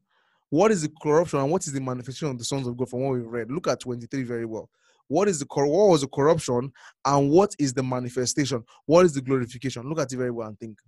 What 0.49 0.71
is 0.71 0.83
the 0.83 0.93
corruption 1.03 1.41
and 1.41 1.51
what 1.51 1.67
is 1.67 1.73
the 1.73 1.81
manifestation 1.81 2.29
of 2.29 2.39
the 2.39 2.45
sons 2.45 2.69
of 2.69 2.77
God 2.77 2.89
from 2.89 3.01
what 3.01 3.15
we've 3.15 3.27
read? 3.27 3.51
Look 3.51 3.67
at 3.67 3.81
23 3.81 4.23
very 4.23 4.45
well. 4.45 4.71
What 5.09 5.27
is 5.27 5.41
the 5.41 5.47
what 5.51 5.89
was 5.89 6.03
the 6.03 6.07
corruption 6.07 6.73
and 7.05 7.31
what 7.31 7.53
is 7.59 7.75
the 7.75 7.83
manifestation? 7.83 8.63
What 8.87 9.07
is 9.07 9.13
the 9.13 9.21
glorification? 9.21 9.89
Look 9.89 9.99
at 9.99 10.13
it 10.13 10.17
very 10.17 10.31
well 10.31 10.47
and 10.47 10.57
think. 10.57 10.79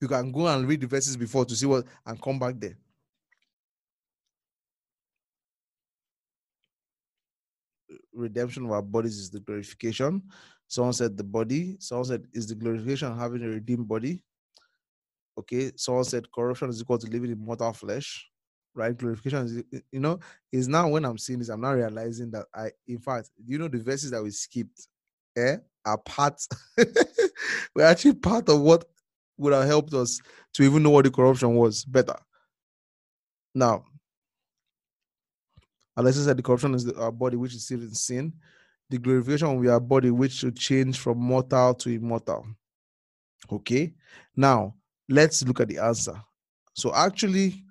You 0.00 0.08
can 0.08 0.32
go 0.32 0.46
and 0.46 0.66
read 0.66 0.80
the 0.80 0.86
verses 0.86 1.18
before 1.18 1.44
to 1.44 1.54
see 1.54 1.66
what 1.66 1.84
and 2.06 2.22
come 2.22 2.38
back 2.38 2.54
there. 2.56 2.78
Redemption 8.14 8.64
of 8.64 8.70
our 8.70 8.80
bodies 8.80 9.18
is 9.18 9.28
the 9.28 9.40
glorification. 9.40 10.22
Someone 10.68 10.92
said 10.92 11.16
the 11.16 11.24
body. 11.24 11.76
Someone 11.80 12.04
said 12.04 12.24
is 12.32 12.46
the 12.46 12.54
glorification 12.54 13.16
having 13.18 13.42
a 13.42 13.48
redeemed 13.48 13.88
body. 13.88 14.22
Okay. 15.38 15.72
Someone 15.76 16.04
said 16.04 16.30
corruption 16.30 16.68
is 16.68 16.80
equal 16.80 16.98
to 16.98 17.10
living 17.10 17.32
in 17.32 17.44
mortal 17.44 17.72
flesh. 17.72 18.28
Right? 18.74 18.96
Glorification 18.96 19.46
is 19.46 19.80
you 19.90 19.98
know, 19.98 20.20
is 20.52 20.68
now 20.68 20.88
when 20.88 21.04
I'm 21.04 21.18
seeing 21.18 21.38
this, 21.40 21.48
I'm 21.48 21.62
now 21.62 21.72
realizing 21.72 22.30
that 22.32 22.46
I 22.54 22.70
in 22.86 22.98
fact, 22.98 23.30
you 23.44 23.58
know 23.58 23.66
the 23.66 23.78
verses 23.78 24.10
that 24.12 24.22
we 24.22 24.30
skipped 24.30 24.86
eh, 25.36 25.56
are 25.84 25.98
part 25.98 26.40
we're 27.74 27.84
actually 27.84 28.14
part 28.14 28.48
of 28.48 28.60
what 28.60 28.84
would 29.38 29.52
have 29.52 29.66
helped 29.66 29.94
us 29.94 30.20
to 30.52 30.62
even 30.62 30.82
know 30.82 30.90
what 30.90 31.04
the 31.04 31.10
corruption 31.10 31.54
was 31.54 31.84
better. 31.84 32.16
Now, 33.54 33.84
Alexis 35.96 36.26
said 36.26 36.36
the 36.36 36.42
corruption 36.42 36.74
is 36.74 36.84
the, 36.84 36.96
our 37.00 37.10
body 37.10 37.36
which 37.36 37.54
is 37.54 37.64
still 37.64 37.80
in 37.80 37.94
sin. 37.94 38.32
The 38.90 38.98
glorification 38.98 39.48
of 39.48 39.62
be 39.62 39.68
our 39.68 39.80
body 39.80 40.10
which 40.10 40.32
should 40.32 40.56
change 40.56 40.98
from 40.98 41.18
mortal 41.18 41.74
to 41.74 41.90
immortal. 41.90 42.46
Okay. 43.50 43.94
Now, 44.34 44.74
let's 45.08 45.42
look 45.44 45.60
at 45.60 45.68
the 45.68 45.78
answer. 45.78 46.14
So, 46.74 46.94
actually, 46.94 47.64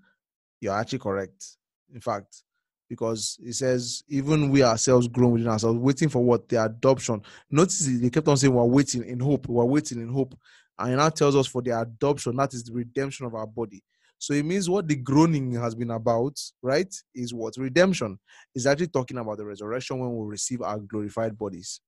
you're 0.61 0.77
actually 0.77 0.99
correct. 0.99 1.57
In 1.94 2.02
fact, 2.02 2.44
because 2.89 3.38
it 3.41 3.53
says 3.53 4.03
even 4.07 4.49
we 4.49 4.64
ourselves 4.64 5.07
groan 5.07 5.34
within 5.34 5.48
ourselves, 5.49 5.80
waiting 5.80 6.10
for 6.10 6.23
what 6.23 6.48
the 6.48 6.64
adoption. 6.64 7.22
Notice 7.49 7.85
they 7.85 8.10
kept 8.10 8.27
on 8.27 8.38
saying 8.38 8.53
we're 8.53 8.64
waiting 8.64 9.03
in 9.03 9.19
hope, 9.19 9.48
we're 9.48 9.65
waiting 9.65 10.02
in 10.02 10.10
hope. 10.10 10.38
And 10.80 10.94
it 10.94 10.95
now 10.98 11.10
tells 11.10 11.35
us 11.35 11.48
for 11.48 11.61
the 11.61 11.80
adoption, 11.80 12.35
that 12.35 12.53
is 12.53 12.64
the 12.64 12.73
redemption 12.73 13.26
of 13.26 13.35
our 13.35 13.48
body. 13.48 13.84
So 14.19 14.34
it 14.34 14.45
means 14.45 14.69
what 14.69 14.88
the 14.88 14.95
groaning 14.95 15.53
has 15.53 15.76
been 15.76 15.91
about, 15.91 16.39
right? 16.61 16.94
Is 17.14 17.34
what 17.34 17.56
redemption 17.57 18.19
is 18.56 18.65
actually 18.65 18.88
talking 18.88 19.18
about 19.18 19.38
the 19.38 19.45
resurrection 19.45 19.99
when 19.99 20.15
we 20.15 20.27
receive 20.27 20.61
our 20.61 20.80
glorified 20.80 21.38
bodies, 21.38 21.81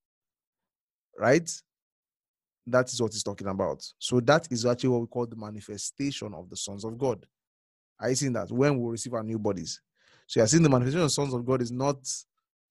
right? 1.18 1.50
That 2.66 2.88
is 2.92 3.02
what 3.02 3.12
it's 3.12 3.24
talking 3.24 3.48
about. 3.48 3.84
So 3.98 4.20
that 4.20 4.46
is 4.50 4.64
actually 4.64 4.90
what 4.90 5.00
we 5.00 5.06
call 5.08 5.26
the 5.26 5.36
manifestation 5.36 6.32
of 6.34 6.48
the 6.48 6.56
sons 6.56 6.84
of 6.84 6.96
God. 6.96 7.26
I 7.98 8.14
see 8.14 8.28
that 8.28 8.50
when 8.50 8.78
we 8.78 8.90
receive 8.90 9.14
our 9.14 9.24
new 9.24 9.38
bodies. 9.38 9.80
So 10.26 10.38
you're 10.38 10.46
seeing 10.46 10.62
the 10.62 10.68
manifestation 10.68 11.04
of 11.04 11.12
sons 11.12 11.34
of 11.34 11.44
God 11.44 11.60
is 11.60 11.72
not, 11.72 11.96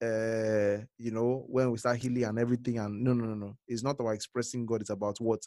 uh, 0.02 0.78
you 0.98 1.12
know, 1.12 1.44
when 1.48 1.70
we 1.70 1.78
start 1.78 1.98
healing 1.98 2.24
and 2.24 2.40
everything. 2.40 2.80
And 2.80 3.04
no, 3.04 3.14
no, 3.14 3.26
no, 3.26 3.34
no. 3.34 3.58
It's 3.68 3.84
not 3.84 4.00
about 4.00 4.12
expressing 4.12 4.66
God. 4.66 4.80
It's 4.82 4.90
about 4.90 5.20
what 5.20 5.42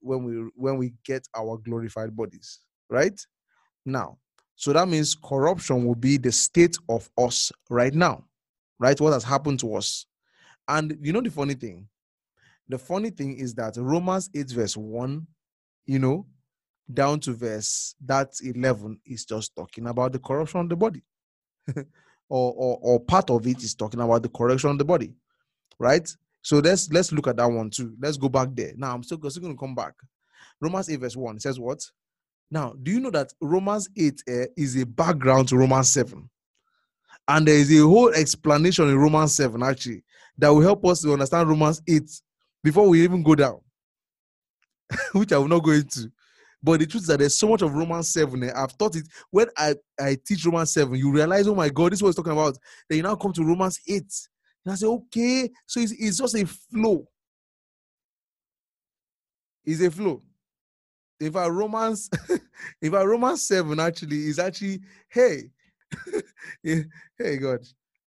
when 0.00 0.24
we 0.24 0.50
when 0.56 0.76
we 0.76 0.94
get 1.04 1.26
our 1.36 1.56
glorified 1.58 2.14
bodies 2.14 2.60
right 2.90 3.20
now 3.84 4.16
so 4.54 4.72
that 4.72 4.88
means 4.88 5.14
corruption 5.14 5.84
will 5.84 5.94
be 5.94 6.16
the 6.16 6.32
state 6.32 6.76
of 6.88 7.08
us 7.18 7.52
right 7.70 7.94
now 7.94 8.24
right 8.78 9.00
what 9.00 9.12
has 9.12 9.24
happened 9.24 9.58
to 9.60 9.74
us 9.74 10.06
and 10.68 10.96
you 11.00 11.12
know 11.12 11.20
the 11.20 11.30
funny 11.30 11.54
thing 11.54 11.86
the 12.68 12.78
funny 12.78 13.10
thing 13.10 13.36
is 13.36 13.54
that 13.54 13.74
romans 13.76 14.30
8 14.34 14.50
verse 14.50 14.76
1 14.76 15.26
you 15.86 15.98
know 15.98 16.26
down 16.92 17.20
to 17.20 17.32
verse 17.32 17.94
that 18.04 18.32
11 18.42 19.00
is 19.04 19.24
just 19.24 19.54
talking 19.54 19.86
about 19.86 20.12
the 20.12 20.18
corruption 20.18 20.60
of 20.60 20.68
the 20.68 20.76
body 20.76 21.02
or, 21.76 21.84
or 22.54 22.78
or 22.80 23.00
part 23.00 23.30
of 23.30 23.46
it 23.46 23.62
is 23.62 23.74
talking 23.74 24.00
about 24.00 24.22
the 24.22 24.28
correction 24.28 24.70
of 24.70 24.78
the 24.78 24.84
body 24.84 25.14
right 25.78 26.14
so 26.42 26.58
let's 26.58 26.90
let's 26.90 27.12
look 27.12 27.26
at 27.26 27.36
that 27.36 27.50
one 27.50 27.70
too. 27.70 27.94
Let's 28.00 28.16
go 28.16 28.28
back 28.28 28.48
there. 28.52 28.72
Now 28.76 28.94
I'm 28.94 29.02
still, 29.02 29.18
still 29.28 29.42
going 29.42 29.54
to 29.54 29.60
come 29.60 29.74
back. 29.74 29.94
Romans 30.60 30.88
8 30.88 30.96
verse 30.96 31.16
1 31.16 31.40
says 31.40 31.58
what? 31.60 31.84
Now, 32.50 32.74
do 32.82 32.90
you 32.90 33.00
know 33.00 33.10
that 33.10 33.32
Romans 33.40 33.88
8 33.96 34.22
uh, 34.28 34.32
is 34.56 34.80
a 34.80 34.86
background 34.86 35.48
to 35.48 35.56
Romans 35.56 35.90
7? 35.90 36.28
And 37.26 37.46
there 37.46 37.54
is 37.54 37.70
a 37.70 37.82
whole 37.82 38.10
explanation 38.14 38.88
in 38.88 38.96
Romans 38.96 39.34
7 39.36 39.62
actually 39.62 40.02
that 40.38 40.48
will 40.48 40.62
help 40.62 40.84
us 40.86 41.02
to 41.02 41.12
understand 41.12 41.48
Romans 41.48 41.82
8 41.86 42.02
before 42.64 42.88
we 42.88 43.02
even 43.04 43.22
go 43.22 43.34
down, 43.34 43.60
which 45.12 45.32
I 45.32 45.38
will 45.38 45.48
not 45.48 45.62
go 45.62 45.72
into. 45.72 46.10
But 46.62 46.80
the 46.80 46.86
truth 46.86 47.02
is 47.02 47.08
that 47.08 47.18
there's 47.18 47.38
so 47.38 47.48
much 47.48 47.62
of 47.62 47.74
Romans 47.74 48.08
7. 48.08 48.42
Eh, 48.42 48.52
I've 48.56 48.76
taught 48.78 48.96
it 48.96 49.06
when 49.30 49.46
I, 49.56 49.74
I 50.00 50.16
teach 50.24 50.44
Romans 50.44 50.72
7, 50.72 50.94
you 50.94 51.12
realize, 51.12 51.46
oh 51.46 51.54
my 51.54 51.68
God, 51.68 51.92
this 51.92 51.98
is 51.98 52.02
what 52.02 52.08
it's 52.08 52.16
talking 52.16 52.32
about. 52.32 52.56
Then 52.88 52.96
you 52.96 53.02
now 53.02 53.14
come 53.14 53.32
to 53.34 53.44
Romans 53.44 53.78
8 53.86 54.02
and 54.64 54.72
I 54.72 54.74
say, 54.76 54.86
okay, 54.86 55.50
so 55.66 55.80
it's, 55.80 55.92
it's 55.92 56.18
just 56.18 56.34
a 56.34 56.46
flow. 56.46 57.06
It's 59.64 59.82
a 59.82 59.90
flow. 59.90 60.22
If 61.20 61.36
I 61.36 61.48
Romans, 61.48 62.10
if 62.82 62.94
I 62.94 63.02
Romans 63.02 63.42
7 63.46 63.78
actually 63.80 64.26
is 64.26 64.38
actually, 64.38 64.80
hey, 65.08 65.50
hey 66.62 67.36
God, 67.38 67.60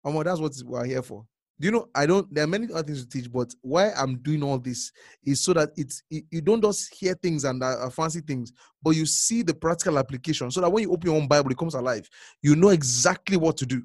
Amo, 0.04 0.22
that's 0.22 0.40
what 0.40 0.54
we're 0.64 0.84
here 0.84 1.02
for. 1.02 1.24
Do 1.60 1.66
you 1.66 1.72
know? 1.72 1.88
I 1.94 2.06
don't. 2.06 2.32
There 2.32 2.44
are 2.44 2.48
many 2.48 2.72
other 2.72 2.84
things 2.84 3.04
to 3.04 3.08
teach, 3.08 3.32
but 3.32 3.52
why 3.62 3.90
I'm 3.92 4.18
doing 4.18 4.44
all 4.44 4.58
this 4.58 4.92
is 5.24 5.40
so 5.40 5.52
that 5.54 5.70
it's 5.76 6.02
it, 6.08 6.24
you 6.30 6.40
don't 6.40 6.62
just 6.62 6.94
hear 6.94 7.14
things 7.14 7.44
and 7.44 7.62
uh, 7.62 7.90
fancy 7.90 8.20
things, 8.20 8.52
but 8.80 8.90
you 8.90 9.04
see 9.06 9.42
the 9.42 9.54
practical 9.54 9.98
application. 9.98 10.52
So 10.52 10.60
that 10.60 10.70
when 10.70 10.84
you 10.84 10.92
open 10.92 11.10
your 11.10 11.20
own 11.20 11.26
Bible, 11.26 11.50
it 11.50 11.58
comes 11.58 11.74
alive. 11.74 12.08
You 12.42 12.54
know 12.54 12.68
exactly 12.68 13.36
what 13.36 13.56
to 13.56 13.66
do. 13.66 13.82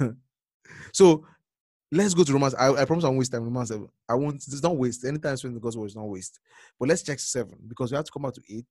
So 0.92 1.26
let's 1.94 2.14
go 2.14 2.24
to 2.24 2.32
Romans. 2.32 2.54
I, 2.54 2.72
I 2.72 2.84
promise 2.84 3.04
I 3.04 3.08
won't 3.08 3.18
waste 3.18 3.32
time. 3.32 3.44
Romans 3.44 3.68
7. 3.68 3.88
I 4.08 4.14
won't, 4.14 4.36
it's 4.36 4.62
not 4.62 4.76
waste. 4.76 5.04
Anytime 5.04 5.36
spent 5.36 5.54
the 5.54 5.60
gospel 5.60 5.84
is 5.84 5.96
not 5.96 6.08
waste. 6.08 6.40
But 6.78 6.88
let's 6.88 7.02
check 7.02 7.20
7 7.20 7.56
because 7.68 7.92
we 7.92 7.96
have 7.96 8.04
to 8.04 8.12
come 8.12 8.24
out 8.24 8.34
to 8.34 8.42
8, 8.48 8.64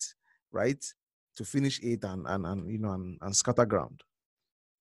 right? 0.51 0.85
To 1.37 1.45
finish 1.45 1.79
8 1.81 2.03
and, 2.03 2.27
and, 2.27 2.45
and 2.45 2.71
you 2.71 2.77
know, 2.79 2.91
and, 2.91 3.17
and 3.21 3.35
scatter 3.35 3.65
ground. 3.65 4.01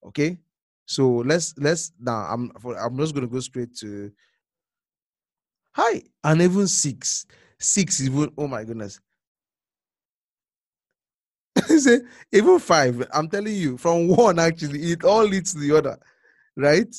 Okay? 0.07 0.39
So 0.87 1.09
let's, 1.19 1.55
let's, 1.57 1.93
now 2.01 2.27
I'm, 2.31 2.51
I'm 2.79 2.97
just 2.99 3.15
going 3.15 3.27
to 3.27 3.33
go 3.33 3.41
straight 3.41 3.75
to, 3.77 4.11
hi, 5.73 6.03
and 6.25 6.43
even 6.43 6.67
6. 6.67 7.27
6 7.59 8.03
even, 8.03 8.33
oh 8.37 8.49
my 8.49 8.65
goodness. 8.65 9.01
even 12.33 12.59
5, 12.59 13.07
I'm 13.15 13.29
telling 13.29 13.55
you, 13.55 13.79
from 13.79 14.09
1 14.09 14.39
actually, 14.39 14.81
it 14.93 15.05
all 15.05 15.25
leads 15.25 15.55
to 15.55 15.61
the 15.61 15.77
other, 15.77 15.99
right? 16.57 16.93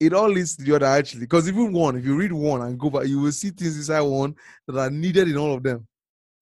It 0.00 0.12
all 0.12 0.28
leads 0.28 0.56
to 0.56 0.64
the 0.64 0.74
other 0.76 0.86
actually. 0.86 1.20
Because 1.20 1.48
even 1.48 1.72
one, 1.72 1.96
if 1.96 2.04
you 2.04 2.16
read 2.16 2.32
one 2.32 2.62
and 2.62 2.78
go 2.78 2.90
back, 2.90 3.06
you 3.06 3.20
will 3.20 3.32
see 3.32 3.50
things 3.50 3.76
inside 3.76 4.00
one 4.00 4.34
that 4.66 4.78
are 4.78 4.90
needed 4.90 5.28
in 5.28 5.36
all 5.36 5.54
of 5.54 5.62
them. 5.62 5.86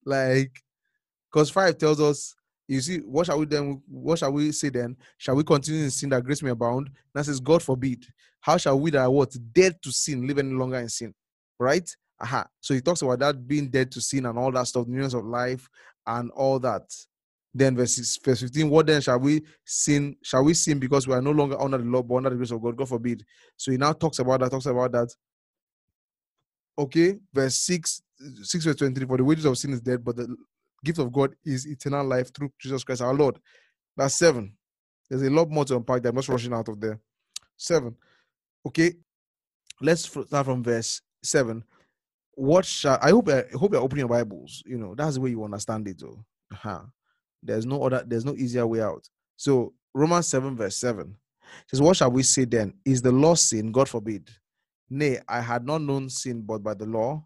Like, 0.05 0.53
because 1.31 1.51
five 1.51 1.79
tells 1.79 2.01
us, 2.01 2.35
you 2.69 2.81
see, 2.81 2.99
what 2.99 3.27
shall 3.27 3.39
we 3.39 3.47
then 3.47 3.83
what 3.89 4.19
shall 4.19 4.33
we 4.33 4.53
say 4.53 4.71
then? 4.71 4.97
Shall 5.19 5.37
we 5.37 5.45
continue 5.45 5.85
in 5.85 5.91
sin 5.91 6.11
that 6.11 6.25
grace 6.25 6.43
may 6.43 6.51
abound? 6.51 6.91
That 7.15 7.25
says, 7.27 7.41
God 7.41 7.63
forbid. 7.63 8.07
How 8.41 8.57
shall 8.57 8.79
we 8.79 8.91
that 8.93 9.03
are 9.03 9.11
what? 9.11 9.37
Dead 9.53 9.81
to 9.83 9.93
sin, 9.93 10.27
live 10.27 10.39
any 10.39 10.53
longer 10.53 10.79
in 10.79 10.89
sin? 10.89 11.15
Right? 11.59 11.89
Aha. 12.21 12.47
So 12.61 12.75
he 12.75 12.81
talks 12.81 13.03
about 13.03 13.19
that 13.19 13.47
being 13.47 13.69
dead 13.69 13.91
to 13.93 14.01
sin 14.01 14.27
and 14.27 14.39
all 14.39 14.53
that 14.53 14.67
stuff, 14.67 14.87
the 14.87 14.93
news 14.93 15.15
of 15.15 15.25
life 15.25 15.69
and 16.07 16.31
all 16.31 16.59
that. 16.61 16.83
Then 17.55 17.77
verse, 17.77 18.19
verse 18.25 18.41
15, 18.41 18.71
what 18.71 18.87
then 18.87 19.01
shall 19.03 19.19
we 19.19 19.43
sin? 19.65 20.17
Shall 20.23 20.45
we 20.45 20.55
sin 20.55 20.79
because 20.79 21.07
we 21.07 21.15
are 21.15 21.21
no 21.21 21.33
longer 21.33 21.61
under 21.61 21.79
the 21.79 21.85
law, 21.85 22.03
but 22.03 22.17
under 22.17 22.31
the 22.31 22.37
grace 22.37 22.51
of 22.51 22.63
God? 22.63 22.77
God 22.77 22.89
forbid. 22.89 23.25
So 23.57 23.71
he 23.71 23.77
now 23.77 23.93
talks 23.93 24.19
about 24.19 24.41
that, 24.41 24.51
talks 24.51 24.67
about 24.67 24.93
that. 24.93 25.09
Okay, 26.79 27.19
verse 27.33 27.57
6, 27.57 28.03
6 28.43 28.65
verse 28.65 28.77
23, 28.77 29.07
for 29.07 29.17
the 29.19 29.25
wages 29.25 29.45
of 29.45 29.59
sin 29.59 29.75
is 29.75 29.81
dead, 29.83 30.03
but 30.03 30.17
the 30.17 30.35
gift 30.83 30.99
of 30.99 31.13
God 31.13 31.35
is 31.45 31.67
eternal 31.67 32.07
life 32.07 32.33
through 32.33 32.51
Jesus 32.59 32.85
Christ 32.85 33.03
our 33.03 33.15
Lord. 33.15 33.39
That's 33.97 34.15
seven. 34.15 34.55
There's 35.11 35.23
a 35.23 35.31
lot 35.31 35.51
more 35.51 35.65
to 35.67 35.77
unpack 35.77 36.03
there. 36.03 36.11
I'm 36.11 36.17
just 36.17 36.29
rushing 36.29 36.55
out 36.55 36.69
of 36.69 36.81
there. 36.81 36.99
Seven. 37.57 37.95
Okay, 38.67 38.95
let's 39.81 40.05
start 40.05 40.47
from 40.47 40.63
verse 40.63 41.03
seven. 41.23 41.63
What 42.35 42.65
shall 42.65 42.99
I 43.03 43.11
hope 43.11 43.29
I 43.29 43.45
hope 43.53 43.73
you're 43.73 43.83
opening 43.83 44.01
your 44.01 44.09
Bibles. 44.09 44.63
You 44.65 44.79
know, 44.79 44.95
that's 44.95 45.17
the 45.17 45.21
way 45.21 45.31
you 45.31 45.45
understand 45.45 45.87
it, 45.89 46.01
though. 46.01 46.25
Uh-huh. 46.53 46.81
There's 47.43 47.67
no 47.67 47.83
other, 47.83 48.05
there's 48.07 48.25
no 48.25 48.35
easier 48.35 48.67
way 48.67 48.81
out. 48.81 49.09
So 49.37 49.75
Romans 49.95 50.29
7, 50.29 50.57
verse 50.57 50.77
7 50.77 51.17
says, 51.67 51.81
What 51.83 51.97
shall 51.97 52.11
we 52.11 52.23
say 52.23 52.45
then? 52.45 52.75
Is 52.85 53.03
the 53.03 53.13
law 53.13 53.35
sin? 53.35 53.73
God 53.73 53.89
forbid. 53.89 54.31
Nay, 54.89 55.19
I 55.29 55.41
had 55.41 55.65
not 55.67 55.83
known 55.83 56.09
sin 56.09 56.43
but 56.43 56.63
by 56.63 56.75
the 56.75 56.87
law. 56.87 57.25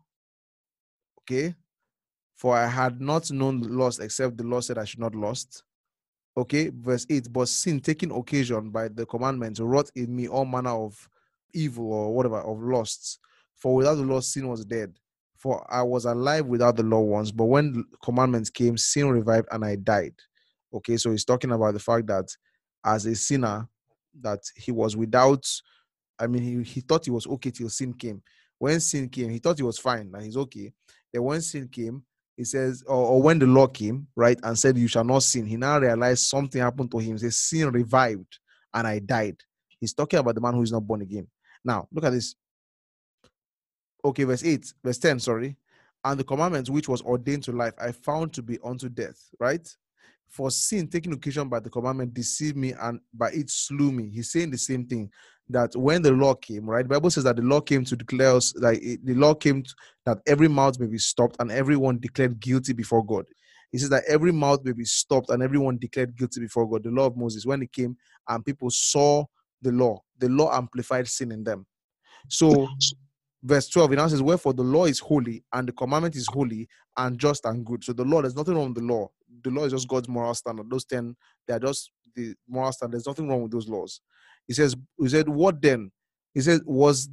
Okay. 1.22 1.54
For 2.36 2.56
I 2.56 2.66
had 2.66 3.00
not 3.00 3.30
known 3.30 3.60
lust 3.62 4.00
except 4.00 4.36
the 4.36 4.44
law 4.44 4.60
said 4.60 4.78
I 4.78 4.84
should 4.84 5.00
not 5.00 5.14
lust. 5.14 5.62
Okay, 6.36 6.70
verse 6.72 7.06
8. 7.08 7.32
But 7.32 7.48
sin 7.48 7.80
taking 7.80 8.10
occasion 8.10 8.70
by 8.70 8.88
the 8.88 9.06
commandment 9.06 9.58
wrought 9.58 9.90
in 9.94 10.14
me 10.14 10.28
all 10.28 10.44
manner 10.44 10.70
of 10.70 11.08
evil 11.54 11.92
or 11.92 12.14
whatever 12.14 12.40
of 12.40 12.62
lusts. 12.62 13.18
For 13.56 13.74
without 13.74 13.94
the 13.94 14.02
law, 14.02 14.20
sin 14.20 14.46
was 14.46 14.64
dead. 14.64 14.98
For 15.38 15.66
I 15.72 15.82
was 15.82 16.04
alive 16.04 16.46
without 16.46 16.76
the 16.76 16.82
law 16.82 17.00
once, 17.00 17.30
but 17.30 17.44
when 17.44 17.84
commandments 18.02 18.50
came, 18.50 18.76
sin 18.76 19.10
revived 19.10 19.48
and 19.50 19.64
I 19.64 19.76
died. 19.76 20.14
Okay, 20.72 20.96
so 20.96 21.10
he's 21.10 21.24
talking 21.24 21.52
about 21.52 21.74
the 21.74 21.80
fact 21.80 22.06
that 22.08 22.28
as 22.84 23.06
a 23.06 23.14
sinner, 23.14 23.68
that 24.20 24.40
he 24.56 24.72
was 24.72 24.96
without, 24.96 25.44
I 26.18 26.26
mean, 26.26 26.42
he, 26.42 26.62
he 26.62 26.80
thought 26.80 27.04
he 27.04 27.10
was 27.10 27.26
okay 27.26 27.50
till 27.50 27.68
sin 27.68 27.92
came. 27.92 28.22
When 28.58 28.80
sin 28.80 29.08
came, 29.08 29.30
he 29.30 29.38
thought 29.38 29.58
he 29.58 29.62
was 29.62 29.78
fine, 29.78 30.10
and 30.14 30.22
he's 30.24 30.36
okay. 30.36 30.72
Then 31.12 31.22
when 31.22 31.42
sin 31.42 31.68
came, 31.68 32.02
he 32.36 32.44
says, 32.44 32.82
or, 32.86 32.96
or, 32.96 33.22
when 33.22 33.38
the 33.38 33.46
law 33.46 33.66
came, 33.66 34.06
right, 34.14 34.38
and 34.42 34.58
said, 34.58 34.76
You 34.76 34.88
shall 34.88 35.04
not 35.04 35.22
sin, 35.22 35.46
he 35.46 35.56
now 35.56 35.78
realized 35.78 36.24
something 36.24 36.60
happened 36.60 36.90
to 36.90 36.98
him. 36.98 37.12
He 37.12 37.18
says, 37.18 37.36
Sin 37.38 37.70
revived 37.70 38.38
and 38.74 38.86
I 38.86 38.98
died. 38.98 39.36
He's 39.80 39.94
talking 39.94 40.18
about 40.18 40.34
the 40.34 40.40
man 40.40 40.54
who 40.54 40.62
is 40.62 40.72
not 40.72 40.86
born 40.86 41.02
again. 41.02 41.26
Now, 41.64 41.88
look 41.92 42.04
at 42.04 42.12
this. 42.12 42.34
Okay, 44.06 44.22
verse 44.22 44.44
8, 44.44 44.72
verse 44.84 44.98
10, 44.98 45.18
sorry. 45.18 45.56
And 46.04 46.20
the 46.20 46.22
commandment 46.22 46.70
which 46.70 46.88
was 46.88 47.02
ordained 47.02 47.42
to 47.44 47.52
life, 47.52 47.74
I 47.76 47.90
found 47.90 48.32
to 48.34 48.42
be 48.42 48.56
unto 48.62 48.88
death, 48.88 49.18
right? 49.40 49.68
For 50.28 50.48
sin, 50.52 50.86
taking 50.86 51.12
occasion 51.12 51.48
by 51.48 51.58
the 51.58 51.70
commandment, 51.70 52.14
deceived 52.14 52.56
me 52.56 52.72
and 52.72 53.00
by 53.12 53.30
it 53.30 53.50
slew 53.50 53.90
me. 53.90 54.08
He's 54.08 54.30
saying 54.30 54.52
the 54.52 54.58
same 54.58 54.86
thing 54.86 55.10
that 55.48 55.74
when 55.74 56.02
the 56.02 56.12
law 56.12 56.34
came, 56.34 56.70
right? 56.70 56.84
The 56.84 56.94
Bible 56.94 57.10
says 57.10 57.24
that 57.24 57.34
the 57.34 57.42
law 57.42 57.60
came 57.60 57.84
to 57.84 57.96
declare 57.96 58.36
us, 58.36 58.54
like 58.56 58.80
the 58.80 59.14
law 59.14 59.34
came 59.34 59.64
to, 59.64 59.74
that 60.04 60.18
every 60.28 60.46
mouth 60.46 60.78
may 60.78 60.86
be 60.86 60.98
stopped 60.98 61.36
and 61.40 61.50
everyone 61.50 61.98
declared 61.98 62.38
guilty 62.38 62.74
before 62.74 63.04
God. 63.04 63.26
He 63.72 63.78
says 63.78 63.90
that 63.90 64.04
every 64.06 64.32
mouth 64.32 64.64
may 64.64 64.72
be 64.72 64.84
stopped 64.84 65.30
and 65.30 65.42
everyone 65.42 65.78
declared 65.78 66.16
guilty 66.16 66.40
before 66.40 66.70
God. 66.70 66.84
The 66.84 66.90
law 66.90 67.06
of 67.06 67.16
Moses, 67.16 67.44
when 67.44 67.60
it 67.62 67.72
came 67.72 67.96
and 68.28 68.44
people 68.44 68.70
saw 68.70 69.24
the 69.62 69.72
law, 69.72 70.00
the 70.18 70.28
law 70.28 70.56
amplified 70.56 71.08
sin 71.08 71.32
in 71.32 71.42
them. 71.42 71.66
So, 72.28 72.68
verse 73.46 73.68
12, 73.68 73.92
it 73.92 73.96
now 73.96 74.08
says, 74.08 74.22
Wherefore 74.22 74.52
the 74.52 74.62
law 74.62 74.86
is 74.86 74.98
holy 74.98 75.44
and 75.52 75.68
the 75.68 75.72
commandment 75.72 76.16
is 76.16 76.26
holy 76.26 76.68
and 76.96 77.18
just 77.18 77.44
and 77.44 77.64
good. 77.64 77.84
So, 77.84 77.92
the 77.92 78.04
law, 78.04 78.20
there's 78.20 78.36
nothing 78.36 78.54
wrong 78.54 78.74
with 78.74 78.86
the 78.86 78.92
law. 78.92 79.08
The 79.42 79.50
law 79.50 79.64
is 79.64 79.72
just 79.72 79.88
God's 79.88 80.08
moral 80.08 80.34
standard. 80.34 80.68
Those 80.68 80.84
10, 80.84 81.16
they 81.46 81.54
are 81.54 81.60
just 81.60 81.90
the 82.14 82.34
moral 82.48 82.72
standard. 82.72 82.96
There's 82.96 83.06
nothing 83.06 83.28
wrong 83.28 83.42
with 83.42 83.52
those 83.52 83.68
laws. 83.68 84.00
He 84.46 84.54
says, 84.54 84.74
He 84.98 85.08
said, 85.08 85.28
What 85.28 85.62
then? 85.62 85.92
He 86.34 86.40
said, 86.40 86.60
Was 86.64 87.08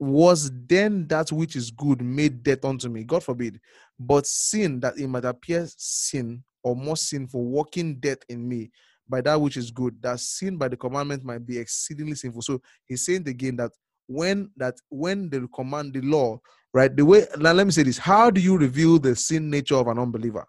was 0.00 0.50
then 0.66 1.06
that 1.06 1.30
which 1.30 1.56
is 1.56 1.70
good 1.70 2.02
made 2.02 2.42
death 2.42 2.64
unto 2.64 2.88
me? 2.88 3.04
God 3.04 3.22
forbid. 3.22 3.60
But 3.98 4.26
sin 4.26 4.80
that 4.80 4.98
it 4.98 5.06
might 5.06 5.24
appear 5.24 5.66
sin 5.76 6.42
or 6.62 6.74
more 6.74 6.96
sinful, 6.96 7.42
working 7.44 7.96
death 7.96 8.18
in 8.28 8.46
me 8.46 8.70
by 9.08 9.20
that 9.20 9.40
which 9.40 9.56
is 9.56 9.70
good, 9.70 10.00
that 10.02 10.18
sin 10.18 10.56
by 10.56 10.68
the 10.68 10.76
commandment 10.76 11.24
might 11.24 11.46
be 11.46 11.58
exceedingly 11.58 12.14
sinful. 12.14 12.42
So 12.42 12.60
he's 12.86 13.04
saying 13.04 13.28
again 13.28 13.56
that 13.56 13.70
when 14.06 14.50
that 14.56 14.74
when 14.90 15.30
they 15.30 15.40
command 15.54 15.94
the 15.94 16.00
law, 16.02 16.38
right? 16.72 16.94
The 16.94 17.04
way 17.04 17.26
now 17.38 17.52
let 17.52 17.66
me 17.66 17.72
say 17.72 17.84
this: 17.84 17.98
how 17.98 18.30
do 18.30 18.40
you 18.40 18.56
reveal 18.58 18.98
the 18.98 19.16
sin 19.16 19.50
nature 19.50 19.76
of 19.76 19.88
an 19.88 19.98
unbeliever? 19.98 20.46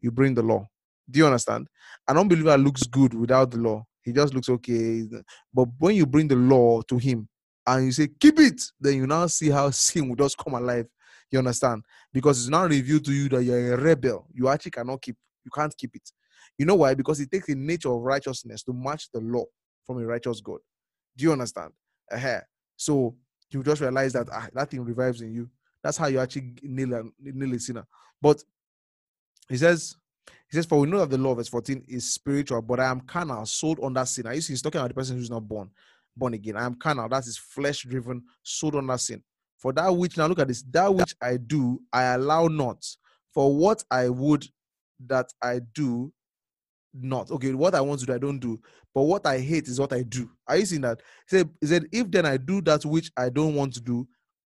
You 0.00 0.10
bring 0.10 0.34
the 0.34 0.42
law. 0.42 0.68
Do 1.10 1.18
you 1.18 1.26
understand? 1.26 1.68
An 2.08 2.18
unbeliever 2.18 2.56
looks 2.58 2.84
good 2.84 3.14
without 3.14 3.50
the 3.50 3.58
law. 3.58 3.84
He 4.02 4.12
just 4.12 4.34
looks 4.34 4.48
okay. 4.48 5.04
But 5.52 5.68
when 5.78 5.96
you 5.96 6.06
bring 6.06 6.28
the 6.28 6.36
law 6.36 6.82
to 6.82 6.98
him 6.98 7.28
and 7.66 7.86
you 7.86 7.92
say, 7.92 8.08
keep 8.20 8.38
it, 8.38 8.62
then 8.80 8.96
you 8.96 9.06
now 9.06 9.26
see 9.26 9.50
how 9.50 9.70
sin 9.72 10.08
will 10.08 10.16
just 10.16 10.38
come 10.38 10.54
alive. 10.54 10.86
You 11.30 11.38
understand? 11.40 11.82
Because 12.12 12.40
it's 12.40 12.48
now 12.48 12.66
revealed 12.66 13.04
to 13.06 13.12
you 13.12 13.28
that 13.30 13.44
you're 13.44 13.74
a 13.74 13.76
rebel. 13.76 14.26
You 14.32 14.48
actually 14.48 14.72
cannot 14.72 15.02
keep, 15.02 15.16
you 15.44 15.50
can't 15.54 15.76
keep 15.76 15.94
it. 15.94 16.10
You 16.58 16.66
know 16.66 16.76
why? 16.76 16.94
Because 16.94 17.20
it 17.20 17.30
takes 17.30 17.46
the 17.46 17.54
nature 17.54 17.92
of 17.92 18.00
righteousness 18.02 18.62
to 18.64 18.72
match 18.72 19.08
the 19.12 19.20
law 19.20 19.44
from 19.86 19.98
a 19.98 20.06
righteous 20.06 20.40
God. 20.40 20.60
Do 21.16 21.24
you 21.24 21.32
understand? 21.32 21.72
Uh-huh. 22.10 22.40
So 22.80 23.14
you 23.50 23.62
just 23.62 23.82
realize 23.82 24.14
that 24.14 24.28
ah, 24.32 24.48
that 24.54 24.70
thing 24.70 24.82
revives 24.82 25.20
in 25.20 25.34
you. 25.34 25.50
That's 25.82 25.98
how 25.98 26.06
you 26.06 26.18
actually 26.18 26.54
nail 26.62 26.94
a, 26.94 27.02
nail 27.20 27.54
a 27.54 27.58
sinner. 27.58 27.86
But 28.22 28.42
he 29.50 29.58
says, 29.58 29.96
he 30.48 30.56
says, 30.56 30.64
For 30.64 30.80
we 30.80 30.88
know 30.88 31.00
that 31.00 31.10
the 31.10 31.18
law, 31.18 31.34
verse 31.34 31.48
14, 31.48 31.84
is 31.88 32.10
spiritual, 32.10 32.62
but 32.62 32.80
I 32.80 32.90
am 32.90 33.02
carnal, 33.02 33.44
sold 33.44 33.80
under 33.82 34.02
sin. 34.06 34.26
I 34.26 34.38
see 34.38 34.54
he's 34.54 34.62
talking 34.62 34.80
about 34.80 34.88
the 34.88 34.94
person 34.94 35.18
who's 35.18 35.28
not 35.28 35.46
born, 35.46 35.68
born 36.16 36.32
again. 36.32 36.56
I 36.56 36.64
am 36.64 36.74
carnal, 36.74 37.06
that 37.10 37.26
is 37.26 37.36
flesh 37.36 37.82
driven, 37.82 38.22
sold 38.42 38.76
under 38.76 38.96
sin. 38.96 39.22
For 39.58 39.74
that 39.74 39.94
which, 39.94 40.16
now 40.16 40.26
look 40.26 40.38
at 40.38 40.48
this, 40.48 40.62
that 40.70 40.94
which 40.94 41.14
I 41.20 41.36
do, 41.36 41.82
I 41.92 42.14
allow 42.14 42.48
not. 42.48 42.82
For 43.34 43.54
what 43.54 43.84
I 43.90 44.08
would 44.08 44.46
that 45.06 45.30
I 45.42 45.60
do 45.74 46.12
not. 46.94 47.30
Okay, 47.30 47.52
what 47.52 47.74
I 47.74 47.80
want 47.80 48.00
to 48.00 48.06
do, 48.06 48.14
I 48.14 48.18
don't 48.18 48.38
do. 48.38 48.60
But 48.94 49.02
what 49.02 49.26
I 49.26 49.38
hate 49.38 49.68
is 49.68 49.78
what 49.78 49.92
I 49.92 50.02
do. 50.02 50.30
Are 50.46 50.56
you 50.56 50.66
seeing 50.66 50.82
that? 50.82 51.00
He 51.28 51.38
said, 51.38 51.50
he 51.60 51.66
said 51.66 51.86
if 51.92 52.10
then 52.10 52.26
I 52.26 52.36
do 52.36 52.60
that 52.62 52.84
which 52.84 53.10
I 53.16 53.28
don't 53.28 53.54
want 53.54 53.74
to 53.74 53.80
do, 53.80 54.06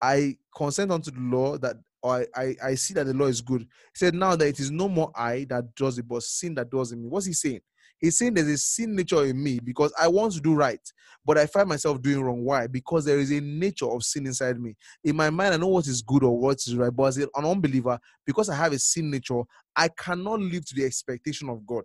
I 0.03 0.37
consent 0.57 0.91
unto 0.91 1.11
the 1.11 1.21
law 1.21 1.57
that 1.59 1.77
I, 2.05 2.27
I, 2.35 2.57
I 2.63 2.75
see 2.75 2.95
that 2.95 3.07
the 3.07 3.15
law 3.15 3.27
is 3.27 3.41
good. 3.41 3.63
He 3.63 3.67
said, 3.95 4.15
Now 4.15 4.37
that 4.37 4.47
it 4.47 4.61
is 4.61 4.71
no 4.71 4.89
more 4.89 5.11
I 5.15 5.47
that 5.49 5.75
does 5.75 5.99
it, 5.99 6.07
but 6.09 6.23
sin 6.23 6.55
that 6.57 6.71
does 6.71 6.93
in 6.93 7.03
me. 7.03 7.09
What's 7.09 7.27
he 7.27 7.33
saying? 7.33 7.61
He's 7.99 8.19
saying 8.19 8.35
there's 8.35 8.49
a 8.49 8.59
sin 8.59 8.95
nature 8.95 9.25
in 9.25 9.43
me 9.43 9.61
because 9.61 9.93
I 9.99 10.09
want 10.09 10.35
to 10.35 10.41
do 10.41 10.55
right, 10.55 10.81
but 11.25 11.39
I 11.39 11.47
find 11.47 11.69
myself 11.69 12.03
doing 12.03 12.23
wrong. 12.23 12.45
Why? 12.45 12.67
Because 12.67 13.05
there 13.05 13.19
is 13.19 13.31
a 13.31 13.41
nature 13.41 13.91
of 13.91 14.03
sin 14.03 14.27
inside 14.27 14.61
me. 14.61 14.77
In 15.05 15.17
my 15.17 15.31
mind, 15.31 15.55
I 15.55 15.57
know 15.57 15.69
what 15.69 15.87
is 15.87 16.03
good 16.03 16.23
or 16.23 16.39
what 16.39 16.59
is 16.67 16.77
right, 16.77 16.95
but 16.95 17.05
as 17.05 17.17
an 17.17 17.29
unbeliever, 17.35 17.99
because 18.27 18.51
I 18.51 18.57
have 18.57 18.73
a 18.73 18.79
sin 18.79 19.11
nature, 19.11 19.41
I 19.75 19.89
cannot 19.89 20.41
live 20.41 20.67
to 20.67 20.75
the 20.75 20.85
expectation 20.85 21.49
of 21.49 21.67
God. 21.67 21.85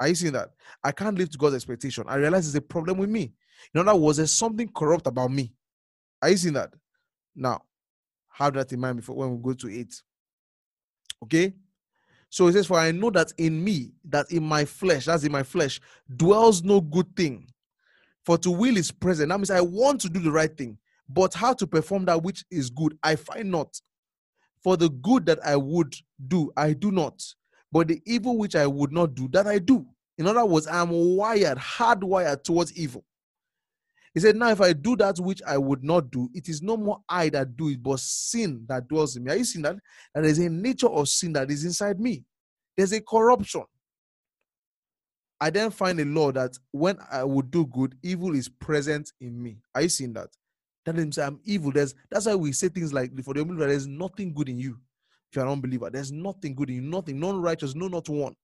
Are 0.00 0.08
you 0.08 0.14
seeing 0.14 0.32
that? 0.32 0.50
I 0.82 0.92
can't 0.92 1.16
live 1.16 1.30
to 1.30 1.38
God's 1.38 1.56
expectation. 1.56 2.04
I 2.08 2.16
realize 2.16 2.46
there's 2.46 2.54
a 2.54 2.66
problem 2.66 2.96
with 2.96 3.10
me. 3.10 3.34
In 3.74 3.86
other 3.86 3.94
words, 3.94 4.16
there's 4.16 4.32
something 4.32 4.68
corrupt 4.74 5.06
about 5.06 5.30
me. 5.30 5.52
Are 6.22 6.30
you 6.30 6.38
seeing 6.38 6.54
that? 6.54 6.72
Now, 7.36 7.62
have 8.30 8.54
that 8.54 8.72
in 8.72 8.80
mind 8.80 8.96
before 8.96 9.16
when 9.16 9.36
we 9.36 9.42
go 9.42 9.52
to 9.52 9.68
it. 9.68 9.94
Okay? 11.22 11.52
So 12.30 12.46
it 12.46 12.54
says, 12.54 12.66
For 12.66 12.78
I 12.78 12.92
know 12.92 13.10
that 13.10 13.32
in 13.36 13.62
me, 13.62 13.92
that 14.08 14.30
in 14.32 14.42
my 14.42 14.64
flesh, 14.64 15.04
that's 15.04 15.24
in 15.24 15.32
my 15.32 15.42
flesh, 15.42 15.80
dwells 16.16 16.62
no 16.62 16.80
good 16.80 17.14
thing. 17.14 17.46
For 18.24 18.38
to 18.38 18.50
will 18.50 18.76
is 18.76 18.90
present. 18.90 19.28
That 19.28 19.38
means 19.38 19.50
I 19.50 19.60
want 19.60 20.00
to 20.02 20.08
do 20.08 20.20
the 20.20 20.30
right 20.32 20.56
thing, 20.56 20.78
but 21.08 21.34
how 21.34 21.52
to 21.54 21.66
perform 21.66 22.06
that 22.06 22.22
which 22.22 22.44
is 22.50 22.70
good, 22.70 22.96
I 23.02 23.16
find 23.16 23.50
not. 23.50 23.78
For 24.62 24.76
the 24.76 24.88
good 24.88 25.26
that 25.26 25.44
I 25.44 25.56
would 25.56 25.94
do, 26.28 26.52
I 26.56 26.72
do 26.72 26.90
not. 26.90 27.22
But 27.72 27.88
the 27.88 28.02
evil 28.04 28.36
which 28.36 28.56
I 28.56 28.66
would 28.66 28.92
not 28.92 29.14
do, 29.14 29.28
that 29.28 29.46
I 29.46 29.58
do. 29.58 29.86
In 30.18 30.26
other 30.26 30.44
words, 30.44 30.66
I'm 30.66 30.90
wired, 30.90 31.58
hardwired 31.58 32.42
towards 32.42 32.76
evil. 32.76 33.04
He 34.12 34.20
said, 34.20 34.36
Now, 34.36 34.48
if 34.48 34.60
I 34.60 34.72
do 34.72 34.96
that 34.96 35.18
which 35.20 35.40
I 35.46 35.56
would 35.56 35.84
not 35.84 36.10
do, 36.10 36.28
it 36.34 36.48
is 36.48 36.62
no 36.62 36.76
more 36.76 36.98
I 37.08 37.28
that 37.30 37.56
do 37.56 37.68
it, 37.68 37.82
but 37.82 38.00
sin 38.00 38.64
that 38.68 38.88
dwells 38.88 39.16
in 39.16 39.24
me. 39.24 39.32
Are 39.32 39.36
you 39.36 39.44
seeing 39.44 39.62
that? 39.62 39.76
That 40.14 40.22
there's 40.22 40.38
a 40.38 40.48
nature 40.48 40.88
of 40.88 41.08
sin 41.08 41.32
that 41.34 41.50
is 41.50 41.64
inside 41.64 42.00
me. 42.00 42.24
There's 42.76 42.92
a 42.92 43.00
corruption. 43.00 43.64
I 45.40 45.50
then 45.50 45.70
find 45.70 45.98
a 46.00 46.04
law 46.04 46.32
that 46.32 46.58
when 46.70 46.98
I 47.10 47.24
would 47.24 47.50
do 47.50 47.66
good, 47.66 47.94
evil 48.02 48.34
is 48.34 48.48
present 48.48 49.10
in 49.20 49.42
me. 49.42 49.58
Are 49.74 49.82
you 49.82 49.88
seeing 49.88 50.12
that? 50.14 50.28
That 50.84 50.96
means 50.96 51.18
I'm 51.18 51.40
evil. 51.44 51.72
There's 51.72 51.94
that's 52.10 52.26
why 52.26 52.34
we 52.34 52.52
say 52.52 52.68
things 52.68 52.92
like 52.92 53.10
for 53.22 53.32
the 53.32 53.40
unbeliever, 53.40 53.68
there's 53.68 53.86
nothing 53.86 54.34
good 54.34 54.48
in 54.48 54.58
you. 54.58 54.78
If 55.30 55.36
you're 55.36 55.44
an 55.44 55.52
unbeliever, 55.52 55.90
there's 55.90 56.10
nothing 56.10 56.54
good 56.54 56.70
in 56.70 56.76
you, 56.76 56.82
nothing, 56.82 57.20
none 57.20 57.40
righteous, 57.40 57.74
no, 57.74 57.86
not 57.86 58.08
one. 58.08 58.34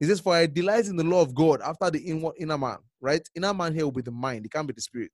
He 0.00 0.06
says, 0.06 0.20
For 0.20 0.34
I 0.34 0.46
delight 0.46 0.86
in 0.86 0.96
the 0.96 1.04
law 1.04 1.20
of 1.20 1.34
God 1.34 1.60
after 1.60 1.90
the 1.90 1.98
inward 1.98 2.34
inner 2.38 2.56
man, 2.56 2.78
right? 3.00 3.26
Inner 3.34 3.52
man 3.52 3.74
here 3.74 3.84
will 3.84 3.92
be 3.92 4.02
the 4.02 4.10
mind, 4.10 4.46
it 4.46 4.52
can't 4.52 4.66
be 4.66 4.72
the 4.72 4.80
spirit. 4.80 5.12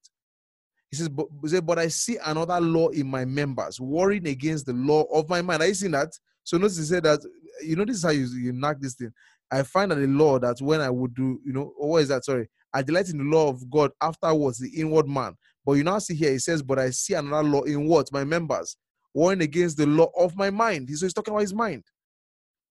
He 0.90 0.96
says, 0.96 1.08
but, 1.08 1.26
he 1.50 1.60
but 1.60 1.78
I 1.78 1.88
see 1.88 2.18
another 2.24 2.60
law 2.60 2.88
in 2.90 3.08
my 3.08 3.24
members, 3.24 3.80
warring 3.80 4.28
against 4.28 4.66
the 4.66 4.74
law 4.74 5.02
of 5.12 5.28
my 5.28 5.42
mind. 5.42 5.62
Are 5.62 5.66
you 5.66 5.74
seeing 5.74 5.90
that? 5.92 6.12
So 6.44 6.56
notice 6.56 6.78
he 6.78 6.84
said 6.84 7.02
that, 7.02 7.18
you 7.64 7.74
know, 7.74 7.84
this 7.84 7.96
is 7.96 8.04
how 8.04 8.10
you, 8.10 8.26
you 8.26 8.52
knock 8.52 8.76
this 8.78 8.94
thing. 8.94 9.12
I 9.50 9.64
find 9.64 9.90
that 9.90 9.96
the 9.96 10.06
law 10.06 10.38
that 10.38 10.60
when 10.60 10.80
I 10.80 10.90
would 10.90 11.14
do, 11.14 11.40
you 11.44 11.52
know, 11.52 11.72
or 11.76 11.90
what 11.90 12.02
is 12.02 12.08
that? 12.08 12.24
Sorry. 12.24 12.48
I 12.72 12.82
delight 12.82 13.08
in 13.08 13.18
the 13.18 13.24
law 13.24 13.48
of 13.48 13.68
God 13.70 13.90
afterwards, 14.00 14.58
the 14.58 14.68
inward 14.68 15.08
man. 15.08 15.34
But 15.64 15.72
you 15.72 15.84
now 15.84 15.98
see 15.98 16.14
here, 16.14 16.30
he 16.30 16.38
says, 16.38 16.62
but 16.62 16.78
I 16.78 16.90
see 16.90 17.14
another 17.14 17.48
law 17.48 17.62
in 17.62 17.88
what? 17.88 18.12
My 18.12 18.22
members, 18.22 18.76
warring 19.14 19.40
against 19.40 19.76
the 19.76 19.86
law 19.86 20.10
of 20.18 20.36
my 20.36 20.50
mind. 20.50 20.90
So 20.90 21.06
he's 21.06 21.14
talking 21.14 21.32
about 21.32 21.42
his 21.42 21.54
mind. 21.54 21.84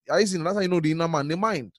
Are 0.10 0.20
you 0.20 0.28
seeing? 0.28 0.44
That's 0.44 0.56
how 0.56 0.62
you 0.62 0.68
know 0.68 0.82
the 0.82 0.92
inner 0.92 1.08
man, 1.08 1.28
the 1.28 1.38
mind. 1.38 1.72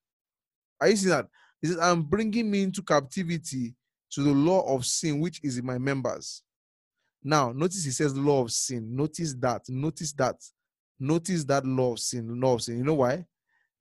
Are 0.80 0.88
you 0.88 0.96
seeing 0.96 1.10
that? 1.10 1.26
He 1.60 1.68
says, 1.68 1.78
I'm 1.78 2.02
bringing 2.02 2.50
me 2.50 2.62
into 2.62 2.82
captivity 2.82 3.74
to 4.12 4.22
the 4.22 4.32
law 4.32 4.62
of 4.74 4.86
sin, 4.86 5.20
which 5.20 5.40
is 5.42 5.58
in 5.58 5.66
my 5.66 5.78
members. 5.78 6.42
Now, 7.22 7.52
notice 7.52 7.84
he 7.84 7.90
says 7.90 8.16
law 8.16 8.42
of 8.42 8.52
sin. 8.52 8.94
Notice 8.94 9.34
that. 9.34 9.62
Notice 9.68 10.12
that. 10.12 10.36
Notice 11.00 11.44
that 11.44 11.64
law 11.64 11.92
of 11.92 12.00
sin. 12.00 12.40
Law 12.40 12.54
of 12.54 12.62
sin. 12.62 12.78
You 12.78 12.84
know 12.84 12.94
why? 12.94 13.24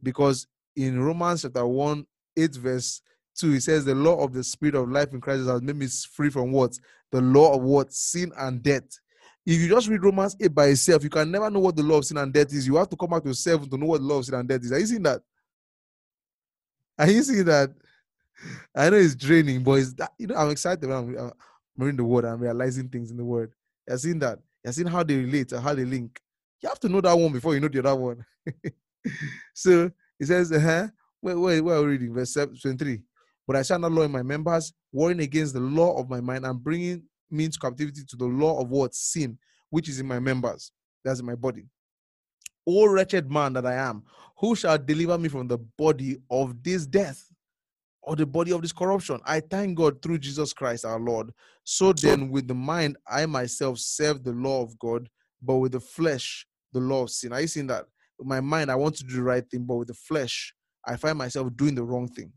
Because 0.02 0.48
in 0.76 1.00
Romans 1.00 1.44
chapter 1.44 1.66
1, 1.66 2.06
8, 2.38 2.56
verse 2.56 3.02
2, 3.38 3.52
he 3.52 3.60
says, 3.60 3.86
The 3.86 3.96
law 3.96 4.24
of 4.24 4.34
the 4.34 4.44
spirit 4.44 4.76
of 4.76 4.90
life 4.90 5.14
in 5.14 5.22
Christ 5.22 5.48
has 5.48 5.62
made 5.62 5.76
me 5.76 5.88
free 5.88 6.30
from 6.30 6.52
what? 6.52 6.78
The 7.12 7.22
law 7.22 7.54
of 7.56 7.62
what? 7.62 7.94
Sin 7.94 8.32
and 8.38 8.64
death. 8.64 9.00
If 9.46 9.60
you 9.60 9.68
just 9.68 9.90
read 9.90 10.04
Romans 10.04 10.36
8 10.40 10.54
by 10.54 10.68
itself, 10.68 11.04
you 11.04 11.10
can 11.10 11.30
never 11.30 11.50
know 11.50 11.60
what 11.60 11.76
the 11.76 11.84
law 11.84 11.98
of 11.98 12.06
sin 12.06 12.18
and 12.18 12.32
death 12.32 12.54
is. 12.54 12.66
You 12.66 12.78
have 12.78 12.90
to 12.90 12.96
come 12.96 13.10
back 13.10 13.24
to 13.24 13.34
7 13.34 13.70
to 13.70 13.78
know 13.78 13.88
what 13.88 14.00
the 14.00 14.08
law 14.08 14.20
of 14.20 14.26
sin 14.26 14.36
and 14.36 14.48
death 14.48 14.62
is. 14.62 14.72
Are 14.72 14.80
you 14.80 14.86
seeing 14.86 15.04
that? 15.04 15.22
Are 16.98 17.10
you 17.10 17.24
seeing 17.24 17.46
that? 17.46 17.72
I 18.76 18.90
know 18.90 18.98
it's 18.98 19.16
draining, 19.16 19.64
but 19.64 19.74
it's 19.74 19.94
that, 19.94 20.14
you 20.18 20.28
know, 20.28 20.36
I'm 20.36 20.50
excited 20.50 20.88
when 20.88 20.98
I'm, 20.98 21.18
I'm 21.18 21.32
reading 21.78 21.98
the 21.98 22.04
word 22.04 22.26
and 22.26 22.40
realizing 22.40 22.88
things 22.90 23.12
in 23.12 23.18
the 23.18 23.26
word. 23.26 23.52
You're 23.88 23.98
seeing 23.98 24.20
that. 24.20 24.40
You're 24.64 24.74
seeing 24.74 24.88
how 24.88 25.04
they 25.04 25.18
relate 25.18 25.52
and 25.52 25.62
how 25.62 25.74
they 25.74 25.86
link. 25.86 26.20
You 26.62 26.70
have 26.70 26.80
to 26.80 26.90
know 26.90 27.02
that 27.02 27.18
one 27.18 27.34
before 27.34 27.54
you 27.54 27.60
know 27.60 27.68
the 27.68 27.80
other 27.80 27.96
one. 27.96 28.26
so 29.54 29.92
it 30.20 30.26
says, 30.26 30.52
uh-huh. 30.52 30.88
Where, 31.20 31.40
where, 31.40 31.64
where 31.64 31.76
are 31.78 31.82
we 31.82 31.88
reading? 31.88 32.14
Verse 32.14 32.34
23. 32.34 33.02
But 33.48 33.56
I 33.58 33.62
shall 33.62 33.80
not 33.80 33.92
law 33.92 34.04
in 34.04 34.12
my 34.12 34.24
members, 34.24 34.74
warring 34.92 35.20
against 35.22 35.54
the 35.54 35.60
law 35.60 35.98
of 35.98 36.10
my 36.10 36.22
mind 36.22 36.46
and 36.46 36.62
bringing 36.62 37.04
me 37.34 37.46
into 37.46 37.60
captivity 37.60 38.04
to 38.08 38.16
the 38.16 38.26
law 38.26 38.62
of 38.62 38.70
what? 38.70 38.94
Sin, 38.94 39.38
which 39.70 39.90
is 39.90 40.00
in 40.00 40.08
my 40.08 40.20
members. 40.20 40.72
That's 41.04 41.20
in 41.20 41.26
my 41.26 41.36
body. 41.36 41.66
O 42.66 42.86
wretched 42.88 43.30
man 43.30 43.54
that 43.54 43.66
I 43.66 43.74
am, 43.74 44.04
who 44.38 44.56
shall 44.56 44.78
deliver 44.78 45.18
me 45.18 45.30
from 45.30 45.48
the 45.48 45.58
body 45.58 46.18
of 46.30 46.64
this 46.64 46.86
death 46.86 47.30
or 48.02 48.16
the 48.16 48.26
body 48.26 48.52
of 48.52 48.62
this 48.62 48.72
corruption? 48.72 49.20
I 49.26 49.40
thank 49.42 49.78
God 49.78 50.02
through 50.02 50.20
Jesus 50.20 50.54
Christ 50.54 50.86
our 50.86 51.00
Lord. 51.00 51.32
So 51.64 51.94
then, 51.94 52.30
with 52.30 52.48
the 52.48 52.54
mind, 52.54 52.98
I 53.08 53.26
myself 53.26 53.80
serve 53.80 54.24
the 54.24 54.32
law 54.32 54.62
of 54.62 54.78
God, 54.80 55.10
but 55.42 55.58
with 55.58 55.74
the 55.74 55.80
flesh, 55.80 56.46
the 56.72 56.80
law 56.80 57.04
of 57.04 57.10
sin. 57.10 57.34
Are 57.34 57.42
you 57.42 57.48
seeing 57.48 57.68
that? 57.68 57.86
With 58.18 58.28
my 58.28 58.42
mind, 58.42 58.72
I 58.72 58.76
want 58.76 58.96
to 58.98 59.04
do 59.04 59.16
the 59.16 59.24
right 59.24 59.48
thing, 59.50 59.66
but 59.66 59.76
with 59.76 59.88
the 59.90 59.94
flesh, 59.94 60.54
I 60.86 60.96
find 60.96 61.18
myself 61.18 61.56
doing 61.56 61.76
the 61.76 61.84
wrong 61.84 62.08
thing. 62.08 62.32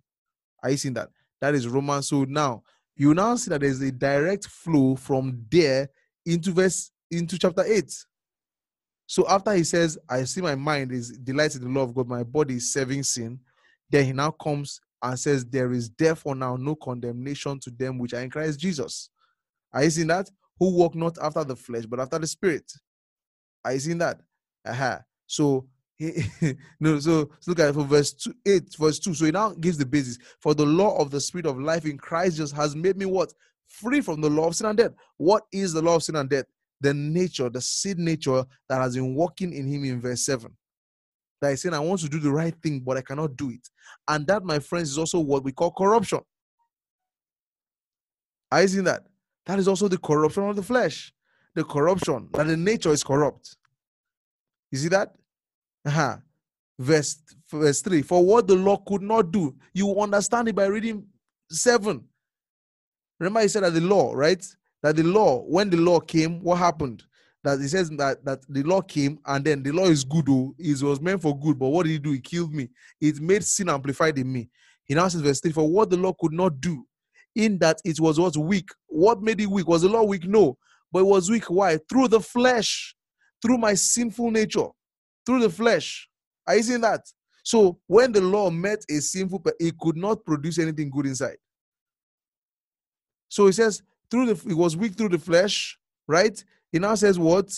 Are 0.63 0.71
you 0.71 0.77
seeing 0.77 0.95
that? 0.95 1.11
That 1.41 1.55
is 1.55 1.69
Romans. 1.69 2.09
So 2.09 2.25
now 2.25 2.63
you 2.97 3.15
now 3.15 3.37
see 3.37 3.51
that 3.51 3.61
there's 3.61 3.81
a 3.83 3.93
direct 3.93 4.47
flow 4.47 4.97
from 4.97 5.45
there 5.51 5.89
into 6.25 6.51
verse 6.53 6.91
into 7.11 7.39
chapter 7.39 7.63
8. 7.65 7.93
So 9.07 9.29
after 9.29 9.53
he 9.55 9.63
says, 9.63 9.99
I 10.09 10.25
see 10.25 10.41
my 10.41 10.57
mind 10.57 10.93
is 10.93 11.17
delighted 11.19 11.63
in 11.63 11.73
the 11.73 11.79
law 11.79 11.85
of 11.85 11.95
God, 11.95 12.09
my 12.09 12.25
body 12.25 12.57
is 12.57 12.73
serving 12.73 13.05
sin, 13.05 13.39
then 13.91 14.05
he 14.05 14.13
now 14.13 14.33
comes 14.33 14.81
and 15.03 15.19
says, 15.19 15.45
There 15.45 15.73
is 15.73 15.91
therefore 15.91 16.35
now 16.35 16.57
no 16.57 16.75
condemnation 16.75 17.61
to 17.61 17.71
them 17.71 17.99
which 17.99 18.15
are 18.15 18.21
in 18.21 18.31
Christ 18.31 18.59
Jesus. 18.59 19.11
Are 19.73 19.85
you 19.85 19.91
seeing 19.91 20.09
that? 20.09 20.29
Who 20.59 20.77
walk 20.77 20.95
not 20.95 21.19
after 21.23 21.45
the 21.45 21.55
flesh, 21.55 21.85
but 21.85 22.01
after 22.01 22.19
the 22.19 22.27
spirit. 22.27 22.71
Are 23.65 23.75
you 23.75 23.79
seeing 23.79 23.99
that? 23.99 24.21
Aha. 24.67 25.01
So 25.27 25.69
no, 26.81 26.99
so, 26.99 27.31
look 27.47 27.59
at 27.59 27.71
it 27.71 27.75
for 27.75 27.85
verse 27.85 28.13
two, 28.13 28.35
8, 28.45 28.77
verse 28.79 28.99
2. 28.99 29.15
So 29.15 29.25
he 29.25 29.31
now 29.31 29.51
gives 29.51 29.79
the 29.79 29.87
basis. 29.87 30.19
For 30.41 30.55
the 30.55 30.67
law 30.67 30.97
of 30.99 31.11
the 31.11 31.21
spirit 31.21 31.47
of 31.47 31.59
life 31.59 31.87
in 31.87 31.97
Christ 31.97 32.37
Jesus 32.37 32.53
has 32.53 32.77
made 32.77 32.97
me 32.97 33.07
what? 33.07 33.33
Free 33.69 34.01
from 34.01 34.21
the 34.21 34.29
law 34.29 34.49
of 34.49 34.57
sin 34.57 34.67
and 34.67 34.77
death. 34.77 34.93
What 35.17 35.45
is 35.53 35.73
the 35.73 35.83
law 35.83 35.97
of 35.97 36.03
sin 36.03 36.17
and 36.17 36.29
death? 36.29 36.45
The 36.81 36.93
nature, 36.93 37.49
the 37.49 37.63
sin 37.63 38.05
nature 38.05 38.45
that 38.69 38.81
has 38.81 38.95
been 38.95 39.15
working 39.15 39.53
in 39.53 39.67
him 39.67 39.85
in 39.85 40.01
verse 40.01 40.27
7. 40.27 40.55
That 41.41 41.53
is 41.53 41.63
saying, 41.63 41.75
I 41.75 41.81
want 41.81 42.01
to 42.01 42.09
do 42.09 42.21
the 42.21 42.31
right 42.31 42.55
thing, 42.63 42.81
but 42.81 42.97
I 42.97 43.03
cannot 43.03 43.37
do 43.37 43.51
it. 43.51 43.69
And 44.09 44.27
that, 44.27 44.45
my 44.45 44.59
friends, 44.59 44.91
is 44.91 44.99
also 44.99 45.21
what 45.21 45.45
we 45.45 45.53
call 45.53 45.71
corruption. 45.71 46.21
Are 48.53 48.63
you 48.63 48.69
seeing 48.69 48.85
that? 48.85 49.05
That 49.47 49.59
is 49.59 49.69
also 49.69 49.89
the 49.89 49.99
corruption 49.99 50.49
of 50.49 50.57
the 50.57 50.63
flesh. 50.63 51.13
The 51.55 51.65
corruption, 51.65 52.29
that 52.33 52.47
the 52.47 52.57
nature 52.57 52.91
is 52.91 53.03
corrupt. 53.03 53.57
You 54.71 54.79
see 54.79 54.89
that? 54.89 55.15
Uh-huh. 55.87 56.17
Verse, 56.79 57.19
verse 57.51 57.81
3 57.81 58.03
For 58.03 58.25
what 58.25 58.47
the 58.47 58.57
law 58.57 58.77
could 58.77 59.03
not 59.03 59.31
do, 59.31 59.55
you 59.73 59.99
understand 60.01 60.49
it 60.49 60.55
by 60.55 60.67
reading 60.67 61.07
7. 61.51 62.05
Remember, 63.19 63.41
he 63.41 63.49
said 63.49 63.63
that 63.63 63.73
the 63.73 63.81
law, 63.81 64.13
right? 64.13 64.45
That 64.83 64.97
the 64.97 65.05
law, 65.05 65.43
when 65.43 65.71
the 65.71 65.79
law 65.79 66.01
came, 66.01 66.43
what 66.43 66.59
happened? 66.59 67.05
That 67.43 67.61
he 67.61 67.69
says 67.69 67.89
that, 67.91 68.25
that 68.25 68.41
the 68.49 68.63
law 68.65 68.83
came 68.83 69.19
and 69.25 69.45
then 69.45 69.63
the 69.63 69.71
law 69.71 69.87
is 69.87 70.05
good, 70.05 70.27
oh, 70.29 70.55
it 70.59 70.83
was 70.83 71.01
meant 71.01 71.23
for 71.23 71.39
good, 71.39 71.59
but 71.59 71.69
what 71.69 71.85
did 71.85 71.93
he 71.93 71.99
do? 71.99 72.13
He 72.13 72.21
killed 72.21 72.53
me. 72.53 72.69
It 73.01 73.21
made 73.21 73.45
sin 73.45 73.71
amplified 73.71 74.19
in 74.19 74.31
me. 74.31 74.51
He 74.85 74.95
now 74.95 75.09
says, 75.09 75.23
verse 75.23 75.41
3 75.41 75.53
For 75.53 75.69
what 75.69 75.89
the 75.89 75.97
law 75.97 76.13
could 76.19 76.33
not 76.33 76.61
do, 76.61 76.85
in 77.35 77.59
that 77.59 77.79
it 77.85 78.01
was 78.01 78.19
what 78.19 78.37
weak. 78.37 78.69
What 78.89 79.23
made 79.23 79.41
it 79.41 79.47
weak? 79.47 79.69
Was 79.69 79.83
the 79.83 79.89
law 79.89 80.03
weak? 80.03 80.27
No. 80.27 80.59
But 80.93 81.01
it 81.01 81.07
was 81.07 81.31
weak. 81.31 81.45
Why? 81.45 81.79
Through 81.89 82.09
the 82.09 82.21
flesh, 82.21 82.95
through 83.41 83.59
my 83.59 83.75
sinful 83.75 84.31
nature 84.31 84.69
through 85.27 85.41
the 85.41 85.51
flesh. 85.51 86.09
Are 86.47 86.57
you 86.57 86.63
seeing 86.63 86.81
that? 86.81 87.13
So 87.43 87.79
when 87.87 88.13
the 88.13 88.21
law 88.21 88.51
met 88.51 88.85
a 88.89 89.01
sinful, 89.01 89.43
it 89.61 89.77
could 89.79 89.97
not 89.97 90.25
produce 90.25 90.59
anything 90.59 90.89
good 90.89 91.07
inside. 91.07 91.37
So 93.29 93.47
he 93.47 93.53
says, 93.53 93.83
through 94.11 94.33
the 94.33 94.49
it 94.49 94.55
was 94.57 94.77
weak 94.77 94.95
through 94.95 95.11
the 95.11 95.19
flesh, 95.19 95.79
right? 96.07 96.43
He 96.73 96.79
now 96.79 96.95
says 96.95 97.19
what? 97.19 97.53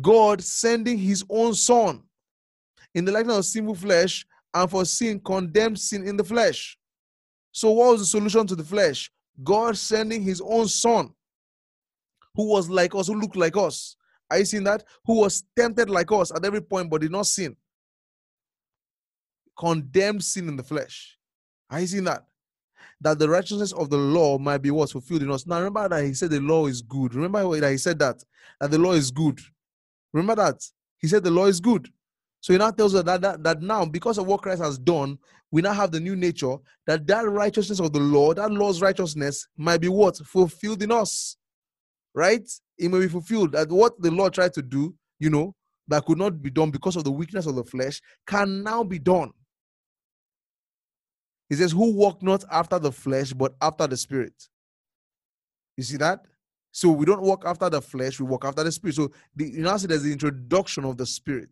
God 0.00 0.42
sending 0.42 0.98
his 0.98 1.24
own 1.30 1.54
son 1.54 2.02
in 2.94 3.04
the 3.04 3.12
likeness 3.12 3.38
of 3.38 3.44
sinful 3.44 3.74
flesh, 3.74 4.26
and 4.54 4.70
for 4.70 4.84
sin 4.84 5.20
condemned 5.20 5.78
sin 5.78 6.06
in 6.06 6.16
the 6.16 6.24
flesh. 6.24 6.78
So 7.52 7.70
what 7.70 7.92
was 7.92 8.00
the 8.00 8.06
solution 8.06 8.46
to 8.46 8.56
the 8.56 8.64
flesh? 8.64 9.10
God 9.42 9.76
sending 9.76 10.22
his 10.22 10.40
own 10.40 10.68
son, 10.68 11.12
who 12.34 12.48
was 12.48 12.70
like 12.70 12.94
us, 12.94 13.08
who 13.08 13.20
looked 13.20 13.36
like 13.36 13.56
us, 13.56 13.96
are 14.30 14.38
you 14.38 14.44
seeing 14.44 14.64
that? 14.64 14.84
Who 15.04 15.20
was 15.20 15.44
tempted 15.56 15.88
like 15.90 16.10
us 16.12 16.32
at 16.34 16.44
every 16.44 16.60
point 16.60 16.90
but 16.90 17.00
did 17.00 17.12
not 17.12 17.26
sin. 17.26 17.56
Condemned 19.58 20.22
sin 20.24 20.48
in 20.48 20.56
the 20.56 20.62
flesh. 20.62 21.16
Are 21.70 21.80
you 21.80 21.86
seeing 21.86 22.04
that? 22.04 22.24
That 23.00 23.18
the 23.18 23.28
righteousness 23.28 23.72
of 23.72 23.90
the 23.90 23.96
law 23.96 24.38
might 24.38 24.58
be 24.58 24.70
what's 24.70 24.92
fulfilled 24.92 25.22
in 25.22 25.30
us. 25.30 25.46
Now 25.46 25.58
remember 25.58 25.88
that 25.88 26.04
he 26.04 26.14
said 26.14 26.30
the 26.30 26.40
law 26.40 26.66
is 26.66 26.82
good. 26.82 27.14
Remember 27.14 27.60
that 27.60 27.70
he 27.70 27.78
said 27.78 27.98
that. 27.98 28.22
That 28.60 28.70
the 28.70 28.78
law 28.78 28.92
is 28.92 29.10
good. 29.10 29.40
Remember 30.12 30.34
that. 30.42 30.62
He 30.98 31.08
said 31.08 31.22
the 31.22 31.30
law 31.30 31.46
is 31.46 31.60
good. 31.60 31.88
So 32.40 32.52
he 32.52 32.58
now 32.58 32.70
tells 32.70 32.94
us 32.94 33.04
that, 33.04 33.20
that, 33.22 33.42
that 33.42 33.62
now, 33.62 33.84
because 33.84 34.18
of 34.18 34.26
what 34.26 34.42
Christ 34.42 34.62
has 34.62 34.78
done, 34.78 35.18
we 35.50 35.62
now 35.62 35.72
have 35.72 35.90
the 35.90 36.00
new 36.00 36.16
nature, 36.16 36.56
that 36.86 37.06
that 37.06 37.28
righteousness 37.28 37.80
of 37.80 37.92
the 37.92 38.00
law, 38.00 38.34
that 38.34 38.50
law's 38.50 38.82
righteousness, 38.82 39.48
might 39.56 39.80
be 39.80 39.88
what? 39.88 40.16
Fulfilled 40.18 40.82
in 40.82 40.92
us. 40.92 41.36
Right? 42.16 42.48
it 42.78 42.90
may 42.90 43.00
be 43.00 43.08
fulfilled 43.08 43.52
that 43.52 43.70
what 43.70 44.00
the 44.00 44.10
Lord 44.10 44.34
tried 44.34 44.52
to 44.54 44.62
do, 44.62 44.94
you 45.18 45.30
know, 45.30 45.54
that 45.88 46.04
could 46.04 46.18
not 46.18 46.42
be 46.42 46.50
done 46.50 46.70
because 46.70 46.96
of 46.96 47.04
the 47.04 47.10
weakness 47.10 47.46
of 47.46 47.54
the 47.54 47.64
flesh, 47.64 48.00
can 48.26 48.62
now 48.62 48.82
be 48.82 48.98
done. 48.98 49.30
He 51.48 51.54
says, 51.54 51.72
Who 51.72 51.94
walk 51.94 52.22
not 52.22 52.44
after 52.50 52.78
the 52.78 52.92
flesh, 52.92 53.32
but 53.32 53.54
after 53.60 53.86
the 53.86 53.96
spirit. 53.96 54.34
You 55.76 55.84
see 55.84 55.96
that? 55.98 56.24
So 56.72 56.90
we 56.90 57.06
don't 57.06 57.22
walk 57.22 57.44
after 57.46 57.70
the 57.70 57.80
flesh, 57.80 58.20
we 58.20 58.26
walk 58.26 58.44
after 58.44 58.64
the 58.64 58.72
spirit. 58.72 58.96
So 58.96 59.10
the, 59.34 59.48
you 59.48 59.62
now 59.62 59.76
see 59.76 59.86
there's 59.86 60.02
the 60.02 60.12
introduction 60.12 60.84
of 60.84 60.96
the 60.96 61.06
spirit. 61.06 61.50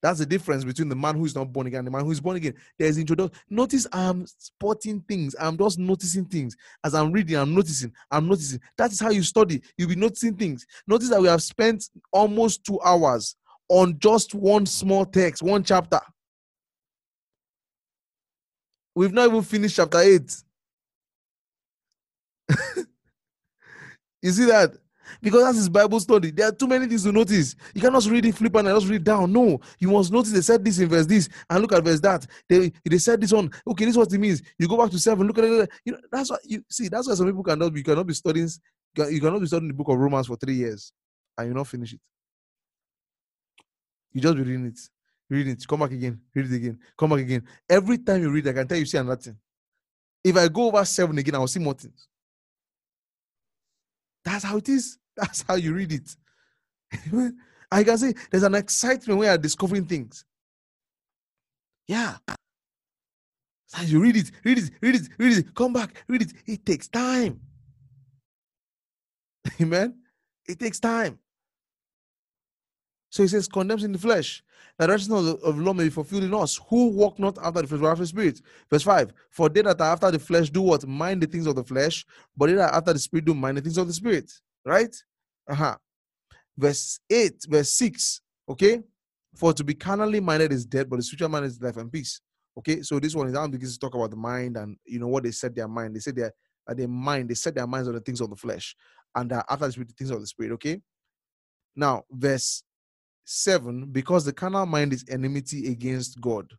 That's 0.00 0.20
the 0.20 0.26
difference 0.26 0.64
between 0.64 0.88
the 0.88 0.96
man 0.96 1.16
who 1.16 1.24
is 1.24 1.34
not 1.34 1.52
born 1.52 1.66
again 1.66 1.80
and 1.80 1.86
the 1.88 1.90
man 1.90 2.04
who 2.04 2.12
is 2.12 2.20
born 2.20 2.36
again. 2.36 2.54
There's 2.78 2.98
introduction. 2.98 3.36
Notice 3.50 3.86
I'm 3.92 4.26
spotting 4.26 5.00
things. 5.08 5.34
I'm 5.40 5.58
just 5.58 5.78
noticing 5.78 6.24
things. 6.24 6.56
As 6.84 6.94
I'm 6.94 7.10
reading, 7.10 7.36
I'm 7.36 7.54
noticing. 7.54 7.92
I'm 8.10 8.28
noticing. 8.28 8.60
That 8.76 8.92
is 8.92 9.00
how 9.00 9.10
you 9.10 9.22
study. 9.22 9.60
You'll 9.76 9.88
be 9.88 9.96
noticing 9.96 10.36
things. 10.36 10.66
Notice 10.86 11.08
that 11.10 11.20
we 11.20 11.26
have 11.28 11.42
spent 11.42 11.88
almost 12.12 12.64
two 12.64 12.80
hours 12.80 13.34
on 13.68 13.98
just 13.98 14.34
one 14.34 14.66
small 14.66 15.04
text, 15.04 15.42
one 15.42 15.64
chapter. 15.64 16.00
We've 18.94 19.12
not 19.12 19.28
even 19.28 19.42
finished 19.42 19.76
chapter 19.76 19.98
8. 19.98 20.36
you 24.22 24.30
see 24.30 24.46
that? 24.46 24.74
Because 25.20 25.44
that's 25.44 25.56
his 25.58 25.68
Bible 25.68 26.00
study. 26.00 26.30
There 26.30 26.48
are 26.48 26.52
too 26.52 26.66
many 26.66 26.86
things 26.86 27.04
to 27.04 27.12
notice. 27.12 27.54
You 27.74 27.80
cannot 27.80 28.04
read 28.06 28.26
it, 28.26 28.34
flip 28.34 28.54
and 28.56 28.68
just 28.68 28.88
read 28.88 29.04
down. 29.04 29.32
No, 29.32 29.60
you 29.78 29.90
must 29.90 30.12
notice 30.12 30.32
they 30.32 30.40
said 30.40 30.64
this 30.64 30.78
in 30.78 30.88
verse 30.88 31.06
this 31.06 31.28
and 31.48 31.60
look 31.60 31.72
at 31.72 31.84
verse 31.84 32.00
that. 32.00 32.26
They 32.48 32.72
they 32.84 32.98
said 32.98 33.20
this 33.20 33.32
one. 33.32 33.50
Okay, 33.66 33.84
this 33.84 33.92
is 33.92 33.98
what 33.98 34.12
it 34.12 34.18
means. 34.18 34.42
You 34.58 34.68
go 34.68 34.76
back 34.76 34.90
to 34.90 34.98
seven. 34.98 35.26
Look 35.26 35.38
at 35.38 35.44
it. 35.44 35.70
You 35.84 35.92
know 35.92 35.98
that's 36.10 36.30
what 36.30 36.40
you 36.44 36.64
see. 36.70 36.88
That's 36.88 37.08
why 37.08 37.14
some 37.14 37.26
people 37.26 37.44
cannot. 37.44 37.74
You 37.76 37.84
cannot 37.84 38.06
be 38.06 38.14
studying. 38.14 38.48
You 38.96 39.20
cannot 39.20 39.40
be 39.40 39.46
studying 39.46 39.68
the 39.68 39.74
book 39.74 39.88
of 39.88 39.98
Romans 39.98 40.26
for 40.26 40.36
three 40.36 40.54
years 40.54 40.92
and 41.36 41.48
you 41.48 41.54
not 41.54 41.66
finish 41.66 41.94
it. 41.94 42.00
You 44.12 44.20
just 44.20 44.36
be 44.36 44.42
reading 44.42 44.66
it, 44.66 44.78
reading 45.30 45.52
it. 45.52 45.66
Come 45.68 45.80
back 45.80 45.92
again, 45.92 46.20
read 46.34 46.46
it 46.50 46.56
again. 46.56 46.78
Come 46.98 47.10
back 47.10 47.20
again. 47.20 47.44
Every 47.68 47.98
time 47.98 48.22
you 48.22 48.30
read, 48.30 48.48
I 48.48 48.52
can 48.52 48.66
tell 48.66 48.78
you 48.78 48.86
see 48.86 48.98
another 48.98 49.20
thing. 49.20 49.36
If 50.24 50.36
I 50.36 50.48
go 50.48 50.66
over 50.66 50.84
seven 50.84 51.16
again, 51.18 51.36
I 51.36 51.38
will 51.38 51.46
see 51.46 51.60
more 51.60 51.74
things. 51.74 52.08
That's 54.28 54.44
how 54.44 54.58
it 54.58 54.68
is. 54.68 54.98
That's 55.16 55.42
how 55.42 55.54
you 55.54 55.72
read 55.72 55.90
it. 55.90 56.14
I 57.72 57.82
can 57.82 57.96
say 57.96 58.12
there's 58.30 58.42
an 58.42 58.54
excitement 58.54 59.18
when 59.18 59.26
you're 59.28 59.38
discovering 59.38 59.86
things. 59.86 60.24
Yeah. 61.86 62.16
So 63.66 63.82
you 63.82 64.00
read 64.00 64.16
it, 64.16 64.30
read 64.44 64.58
it, 64.58 64.70
read 64.82 64.94
it, 64.96 65.08
read 65.18 65.38
it, 65.38 65.54
come 65.54 65.72
back, 65.72 66.04
read 66.08 66.22
it. 66.22 66.32
It 66.46 66.66
takes 66.66 66.88
time. 66.88 67.40
Amen. 69.60 69.94
It 70.46 70.58
takes 70.60 70.78
time. 70.78 71.18
So 73.10 73.22
he 73.22 73.28
says, 73.28 73.48
condemns 73.48 73.84
in 73.84 73.92
the 73.92 73.98
flesh, 73.98 74.42
that 74.78 74.86
the 74.86 74.92
righteousness 74.92 75.36
of, 75.42 75.58
law 75.58 75.72
may 75.72 75.84
be 75.84 75.90
fulfilled 75.90 76.24
in 76.24 76.34
us, 76.34 76.60
who 76.68 76.88
walk 76.88 77.18
not 77.18 77.38
after 77.38 77.62
the 77.62 77.68
flesh, 77.68 77.80
but 77.80 77.88
after 77.88 78.02
the 78.02 78.08
spirit. 78.08 78.42
Verse 78.70 78.82
5 78.82 79.12
For 79.30 79.48
they 79.48 79.62
that 79.62 79.80
are 79.80 79.92
after 79.92 80.10
the 80.10 80.18
flesh 80.18 80.50
do 80.50 80.62
what? 80.62 80.86
Mind 80.86 81.22
the 81.22 81.26
things 81.26 81.46
of 81.46 81.56
the 81.56 81.64
flesh, 81.64 82.04
but 82.36 82.46
they 82.46 82.54
that 82.54 82.72
are 82.72 82.76
after 82.76 82.92
the 82.92 82.98
spirit 82.98 83.24
do 83.24 83.34
mind 83.34 83.58
the 83.58 83.62
things 83.62 83.78
of 83.78 83.86
the 83.86 83.92
spirit. 83.92 84.30
Right? 84.64 84.94
Uh-huh. 85.48 85.76
Verse 86.56 87.00
8, 87.10 87.46
verse 87.48 87.70
6. 87.72 88.20
Okay. 88.50 88.82
For 89.36 89.52
to 89.52 89.64
be 89.64 89.74
carnally 89.74 90.20
minded 90.20 90.52
is 90.52 90.66
dead, 90.66 90.90
but 90.90 90.96
the 90.96 91.02
spiritual 91.02 91.28
mind 91.28 91.46
is 91.46 91.60
life 91.62 91.76
and 91.76 91.92
peace. 91.92 92.20
Okay, 92.58 92.82
so 92.82 92.98
this 92.98 93.14
one 93.14 93.28
is 93.28 93.34
now 93.34 93.46
begins 93.46 93.74
to 93.74 93.78
talk 93.78 93.94
about 93.94 94.10
the 94.10 94.16
mind 94.16 94.56
and 94.56 94.76
you 94.84 94.98
know 94.98 95.06
what 95.06 95.22
they 95.22 95.30
set 95.30 95.54
their 95.54 95.68
mind. 95.68 95.94
They 95.94 96.00
said 96.00 96.16
their 96.16 96.32
uh, 96.68 96.74
their 96.74 96.88
mind, 96.88 97.30
they 97.30 97.34
set 97.34 97.54
their 97.54 97.66
minds 97.66 97.88
on 97.88 97.94
the 97.94 98.00
things 98.00 98.20
of 98.20 98.30
the 98.30 98.36
flesh. 98.36 98.74
and 99.14 99.32
after 99.32 99.66
the 99.66 99.72
spirit, 99.72 99.88
the 99.88 99.94
things 99.94 100.10
of 100.10 100.20
the 100.20 100.26
spirit. 100.26 100.52
Okay. 100.52 100.80
Now, 101.76 102.02
verse 102.10 102.64
7 103.28 103.86
because 103.92 104.24
the 104.24 104.32
carnal 104.32 104.64
mind 104.64 104.94
is 104.94 105.04
enmity 105.10 105.70
against 105.70 106.18
God, 106.18 106.50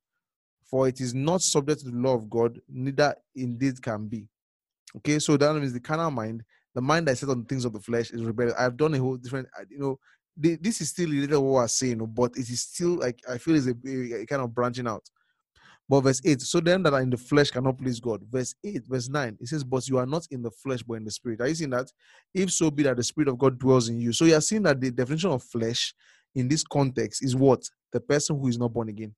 for 0.69 0.87
it 0.87 1.01
is 1.01 1.15
not 1.15 1.41
subject 1.41 1.81
to 1.81 1.89
the 1.89 1.97
law 1.97 2.13
of 2.13 2.29
God, 2.29 2.59
neither 2.69 3.15
indeed 3.35 3.81
can 3.81 4.07
be. 4.07 4.27
Okay, 4.97 5.17
so 5.17 5.35
that 5.35 5.53
means 5.55 5.73
the 5.73 5.79
carnal 5.79 6.11
mind, 6.11 6.43
the 6.75 6.81
mind 6.81 7.07
that 7.07 7.17
set 7.17 7.29
on 7.29 7.45
things 7.45 7.65
of 7.65 7.73
the 7.73 7.79
flesh, 7.79 8.11
is 8.11 8.23
rebellious. 8.23 8.55
I've 8.57 8.77
done 8.77 8.93
a 8.93 8.99
whole 8.99 9.17
different, 9.17 9.47
you 9.67 9.79
know, 9.79 9.99
this 10.37 10.79
is 10.79 10.89
still 10.89 11.09
related 11.09 11.31
to 11.31 11.41
what 11.41 11.59
I 11.59 11.63
was 11.63 11.73
saying, 11.73 12.05
but 12.13 12.37
it 12.37 12.49
is 12.49 12.61
still 12.61 12.99
like 12.99 13.19
I 13.27 13.39
feel 13.39 13.55
is 13.55 13.67
a, 13.67 13.71
a, 13.71 14.25
kind 14.27 14.43
of 14.43 14.53
branching 14.53 14.87
out. 14.87 15.03
But 15.89 16.01
verse 16.01 16.21
8, 16.23 16.39
so 16.43 16.59
them 16.59 16.83
that 16.83 16.93
are 16.93 17.01
in 17.01 17.09
the 17.09 17.17
flesh 17.17 17.49
cannot 17.49 17.79
please 17.79 17.99
God. 17.99 18.21
Verse 18.29 18.53
8, 18.63 18.85
verse 18.85 19.09
9, 19.09 19.39
it 19.41 19.47
says, 19.47 19.63
But 19.63 19.87
you 19.87 19.97
are 19.97 20.05
not 20.05 20.27
in 20.29 20.43
the 20.43 20.51
flesh, 20.51 20.83
but 20.83 20.93
in 20.95 21.03
the 21.03 21.09
spirit. 21.09 21.41
Are 21.41 21.47
you 21.47 21.55
seeing 21.55 21.71
that? 21.71 21.91
If 22.31 22.51
so 22.51 22.69
be 22.69 22.83
that 22.83 22.95
the 22.95 23.03
spirit 23.03 23.27
of 23.27 23.39
God 23.39 23.57
dwells 23.57 23.89
in 23.89 23.99
you. 23.99 24.13
So 24.13 24.25
you 24.25 24.35
are 24.35 24.41
seeing 24.41 24.61
that 24.63 24.79
the 24.79 24.91
definition 24.91 25.31
of 25.31 25.41
flesh 25.41 25.95
in 26.39 26.47
this 26.47 26.63
context 26.63 27.23
is 27.23 27.35
what? 27.35 27.63
The 27.91 27.99
person 27.99 28.39
who 28.39 28.47
is 28.47 28.57
not 28.57 28.73
born 28.73 28.89
again. 28.89 29.13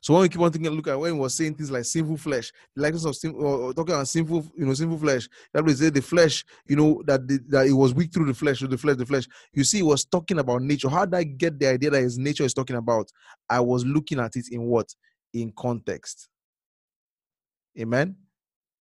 So 0.00 0.14
when 0.14 0.22
we 0.22 0.28
keep 0.28 0.40
on 0.40 0.50
thinking, 0.50 0.70
look 0.72 0.88
at 0.88 0.98
when 0.98 1.14
we 1.14 1.20
were 1.20 1.28
saying 1.28 1.54
things 1.54 1.70
like 1.70 1.84
sinful 1.84 2.16
flesh, 2.16 2.52
the 2.74 2.82
likeness 2.82 3.04
of 3.04 3.16
sin, 3.16 3.34
or, 3.36 3.44
or 3.44 3.74
talking 3.74 3.94
about 3.94 4.08
sinful, 4.08 4.46
you 4.56 4.64
know, 4.64 4.74
sinful 4.74 4.98
flesh. 4.98 5.28
That 5.52 5.64
was 5.64 5.78
the 5.78 6.00
flesh, 6.00 6.44
you 6.66 6.76
know, 6.76 7.02
that 7.06 7.26
the, 7.28 7.38
that 7.48 7.66
it 7.66 7.72
was 7.72 7.94
weak 7.94 8.12
through 8.12 8.26
the 8.26 8.34
flesh, 8.34 8.58
through 8.58 8.68
the 8.68 8.78
flesh, 8.78 8.96
the 8.96 9.06
flesh. 9.06 9.26
You 9.52 9.64
see, 9.64 9.80
it 9.80 9.84
was 9.84 10.04
talking 10.04 10.38
about 10.38 10.62
nature. 10.62 10.88
How 10.88 11.04
did 11.04 11.14
I 11.14 11.24
get 11.24 11.58
the 11.58 11.68
idea 11.68 11.90
that 11.90 12.02
his 12.02 12.18
nature 12.18 12.44
is 12.44 12.54
talking 12.54 12.76
about? 12.76 13.10
I 13.48 13.60
was 13.60 13.84
looking 13.84 14.20
at 14.20 14.36
it 14.36 14.46
in 14.50 14.62
what? 14.62 14.88
In 15.32 15.52
context. 15.56 16.28
Amen. 17.78 18.16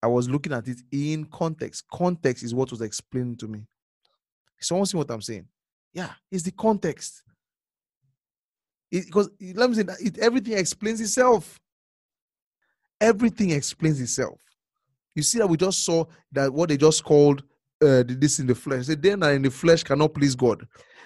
I 0.01 0.07
was 0.07 0.29
looking 0.29 0.53
at 0.53 0.67
it 0.67 0.77
in 0.91 1.25
context. 1.25 1.83
Context 1.91 2.43
is 2.43 2.53
what 2.53 2.71
was 2.71 2.81
explained 2.81 3.39
to 3.39 3.47
me. 3.47 3.65
Someone 4.59 4.85
see 4.85 4.97
what 4.97 5.11
I'm 5.11 5.21
saying? 5.21 5.47
Yeah, 5.93 6.11
it's 6.31 6.43
the 6.43 6.51
context 6.51 7.23
because 8.91 9.29
let 9.55 9.69
me 9.69 9.75
say 9.75 9.83
that 9.83 10.01
it, 10.01 10.17
everything 10.19 10.57
explains 10.57 11.01
itself. 11.01 11.59
Everything 12.99 13.51
explains 13.51 13.99
itself. 13.99 14.39
You 15.15 15.23
see 15.23 15.39
that 15.39 15.47
we 15.47 15.57
just 15.57 15.83
saw 15.83 16.05
that 16.31 16.53
what 16.53 16.69
they 16.69 16.77
just 16.77 17.03
called 17.03 17.43
uh, 17.81 18.03
this 18.07 18.39
in 18.39 18.47
the 18.47 18.55
flesh. 18.55 18.87
They 18.87 18.95
then 18.95 19.23
are 19.23 19.33
in 19.33 19.41
the 19.41 19.51
flesh 19.51 19.83
cannot 19.83 20.13
please 20.13 20.35
God. 20.35 20.65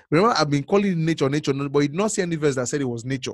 Remember, 0.09 0.35
I've 0.37 0.49
been 0.49 0.63
calling 0.63 1.03
nature, 1.03 1.29
nature, 1.29 1.53
but 1.53 1.79
you 1.79 1.87
did 1.87 1.97
not 1.97 2.11
see 2.11 2.21
any 2.21 2.35
verse 2.35 2.55
that 2.55 2.67
said 2.67 2.81
it 2.81 2.85
was 2.85 3.05
nature. 3.05 3.33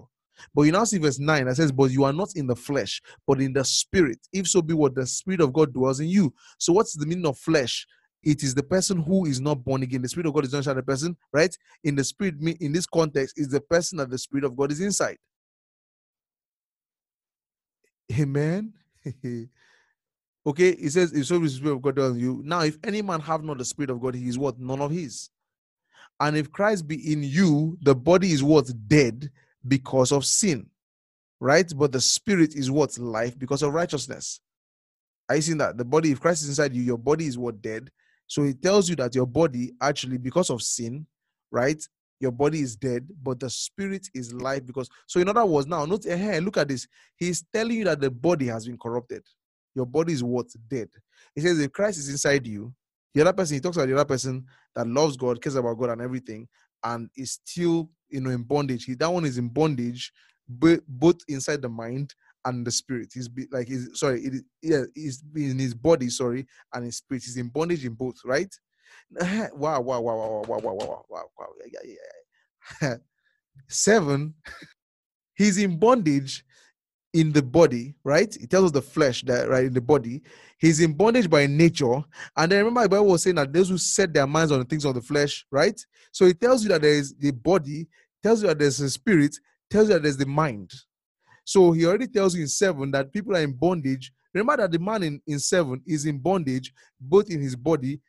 But 0.54 0.64
you 0.64 0.72
now 0.72 0.84
see 0.84 1.00
verse 1.00 1.18
9 1.18 1.46
that 1.46 1.56
says, 1.56 1.72
But 1.72 1.92
you 1.92 2.04
are 2.04 2.14
not 2.14 2.30
in 2.36 2.46
the 2.46 2.56
flesh, 2.56 3.02
but 3.26 3.42
in 3.42 3.54
the 3.54 3.66
spirit. 3.66 4.20
If 4.32 4.48
so 4.48 4.62
be 4.62 4.76
what 4.76 4.94
the 4.94 5.06
spirit 5.08 5.42
of 5.42 5.52
God 5.52 5.74
dwells 5.74 6.00
in 6.00 6.08
you. 6.08 6.34
So, 6.60 6.74
what's 6.74 6.94
the 6.96 7.08
meaning 7.08 7.26
of 7.26 7.40
flesh? 7.40 7.88
It 8.24 8.44
is 8.44 8.56
the 8.56 8.64
person 8.64 8.98
who 9.02 9.26
is 9.26 9.40
not 9.40 9.64
born 9.64 9.84
again. 9.84 10.02
The 10.02 10.10
Spirit 10.10 10.28
of 10.28 10.34
God 10.34 10.46
is 10.46 10.52
not 10.52 10.60
inside 10.60 10.74
the 10.74 10.84
person, 10.84 11.16
right? 11.32 11.56
In 11.84 11.96
the 11.96 12.04
Spirit, 12.04 12.36
in 12.60 12.72
this 12.72 12.86
context, 12.86 13.38
is 13.38 13.48
the 13.48 13.62
person 13.62 14.00
that 14.00 14.10
the 14.10 14.18
Spirit 14.18 14.44
of 14.44 14.56
God 14.56 14.72
is 14.72 14.82
inside. 14.82 15.18
Amen. 18.12 18.74
okay, 20.46 20.70
it 20.70 20.92
says, 20.92 21.14
if 21.14 21.28
so 21.28 21.40
the 21.40 21.50
Spirit 21.50 21.76
of 21.76 21.82
God 21.82 21.96
dwells 21.96 22.18
you. 22.18 22.42
Now, 22.44 22.62
if 22.62 22.78
any 22.84 23.02
man 23.02 23.20
have 23.22 23.44
not 23.44 23.60
the 23.60 23.66
Spirit 23.66 23.92
of 23.92 24.02
God, 24.02 24.16
he 24.16 24.28
is 24.28 24.38
what? 24.38 24.60
None 24.60 24.82
of 24.82 24.92
his. 24.92 25.30
And 26.20 26.36
if 26.36 26.52
Christ 26.52 26.88
be 26.88 27.12
in 27.12 27.24
you, 27.24 27.78
the 27.82 27.96
body 27.96 28.32
is 28.32 28.44
what? 28.44 28.70
Dead 28.88 29.30
because 29.68 30.12
of 30.12 30.26
sin. 30.26 30.68
Right? 31.40 31.72
But 31.76 31.92
the 31.92 32.02
spirit 32.02 32.56
is 32.56 32.72
what? 32.72 32.98
Life 32.98 33.38
because 33.38 33.62
of 33.62 33.74
righteousness. 33.74 34.40
Are 35.30 35.36
you 35.36 35.42
seeing 35.44 35.60
that? 35.60 35.78
The 35.78 35.86
body, 35.86 36.12
if 36.12 36.20
Christ 36.20 36.42
is 36.42 36.50
inside 36.50 36.74
you, 36.74 36.82
your 36.82 36.98
body 36.98 37.28
is 37.28 37.38
what? 37.38 37.62
Dead 37.62 37.92
so 38.28 38.44
it 38.44 38.62
tells 38.62 38.90
you 38.90 38.96
that 38.98 39.16
your 39.16 39.26
body, 39.26 39.74
actually, 39.82 40.18
because 40.18 40.50
of 40.50 40.62
sin, 40.62 41.08
right? 41.52 41.82
Your 42.20 42.32
body 42.32 42.60
is 42.60 42.76
dead, 42.76 43.08
but 43.24 43.40
the 43.40 43.50
spirit 43.50 44.08
is 44.14 44.34
life. 44.34 44.66
Because 44.66 44.90
so, 45.06 45.20
in 45.20 45.30
other 45.30 45.46
words, 45.46 45.68
now 45.68 45.86
note, 45.86 46.04
hey, 46.04 46.40
look 46.40 46.58
at 46.58 46.68
this. 46.68 46.88
He's 47.16 47.44
telling 47.54 47.78
you 47.78 47.86
that 47.86 48.02
the 48.02 48.12
body 48.12 48.48
has 48.48 48.66
been 48.68 48.78
corrupted. 48.78 49.24
Your 49.76 49.86
body 49.86 50.14
is 50.14 50.24
what 50.24 50.48
dead. 50.68 50.90
He 51.36 51.42
says, 51.42 51.60
if 51.60 51.72
Christ 51.72 52.00
is 52.00 52.10
inside 52.10 52.46
you, 52.48 52.74
the 53.14 53.22
other 53.22 53.34
person, 53.34 53.56
he 53.56 53.62
talks 53.62 53.78
about 53.78 53.88
the 53.88 53.94
other 53.94 54.06
person 54.06 54.46
that 54.76 54.88
loves 54.88 55.16
God, 55.16 55.42
cares 55.42 55.56
about 55.56 55.78
God 55.78 55.92
and 55.92 56.02
everything, 56.02 56.48
and 56.84 57.10
is 57.16 57.34
still, 57.34 57.90
you 58.10 58.22
know, 58.22 58.32
in 58.32 58.44
bondage. 58.44 58.86
He, 58.86 58.96
that 58.96 59.12
one 59.12 59.26
is 59.26 59.38
in 59.38 59.48
bondage, 59.48 60.12
both 60.48 61.18
inside 61.28 61.62
the 61.62 61.70
mind 61.70 62.14
and 62.46 62.66
the 62.66 62.72
spirit. 62.72 63.12
He's 63.14 63.28
be, 63.28 63.48
like 63.52 63.68
he's 63.68 63.90
sorry, 63.94 64.22
it 64.22 64.44
yeah, 64.62 64.84
he's 64.96 65.24
in 65.36 65.60
his 65.60 65.74
body, 65.74 66.10
sorry, 66.10 66.48
and 66.74 66.86
his 66.86 66.98
spirit. 66.98 67.24
He's 67.24 67.38
in 67.38 67.50
bondage 67.50 67.86
in 67.86 67.94
both, 67.94 68.18
right? 68.26 68.54
wow, 69.54 69.82
wow, 69.82 70.02
wow, 70.02 70.02
wow, 70.02 70.44
wow, 70.48 70.60
wow, 70.60 70.74
wow, 70.74 71.06
wow, 71.10 71.26
wow, 71.38 71.48
yeah, 71.66 71.80
yeah, 71.84 71.96
yeah. 72.82 72.96
Seven, 73.68 74.34
he's 75.36 75.58
in 75.58 75.78
bondage 75.78 76.44
in 77.14 77.32
the 77.32 77.42
body, 77.42 77.96
right? 78.04 78.36
It 78.36 78.50
tells 78.50 78.66
us 78.66 78.72
the 78.72 78.82
flesh 78.82 79.24
that 79.24 79.50
right 79.50 79.66
in 79.66 79.74
the 79.74 79.82
body. 79.82 80.22
He's 80.60 80.80
in 80.80 80.94
bondage 80.94 81.30
by 81.30 81.48
nature. 81.48 82.04
And 82.36 82.52
then 82.52 82.60
remember, 82.60 82.84
the 82.84 82.90
Bible 82.90 83.08
was 83.08 83.24
saying 83.24 83.38
that 83.38 83.52
those 83.52 83.70
who 83.70 83.78
set 83.78 84.14
their 84.14 84.28
minds 84.28 84.52
on 84.52 84.60
the 84.60 84.66
things 84.66 84.86
of 84.86 84.94
the 84.96 85.02
flesh, 85.02 85.46
right? 85.52 85.80
So 86.12 86.26
it 86.26 86.40
tells 86.40 86.64
you 86.64 86.70
that 86.70 86.82
there 86.82 86.94
is 86.94 87.16
the 87.16 87.32
body, 87.32 87.88
tells 88.22 88.42
you 88.42 88.50
that 88.50 88.60
there's 88.60 88.80
a 88.82 88.90
spirit, 88.90 89.36
tells 89.70 89.88
you 89.88 89.96
that 89.96 90.04
there's 90.04 90.18
the 90.18 90.26
mind. 90.26 90.72
So 91.48 91.72
he 91.72 91.86
already 91.86 92.08
tells 92.08 92.36
you 92.36 92.42
in 92.42 92.50
seven 92.50 92.92
that 92.92 93.14
people 93.14 93.34
are 93.34 93.40
in 93.42 93.54
bondage. 93.54 94.12
Remember 94.34 94.58
that 94.58 94.70
the 94.70 94.80
man 94.80 95.02
in, 95.02 95.22
in 95.26 95.40
seven 95.40 95.82
is 95.88 96.06
in 96.06 96.18
bondage, 96.18 96.74
both 97.00 97.30
in 97.30 97.42
his 97.42 97.56
body, 97.56 98.02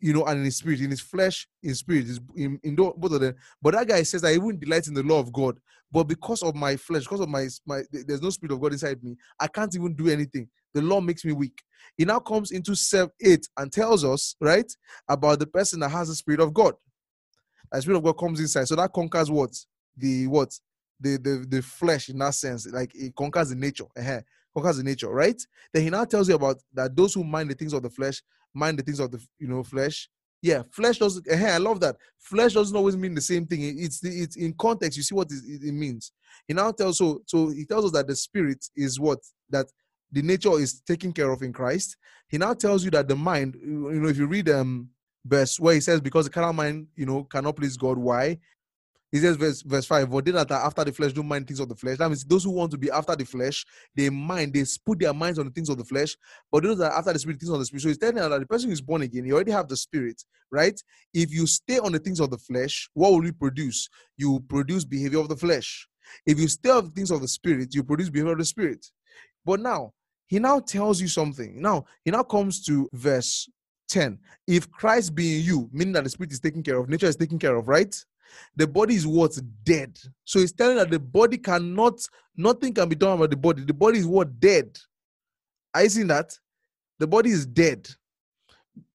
you 0.00 0.12
know, 0.12 0.24
and 0.24 0.40
in 0.40 0.44
his 0.44 0.56
spirit, 0.56 0.80
in 0.80 0.90
his 0.90 1.00
flesh, 1.00 1.46
in 1.62 1.72
spirit, 1.76 2.06
in, 2.34 2.58
in 2.64 2.74
both 2.74 2.96
of 3.00 3.20
them. 3.20 3.36
But 3.62 3.74
that 3.74 3.86
guy 3.86 4.02
says, 4.02 4.24
I 4.24 4.38
wouldn't 4.38 4.64
delight 4.64 4.88
in 4.88 4.94
the 4.94 5.04
law 5.04 5.20
of 5.20 5.32
God. 5.32 5.60
But 5.92 6.04
because 6.04 6.42
of 6.42 6.56
my 6.56 6.74
flesh, 6.74 7.04
because 7.04 7.20
of 7.20 7.28
my, 7.28 7.46
my 7.64 7.82
there's 7.92 8.20
no 8.20 8.30
spirit 8.30 8.52
of 8.52 8.60
God 8.60 8.72
inside 8.72 9.04
me, 9.04 9.16
I 9.38 9.46
can't 9.46 9.72
even 9.76 9.94
do 9.94 10.08
anything. 10.08 10.48
The 10.72 10.82
law 10.82 11.00
makes 11.00 11.24
me 11.24 11.30
weak. 11.30 11.62
He 11.96 12.04
now 12.04 12.18
comes 12.18 12.50
into 12.50 12.74
seven, 12.74 13.12
eight 13.24 13.48
and 13.56 13.72
tells 13.72 14.04
us, 14.04 14.34
right, 14.40 14.70
about 15.08 15.38
the 15.38 15.46
person 15.46 15.78
that 15.78 15.90
has 15.90 16.08
the 16.08 16.16
spirit 16.16 16.40
of 16.40 16.52
God. 16.52 16.74
The 17.70 17.80
spirit 17.80 17.98
of 17.98 18.02
God 18.04 18.14
comes 18.14 18.40
inside. 18.40 18.66
So 18.66 18.74
that 18.74 18.92
conquers 18.92 19.30
what? 19.30 19.52
The 19.96 20.26
what? 20.26 20.58
The 21.04 21.18
the 21.18 21.46
the 21.48 21.62
flesh 21.62 22.08
in 22.08 22.18
that 22.18 22.34
sense, 22.34 22.66
like 22.66 22.94
it 22.94 23.14
conquers 23.14 23.50
the 23.50 23.56
nature, 23.56 23.86
uh-huh, 23.96 24.20
conquers 24.54 24.78
the 24.78 24.84
nature, 24.84 25.08
right? 25.08 25.40
Then 25.72 25.82
he 25.84 25.90
now 25.90 26.04
tells 26.04 26.28
you 26.28 26.34
about 26.34 26.56
that 26.72 26.96
those 26.96 27.14
who 27.14 27.22
mind 27.24 27.50
the 27.50 27.54
things 27.54 27.72
of 27.72 27.82
the 27.82 27.90
flesh 27.90 28.22
mind 28.54 28.78
the 28.78 28.82
things 28.82 29.00
of 29.00 29.10
the 29.10 29.20
you 29.38 29.48
know 29.48 29.62
flesh. 29.62 30.08
Yeah, 30.40 30.62
flesh 30.70 30.98
doesn't. 30.98 31.26
Uh-huh, 31.28 31.46
I 31.46 31.58
love 31.58 31.80
that. 31.80 31.96
Flesh 32.18 32.52
doesn't 32.52 32.76
always 32.76 32.96
mean 32.96 33.14
the 33.14 33.20
same 33.20 33.46
thing. 33.46 33.62
It's 33.78 34.04
it's 34.04 34.36
in 34.36 34.54
context. 34.54 34.96
You 34.96 35.02
see 35.02 35.14
what 35.14 35.30
it, 35.30 35.42
it 35.62 35.72
means. 35.72 36.12
He 36.46 36.54
now 36.54 36.70
tells 36.70 36.98
so 36.98 37.22
so 37.26 37.48
he 37.48 37.64
tells 37.64 37.86
us 37.86 37.92
that 37.92 38.06
the 38.06 38.16
spirit 38.16 38.64
is 38.76 39.00
what 39.00 39.18
that 39.50 39.66
the 40.12 40.22
nature 40.22 40.58
is 40.60 40.80
taken 40.80 41.12
care 41.12 41.30
of 41.30 41.42
in 41.42 41.52
Christ. 41.52 41.96
He 42.28 42.38
now 42.38 42.54
tells 42.54 42.84
you 42.84 42.90
that 42.92 43.08
the 43.08 43.16
mind, 43.16 43.56
you 43.60 44.00
know, 44.00 44.08
if 44.08 44.16
you 44.18 44.26
read 44.26 44.48
um 44.50 44.90
verse 45.24 45.58
where 45.58 45.74
he 45.74 45.80
says, 45.80 46.00
because 46.00 46.26
the 46.26 46.30
carnal 46.30 46.52
mind, 46.52 46.88
you 46.94 47.06
know, 47.06 47.24
cannot 47.24 47.56
please 47.56 47.76
God. 47.76 47.96
Why? 47.98 48.38
He 49.14 49.20
says, 49.20 49.36
verse, 49.36 49.62
verse 49.62 49.86
5, 49.86 50.10
For 50.10 50.22
they 50.22 50.32
that 50.32 50.50
are 50.50 50.66
after 50.66 50.82
the 50.82 50.90
flesh 50.90 51.12
do 51.12 51.22
mind 51.22 51.46
things 51.46 51.60
of 51.60 51.68
the 51.68 51.76
flesh. 51.76 51.98
That 51.98 52.08
means 52.08 52.24
those 52.24 52.42
who 52.42 52.50
want 52.50 52.72
to 52.72 52.76
be 52.76 52.90
after 52.90 53.14
the 53.14 53.24
flesh, 53.24 53.64
they 53.94 54.10
mind, 54.10 54.52
they 54.52 54.64
put 54.84 54.98
their 54.98 55.14
minds 55.14 55.38
on 55.38 55.46
the 55.46 55.52
things 55.52 55.68
of 55.68 55.78
the 55.78 55.84
flesh. 55.84 56.16
But 56.50 56.64
those 56.64 56.78
that 56.78 56.90
are 56.90 56.98
after 56.98 57.12
the 57.12 57.20
spirit, 57.20 57.38
things 57.38 57.52
of 57.52 57.60
the 57.60 57.64
spirit. 57.64 57.82
So 57.82 57.88
he's 57.90 57.98
telling 57.98 58.16
you 58.16 58.28
that 58.28 58.40
the 58.40 58.44
person 58.44 58.72
is 58.72 58.80
born 58.80 59.02
again, 59.02 59.24
you 59.24 59.34
already 59.34 59.52
have 59.52 59.68
the 59.68 59.76
spirit, 59.76 60.20
right? 60.50 60.82
If 61.12 61.32
you 61.32 61.46
stay 61.46 61.78
on 61.78 61.92
the 61.92 62.00
things 62.00 62.18
of 62.18 62.30
the 62.30 62.38
flesh, 62.38 62.90
what 62.94 63.12
will 63.12 63.24
you 63.24 63.32
produce? 63.32 63.88
You 64.16 64.40
produce 64.48 64.84
behavior 64.84 65.20
of 65.20 65.28
the 65.28 65.36
flesh. 65.36 65.86
If 66.26 66.40
you 66.40 66.48
stay 66.48 66.70
on 66.70 66.86
the 66.86 66.90
things 66.90 67.12
of 67.12 67.20
the 67.20 67.28
spirit, 67.28 67.72
you 67.72 67.84
produce 67.84 68.10
behavior 68.10 68.32
of 68.32 68.38
the 68.38 68.44
spirit. 68.44 68.84
But 69.44 69.60
now, 69.60 69.92
he 70.26 70.40
now 70.40 70.58
tells 70.58 71.00
you 71.00 71.06
something. 71.06 71.62
Now, 71.62 71.84
he 72.04 72.10
now 72.10 72.24
comes 72.24 72.64
to 72.64 72.88
verse 72.92 73.48
10. 73.90 74.18
If 74.48 74.68
Christ 74.72 75.14
be 75.14 75.38
in 75.38 75.44
you, 75.44 75.70
meaning 75.72 75.92
that 75.92 76.02
the 76.02 76.10
spirit 76.10 76.32
is 76.32 76.40
taken 76.40 76.64
care 76.64 76.78
of, 76.78 76.88
nature 76.88 77.06
is 77.06 77.14
taken 77.14 77.38
care 77.38 77.54
of, 77.54 77.68
right? 77.68 77.94
The 78.56 78.66
body 78.66 78.94
is 78.94 79.06
what's 79.06 79.40
dead. 79.40 79.98
So 80.24 80.38
he's 80.38 80.52
telling 80.52 80.76
that 80.76 80.90
the 80.90 80.98
body 80.98 81.38
cannot, 81.38 82.06
nothing 82.36 82.72
can 82.72 82.88
be 82.88 82.94
done 82.94 83.16
about 83.16 83.30
the 83.30 83.36
body. 83.36 83.64
The 83.64 83.74
body 83.74 83.98
is 83.98 84.06
what 84.06 84.38
dead. 84.40 84.78
Are 85.74 85.82
you 85.82 85.88
seeing 85.88 86.06
that? 86.08 86.38
The 86.98 87.06
body 87.06 87.30
is 87.30 87.46
dead. 87.46 87.88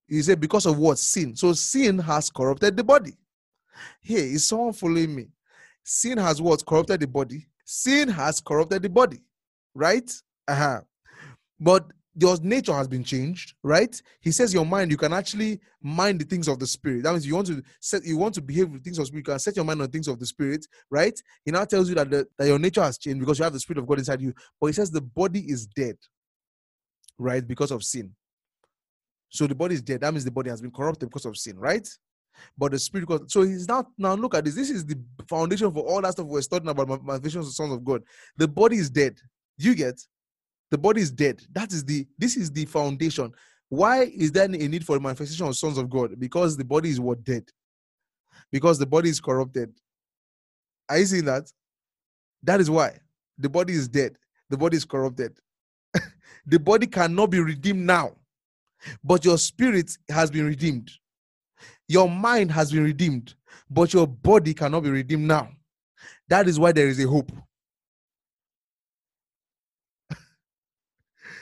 He 0.07 0.21
said, 0.21 0.39
because 0.39 0.65
of 0.65 0.77
what? 0.77 0.97
Sin. 0.97 1.35
So 1.35 1.53
sin 1.53 1.99
has 1.99 2.29
corrupted 2.29 2.75
the 2.75 2.83
body. 2.83 3.17
Here 4.01 4.23
is 4.23 4.47
someone 4.47 4.73
following 4.73 5.13
me. 5.13 5.27
Sin 5.83 6.17
has 6.17 6.41
what? 6.41 6.65
Corrupted 6.65 7.01
the 7.01 7.07
body. 7.07 7.47
Sin 7.65 8.09
has 8.09 8.41
corrupted 8.41 8.81
the 8.81 8.89
body. 8.89 9.19
Right? 9.75 10.11
Uh-huh. 10.47 10.81
But 11.59 11.91
your 12.19 12.37
nature 12.41 12.73
has 12.73 12.87
been 12.87 13.03
changed, 13.03 13.53
right? 13.63 14.01
He 14.19 14.31
says 14.31 14.53
your 14.53 14.65
mind, 14.65 14.91
you 14.91 14.97
can 14.97 15.13
actually 15.13 15.59
mind 15.81 16.19
the 16.19 16.25
things 16.25 16.47
of 16.47 16.59
the 16.59 16.67
spirit. 16.67 17.03
That 17.03 17.11
means 17.11 17.25
you 17.25 17.35
want 17.35 17.47
to 17.47 17.63
set, 17.79 18.03
you 18.03 18.17
want 18.17 18.35
to 18.35 18.41
behave 18.41 18.69
with 18.69 18.83
things 18.83 18.99
of 18.99 19.07
spirit, 19.07 19.21
you 19.21 19.31
can 19.31 19.39
set 19.39 19.55
your 19.55 19.65
mind 19.65 19.81
on 19.81 19.89
things 19.89 20.07
of 20.07 20.19
the 20.19 20.25
spirit, 20.25 20.65
right? 20.89 21.19
He 21.45 21.51
now 21.51 21.65
tells 21.65 21.87
you 21.87 21.95
that, 21.95 22.09
the, 22.09 22.27
that 22.37 22.47
your 22.47 22.59
nature 22.59 22.81
has 22.83 22.97
changed 22.97 23.19
because 23.19 23.39
you 23.39 23.43
have 23.43 23.53
the 23.53 23.59
spirit 23.59 23.79
of 23.79 23.87
God 23.87 23.99
inside 23.99 24.21
you. 24.21 24.33
But 24.59 24.67
he 24.67 24.73
says 24.73 24.91
the 24.91 25.01
body 25.01 25.39
is 25.39 25.65
dead, 25.67 25.97
right? 27.17 27.47
Because 27.47 27.71
of 27.71 27.83
sin. 27.83 28.13
So 29.29 29.47
the 29.47 29.55
body 29.55 29.75
is 29.75 29.81
dead. 29.81 30.01
That 30.01 30.13
means 30.13 30.25
the 30.25 30.31
body 30.31 30.49
has 30.49 30.61
been 30.61 30.71
corrupted 30.71 31.09
because 31.09 31.25
of 31.25 31.37
sin, 31.37 31.57
right? 31.57 31.87
But 32.57 32.71
the 32.71 32.79
spirit, 32.79 33.07
goes, 33.07 33.21
so 33.27 33.43
he's 33.43 33.67
not 33.67 33.87
now 33.97 34.13
look 34.15 34.35
at 34.35 34.45
this. 34.45 34.55
This 34.55 34.69
is 34.69 34.85
the 34.85 34.97
foundation 35.27 35.71
for 35.71 35.83
all 35.83 36.01
that 36.01 36.13
stuff 36.13 36.25
we're 36.25 36.41
studying 36.41 36.69
about 36.69 36.87
My 36.87 36.97
manifestations 36.97 37.47
of 37.47 37.53
sons 37.53 37.73
of 37.73 37.83
God. 37.83 38.03
The 38.37 38.47
body 38.47 38.77
is 38.77 38.89
dead. 38.89 39.17
You 39.57 39.75
get 39.75 40.01
the 40.71 40.77
body 40.77 41.01
is 41.01 41.11
dead. 41.11 41.41
That 41.51 41.71
is 41.71 41.83
the 41.83 42.07
this 42.17 42.37
is 42.37 42.51
the 42.51 42.65
foundation. 42.65 43.31
Why 43.69 44.03
is 44.03 44.31
there 44.31 44.45
a 44.45 44.47
need 44.47 44.85
for 44.85 44.99
manifestation 44.99 45.47
of 45.47 45.55
sons 45.55 45.77
of 45.77 45.89
God? 45.89 46.19
Because 46.19 46.57
the 46.57 46.65
body 46.65 46.89
is 46.89 46.99
what 46.99 47.23
dead. 47.23 47.43
Because 48.51 48.79
the 48.79 48.85
body 48.85 49.09
is 49.09 49.19
corrupted. 49.19 49.71
Are 50.89 50.97
you 50.97 51.05
seeing 51.05 51.25
that? 51.25 51.51
That 52.43 52.59
is 52.59 52.69
why 52.69 52.99
the 53.37 53.49
body 53.49 53.73
is 53.73 53.87
dead. 53.87 54.17
The 54.49 54.57
body 54.57 54.77
is 54.77 54.85
corrupted. 54.85 55.37
the 56.45 56.59
body 56.59 56.87
cannot 56.87 57.27
be 57.27 57.39
redeemed 57.39 57.85
now, 57.85 58.15
but 59.03 59.23
your 59.23 59.37
spirit 59.37 59.95
has 60.09 60.31
been 60.31 60.45
redeemed. 60.45 60.91
Your 61.87 62.09
mind 62.09 62.51
has 62.51 62.71
been 62.71 62.83
redeemed, 62.83 63.35
but 63.69 63.93
your 63.93 64.07
body 64.07 64.53
cannot 64.53 64.81
be 64.81 64.89
redeemed 64.89 65.27
now. 65.27 65.49
That 66.27 66.47
is 66.47 66.59
why 66.59 66.71
there 66.71 66.87
is 66.87 67.03
a 67.03 67.07
hope. 67.07 67.31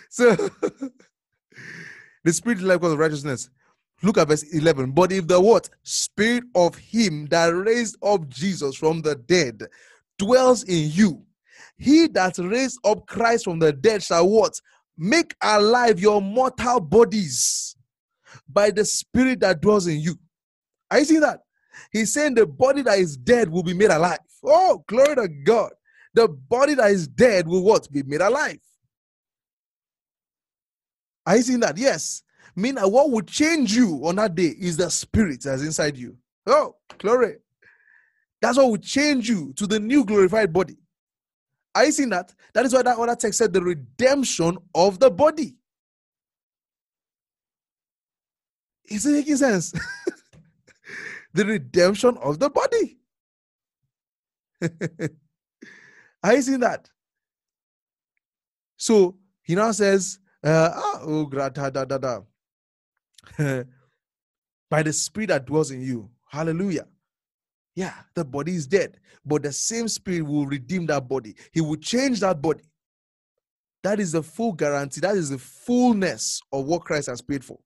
So, 0.09 0.35
the 2.23 2.33
spirit 2.33 2.61
life 2.61 2.83
of 2.83 2.97
righteousness. 2.97 3.49
Look 4.03 4.17
at 4.17 4.27
verse 4.27 4.43
11. 4.43 4.91
But 4.91 5.11
if 5.11 5.27
the 5.27 5.41
what? 5.41 5.69
Spirit 5.83 6.43
of 6.53 6.75
him 6.75 7.25
that 7.27 7.47
raised 7.47 7.97
up 8.03 8.27
Jesus 8.29 8.75
from 8.75 9.01
the 9.01 9.15
dead 9.15 9.63
dwells 10.19 10.63
in 10.63 10.91
you, 10.91 11.23
he 11.77 12.07
that 12.07 12.37
raised 12.37 12.79
up 12.83 13.07
Christ 13.07 13.45
from 13.45 13.59
the 13.59 13.73
dead 13.73 14.03
shall 14.03 14.27
what? 14.27 14.53
Make 14.97 15.35
alive 15.41 15.99
your 15.99 16.21
mortal 16.21 16.79
bodies 16.79 17.75
by 18.47 18.71
the 18.71 18.85
spirit 18.85 19.39
that 19.41 19.61
dwells 19.61 19.87
in 19.87 19.99
you. 19.99 20.15
Are 20.89 20.99
you 20.99 21.05
seeing 21.05 21.21
that? 21.21 21.41
He's 21.91 22.13
saying 22.13 22.35
the 22.35 22.45
body 22.47 22.81
that 22.83 22.99
is 22.99 23.17
dead 23.17 23.49
will 23.49 23.63
be 23.63 23.73
made 23.73 23.91
alive. 23.91 24.19
Oh, 24.43 24.83
glory 24.87 25.15
to 25.15 25.27
God. 25.27 25.71
The 26.13 26.27
body 26.27 26.73
that 26.75 26.91
is 26.91 27.07
dead 27.07 27.47
will 27.47 27.63
what? 27.63 27.91
Be 27.91 28.03
made 28.03 28.21
alive. 28.21 28.59
Are 31.27 31.35
you 31.35 31.43
seeing 31.43 31.59
that? 31.59 31.77
Yes. 31.77 32.23
Mean 32.55 32.77
what 32.77 33.11
will 33.11 33.21
change 33.21 33.75
you 33.75 34.01
on 34.05 34.15
that 34.15 34.33
day 34.33 34.55
is 34.57 34.77
the 34.77 34.89
spirit 34.89 35.43
that's 35.43 35.61
inside 35.61 35.97
you. 35.97 36.15
Oh, 36.47 36.77
glory. 36.97 37.35
That's 38.41 38.57
what 38.57 38.69
will 38.69 38.77
change 38.77 39.29
you 39.29 39.51
to 39.57 39.67
the 39.67 39.79
new 39.79 40.05
glorified 40.05 40.53
body. 40.53 40.77
Are 41.75 41.85
you 41.85 41.91
seeing 41.91 42.09
that? 42.09 42.33
That 42.53 42.65
is 42.65 42.73
why 42.73 42.81
that 42.81 42.97
other 42.97 43.15
text 43.15 43.37
said 43.37 43.51
the 43.51 43.61
redemption 43.61 44.57
of 44.73 44.99
the 44.99 45.11
body. 45.11 45.57
Is 48.85 49.05
it 49.05 49.11
making 49.11 49.35
sense? 49.37 49.73
the 51.33 51.45
redemption 51.45 52.17
of 52.23 52.39
the 52.39 52.49
body. 52.49 52.97
Are 56.23 56.35
you 56.35 56.41
seeing 56.41 56.61
that? 56.61 56.89
So 58.77 59.17
he 59.43 59.55
now 59.55 59.71
says, 59.73 60.19
uh, 60.43 60.71
ah, 60.73 60.99
oh, 61.03 61.25
da, 61.29 61.49
da, 61.49 61.69
da, 61.69 61.97
da. 61.97 62.21
by 64.69 64.83
the 64.83 64.93
spirit 64.93 65.27
that 65.27 65.45
dwells 65.45 65.71
in 65.71 65.81
you. 65.81 66.09
Hallelujah. 66.29 66.87
Yeah, 67.75 67.93
the 68.15 68.25
body 68.25 68.55
is 68.55 68.67
dead, 68.67 68.99
but 69.25 69.43
the 69.43 69.51
same 69.51 69.87
spirit 69.87 70.23
will 70.23 70.47
redeem 70.47 70.87
that 70.87 71.07
body. 71.07 71.35
He 71.51 71.61
will 71.61 71.75
change 71.75 72.19
that 72.21 72.41
body. 72.41 72.63
That 73.83 73.99
is 73.99 74.11
the 74.11 74.23
full 74.23 74.53
guarantee. 74.53 75.01
That 75.01 75.15
is 75.15 75.29
the 75.29 75.37
fullness 75.37 76.41
of 76.51 76.65
what 76.65 76.83
Christ 76.83 77.07
has 77.07 77.21
paid 77.21 77.45
for. 77.45 77.59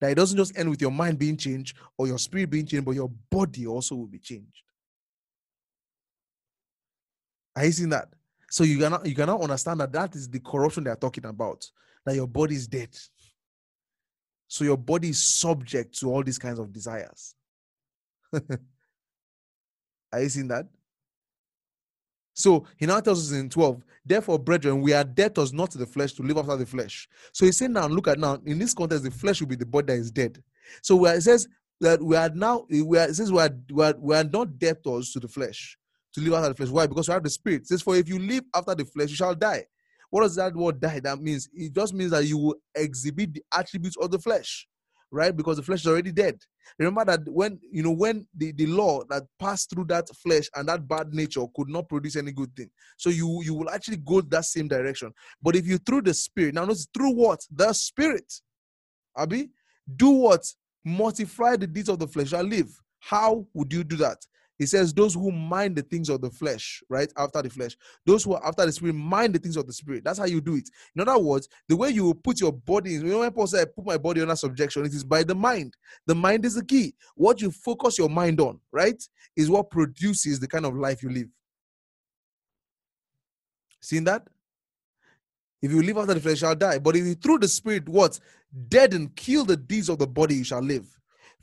That 0.00 0.10
it 0.10 0.16
doesn't 0.16 0.36
just 0.36 0.58
end 0.58 0.68
with 0.70 0.80
your 0.80 0.90
mind 0.90 1.18
being 1.18 1.36
changed 1.36 1.76
or 1.96 2.06
your 2.06 2.18
spirit 2.18 2.50
being 2.50 2.66
changed, 2.66 2.84
but 2.84 2.94
your 2.94 3.10
body 3.30 3.66
also 3.66 3.94
will 3.94 4.06
be 4.06 4.18
changed. 4.18 4.62
Are 7.56 7.64
you 7.64 7.72
seeing 7.72 7.90
that? 7.90 8.08
So 8.50 8.64
you 8.64 8.78
cannot 8.78 9.06
you 9.06 9.14
cannot 9.14 9.40
understand 9.40 9.80
that 9.80 9.92
that 9.92 10.14
is 10.14 10.28
the 10.28 10.40
corruption 10.40 10.84
they 10.84 10.90
are 10.90 10.96
talking 10.96 11.26
about. 11.26 11.70
That 12.04 12.14
your 12.14 12.26
body 12.26 12.54
is 12.54 12.66
dead. 12.66 12.96
So 14.48 14.64
your 14.64 14.78
body 14.78 15.10
is 15.10 15.22
subject 15.22 15.98
to 16.00 16.10
all 16.10 16.22
these 16.22 16.38
kinds 16.38 16.58
of 16.58 16.72
desires. 16.72 17.34
Are 20.12 20.22
you 20.22 20.28
seeing 20.30 20.48
that? 20.48 20.66
So 22.32 22.64
he 22.76 22.86
now 22.86 23.00
tells 23.00 23.30
us 23.30 23.38
in 23.38 23.50
12, 23.50 23.82
therefore, 24.06 24.38
brethren, 24.38 24.80
we 24.80 24.94
are 24.94 25.04
debtors 25.04 25.52
not 25.52 25.72
to 25.72 25.78
the 25.78 25.86
flesh 25.86 26.12
to 26.14 26.22
live 26.22 26.38
after 26.38 26.56
the 26.56 26.64
flesh. 26.64 27.08
So 27.32 27.44
he's 27.44 27.58
saying 27.58 27.72
now, 27.72 27.88
look 27.88 28.08
at 28.08 28.18
now, 28.18 28.38
in 28.46 28.58
this 28.58 28.72
context, 28.72 29.04
the 29.04 29.10
flesh 29.10 29.40
will 29.40 29.48
be 29.48 29.56
the 29.56 29.66
body 29.66 29.88
that 29.88 29.98
is 29.98 30.10
dead. 30.10 30.42
So 30.82 30.96
where 30.96 31.16
it 31.16 31.22
says 31.22 31.48
that 31.80 32.00
we 32.00 32.16
are 32.16 32.30
now, 32.30 32.64
we 32.70 32.96
are, 32.96 33.08
it 33.08 33.16
says 33.16 33.32
we 33.32 33.40
are, 33.40 33.50
we 33.70 33.84
are, 33.84 33.94
we 33.98 34.14
are 34.14 34.24
not 34.24 34.58
debtors 34.58 35.12
to 35.12 35.20
the 35.20 35.28
flesh 35.28 35.76
to 36.18 36.24
live 36.24 36.34
after 36.34 36.48
the 36.50 36.54
flesh. 36.54 36.68
Why? 36.70 36.86
Because 36.86 37.08
you 37.08 37.14
have 37.14 37.22
the 37.22 37.30
spirit. 37.30 37.62
It 37.62 37.68
says, 37.68 37.82
for 37.82 37.96
if 37.96 38.08
you 38.08 38.18
live 38.18 38.44
after 38.54 38.74
the 38.74 38.84
flesh, 38.84 39.10
you 39.10 39.16
shall 39.16 39.34
die. 39.34 39.64
What 40.10 40.22
does 40.22 40.36
that 40.36 40.54
word 40.54 40.80
die? 40.80 41.00
That 41.00 41.20
means 41.20 41.48
it 41.52 41.74
just 41.74 41.92
means 41.92 42.12
that 42.12 42.24
you 42.24 42.38
will 42.38 42.54
exhibit 42.74 43.34
the 43.34 43.42
attributes 43.52 43.96
of 43.96 44.10
the 44.10 44.18
flesh 44.18 44.66
right? 45.10 45.36
Because 45.36 45.56
the 45.56 45.62
flesh 45.62 45.80
is 45.80 45.86
already 45.86 46.12
dead. 46.12 46.38
Remember 46.78 47.04
that 47.04 47.20
when 47.26 47.58
you 47.72 47.82
know 47.82 47.92
when 47.92 48.26
the, 48.36 48.52
the 48.52 48.66
law 48.66 49.02
that 49.08 49.24
passed 49.38 49.70
through 49.70 49.86
that 49.86 50.08
flesh 50.22 50.48
and 50.54 50.68
that 50.68 50.86
bad 50.86 51.14
nature 51.14 51.44
could 51.56 51.68
not 51.68 51.88
produce 51.88 52.16
any 52.16 52.30
good 52.32 52.54
thing. 52.54 52.70
So 52.96 53.10
you 53.10 53.42
you 53.42 53.54
will 53.54 53.70
actually 53.70 53.96
go 53.98 54.20
that 54.20 54.44
same 54.44 54.68
direction. 54.68 55.12
But 55.42 55.56
if 55.56 55.66
you 55.66 55.78
through 55.78 56.02
the 56.02 56.14
spirit, 56.14 56.54
now 56.54 56.64
notice 56.64 56.86
through 56.92 57.12
what? 57.12 57.40
The 57.50 57.72
spirit. 57.72 58.32
Abi, 59.16 59.50
do 59.96 60.10
what? 60.10 60.44
Mortify 60.84 61.56
the 61.56 61.66
deeds 61.66 61.88
of 61.88 61.98
the 61.98 62.06
flesh 62.06 62.28
shall 62.28 62.44
live. 62.44 62.68
How 63.00 63.46
would 63.54 63.72
you 63.72 63.84
do 63.84 63.96
that? 63.96 64.18
He 64.58 64.66
says, 64.66 64.92
Those 64.92 65.14
who 65.14 65.30
mind 65.30 65.76
the 65.76 65.82
things 65.82 66.08
of 66.08 66.20
the 66.20 66.30
flesh, 66.30 66.82
right? 66.88 67.10
After 67.16 67.40
the 67.42 67.50
flesh. 67.50 67.76
Those 68.04 68.24
who 68.24 68.34
are 68.34 68.44
after 68.44 68.66
the 68.66 68.72
spirit 68.72 68.94
mind 68.94 69.34
the 69.34 69.38
things 69.38 69.56
of 69.56 69.66
the 69.66 69.72
spirit. 69.72 70.04
That's 70.04 70.18
how 70.18 70.26
you 70.26 70.40
do 70.40 70.56
it. 70.56 70.68
In 70.94 71.00
other 71.06 71.18
words, 71.18 71.48
the 71.68 71.76
way 71.76 71.90
you 71.90 72.12
put 72.14 72.40
your 72.40 72.52
body, 72.52 72.92
you 72.92 73.04
know, 73.04 73.20
when 73.20 73.30
Paul 73.32 73.46
said, 73.46 73.68
I 73.68 73.70
put 73.70 73.86
my 73.86 73.98
body 73.98 74.20
under 74.20 74.36
subjection, 74.36 74.84
it 74.84 74.92
is 74.92 75.04
by 75.04 75.22
the 75.22 75.34
mind. 75.34 75.76
The 76.06 76.14
mind 76.14 76.44
is 76.44 76.54
the 76.54 76.64
key. 76.64 76.94
What 77.14 77.40
you 77.40 77.50
focus 77.50 77.98
your 77.98 78.10
mind 78.10 78.40
on, 78.40 78.60
right, 78.72 79.02
is 79.36 79.48
what 79.48 79.70
produces 79.70 80.40
the 80.40 80.48
kind 80.48 80.66
of 80.66 80.74
life 80.76 81.02
you 81.02 81.10
live. 81.10 81.28
Seen 83.80 84.04
that? 84.04 84.26
If 85.62 85.72
you 85.72 85.82
live 85.82 85.98
after 85.98 86.14
the 86.14 86.20
flesh, 86.20 86.32
you 86.34 86.46
shall 86.46 86.54
die. 86.54 86.78
But 86.78 86.96
if 86.96 87.04
you 87.04 87.14
through 87.14 87.38
the 87.38 87.48
spirit, 87.48 87.88
what? 87.88 88.18
Dead 88.68 88.94
and 88.94 89.14
kill 89.14 89.44
the 89.44 89.56
deeds 89.56 89.88
of 89.88 89.98
the 89.98 90.06
body, 90.06 90.36
you 90.36 90.44
shall 90.44 90.62
live. 90.62 90.97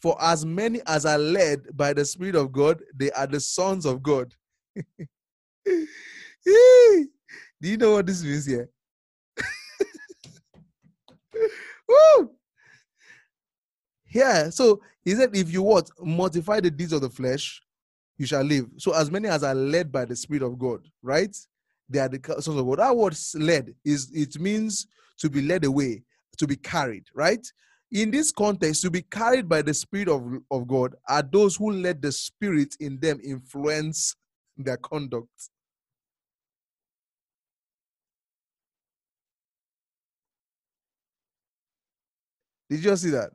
For 0.06 0.16
as 0.22 0.46
many 0.46 0.82
as 0.86 1.04
are 1.04 1.18
led 1.18 1.76
by 1.76 1.92
the 1.92 2.06
Spirit 2.06 2.36
of 2.36 2.52
God, 2.52 2.80
they 2.96 3.10
are 3.14 3.26
the 3.26 3.40
sons 3.40 3.88
of 3.88 4.04
God. 4.04 4.36
Do 4.76 4.84
you 7.60 7.78
know 7.78 7.94
what 7.94 8.06
this 8.06 8.24
means 8.24 8.46
here? 8.46 8.70
Woo! 11.90 12.30
Yeah, 14.14 14.52
so 14.52 14.80
he 15.04 15.16
said, 15.16 15.36
if 15.36 15.52
you 15.52 15.64
what 15.64 15.90
mortify 16.00 16.60
the 16.60 16.70
deeds 16.70 16.94
of 16.94 17.02
the 17.02 17.10
flesh, 17.10 17.60
you 18.20 18.28
shall 18.28 18.44
live. 18.44 18.68
So 18.78 18.94
as 18.94 19.10
many 19.10 19.28
as 19.28 19.44
are 19.44 19.56
led 19.56 19.92
by 19.92 20.06
the 20.06 20.16
Spirit 20.16 20.44
of 20.44 20.60
God, 20.60 20.82
right? 21.02 21.36
They 21.90 21.98
are 21.98 22.10
the 22.10 22.22
sons 22.44 22.60
of 22.60 22.68
God. 22.68 22.78
That 22.78 22.96
word 22.96 23.18
led 23.34 23.74
is 23.84 24.12
it 24.14 24.40
means 24.40 24.86
to 25.18 25.32
be 25.32 25.42
led 25.42 25.66
away, 25.66 26.04
to 26.38 26.46
be 26.46 26.58
carried, 26.58 27.06
right? 27.16 27.44
In 27.96 28.12
this 28.12 28.30
context, 28.30 28.82
to 28.82 28.92
be 28.92 29.04
carried 29.04 29.48
by 29.48 29.62
the 29.62 29.74
Spirit 29.74 30.10
of, 30.10 30.22
of 30.52 30.68
God 30.68 30.96
are 31.08 31.24
those 31.24 31.56
who 31.56 31.72
let 31.72 32.02
the 32.02 32.12
Spirit 32.12 32.76
in 32.82 33.00
them 33.00 33.22
influence 33.24 34.18
their 34.58 34.76
conduct. 34.76 35.30
Did 42.70 42.84
you 42.84 42.98
see 42.98 43.12
that? 43.12 43.30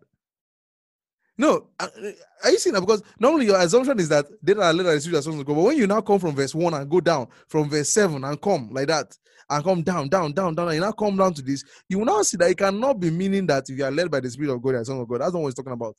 No, 1.40 1.68
are 1.80 2.50
you 2.50 2.58
seeing 2.58 2.74
that? 2.74 2.82
Because 2.82 3.02
normally 3.18 3.46
your 3.46 3.58
assumption 3.58 3.98
is 3.98 4.10
that 4.10 4.26
they 4.42 4.52
are 4.52 4.74
led 4.74 4.84
by 4.84 4.94
the 4.94 5.42
God. 5.46 5.46
But 5.46 5.62
when 5.62 5.78
you 5.78 5.86
now 5.86 6.02
come 6.02 6.18
from 6.18 6.34
verse 6.36 6.54
1 6.54 6.74
and 6.74 6.90
go 6.90 7.00
down 7.00 7.28
from 7.48 7.70
verse 7.70 7.88
7 7.88 8.22
and 8.22 8.42
come 8.42 8.68
like 8.70 8.88
that, 8.88 9.16
and 9.48 9.64
come 9.64 9.82
down, 9.82 10.10
down, 10.10 10.34
down, 10.34 10.54
down, 10.54 10.68
and 10.68 10.74
you 10.74 10.82
now 10.82 10.92
come 10.92 11.16
down 11.16 11.32
to 11.32 11.40
this, 11.40 11.64
you 11.88 11.98
will 11.98 12.04
now 12.04 12.20
see 12.20 12.36
that 12.36 12.50
it 12.50 12.58
cannot 12.58 13.00
be 13.00 13.08
meaning 13.10 13.46
that 13.46 13.70
if 13.70 13.78
you 13.78 13.82
are 13.86 13.90
led 13.90 14.10
by 14.10 14.20
the 14.20 14.28
Spirit 14.28 14.52
of 14.52 14.60
God, 14.60 14.72
you 14.72 14.76
are 14.76 14.84
son 14.84 15.00
of 15.00 15.08
God. 15.08 15.22
That's 15.22 15.32
not 15.32 15.40
what 15.40 15.48
he's 15.48 15.54
talking 15.54 15.72
about. 15.72 15.96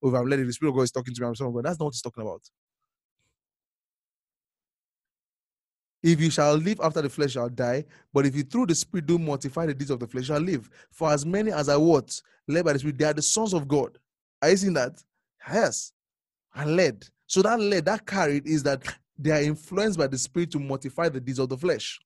Or 0.00 0.10
if 0.10 0.20
I'm 0.20 0.26
led, 0.28 0.40
the 0.44 0.52
Spirit 0.52 0.70
of 0.70 0.76
God 0.76 0.82
is 0.82 0.90
talking 0.90 1.14
to 1.14 1.20
me, 1.20 1.28
I'm 1.28 1.36
son 1.36 1.46
of 1.46 1.54
God. 1.54 1.64
That's 1.64 1.78
not 1.78 1.84
what 1.84 1.94
he's 1.94 2.02
talking 2.02 2.22
about. 2.22 2.40
If 6.02 6.20
you 6.20 6.30
shall 6.30 6.56
live 6.56 6.80
after 6.82 7.00
the 7.00 7.08
flesh 7.08 7.34
shall 7.34 7.48
die, 7.48 7.84
but 8.12 8.26
if 8.26 8.34
you 8.34 8.42
through 8.42 8.66
the 8.66 8.74
Spirit 8.74 9.06
do 9.06 9.20
mortify 9.20 9.66
the 9.66 9.74
deeds 9.74 9.92
of 9.92 10.00
the 10.00 10.08
flesh 10.08 10.26
shall 10.26 10.40
live. 10.40 10.68
For 10.90 11.12
as 11.12 11.24
many 11.24 11.52
as 11.52 11.68
are 11.68 11.78
what? 11.78 12.20
Led 12.48 12.64
by 12.64 12.72
the 12.72 12.80
Spirit, 12.80 12.98
they 12.98 13.04
are 13.04 13.14
the 13.14 13.22
sons 13.22 13.54
of 13.54 13.68
God. 13.68 13.96
Are 14.42 14.50
you 14.50 14.56
seeing 14.56 14.74
that? 14.74 15.02
Yes. 15.50 15.92
And 16.54 16.76
led. 16.76 17.06
So 17.26 17.40
that 17.42 17.58
led, 17.60 17.84
that 17.86 18.04
carried 18.04 18.46
is 18.46 18.62
that 18.64 18.82
they 19.18 19.30
are 19.30 19.42
influenced 19.42 19.98
by 19.98 20.08
the 20.08 20.18
Spirit 20.18 20.50
to 20.50 20.58
mortify 20.58 21.08
the 21.08 21.20
deeds 21.20 21.38
of 21.38 21.48
the 21.48 21.56
flesh. 21.56 21.98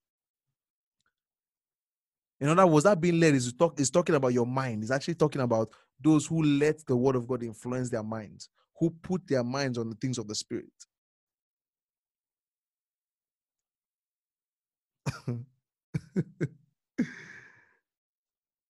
In 2.39 2.49
other 2.49 2.67
words, 2.67 2.85
that 2.85 3.01
being 3.01 3.19
led 3.19 3.35
is 3.35 3.53
talk 3.55 3.81
is 3.81 3.91
talking 3.91 4.15
about 4.15 4.35
your 4.35 4.47
mind. 4.47 4.83
It's 4.83 4.93
actually 4.93 5.15
talking 5.15 5.41
about 5.41 5.71
those 6.03 6.27
who 6.27 6.43
let 6.43 6.85
the 6.87 6.95
word 6.95 7.17
of 7.17 7.27
God 7.27 7.43
influence 7.43 7.89
their 7.89 8.03
minds, 8.03 8.51
who 8.79 8.91
put 8.91 9.27
their 9.27 9.43
minds 9.43 9.79
on 9.79 9.89
the 9.89 9.97
things 9.97 10.19
of 10.19 10.29
the 10.29 10.35
spirit. 10.35 10.67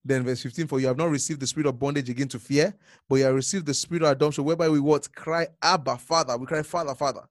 then 0.06 0.22
verse 0.24 0.42
15 0.42 0.66
for 0.68 0.80
you 0.80 0.86
have 0.86 0.96
not 0.96 1.10
received 1.10 1.40
the 1.40 1.46
spirit 1.46 1.66
of 1.66 1.78
bondage 1.78 2.08
again 2.08 2.28
to 2.28 2.38
fear 2.38 2.74
but 3.08 3.16
you 3.16 3.24
have 3.24 3.34
received 3.34 3.66
the 3.66 3.74
spirit 3.74 4.02
of 4.02 4.10
adoption 4.10 4.44
whereby 4.44 4.68
we 4.68 4.80
what? 4.80 5.12
Cry 5.14 5.48
abba 5.62 5.98
father. 5.98 6.36
We 6.36 6.46
cry 6.46 6.62
father 6.62 6.94
father. 6.94 7.22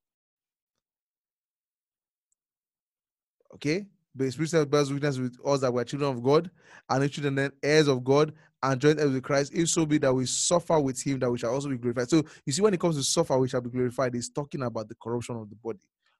Okay? 3.54 3.88
But 4.14 4.32
spirit 4.32 4.70
bears 4.70 4.92
witness 4.92 5.18
with 5.18 5.38
us 5.46 5.62
that 5.62 5.74
we 5.74 5.82
are 5.82 5.86
children 5.86 6.12
of 6.12 6.24
god 6.24 6.50
and 6.90 7.04
the 7.04 7.10
children 7.10 7.36
then 7.36 7.52
heirs 7.64 7.88
of 7.88 8.04
god 8.04 8.34
and 8.64 8.80
joint 8.80 9.00
heirs 9.00 9.12
with 9.12 9.24
christ 9.24 9.54
if 9.54 9.70
so 9.70 9.86
be 9.86 9.98
that 9.98 10.14
we 10.14 10.26
suffer 10.26 10.80
with 10.80 11.02
him 11.02 11.20
that 11.20 11.32
we 11.32 11.38
shall 11.38 11.54
also 11.54 11.70
be 11.70 11.78
glorified. 11.78 12.10
So 12.10 12.24
you 12.46 12.54
see 12.54 12.62
when 12.62 12.74
it 12.74 12.80
comes 12.80 12.98
to 12.98 13.04
suffer 13.04 13.38
we 13.38 13.48
shall 13.48 13.62
be 13.62 13.70
glorified. 13.70 14.14
He's 14.14 14.30
talking 14.30 14.64
about 14.64 14.90
the 14.90 14.96
corruption 14.96 15.38
of 15.38 15.50
the 15.50 15.56
body. 15.56 15.80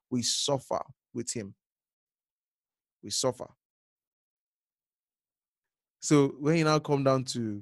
We 0.10 0.22
suffer 0.22 0.82
with 1.14 1.32
him. 1.34 1.54
We 3.02 3.10
suffer 3.10 3.48
so 6.00 6.36
when 6.40 6.58
you 6.58 6.64
now 6.64 6.80
come 6.80 7.04
down 7.04 7.24
to 7.26 7.62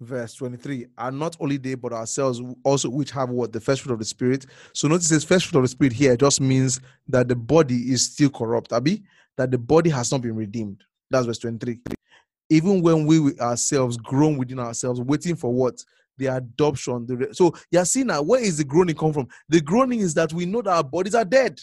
verse 0.00 0.34
23, 0.34 0.86
and 0.98 1.18
not 1.18 1.36
only 1.40 1.56
they, 1.56 1.74
but 1.74 1.92
ourselves 1.92 2.40
also, 2.64 2.90
which 2.90 3.10
have 3.12 3.30
what 3.30 3.52
the 3.52 3.60
first 3.60 3.82
fruit 3.82 3.92
of 3.92 3.98
the 3.98 4.04
spirit. 4.04 4.46
So 4.72 4.88
notice 4.88 5.08
this 5.08 5.24
first 5.24 5.46
fruit 5.46 5.58
of 5.58 5.64
the 5.64 5.68
spirit 5.68 5.92
here 5.92 6.16
just 6.16 6.40
means 6.40 6.80
that 7.08 7.28
the 7.28 7.36
body 7.36 7.92
is 7.92 8.06
still 8.06 8.30
corrupt, 8.30 8.72
Abby, 8.72 9.02
that 9.36 9.50
the 9.50 9.58
body 9.58 9.90
has 9.90 10.10
not 10.12 10.22
been 10.22 10.36
redeemed. 10.36 10.82
That's 11.10 11.26
verse 11.26 11.38
23. 11.38 11.78
Even 12.50 12.82
when 12.82 13.06
we 13.06 13.38
ourselves 13.38 13.96
groan 13.96 14.36
within 14.36 14.58
ourselves, 14.58 15.00
waiting 15.00 15.36
for 15.36 15.52
what? 15.52 15.82
The 16.18 16.26
adoption. 16.26 17.06
The 17.06 17.28
so 17.32 17.54
you're 17.70 17.84
seeing 17.84 18.08
now, 18.08 18.22
where 18.22 18.42
is 18.42 18.58
the 18.58 18.64
groaning 18.64 18.94
come 18.94 19.12
from? 19.12 19.28
The 19.48 19.60
groaning 19.60 20.00
is 20.00 20.14
that 20.14 20.32
we 20.32 20.44
know 20.44 20.60
that 20.62 20.74
our 20.74 20.84
bodies 20.84 21.14
are 21.14 21.24
dead 21.24 21.58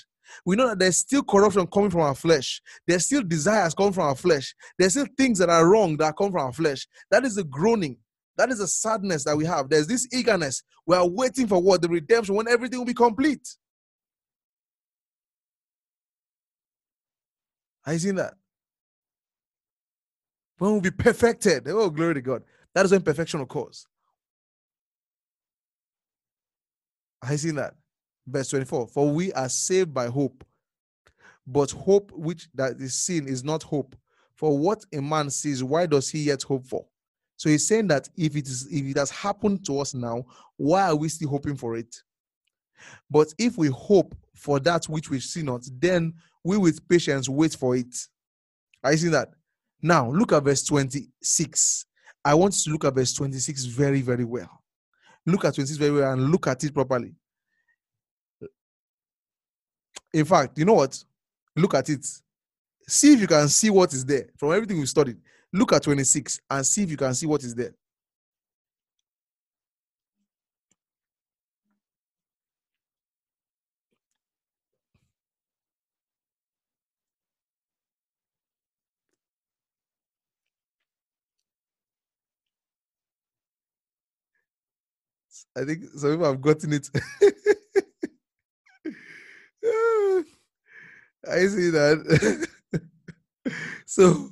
we 0.45 0.55
know 0.55 0.67
that 0.69 0.79
there's 0.79 0.97
still 0.97 1.23
corruption 1.23 1.67
coming 1.67 1.89
from 1.89 2.01
our 2.01 2.15
flesh. 2.15 2.61
There's 2.87 3.05
still 3.05 3.23
desires 3.23 3.73
coming 3.73 3.93
from 3.93 4.05
our 4.05 4.15
flesh. 4.15 4.55
There's 4.77 4.93
still 4.93 5.07
things 5.17 5.39
that 5.39 5.49
are 5.49 5.67
wrong 5.67 5.97
that 5.97 6.17
come 6.17 6.31
from 6.31 6.41
our 6.41 6.53
flesh. 6.53 6.87
That 7.11 7.25
is 7.25 7.35
the 7.35 7.43
groaning. 7.43 7.97
That 8.37 8.49
is 8.49 8.59
the 8.59 8.67
sadness 8.67 9.25
that 9.25 9.35
we 9.35 9.45
have. 9.45 9.69
There's 9.69 9.87
this 9.87 10.07
eagerness. 10.13 10.63
We 10.85 10.95
are 10.95 11.07
waiting 11.07 11.47
for 11.47 11.61
what? 11.61 11.81
The 11.81 11.89
redemption 11.89 12.35
when 12.35 12.47
everything 12.47 12.79
will 12.79 12.85
be 12.85 12.93
complete. 12.93 13.47
Have 17.83 17.95
you 17.95 17.99
seen 17.99 18.15
that? 18.15 18.35
When 20.57 20.71
we'll 20.71 20.81
be 20.81 20.91
perfected. 20.91 21.67
Oh, 21.67 21.89
glory 21.89 22.13
to 22.15 22.21
God. 22.21 22.43
That 22.75 22.85
is 22.85 22.91
when 22.91 23.01
perfection 23.01 23.41
occurs. 23.41 23.85
Have 27.21 27.31
you 27.31 27.37
seen 27.37 27.55
that? 27.55 27.73
Verse 28.29 28.49
24 28.49 28.87
for 28.87 29.09
we 29.09 29.31
are 29.33 29.49
saved 29.49 29.93
by 29.93 30.07
hope 30.07 30.43
but 31.51 31.71
hope 31.71 32.11
which 32.11 32.47
that 32.53 32.79
is 32.79 32.93
seen 32.93 33.27
is 33.27 33.43
not 33.43 33.63
hope. 33.63 33.95
For 34.35 34.57
what 34.57 34.85
a 34.93 35.01
man 35.01 35.29
sees 35.29 35.63
why 35.63 35.87
does 35.87 36.09
he 36.09 36.19
yet 36.19 36.43
hope 36.43 36.65
for? 36.65 36.85
So 37.37 37.49
he's 37.49 37.67
saying 37.67 37.87
that 37.87 38.07
if 38.15 38.35
it 38.35 38.47
is 38.47 38.67
if 38.71 38.85
it 38.85 38.97
has 38.97 39.09
happened 39.09 39.65
to 39.65 39.79
us 39.79 39.93
now 39.93 40.25
why 40.57 40.83
are 40.83 40.95
we 40.95 41.09
still 41.09 41.29
hoping 41.29 41.55
for 41.55 41.75
it? 41.75 42.03
But 43.09 43.33
if 43.37 43.57
we 43.57 43.67
hope 43.67 44.15
for 44.35 44.59
that 44.59 44.85
which 44.85 45.09
we 45.09 45.19
see 45.19 45.41
not 45.41 45.67
then 45.79 46.13
we 46.43 46.57
with 46.57 46.87
patience 46.87 47.27
wait 47.27 47.55
for 47.55 47.75
it. 47.75 47.95
I 48.83 48.95
see 48.95 49.09
that? 49.09 49.29
Now 49.81 50.11
look 50.11 50.31
at 50.31 50.43
verse 50.43 50.63
26 50.63 51.85
i 52.25 52.33
want 52.33 52.53
to 52.53 52.69
look 52.69 52.83
at 52.83 52.93
verse 52.93 53.13
26 53.13 53.65
very 53.65 54.01
very 54.01 54.25
well. 54.25 54.61
Look 55.25 55.45
at 55.45 55.55
26 55.55 55.77
very 55.77 55.91
well 55.91 56.13
and 56.13 56.31
look 56.31 56.47
at 56.47 56.63
it 56.63 56.73
properly 56.73 57.15
in 60.13 60.25
fact, 60.25 60.57
you 60.57 60.65
know 60.65 60.73
what? 60.73 61.03
Look 61.55 61.73
at 61.73 61.89
it. 61.89 62.05
See 62.87 63.13
if 63.13 63.21
you 63.21 63.27
can 63.27 63.47
see 63.49 63.69
what 63.69 63.93
is 63.93 64.05
there 64.05 64.27
from 64.37 64.53
everything 64.53 64.79
we 64.79 64.85
studied. 64.87 65.17
Look 65.53 65.73
at 65.73 65.83
26 65.83 66.41
and 66.49 66.65
see 66.65 66.83
if 66.83 66.91
you 66.91 66.97
can 66.97 67.13
see 67.15 67.27
what 67.27 67.43
is 67.43 67.55
there. 67.55 67.73
I 85.55 85.65
think 85.65 85.83
some 85.95 86.11
people 86.11 86.25
have 86.25 86.41
gotten 86.41 86.73
it. 86.73 86.89
I 91.27 91.47
see 91.47 91.69
that. 91.69 92.47
so, 93.85 94.29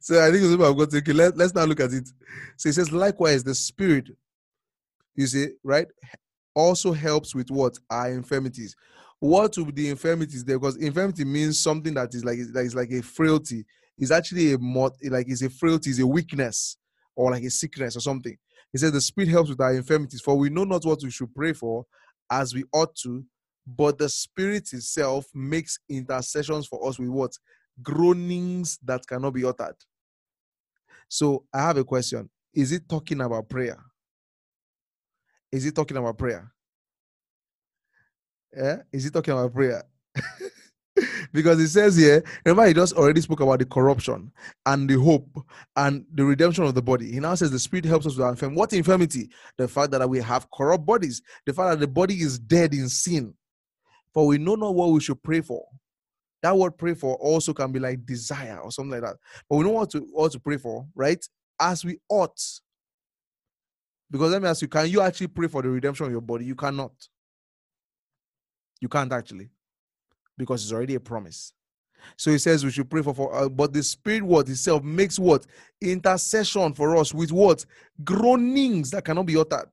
so 0.00 0.24
I 0.24 0.30
think 0.30 0.44
I'm 0.44 0.56
going 0.58 0.88
to 0.88 0.98
okay. 0.98 1.12
Let, 1.12 1.36
let's 1.36 1.54
now 1.54 1.64
look 1.64 1.80
at 1.80 1.92
it. 1.92 2.08
So 2.56 2.68
it 2.68 2.74
says, 2.74 2.92
likewise, 2.92 3.42
the 3.44 3.54
spirit, 3.54 4.10
you 5.14 5.26
see, 5.26 5.48
right, 5.62 5.86
also 6.54 6.92
helps 6.92 7.34
with 7.34 7.50
what 7.50 7.78
our 7.90 8.10
infirmities. 8.10 8.76
What 9.18 9.56
would 9.56 9.74
be 9.74 9.82
the 9.82 9.90
infirmities 9.90 10.44
there? 10.44 10.58
Because 10.58 10.76
infirmity 10.76 11.24
means 11.24 11.60
something 11.60 11.94
that 11.94 12.14
is 12.14 12.24
like 12.24 12.38
that 12.52 12.64
is 12.64 12.74
like 12.74 12.90
a 12.90 13.02
frailty. 13.02 13.64
It's 13.98 14.10
actually 14.10 14.52
a 14.52 14.58
mod, 14.58 14.92
like 15.04 15.28
it's 15.28 15.42
a 15.42 15.50
frailty, 15.50 15.90
it's 15.90 16.00
a 16.00 16.06
weakness, 16.06 16.76
or 17.14 17.30
like 17.30 17.44
a 17.44 17.50
sickness 17.50 17.96
or 17.96 18.00
something. 18.00 18.36
He 18.72 18.78
says 18.78 18.90
the 18.90 19.00
spirit 19.00 19.28
helps 19.28 19.50
with 19.50 19.60
our 19.60 19.74
infirmities, 19.74 20.20
for 20.22 20.36
we 20.36 20.50
know 20.50 20.64
not 20.64 20.84
what 20.84 21.00
we 21.02 21.10
should 21.10 21.32
pray 21.34 21.52
for 21.52 21.84
as 22.30 22.54
we 22.54 22.64
ought 22.72 22.94
to, 22.96 23.24
but 23.66 23.98
the 23.98 24.08
spirit 24.08 24.72
itself 24.72 25.26
makes 25.34 25.78
intercessions 25.88 26.66
for 26.66 26.86
us 26.88 26.98
with 26.98 27.08
what? 27.08 27.32
Groanings 27.82 28.78
that 28.84 29.06
cannot 29.06 29.32
be 29.32 29.44
uttered. 29.44 29.76
So 31.08 31.44
i 31.52 31.60
have 31.60 31.76
a 31.76 31.84
question. 31.84 32.28
Is 32.54 32.72
it 32.72 32.88
talking 32.88 33.20
about 33.20 33.48
prayer? 33.48 33.78
Is 35.50 35.66
it 35.66 35.74
talking 35.74 35.96
about 35.96 36.18
prayer? 36.18 36.52
Yeah 38.56 38.76
is 38.92 39.06
it 39.06 39.12
talking 39.12 39.32
about 39.32 39.52
prayer? 39.52 39.84
Because 41.32 41.58
it 41.58 41.68
says 41.68 41.96
here, 41.96 42.22
remember, 42.44 42.68
he 42.68 42.74
just 42.74 42.94
already 42.94 43.22
spoke 43.22 43.40
about 43.40 43.58
the 43.58 43.64
corruption 43.64 44.30
and 44.66 44.88
the 44.88 45.00
hope 45.00 45.26
and 45.76 46.04
the 46.12 46.24
redemption 46.24 46.64
of 46.64 46.74
the 46.74 46.82
body. 46.82 47.10
He 47.10 47.20
now 47.20 47.34
says 47.34 47.50
the 47.50 47.58
spirit 47.58 47.86
helps 47.86 48.06
us 48.06 48.16
with 48.16 48.24
our 48.24 48.32
infirmity. 48.32 48.58
What 48.58 48.72
infirmity? 48.74 49.30
The 49.56 49.68
fact 49.68 49.92
that 49.92 50.08
we 50.08 50.20
have 50.20 50.50
corrupt 50.50 50.84
bodies, 50.84 51.22
the 51.46 51.54
fact 51.54 51.70
that 51.70 51.80
the 51.80 51.90
body 51.90 52.20
is 52.20 52.38
dead 52.38 52.74
in 52.74 52.88
sin, 52.90 53.34
for 54.12 54.26
we 54.26 54.38
know 54.38 54.54
not 54.54 54.74
what 54.74 54.90
we 54.90 55.00
should 55.00 55.22
pray 55.22 55.40
for. 55.40 55.64
That 56.42 56.56
word 56.56 56.76
pray 56.76 56.94
for 56.94 57.14
also 57.16 57.54
can 57.54 57.70
be 57.70 57.78
like 57.78 58.04
desire 58.04 58.58
or 58.58 58.72
something 58.72 58.90
like 58.90 59.02
that. 59.02 59.16
But 59.48 59.56
we 59.56 59.64
know 59.64 59.70
what 59.70 59.90
to 59.90 60.00
what 60.12 60.32
to 60.32 60.40
pray 60.40 60.56
for, 60.56 60.86
right? 60.94 61.24
As 61.60 61.84
we 61.84 61.98
ought. 62.08 62.40
Because 64.10 64.32
let 64.32 64.42
me 64.42 64.48
ask 64.48 64.60
you, 64.60 64.68
can 64.68 64.88
you 64.88 65.00
actually 65.00 65.28
pray 65.28 65.48
for 65.48 65.62
the 65.62 65.70
redemption 65.70 66.06
of 66.06 66.12
your 66.12 66.20
body? 66.20 66.44
You 66.44 66.54
cannot. 66.54 66.92
You 68.80 68.88
can't 68.88 69.12
actually. 69.12 69.50
Because 70.36 70.64
it's 70.64 70.72
already 70.72 70.96
a 70.96 71.00
promise. 71.00 71.54
So 72.16 72.30
he 72.32 72.38
says 72.38 72.64
we 72.64 72.72
should 72.72 72.90
pray 72.90 73.02
for, 73.02 73.14
for 73.14 73.34
uh, 73.34 73.48
but 73.48 73.72
the 73.72 73.82
spirit 73.82 74.24
word 74.24 74.48
itself 74.48 74.82
makes 74.82 75.18
what 75.18 75.46
intercession 75.80 76.74
for 76.74 76.96
us 76.96 77.14
with 77.14 77.30
what 77.30 77.64
groanings 78.02 78.90
that 78.90 79.04
cannot 79.04 79.26
be 79.26 79.36
uttered. 79.36 79.70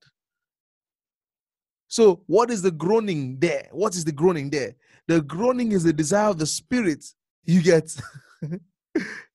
So, 1.89 2.21
what 2.27 2.51
is 2.51 2.61
the 2.61 2.71
groaning 2.71 3.39
there? 3.39 3.67
What 3.71 3.95
is 3.95 4.05
the 4.05 4.11
groaning 4.11 4.51
there? 4.51 4.75
The 5.07 5.21
groaning 5.21 5.71
is 5.71 5.83
the 5.83 5.91
desire 5.91 6.29
of 6.29 6.37
the 6.37 6.45
spirit. 6.45 7.03
You 7.45 7.63
get 7.63 7.95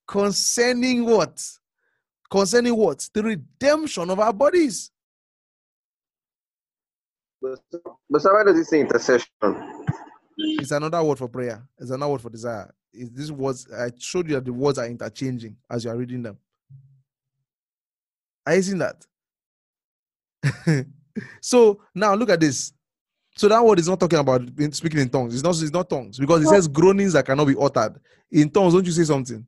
concerning 0.07 1.05
what? 1.05 1.43
Concerning 2.31 2.77
what? 2.77 3.09
The 3.13 3.25
redemption 3.25 4.09
of 4.09 4.21
our 4.21 4.33
bodies. 4.33 4.93
But, 7.43 7.59
but 8.09 8.23
why 8.23 8.45
does 8.47 8.59
it 8.59 8.67
say 8.67 8.81
intercession? 8.81 9.27
It's 10.39 10.71
another 10.71 11.03
word 11.03 11.19
for 11.19 11.29
prayer. 11.29 11.67
It's 11.79 11.91
another 11.91 12.13
word 12.13 12.23
for 12.23 12.31
desire. 12.31 12.73
Is 12.93 13.11
this 13.11 13.31
words 13.33 13.67
I 13.73 13.91
showed 13.99 14.29
you 14.29 14.37
that 14.37 14.45
the 14.45 14.53
words 14.53 14.79
are 14.79 14.87
interchanging 14.87 15.57
as 15.69 15.85
you 15.85 15.91
are 15.91 15.97
reading 15.97 16.23
them. 16.23 16.39
Are 18.47 18.55
you 18.55 18.63
seeing 18.63 18.79
that? 18.79 19.05
so 21.41 21.83
now 21.95 22.15
look 22.15 22.31
at 22.31 22.41
this. 22.41 22.73
So 23.37 23.49
that 23.49 23.65
word 23.65 23.79
is 23.79 23.89
not 23.89 23.99
talking 23.99 24.19
about 24.19 24.43
speaking 24.73 25.01
in 25.01 25.09
tongues. 25.09 25.35
It's 25.35 25.43
not. 25.43 25.61
It's 25.61 25.73
not 25.73 25.91
tongues 25.91 26.19
because 26.19 26.45
it 26.45 26.49
says 26.49 26.69
groanings 26.69 27.15
that 27.15 27.27
cannot 27.27 27.47
be 27.47 27.57
uttered. 27.61 28.01
In 28.31 28.51
tongues, 28.51 28.75
don't 28.75 28.87
you 28.87 28.93
say 28.93 29.05
something? 29.05 29.47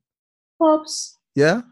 Pops. 0.60 1.18
Yeah. 1.34 1.62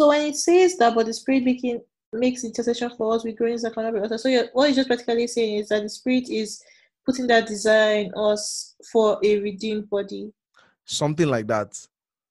So 0.00 0.08
when 0.08 0.22
it 0.22 0.36
says 0.36 0.76
that, 0.78 0.94
but 0.94 1.06
the 1.06 1.12
Spirit 1.12 1.44
making 1.44 1.80
makes 2.12 2.44
intercession 2.44 2.90
for 2.96 3.14
us 3.14 3.24
with 3.24 3.36
groanings 3.36 3.62
that 3.62 3.74
cannot 3.74 3.94
be 3.94 4.00
uttered. 4.00 4.20
So 4.20 4.30
what 4.52 4.66
you're 4.66 4.76
just 4.76 4.88
practically 4.88 5.26
saying 5.26 5.58
is 5.58 5.68
that 5.68 5.82
the 5.82 5.88
Spirit 5.88 6.30
is 6.30 6.62
putting 7.04 7.26
that 7.26 7.46
desire 7.46 7.96
in 8.00 8.12
us 8.14 8.74
for 8.90 9.18
a 9.22 9.38
redeemed 9.40 9.90
body. 9.90 10.32
Something 10.84 11.28
like 11.28 11.46
that. 11.48 11.78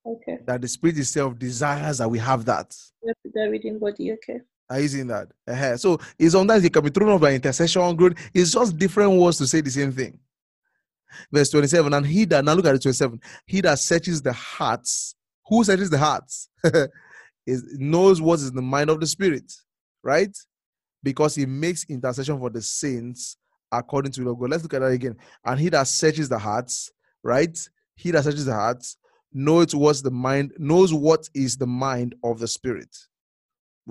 Okay. 0.06 0.40
That 0.46 0.62
the 0.62 0.68
spirit 0.68 0.98
itself 0.98 1.38
desires 1.38 2.00
that 2.00 2.10
we 2.10 2.18
have 2.20 2.46
that. 2.46 2.76
The 3.04 3.50
reading 3.50 3.80
body. 3.80 4.14
Okay. 4.14 4.40
Are 4.72 4.80
you 4.80 4.88
seeing 4.88 5.08
that? 5.08 5.28
Uh-huh. 5.46 5.76
So 5.76 6.00
it's 6.18 6.32
sometimes 6.32 6.64
it 6.64 6.72
can 6.72 6.82
be 6.82 6.90
thrown 6.90 7.10
off 7.10 7.20
by 7.20 7.34
intercession, 7.34 7.94
growth. 7.98 8.14
It's 8.34 8.54
just 8.54 8.78
different 8.78 9.12
words 9.20 9.38
to 9.40 9.48
say 9.48 9.60
the 9.60 9.70
same 9.70 9.92
thing. 9.92 10.18
Verse 11.30 11.50
27. 11.50 11.94
And 11.94 12.06
he 12.06 12.24
that 12.26 12.46
now 12.46 12.54
look 12.54 12.66
at 12.66 12.76
it 12.76 12.82
27. 12.82 13.20
He 13.46 13.60
that 13.62 13.80
searches 13.80 14.22
the 14.22 14.32
hearts. 14.32 15.16
Who 15.48 15.62
searches 15.66 15.90
the 15.90 15.98
hearts? 15.98 16.48
is 17.46 17.66
knows 17.78 18.22
what 18.22 18.36
is 18.36 18.48
in 18.48 18.56
the 18.56 18.62
mind 18.62 18.90
of 18.90 19.02
the 19.02 19.08
spirit, 19.08 19.52
right? 20.04 20.36
Because 21.04 21.36
he 21.36 21.46
makes 21.46 21.84
intercession 21.90 22.40
for 22.40 22.50
the 22.50 22.62
saints 22.62 23.36
according 23.74 24.14
to 24.14 24.24
the 24.24 24.34
God. 24.34 24.52
Let's 24.52 24.64
look 24.64 24.76
at 24.76 24.80
that 24.80 24.88
again. 24.88 25.18
And 25.44 25.60
he 25.60 25.68
that 25.70 25.88
searches 25.88 26.30
the 26.30 26.40
hearts, 26.40 26.92
right? 27.24 27.58
He 27.96 28.12
that 28.12 28.24
searches 28.24 28.46
the 28.46 28.54
hearts 28.54 28.96
knows 29.34 29.76
what's 29.76 30.02
the 30.02 30.12
mind, 30.12 30.54
knows 30.58 30.94
what 30.94 31.28
is 31.34 31.58
the 31.58 31.68
mind 31.68 32.16
of 32.24 32.40
the 32.40 32.48
spirit. 32.48 32.96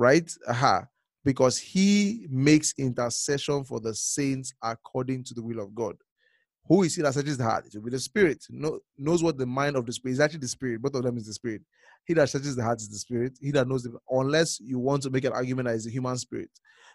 Right? 0.00 0.32
Aha. 0.48 0.86
Because 1.26 1.58
he 1.58 2.26
makes 2.30 2.72
intercession 2.78 3.64
for 3.64 3.80
the 3.80 3.94
saints 3.94 4.54
according 4.62 5.24
to 5.24 5.34
the 5.34 5.42
will 5.42 5.60
of 5.60 5.74
God. 5.74 5.96
Who 6.68 6.84
is 6.84 6.94
he 6.94 7.02
that 7.02 7.12
searches 7.12 7.36
the 7.36 7.44
heart? 7.44 7.66
It 7.66 7.74
will 7.74 7.82
be 7.82 7.90
the 7.90 8.00
spirit. 8.00 8.42
Know, 8.48 8.80
knows 8.96 9.22
what 9.22 9.36
the 9.36 9.44
mind 9.44 9.76
of 9.76 9.84
the 9.84 9.92
spirit 9.92 10.14
is 10.14 10.20
actually 10.20 10.40
the 10.40 10.48
spirit. 10.48 10.80
Both 10.80 10.94
of 10.94 11.02
them 11.02 11.18
is 11.18 11.26
the 11.26 11.34
spirit. 11.34 11.60
He 12.06 12.14
that 12.14 12.30
searches 12.30 12.56
the 12.56 12.62
heart 12.62 12.80
is 12.80 12.88
the 12.88 12.96
spirit. 12.96 13.36
He 13.42 13.50
that 13.50 13.68
knows 13.68 13.82
the 13.82 13.92
unless 14.08 14.58
you 14.58 14.78
want 14.78 15.02
to 15.02 15.10
make 15.10 15.24
an 15.24 15.34
argument 15.34 15.68
that 15.68 15.74
is 15.74 15.84
the 15.84 15.90
human 15.90 16.16
spirit. 16.16 16.48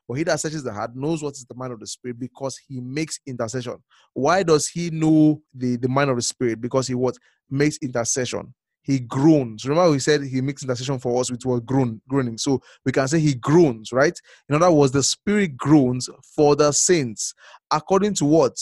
But 0.08 0.16
he 0.16 0.24
that 0.24 0.40
searches 0.40 0.64
the 0.64 0.74
heart 0.74 0.96
knows 0.96 1.22
what 1.22 1.34
is 1.34 1.46
the 1.46 1.54
mind 1.54 1.74
of 1.74 1.80
the 1.80 1.88
spirit 1.88 2.18
because 2.18 2.58
he 2.58 2.82
makes 2.82 3.20
intercession. 3.28 3.84
Why 4.14 4.42
does 4.42 4.68
he 4.68 4.90
know 4.90 5.44
the, 5.54 5.76
the 5.76 5.90
mind 5.90 6.10
of 6.10 6.16
the 6.16 6.24
spirit? 6.24 6.60
Because 6.60 6.88
he 6.88 6.96
what 6.96 7.18
makes 7.52 7.78
intercession. 7.78 8.52
He 8.86 9.00
groans. 9.00 9.66
Remember, 9.66 9.92
we 9.92 10.00
said 10.00 10.22
he 10.24 10.42
makes 10.42 10.64
intercession 10.64 11.00
for 11.00 11.20
us, 11.20 11.32
which 11.32 11.46
was 11.46 11.60
groan, 11.62 12.00
groaning. 12.08 12.38
So 12.38 12.62
we 12.86 12.92
can 12.92 13.08
say 13.08 13.20
he 13.20 13.34
groans, 13.34 13.92
right? 13.92 14.18
In 14.48 14.56
other 14.56 14.72
words, 14.72 14.92
the 14.92 15.02
spirit 15.02 15.58
groans 15.58 16.08
for 16.36 16.56
the 16.56 16.72
saints. 16.72 17.34
According 17.72 18.14
to 18.16 18.26
what? 18.26 18.58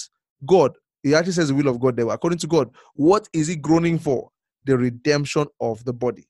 God. 0.45 0.71
He 1.03 1.13
actually 1.13 1.33
says 1.33 1.49
the 1.49 1.55
will 1.55 1.67
of 1.67 1.79
God 1.79 1.97
there. 1.97 2.07
According 2.07 2.39
to 2.39 2.47
God, 2.47 2.71
what 2.93 3.27
is 3.33 3.47
he 3.47 3.57
groaning 3.57 3.99
for? 3.99 4.29
The 4.63 4.77
redemption 4.77 5.45
of 5.59 5.83
the 5.83 5.91
body. 5.91 6.25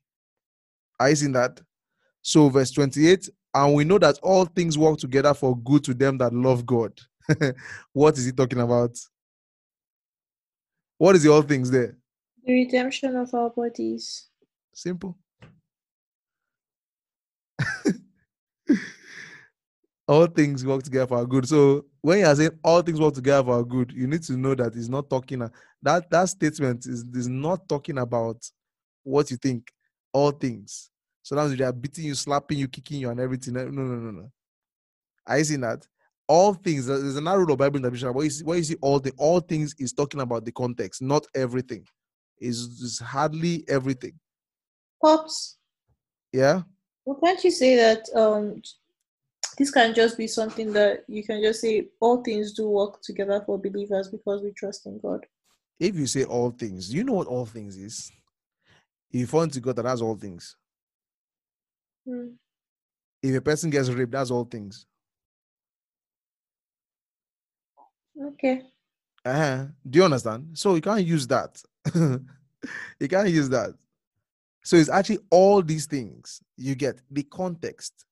Are 0.99 1.09
you 1.11 1.15
seeing 1.15 1.33
that? 1.33 1.61
So, 2.23 2.49
verse 2.49 2.71
28 2.71 3.29
and 3.53 3.75
we 3.75 3.83
know 3.83 3.99
that 3.99 4.17
all 4.23 4.45
things 4.45 4.77
work 4.77 4.97
together 4.97 5.33
for 5.33 5.55
good 5.57 5.83
to 5.83 5.93
them 5.93 6.17
that 6.17 6.33
love 6.33 6.65
God. 6.65 6.99
what 7.93 8.17
is 8.17 8.25
he 8.25 8.31
talking 8.31 8.59
about? 8.59 8.97
What 10.97 11.15
is 11.15 11.23
the 11.23 11.31
all 11.31 11.43
things 11.43 11.69
there? 11.69 11.97
The 12.45 12.53
redemption 12.53 13.15
of 13.15 13.33
our 13.33 13.49
bodies. 13.49 14.27
Simple. 14.73 15.17
all 20.07 20.27
things 20.27 20.65
work 20.65 20.83
together 20.83 21.07
for 21.07 21.17
our 21.17 21.25
good. 21.25 21.47
So 21.47 21.85
when 22.01 22.19
you 22.19 22.25
are 22.25 22.35
saying 22.35 22.59
all 22.63 22.81
things 22.81 22.99
work 22.99 23.13
together 23.13 23.45
for 23.45 23.53
our 23.53 23.63
good, 23.63 23.93
you 23.93 24.07
need 24.07 24.23
to 24.23 24.33
know 24.33 24.55
that 24.55 24.75
it's 24.75 24.89
not 24.89 25.09
talking 25.09 25.49
that 25.81 26.09
that 26.09 26.29
statement 26.29 26.85
is, 26.85 27.05
is 27.13 27.27
not 27.29 27.67
talking 27.69 27.97
about 27.97 28.37
what 29.03 29.31
you 29.31 29.37
think. 29.37 29.71
All 30.11 30.31
things. 30.31 30.89
So 31.23 31.35
now 31.35 31.47
they 31.47 31.63
are 31.63 31.71
beating 31.71 32.05
you, 32.05 32.15
slapping 32.15 32.59
you, 32.59 32.67
kicking 32.67 32.99
you, 32.99 33.09
and 33.09 33.19
everything. 33.19 33.53
No, 33.53 33.65
no, 33.65 33.81
no, 33.81 34.11
no. 34.11 34.31
You 35.35 35.43
seeing 35.43 35.61
that? 35.61 35.87
All 36.27 36.53
things. 36.53 36.85
There's 36.85 37.15
another 37.15 37.39
rule 37.39 37.53
of 37.53 37.57
Bible 37.57 37.77
interpretation. 37.77 38.13
What 38.13 38.23
you 38.23 38.29
see, 38.29 38.43
what 38.43 38.57
you 38.57 38.63
see 38.63 38.77
all 38.81 38.99
the 38.99 39.11
all 39.17 39.39
things 39.39 39.73
is 39.79 39.93
talking 39.93 40.21
about 40.21 40.45
the 40.45 40.51
context, 40.51 41.01
not 41.01 41.25
everything. 41.33 41.85
Is 42.39 42.57
is 42.81 42.99
hardly 42.99 43.63
everything. 43.67 44.19
Pops. 45.01 45.57
Yeah. 46.31 46.63
Well, 47.05 47.19
can't 47.23 47.43
you 47.43 47.51
say 47.51 47.75
that 47.75 48.09
um 48.15 48.61
this 49.57 49.71
can 49.71 49.93
just 49.93 50.17
be 50.17 50.27
something 50.27 50.73
that 50.73 51.03
you 51.07 51.23
can 51.23 51.41
just 51.41 51.61
say 51.61 51.87
all 51.99 52.23
things 52.23 52.53
do 52.53 52.67
work 52.67 53.01
together 53.01 53.41
for 53.45 53.59
believers 53.59 54.09
because 54.09 54.41
we 54.41 54.51
trust 54.51 54.85
in 54.87 54.99
God. 54.99 55.25
If 55.79 55.95
you 55.95 56.07
say 56.07 56.23
all 56.23 56.51
things, 56.51 56.93
you 56.93 57.03
know 57.03 57.13
what 57.13 57.27
all 57.27 57.45
things 57.45 57.77
is. 57.77 58.11
If 59.11 59.19
you 59.19 59.27
fall 59.27 59.43
into 59.43 59.59
God 59.59 59.75
that 59.75 59.85
has 59.85 60.01
all 60.01 60.15
things. 60.15 60.55
Hmm. 62.07 62.29
If 63.21 63.35
a 63.35 63.41
person 63.41 63.69
gets 63.69 63.89
raped, 63.89 64.11
that's 64.11 64.31
all 64.31 64.43
things. 64.43 64.85
Okay. 68.21 68.63
Uh-huh. 69.25 69.65
Do 69.89 69.99
you 69.99 70.05
understand? 70.05 70.49
So 70.53 70.75
you 70.75 70.81
can't 70.81 71.05
use 71.05 71.25
that. 71.27 71.61
you 71.95 73.07
can't 73.09 73.29
use 73.29 73.49
that. 73.49 73.73
So 74.63 74.77
it's 74.77 74.89
actually 74.89 75.19
all 75.29 75.61
these 75.61 75.85
things 75.85 76.41
you 76.57 76.75
get 76.75 77.01
the 77.11 77.23
context. 77.23 78.05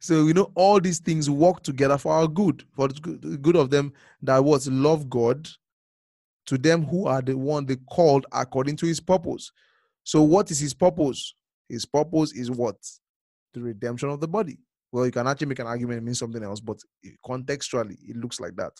So 0.00 0.26
you 0.26 0.34
know 0.34 0.52
all 0.54 0.80
these 0.80 0.98
things 0.98 1.30
work 1.30 1.62
together 1.62 1.96
for 1.96 2.12
our 2.12 2.28
good, 2.28 2.62
for 2.72 2.88
the 2.88 3.38
good 3.40 3.56
of 3.56 3.70
them 3.70 3.92
that 4.22 4.44
was 4.44 4.68
love 4.68 5.08
God, 5.08 5.48
to 6.46 6.58
them 6.58 6.84
who 6.84 7.06
are 7.06 7.22
the 7.22 7.36
one 7.36 7.64
they 7.64 7.76
called 7.76 8.26
according 8.32 8.76
to 8.76 8.86
His 8.86 9.00
purpose. 9.00 9.50
So 10.02 10.22
what 10.22 10.50
is 10.50 10.60
His 10.60 10.74
purpose? 10.74 11.34
His 11.70 11.86
purpose 11.86 12.32
is 12.32 12.50
what? 12.50 12.76
The 13.54 13.62
redemption 13.62 14.10
of 14.10 14.20
the 14.20 14.28
body. 14.28 14.58
Well, 14.92 15.06
you 15.06 15.12
can 15.12 15.26
actually 15.26 15.46
make 15.46 15.58
an 15.58 15.66
argument 15.66 15.98
it 15.98 16.04
means 16.04 16.18
something 16.18 16.42
else, 16.42 16.60
but 16.60 16.78
contextually, 17.26 17.96
it 18.06 18.16
looks 18.16 18.40
like 18.40 18.54
that. 18.56 18.72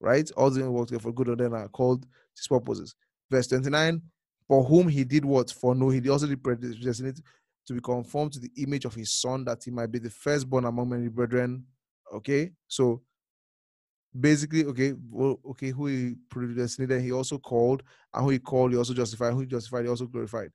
Right? 0.00 0.30
All 0.36 0.50
the 0.50 0.70
works 0.70 0.92
for 0.98 1.12
good 1.12 1.28
of 1.28 1.38
then 1.38 1.54
are 1.54 1.68
called 1.68 2.06
his 2.36 2.46
purposes. 2.46 2.94
Verse 3.30 3.46
29 3.48 4.00
For 4.46 4.64
whom 4.64 4.88
he 4.88 5.04
did 5.04 5.24
what? 5.24 5.50
For 5.50 5.74
no, 5.74 5.88
he 5.90 6.08
also 6.08 6.26
did 6.26 6.42
predestinate 6.42 7.20
to 7.66 7.74
be 7.74 7.80
conformed 7.80 8.32
to 8.32 8.40
the 8.40 8.50
image 8.56 8.84
of 8.84 8.94
his 8.94 9.12
son, 9.12 9.44
that 9.44 9.62
he 9.62 9.70
might 9.70 9.92
be 9.92 9.98
the 9.98 10.10
firstborn 10.10 10.64
among 10.64 10.88
many 10.88 11.08
brethren. 11.08 11.64
Okay, 12.14 12.52
so 12.66 13.02
basically, 14.18 14.64
okay, 14.64 14.94
well, 15.10 15.38
okay, 15.50 15.70
who 15.70 15.86
he 15.86 16.14
predestinated, 16.30 17.02
he 17.02 17.12
also 17.12 17.38
called, 17.38 17.82
and 18.14 18.24
who 18.24 18.30
he 18.30 18.38
called, 18.38 18.72
he 18.72 18.78
also 18.78 18.94
justified, 18.94 19.34
who 19.34 19.40
he 19.40 19.46
justified, 19.46 19.84
he 19.84 19.90
also 19.90 20.06
glorified. 20.06 20.50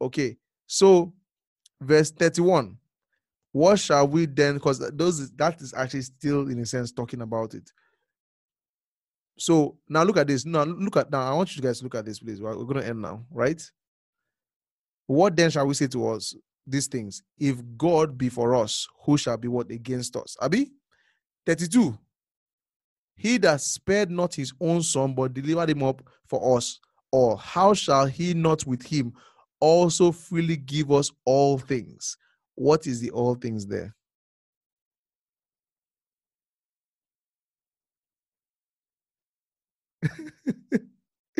Okay, 0.00 0.36
so, 0.66 1.12
verse 1.80 2.10
31. 2.10 2.76
What 3.52 3.78
shall 3.78 4.06
we 4.06 4.26
then? 4.26 4.54
Because 4.54 4.78
those 4.94 5.30
that 5.32 5.60
is 5.62 5.72
actually 5.72 6.02
still 6.02 6.48
in 6.48 6.58
a 6.58 6.66
sense 6.66 6.92
talking 6.92 7.22
about 7.22 7.54
it. 7.54 7.70
So 9.38 9.76
now 9.88 10.02
look 10.02 10.16
at 10.16 10.26
this. 10.26 10.44
Now 10.44 10.64
look 10.64 10.96
at 10.96 11.10
now. 11.10 11.30
I 11.30 11.34
want 11.34 11.54
you 11.54 11.62
guys 11.62 11.78
to 11.78 11.84
look 11.84 11.94
at 11.94 12.04
this, 12.04 12.18
please. 12.18 12.40
We're 12.40 12.54
going 12.54 12.80
to 12.80 12.86
end 12.86 13.02
now, 13.02 13.24
right? 13.30 13.62
What 15.06 15.36
then 15.36 15.50
shall 15.50 15.66
we 15.66 15.74
say 15.74 15.86
to 15.88 16.08
us 16.08 16.34
these 16.66 16.86
things? 16.86 17.22
If 17.38 17.58
God 17.76 18.16
be 18.16 18.28
for 18.28 18.54
us, 18.54 18.86
who 19.04 19.16
shall 19.16 19.36
be 19.36 19.48
what 19.48 19.70
against 19.70 20.16
us? 20.16 20.36
Abi 20.40 20.72
32. 21.46 21.96
He 23.14 23.38
that 23.38 23.60
spared 23.60 24.10
not 24.10 24.34
his 24.34 24.52
own 24.60 24.82
son, 24.82 25.14
but 25.14 25.32
delivered 25.32 25.70
him 25.70 25.82
up 25.82 26.02
for 26.26 26.56
us, 26.56 26.80
or 27.12 27.38
how 27.38 27.72
shall 27.72 28.06
he 28.06 28.34
not 28.34 28.66
with 28.66 28.82
him 28.82 29.14
also 29.60 30.12
freely 30.12 30.56
give 30.56 30.92
us 30.92 31.10
all 31.24 31.58
things. 31.58 32.16
What 32.54 32.86
is 32.86 33.00
the 33.00 33.10
all 33.10 33.34
things 33.34 33.66
there? 33.66 33.94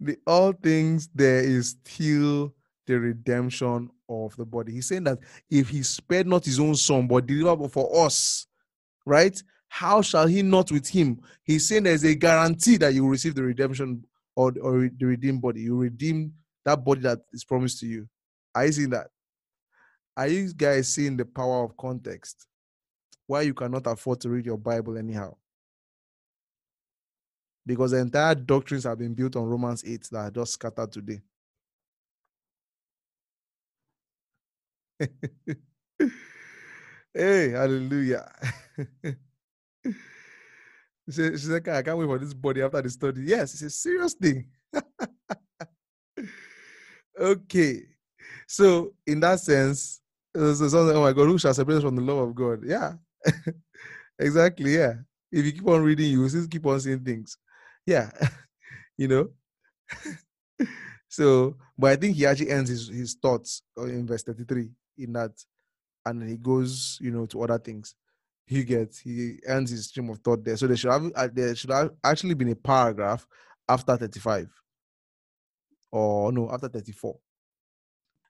the 0.00 0.16
all 0.26 0.52
things 0.52 1.08
there 1.14 1.40
is 1.40 1.76
still 1.84 2.54
the 2.86 2.98
redemption 2.98 3.90
of 4.08 4.36
the 4.36 4.44
body. 4.44 4.72
He's 4.72 4.88
saying 4.88 5.04
that 5.04 5.18
if 5.50 5.68
he 5.68 5.82
spared 5.82 6.26
not 6.26 6.44
his 6.44 6.60
own 6.60 6.74
son, 6.74 7.06
but 7.06 7.26
delivered 7.26 7.70
for 7.72 8.06
us, 8.06 8.46
right? 9.06 9.40
How 9.68 10.02
shall 10.02 10.26
he 10.26 10.42
not 10.42 10.70
with 10.70 10.88
him? 10.88 11.20
He's 11.42 11.68
saying 11.68 11.84
there's 11.84 12.04
a 12.04 12.14
guarantee 12.14 12.76
that 12.76 12.94
you 12.94 13.02
will 13.02 13.10
receive 13.10 13.34
the 13.34 13.42
redemption 13.42 14.04
or, 14.36 14.52
or 14.62 14.88
the 14.96 15.06
redeemed 15.06 15.42
body. 15.42 15.62
You 15.62 15.76
redeem 15.76 16.32
that 16.64 16.84
body 16.84 17.00
that 17.00 17.20
is 17.32 17.44
promised 17.44 17.80
to 17.80 17.86
you. 17.86 18.08
Are 18.54 18.66
you 18.66 18.72
seeing 18.72 18.90
that? 18.90 19.08
Are 20.16 20.28
you 20.28 20.52
guys 20.54 20.88
seeing 20.88 21.16
the 21.16 21.24
power 21.24 21.64
of 21.64 21.76
context? 21.76 22.46
Why 23.26 23.42
you 23.42 23.54
cannot 23.54 23.86
afford 23.86 24.20
to 24.20 24.28
read 24.28 24.46
your 24.46 24.58
Bible 24.58 24.96
anyhow? 24.96 25.34
Because 27.66 27.92
the 27.92 27.98
entire 27.98 28.34
doctrines 28.34 28.84
have 28.84 28.98
been 28.98 29.14
built 29.14 29.36
on 29.36 29.44
Romans 29.44 29.82
8 29.86 30.08
that 30.12 30.18
are 30.18 30.30
just 30.30 30.52
scattered 30.52 30.92
today. 30.92 31.20
hey, 37.14 37.50
hallelujah. 37.50 38.30
she 41.10 41.36
said, 41.36 41.68
I 41.68 41.82
can't 41.82 41.98
wait 41.98 42.06
for 42.06 42.18
this 42.18 42.34
body 42.34 42.62
after 42.62 42.82
the 42.82 42.90
study. 42.90 43.22
Yes, 43.22 43.54
it's 43.54 43.62
a 43.62 43.70
serious 43.70 44.14
thing. 44.14 44.46
okay. 47.20 47.82
So 48.46 48.92
in 49.06 49.20
that 49.20 49.40
sense, 49.40 50.00
so 50.34 50.54
something, 50.54 50.96
oh 50.96 51.02
my 51.02 51.12
God, 51.12 51.26
who 51.26 51.38
shall 51.38 51.54
separate 51.54 51.76
us 51.76 51.82
from 51.82 51.96
the 51.96 52.02
love 52.02 52.28
of 52.28 52.34
God? 52.34 52.64
Yeah. 52.64 52.94
exactly. 54.18 54.74
Yeah. 54.74 54.94
If 55.30 55.44
you 55.44 55.52
keep 55.52 55.66
on 55.66 55.82
reading, 55.82 56.10
you 56.10 56.20
will 56.20 56.28
still 56.28 56.46
keep 56.46 56.66
on 56.66 56.80
seeing 56.80 57.00
things. 57.04 57.36
Yeah. 57.86 58.10
you 58.96 59.08
know? 59.08 59.28
so, 61.08 61.56
but 61.76 61.92
I 61.92 61.96
think 61.96 62.16
he 62.16 62.26
actually 62.26 62.50
ends 62.50 62.70
his, 62.70 62.88
his 62.88 63.14
thoughts 63.14 63.62
uh, 63.78 63.84
in 63.84 64.06
verse 64.06 64.22
33 64.22 64.70
in 64.98 65.12
that, 65.14 65.32
and 66.06 66.28
he 66.28 66.36
goes, 66.36 66.98
you 67.00 67.10
know, 67.10 67.26
to 67.26 67.42
other 67.42 67.58
things. 67.58 67.94
He 68.46 68.62
gets, 68.62 68.98
he 69.00 69.38
ends 69.46 69.70
his 69.70 69.86
stream 69.86 70.10
of 70.10 70.18
thought 70.18 70.44
there. 70.44 70.56
So 70.56 70.66
there 70.66 70.76
should 70.76 70.92
have, 70.92 71.10
uh, 71.14 71.28
there 71.32 71.54
should 71.54 71.70
have 71.70 71.90
actually 72.04 72.34
been 72.34 72.50
a 72.50 72.56
paragraph 72.56 73.26
after 73.68 73.96
35, 73.96 74.48
or 75.90 76.30
no, 76.30 76.50
after 76.52 76.68
34. 76.68 77.16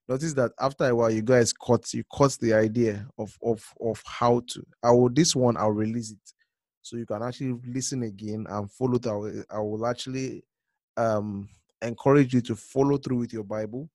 Notice 0.09 0.35
that 0.35 0.53
after 0.61 0.85
a 0.85 0.95
while, 0.95 1.11
you 1.11 1.23
guys 1.23 1.53
caught, 1.53 1.93
you 1.95 2.05
caught 2.05 2.39
the 2.39 2.53
idea 2.53 3.09
of 3.19 3.37
of 3.43 3.65
of 3.81 4.03
how 4.05 4.43
to. 4.49 4.63
I 4.83 4.91
will 4.91 5.09
this 5.09 5.35
one, 5.35 5.57
I'll 5.57 5.71
release 5.71 6.13
it, 6.13 6.33
so 6.85 6.97
you 6.97 7.07
can 7.07 7.23
actually 7.23 7.59
listen 7.67 8.03
again 8.03 8.47
and 8.49 8.71
follow. 8.71 8.99
Through. 8.99 9.45
I 9.51 9.59
will 9.59 9.87
actually 9.87 10.45
um 10.97 11.49
encourage 11.81 12.35
you 12.35 12.43
to 12.43 12.55
follow 12.55 12.99
through 12.99 13.19
with 13.19 13.33
your 13.33 13.43
Bible. 13.43 13.89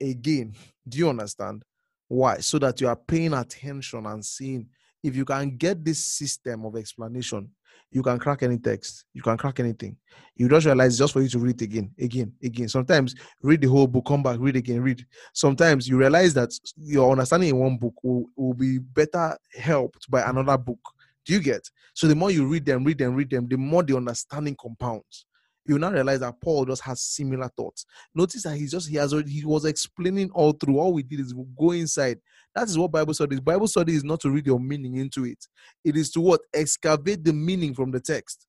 Again, 0.00 0.54
do 0.86 0.98
you 0.98 1.08
understand? 1.08 1.62
Why? 2.06 2.38
So 2.38 2.58
that 2.58 2.80
you 2.80 2.88
are 2.88 2.96
paying 2.96 3.32
attention 3.32 4.04
and 4.04 4.24
seeing 4.24 4.68
if 5.02 5.16
you 5.16 5.24
can 5.24 5.56
get 5.56 5.82
this 5.82 6.04
system 6.04 6.66
of 6.66 6.76
explanation, 6.76 7.50
you 7.90 8.02
can 8.02 8.18
crack 8.18 8.42
any 8.42 8.58
text, 8.58 9.06
you 9.14 9.22
can 9.22 9.38
crack 9.38 9.60
anything. 9.60 9.96
You 10.36 10.48
just 10.48 10.66
realize 10.66 10.98
just 10.98 11.12
for 11.12 11.22
you 11.22 11.28
to 11.28 11.38
read 11.38 11.62
again, 11.62 11.92
again, 11.98 12.32
again. 12.42 12.68
Sometimes 12.68 13.14
read 13.42 13.62
the 13.62 13.68
whole 13.68 13.86
book, 13.86 14.04
come 14.06 14.22
back, 14.22 14.36
read 14.38 14.56
again, 14.56 14.82
read. 14.82 15.04
Sometimes 15.32 15.88
you 15.88 15.96
realize 15.96 16.34
that 16.34 16.52
your 16.76 17.10
understanding 17.10 17.50
in 17.50 17.56
one 17.56 17.78
book 17.78 17.94
will, 18.02 18.26
will 18.36 18.54
be 18.54 18.78
better 18.78 19.36
helped 19.54 20.10
by 20.10 20.22
another 20.22 20.58
book. 20.58 20.80
Do 21.24 21.32
you 21.32 21.40
get? 21.40 21.68
So 21.94 22.06
the 22.06 22.14
more 22.14 22.30
you 22.30 22.46
read 22.46 22.66
them, 22.66 22.84
read 22.84 22.98
them, 22.98 23.14
read 23.14 23.30
them, 23.30 23.48
the 23.48 23.56
more 23.56 23.82
the 23.82 23.96
understanding 23.96 24.56
compounds 24.60 25.26
you 25.66 25.78
now 25.78 25.90
realize 25.90 26.20
that 26.20 26.40
Paul 26.40 26.66
just 26.66 26.82
has 26.82 27.00
similar 27.00 27.48
thoughts. 27.48 27.86
Notice 28.14 28.42
that 28.42 28.56
he 28.56 28.66
just 28.66 28.88
he 28.88 28.96
has 28.96 29.12
already, 29.14 29.30
he 29.30 29.44
was 29.44 29.64
explaining 29.64 30.30
all 30.32 30.52
through. 30.52 30.78
All 30.78 30.92
we 30.92 31.02
did 31.02 31.20
is 31.20 31.34
go 31.58 31.70
inside. 31.70 32.18
That 32.54 32.68
is 32.68 32.76
what 32.76 32.92
Bible 32.92 33.14
study 33.14 33.36
is. 33.36 33.40
Bible 33.40 33.66
study 33.66 33.94
is 33.94 34.04
not 34.04 34.20
to 34.20 34.30
read 34.30 34.46
your 34.46 34.60
meaning 34.60 34.96
into 34.96 35.24
it. 35.24 35.46
It 35.84 35.96
is 35.96 36.10
to 36.12 36.20
what 36.20 36.42
excavate 36.52 37.24
the 37.24 37.32
meaning 37.32 37.74
from 37.74 37.90
the 37.90 38.00
text, 38.00 38.46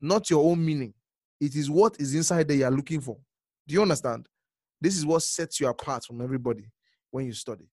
not 0.00 0.30
your 0.30 0.48
own 0.48 0.64
meaning. 0.64 0.94
It 1.40 1.54
is 1.54 1.68
what 1.68 1.96
is 1.98 2.14
inside 2.14 2.48
that 2.48 2.56
you 2.56 2.64
are 2.64 2.70
looking 2.70 3.00
for. 3.00 3.16
Do 3.66 3.74
you 3.74 3.82
understand? 3.82 4.28
This 4.80 4.96
is 4.96 5.04
what 5.04 5.22
sets 5.22 5.58
you 5.60 5.66
apart 5.66 6.04
from 6.04 6.20
everybody 6.22 6.70
when 7.10 7.26
you 7.26 7.32
study. 7.32 7.68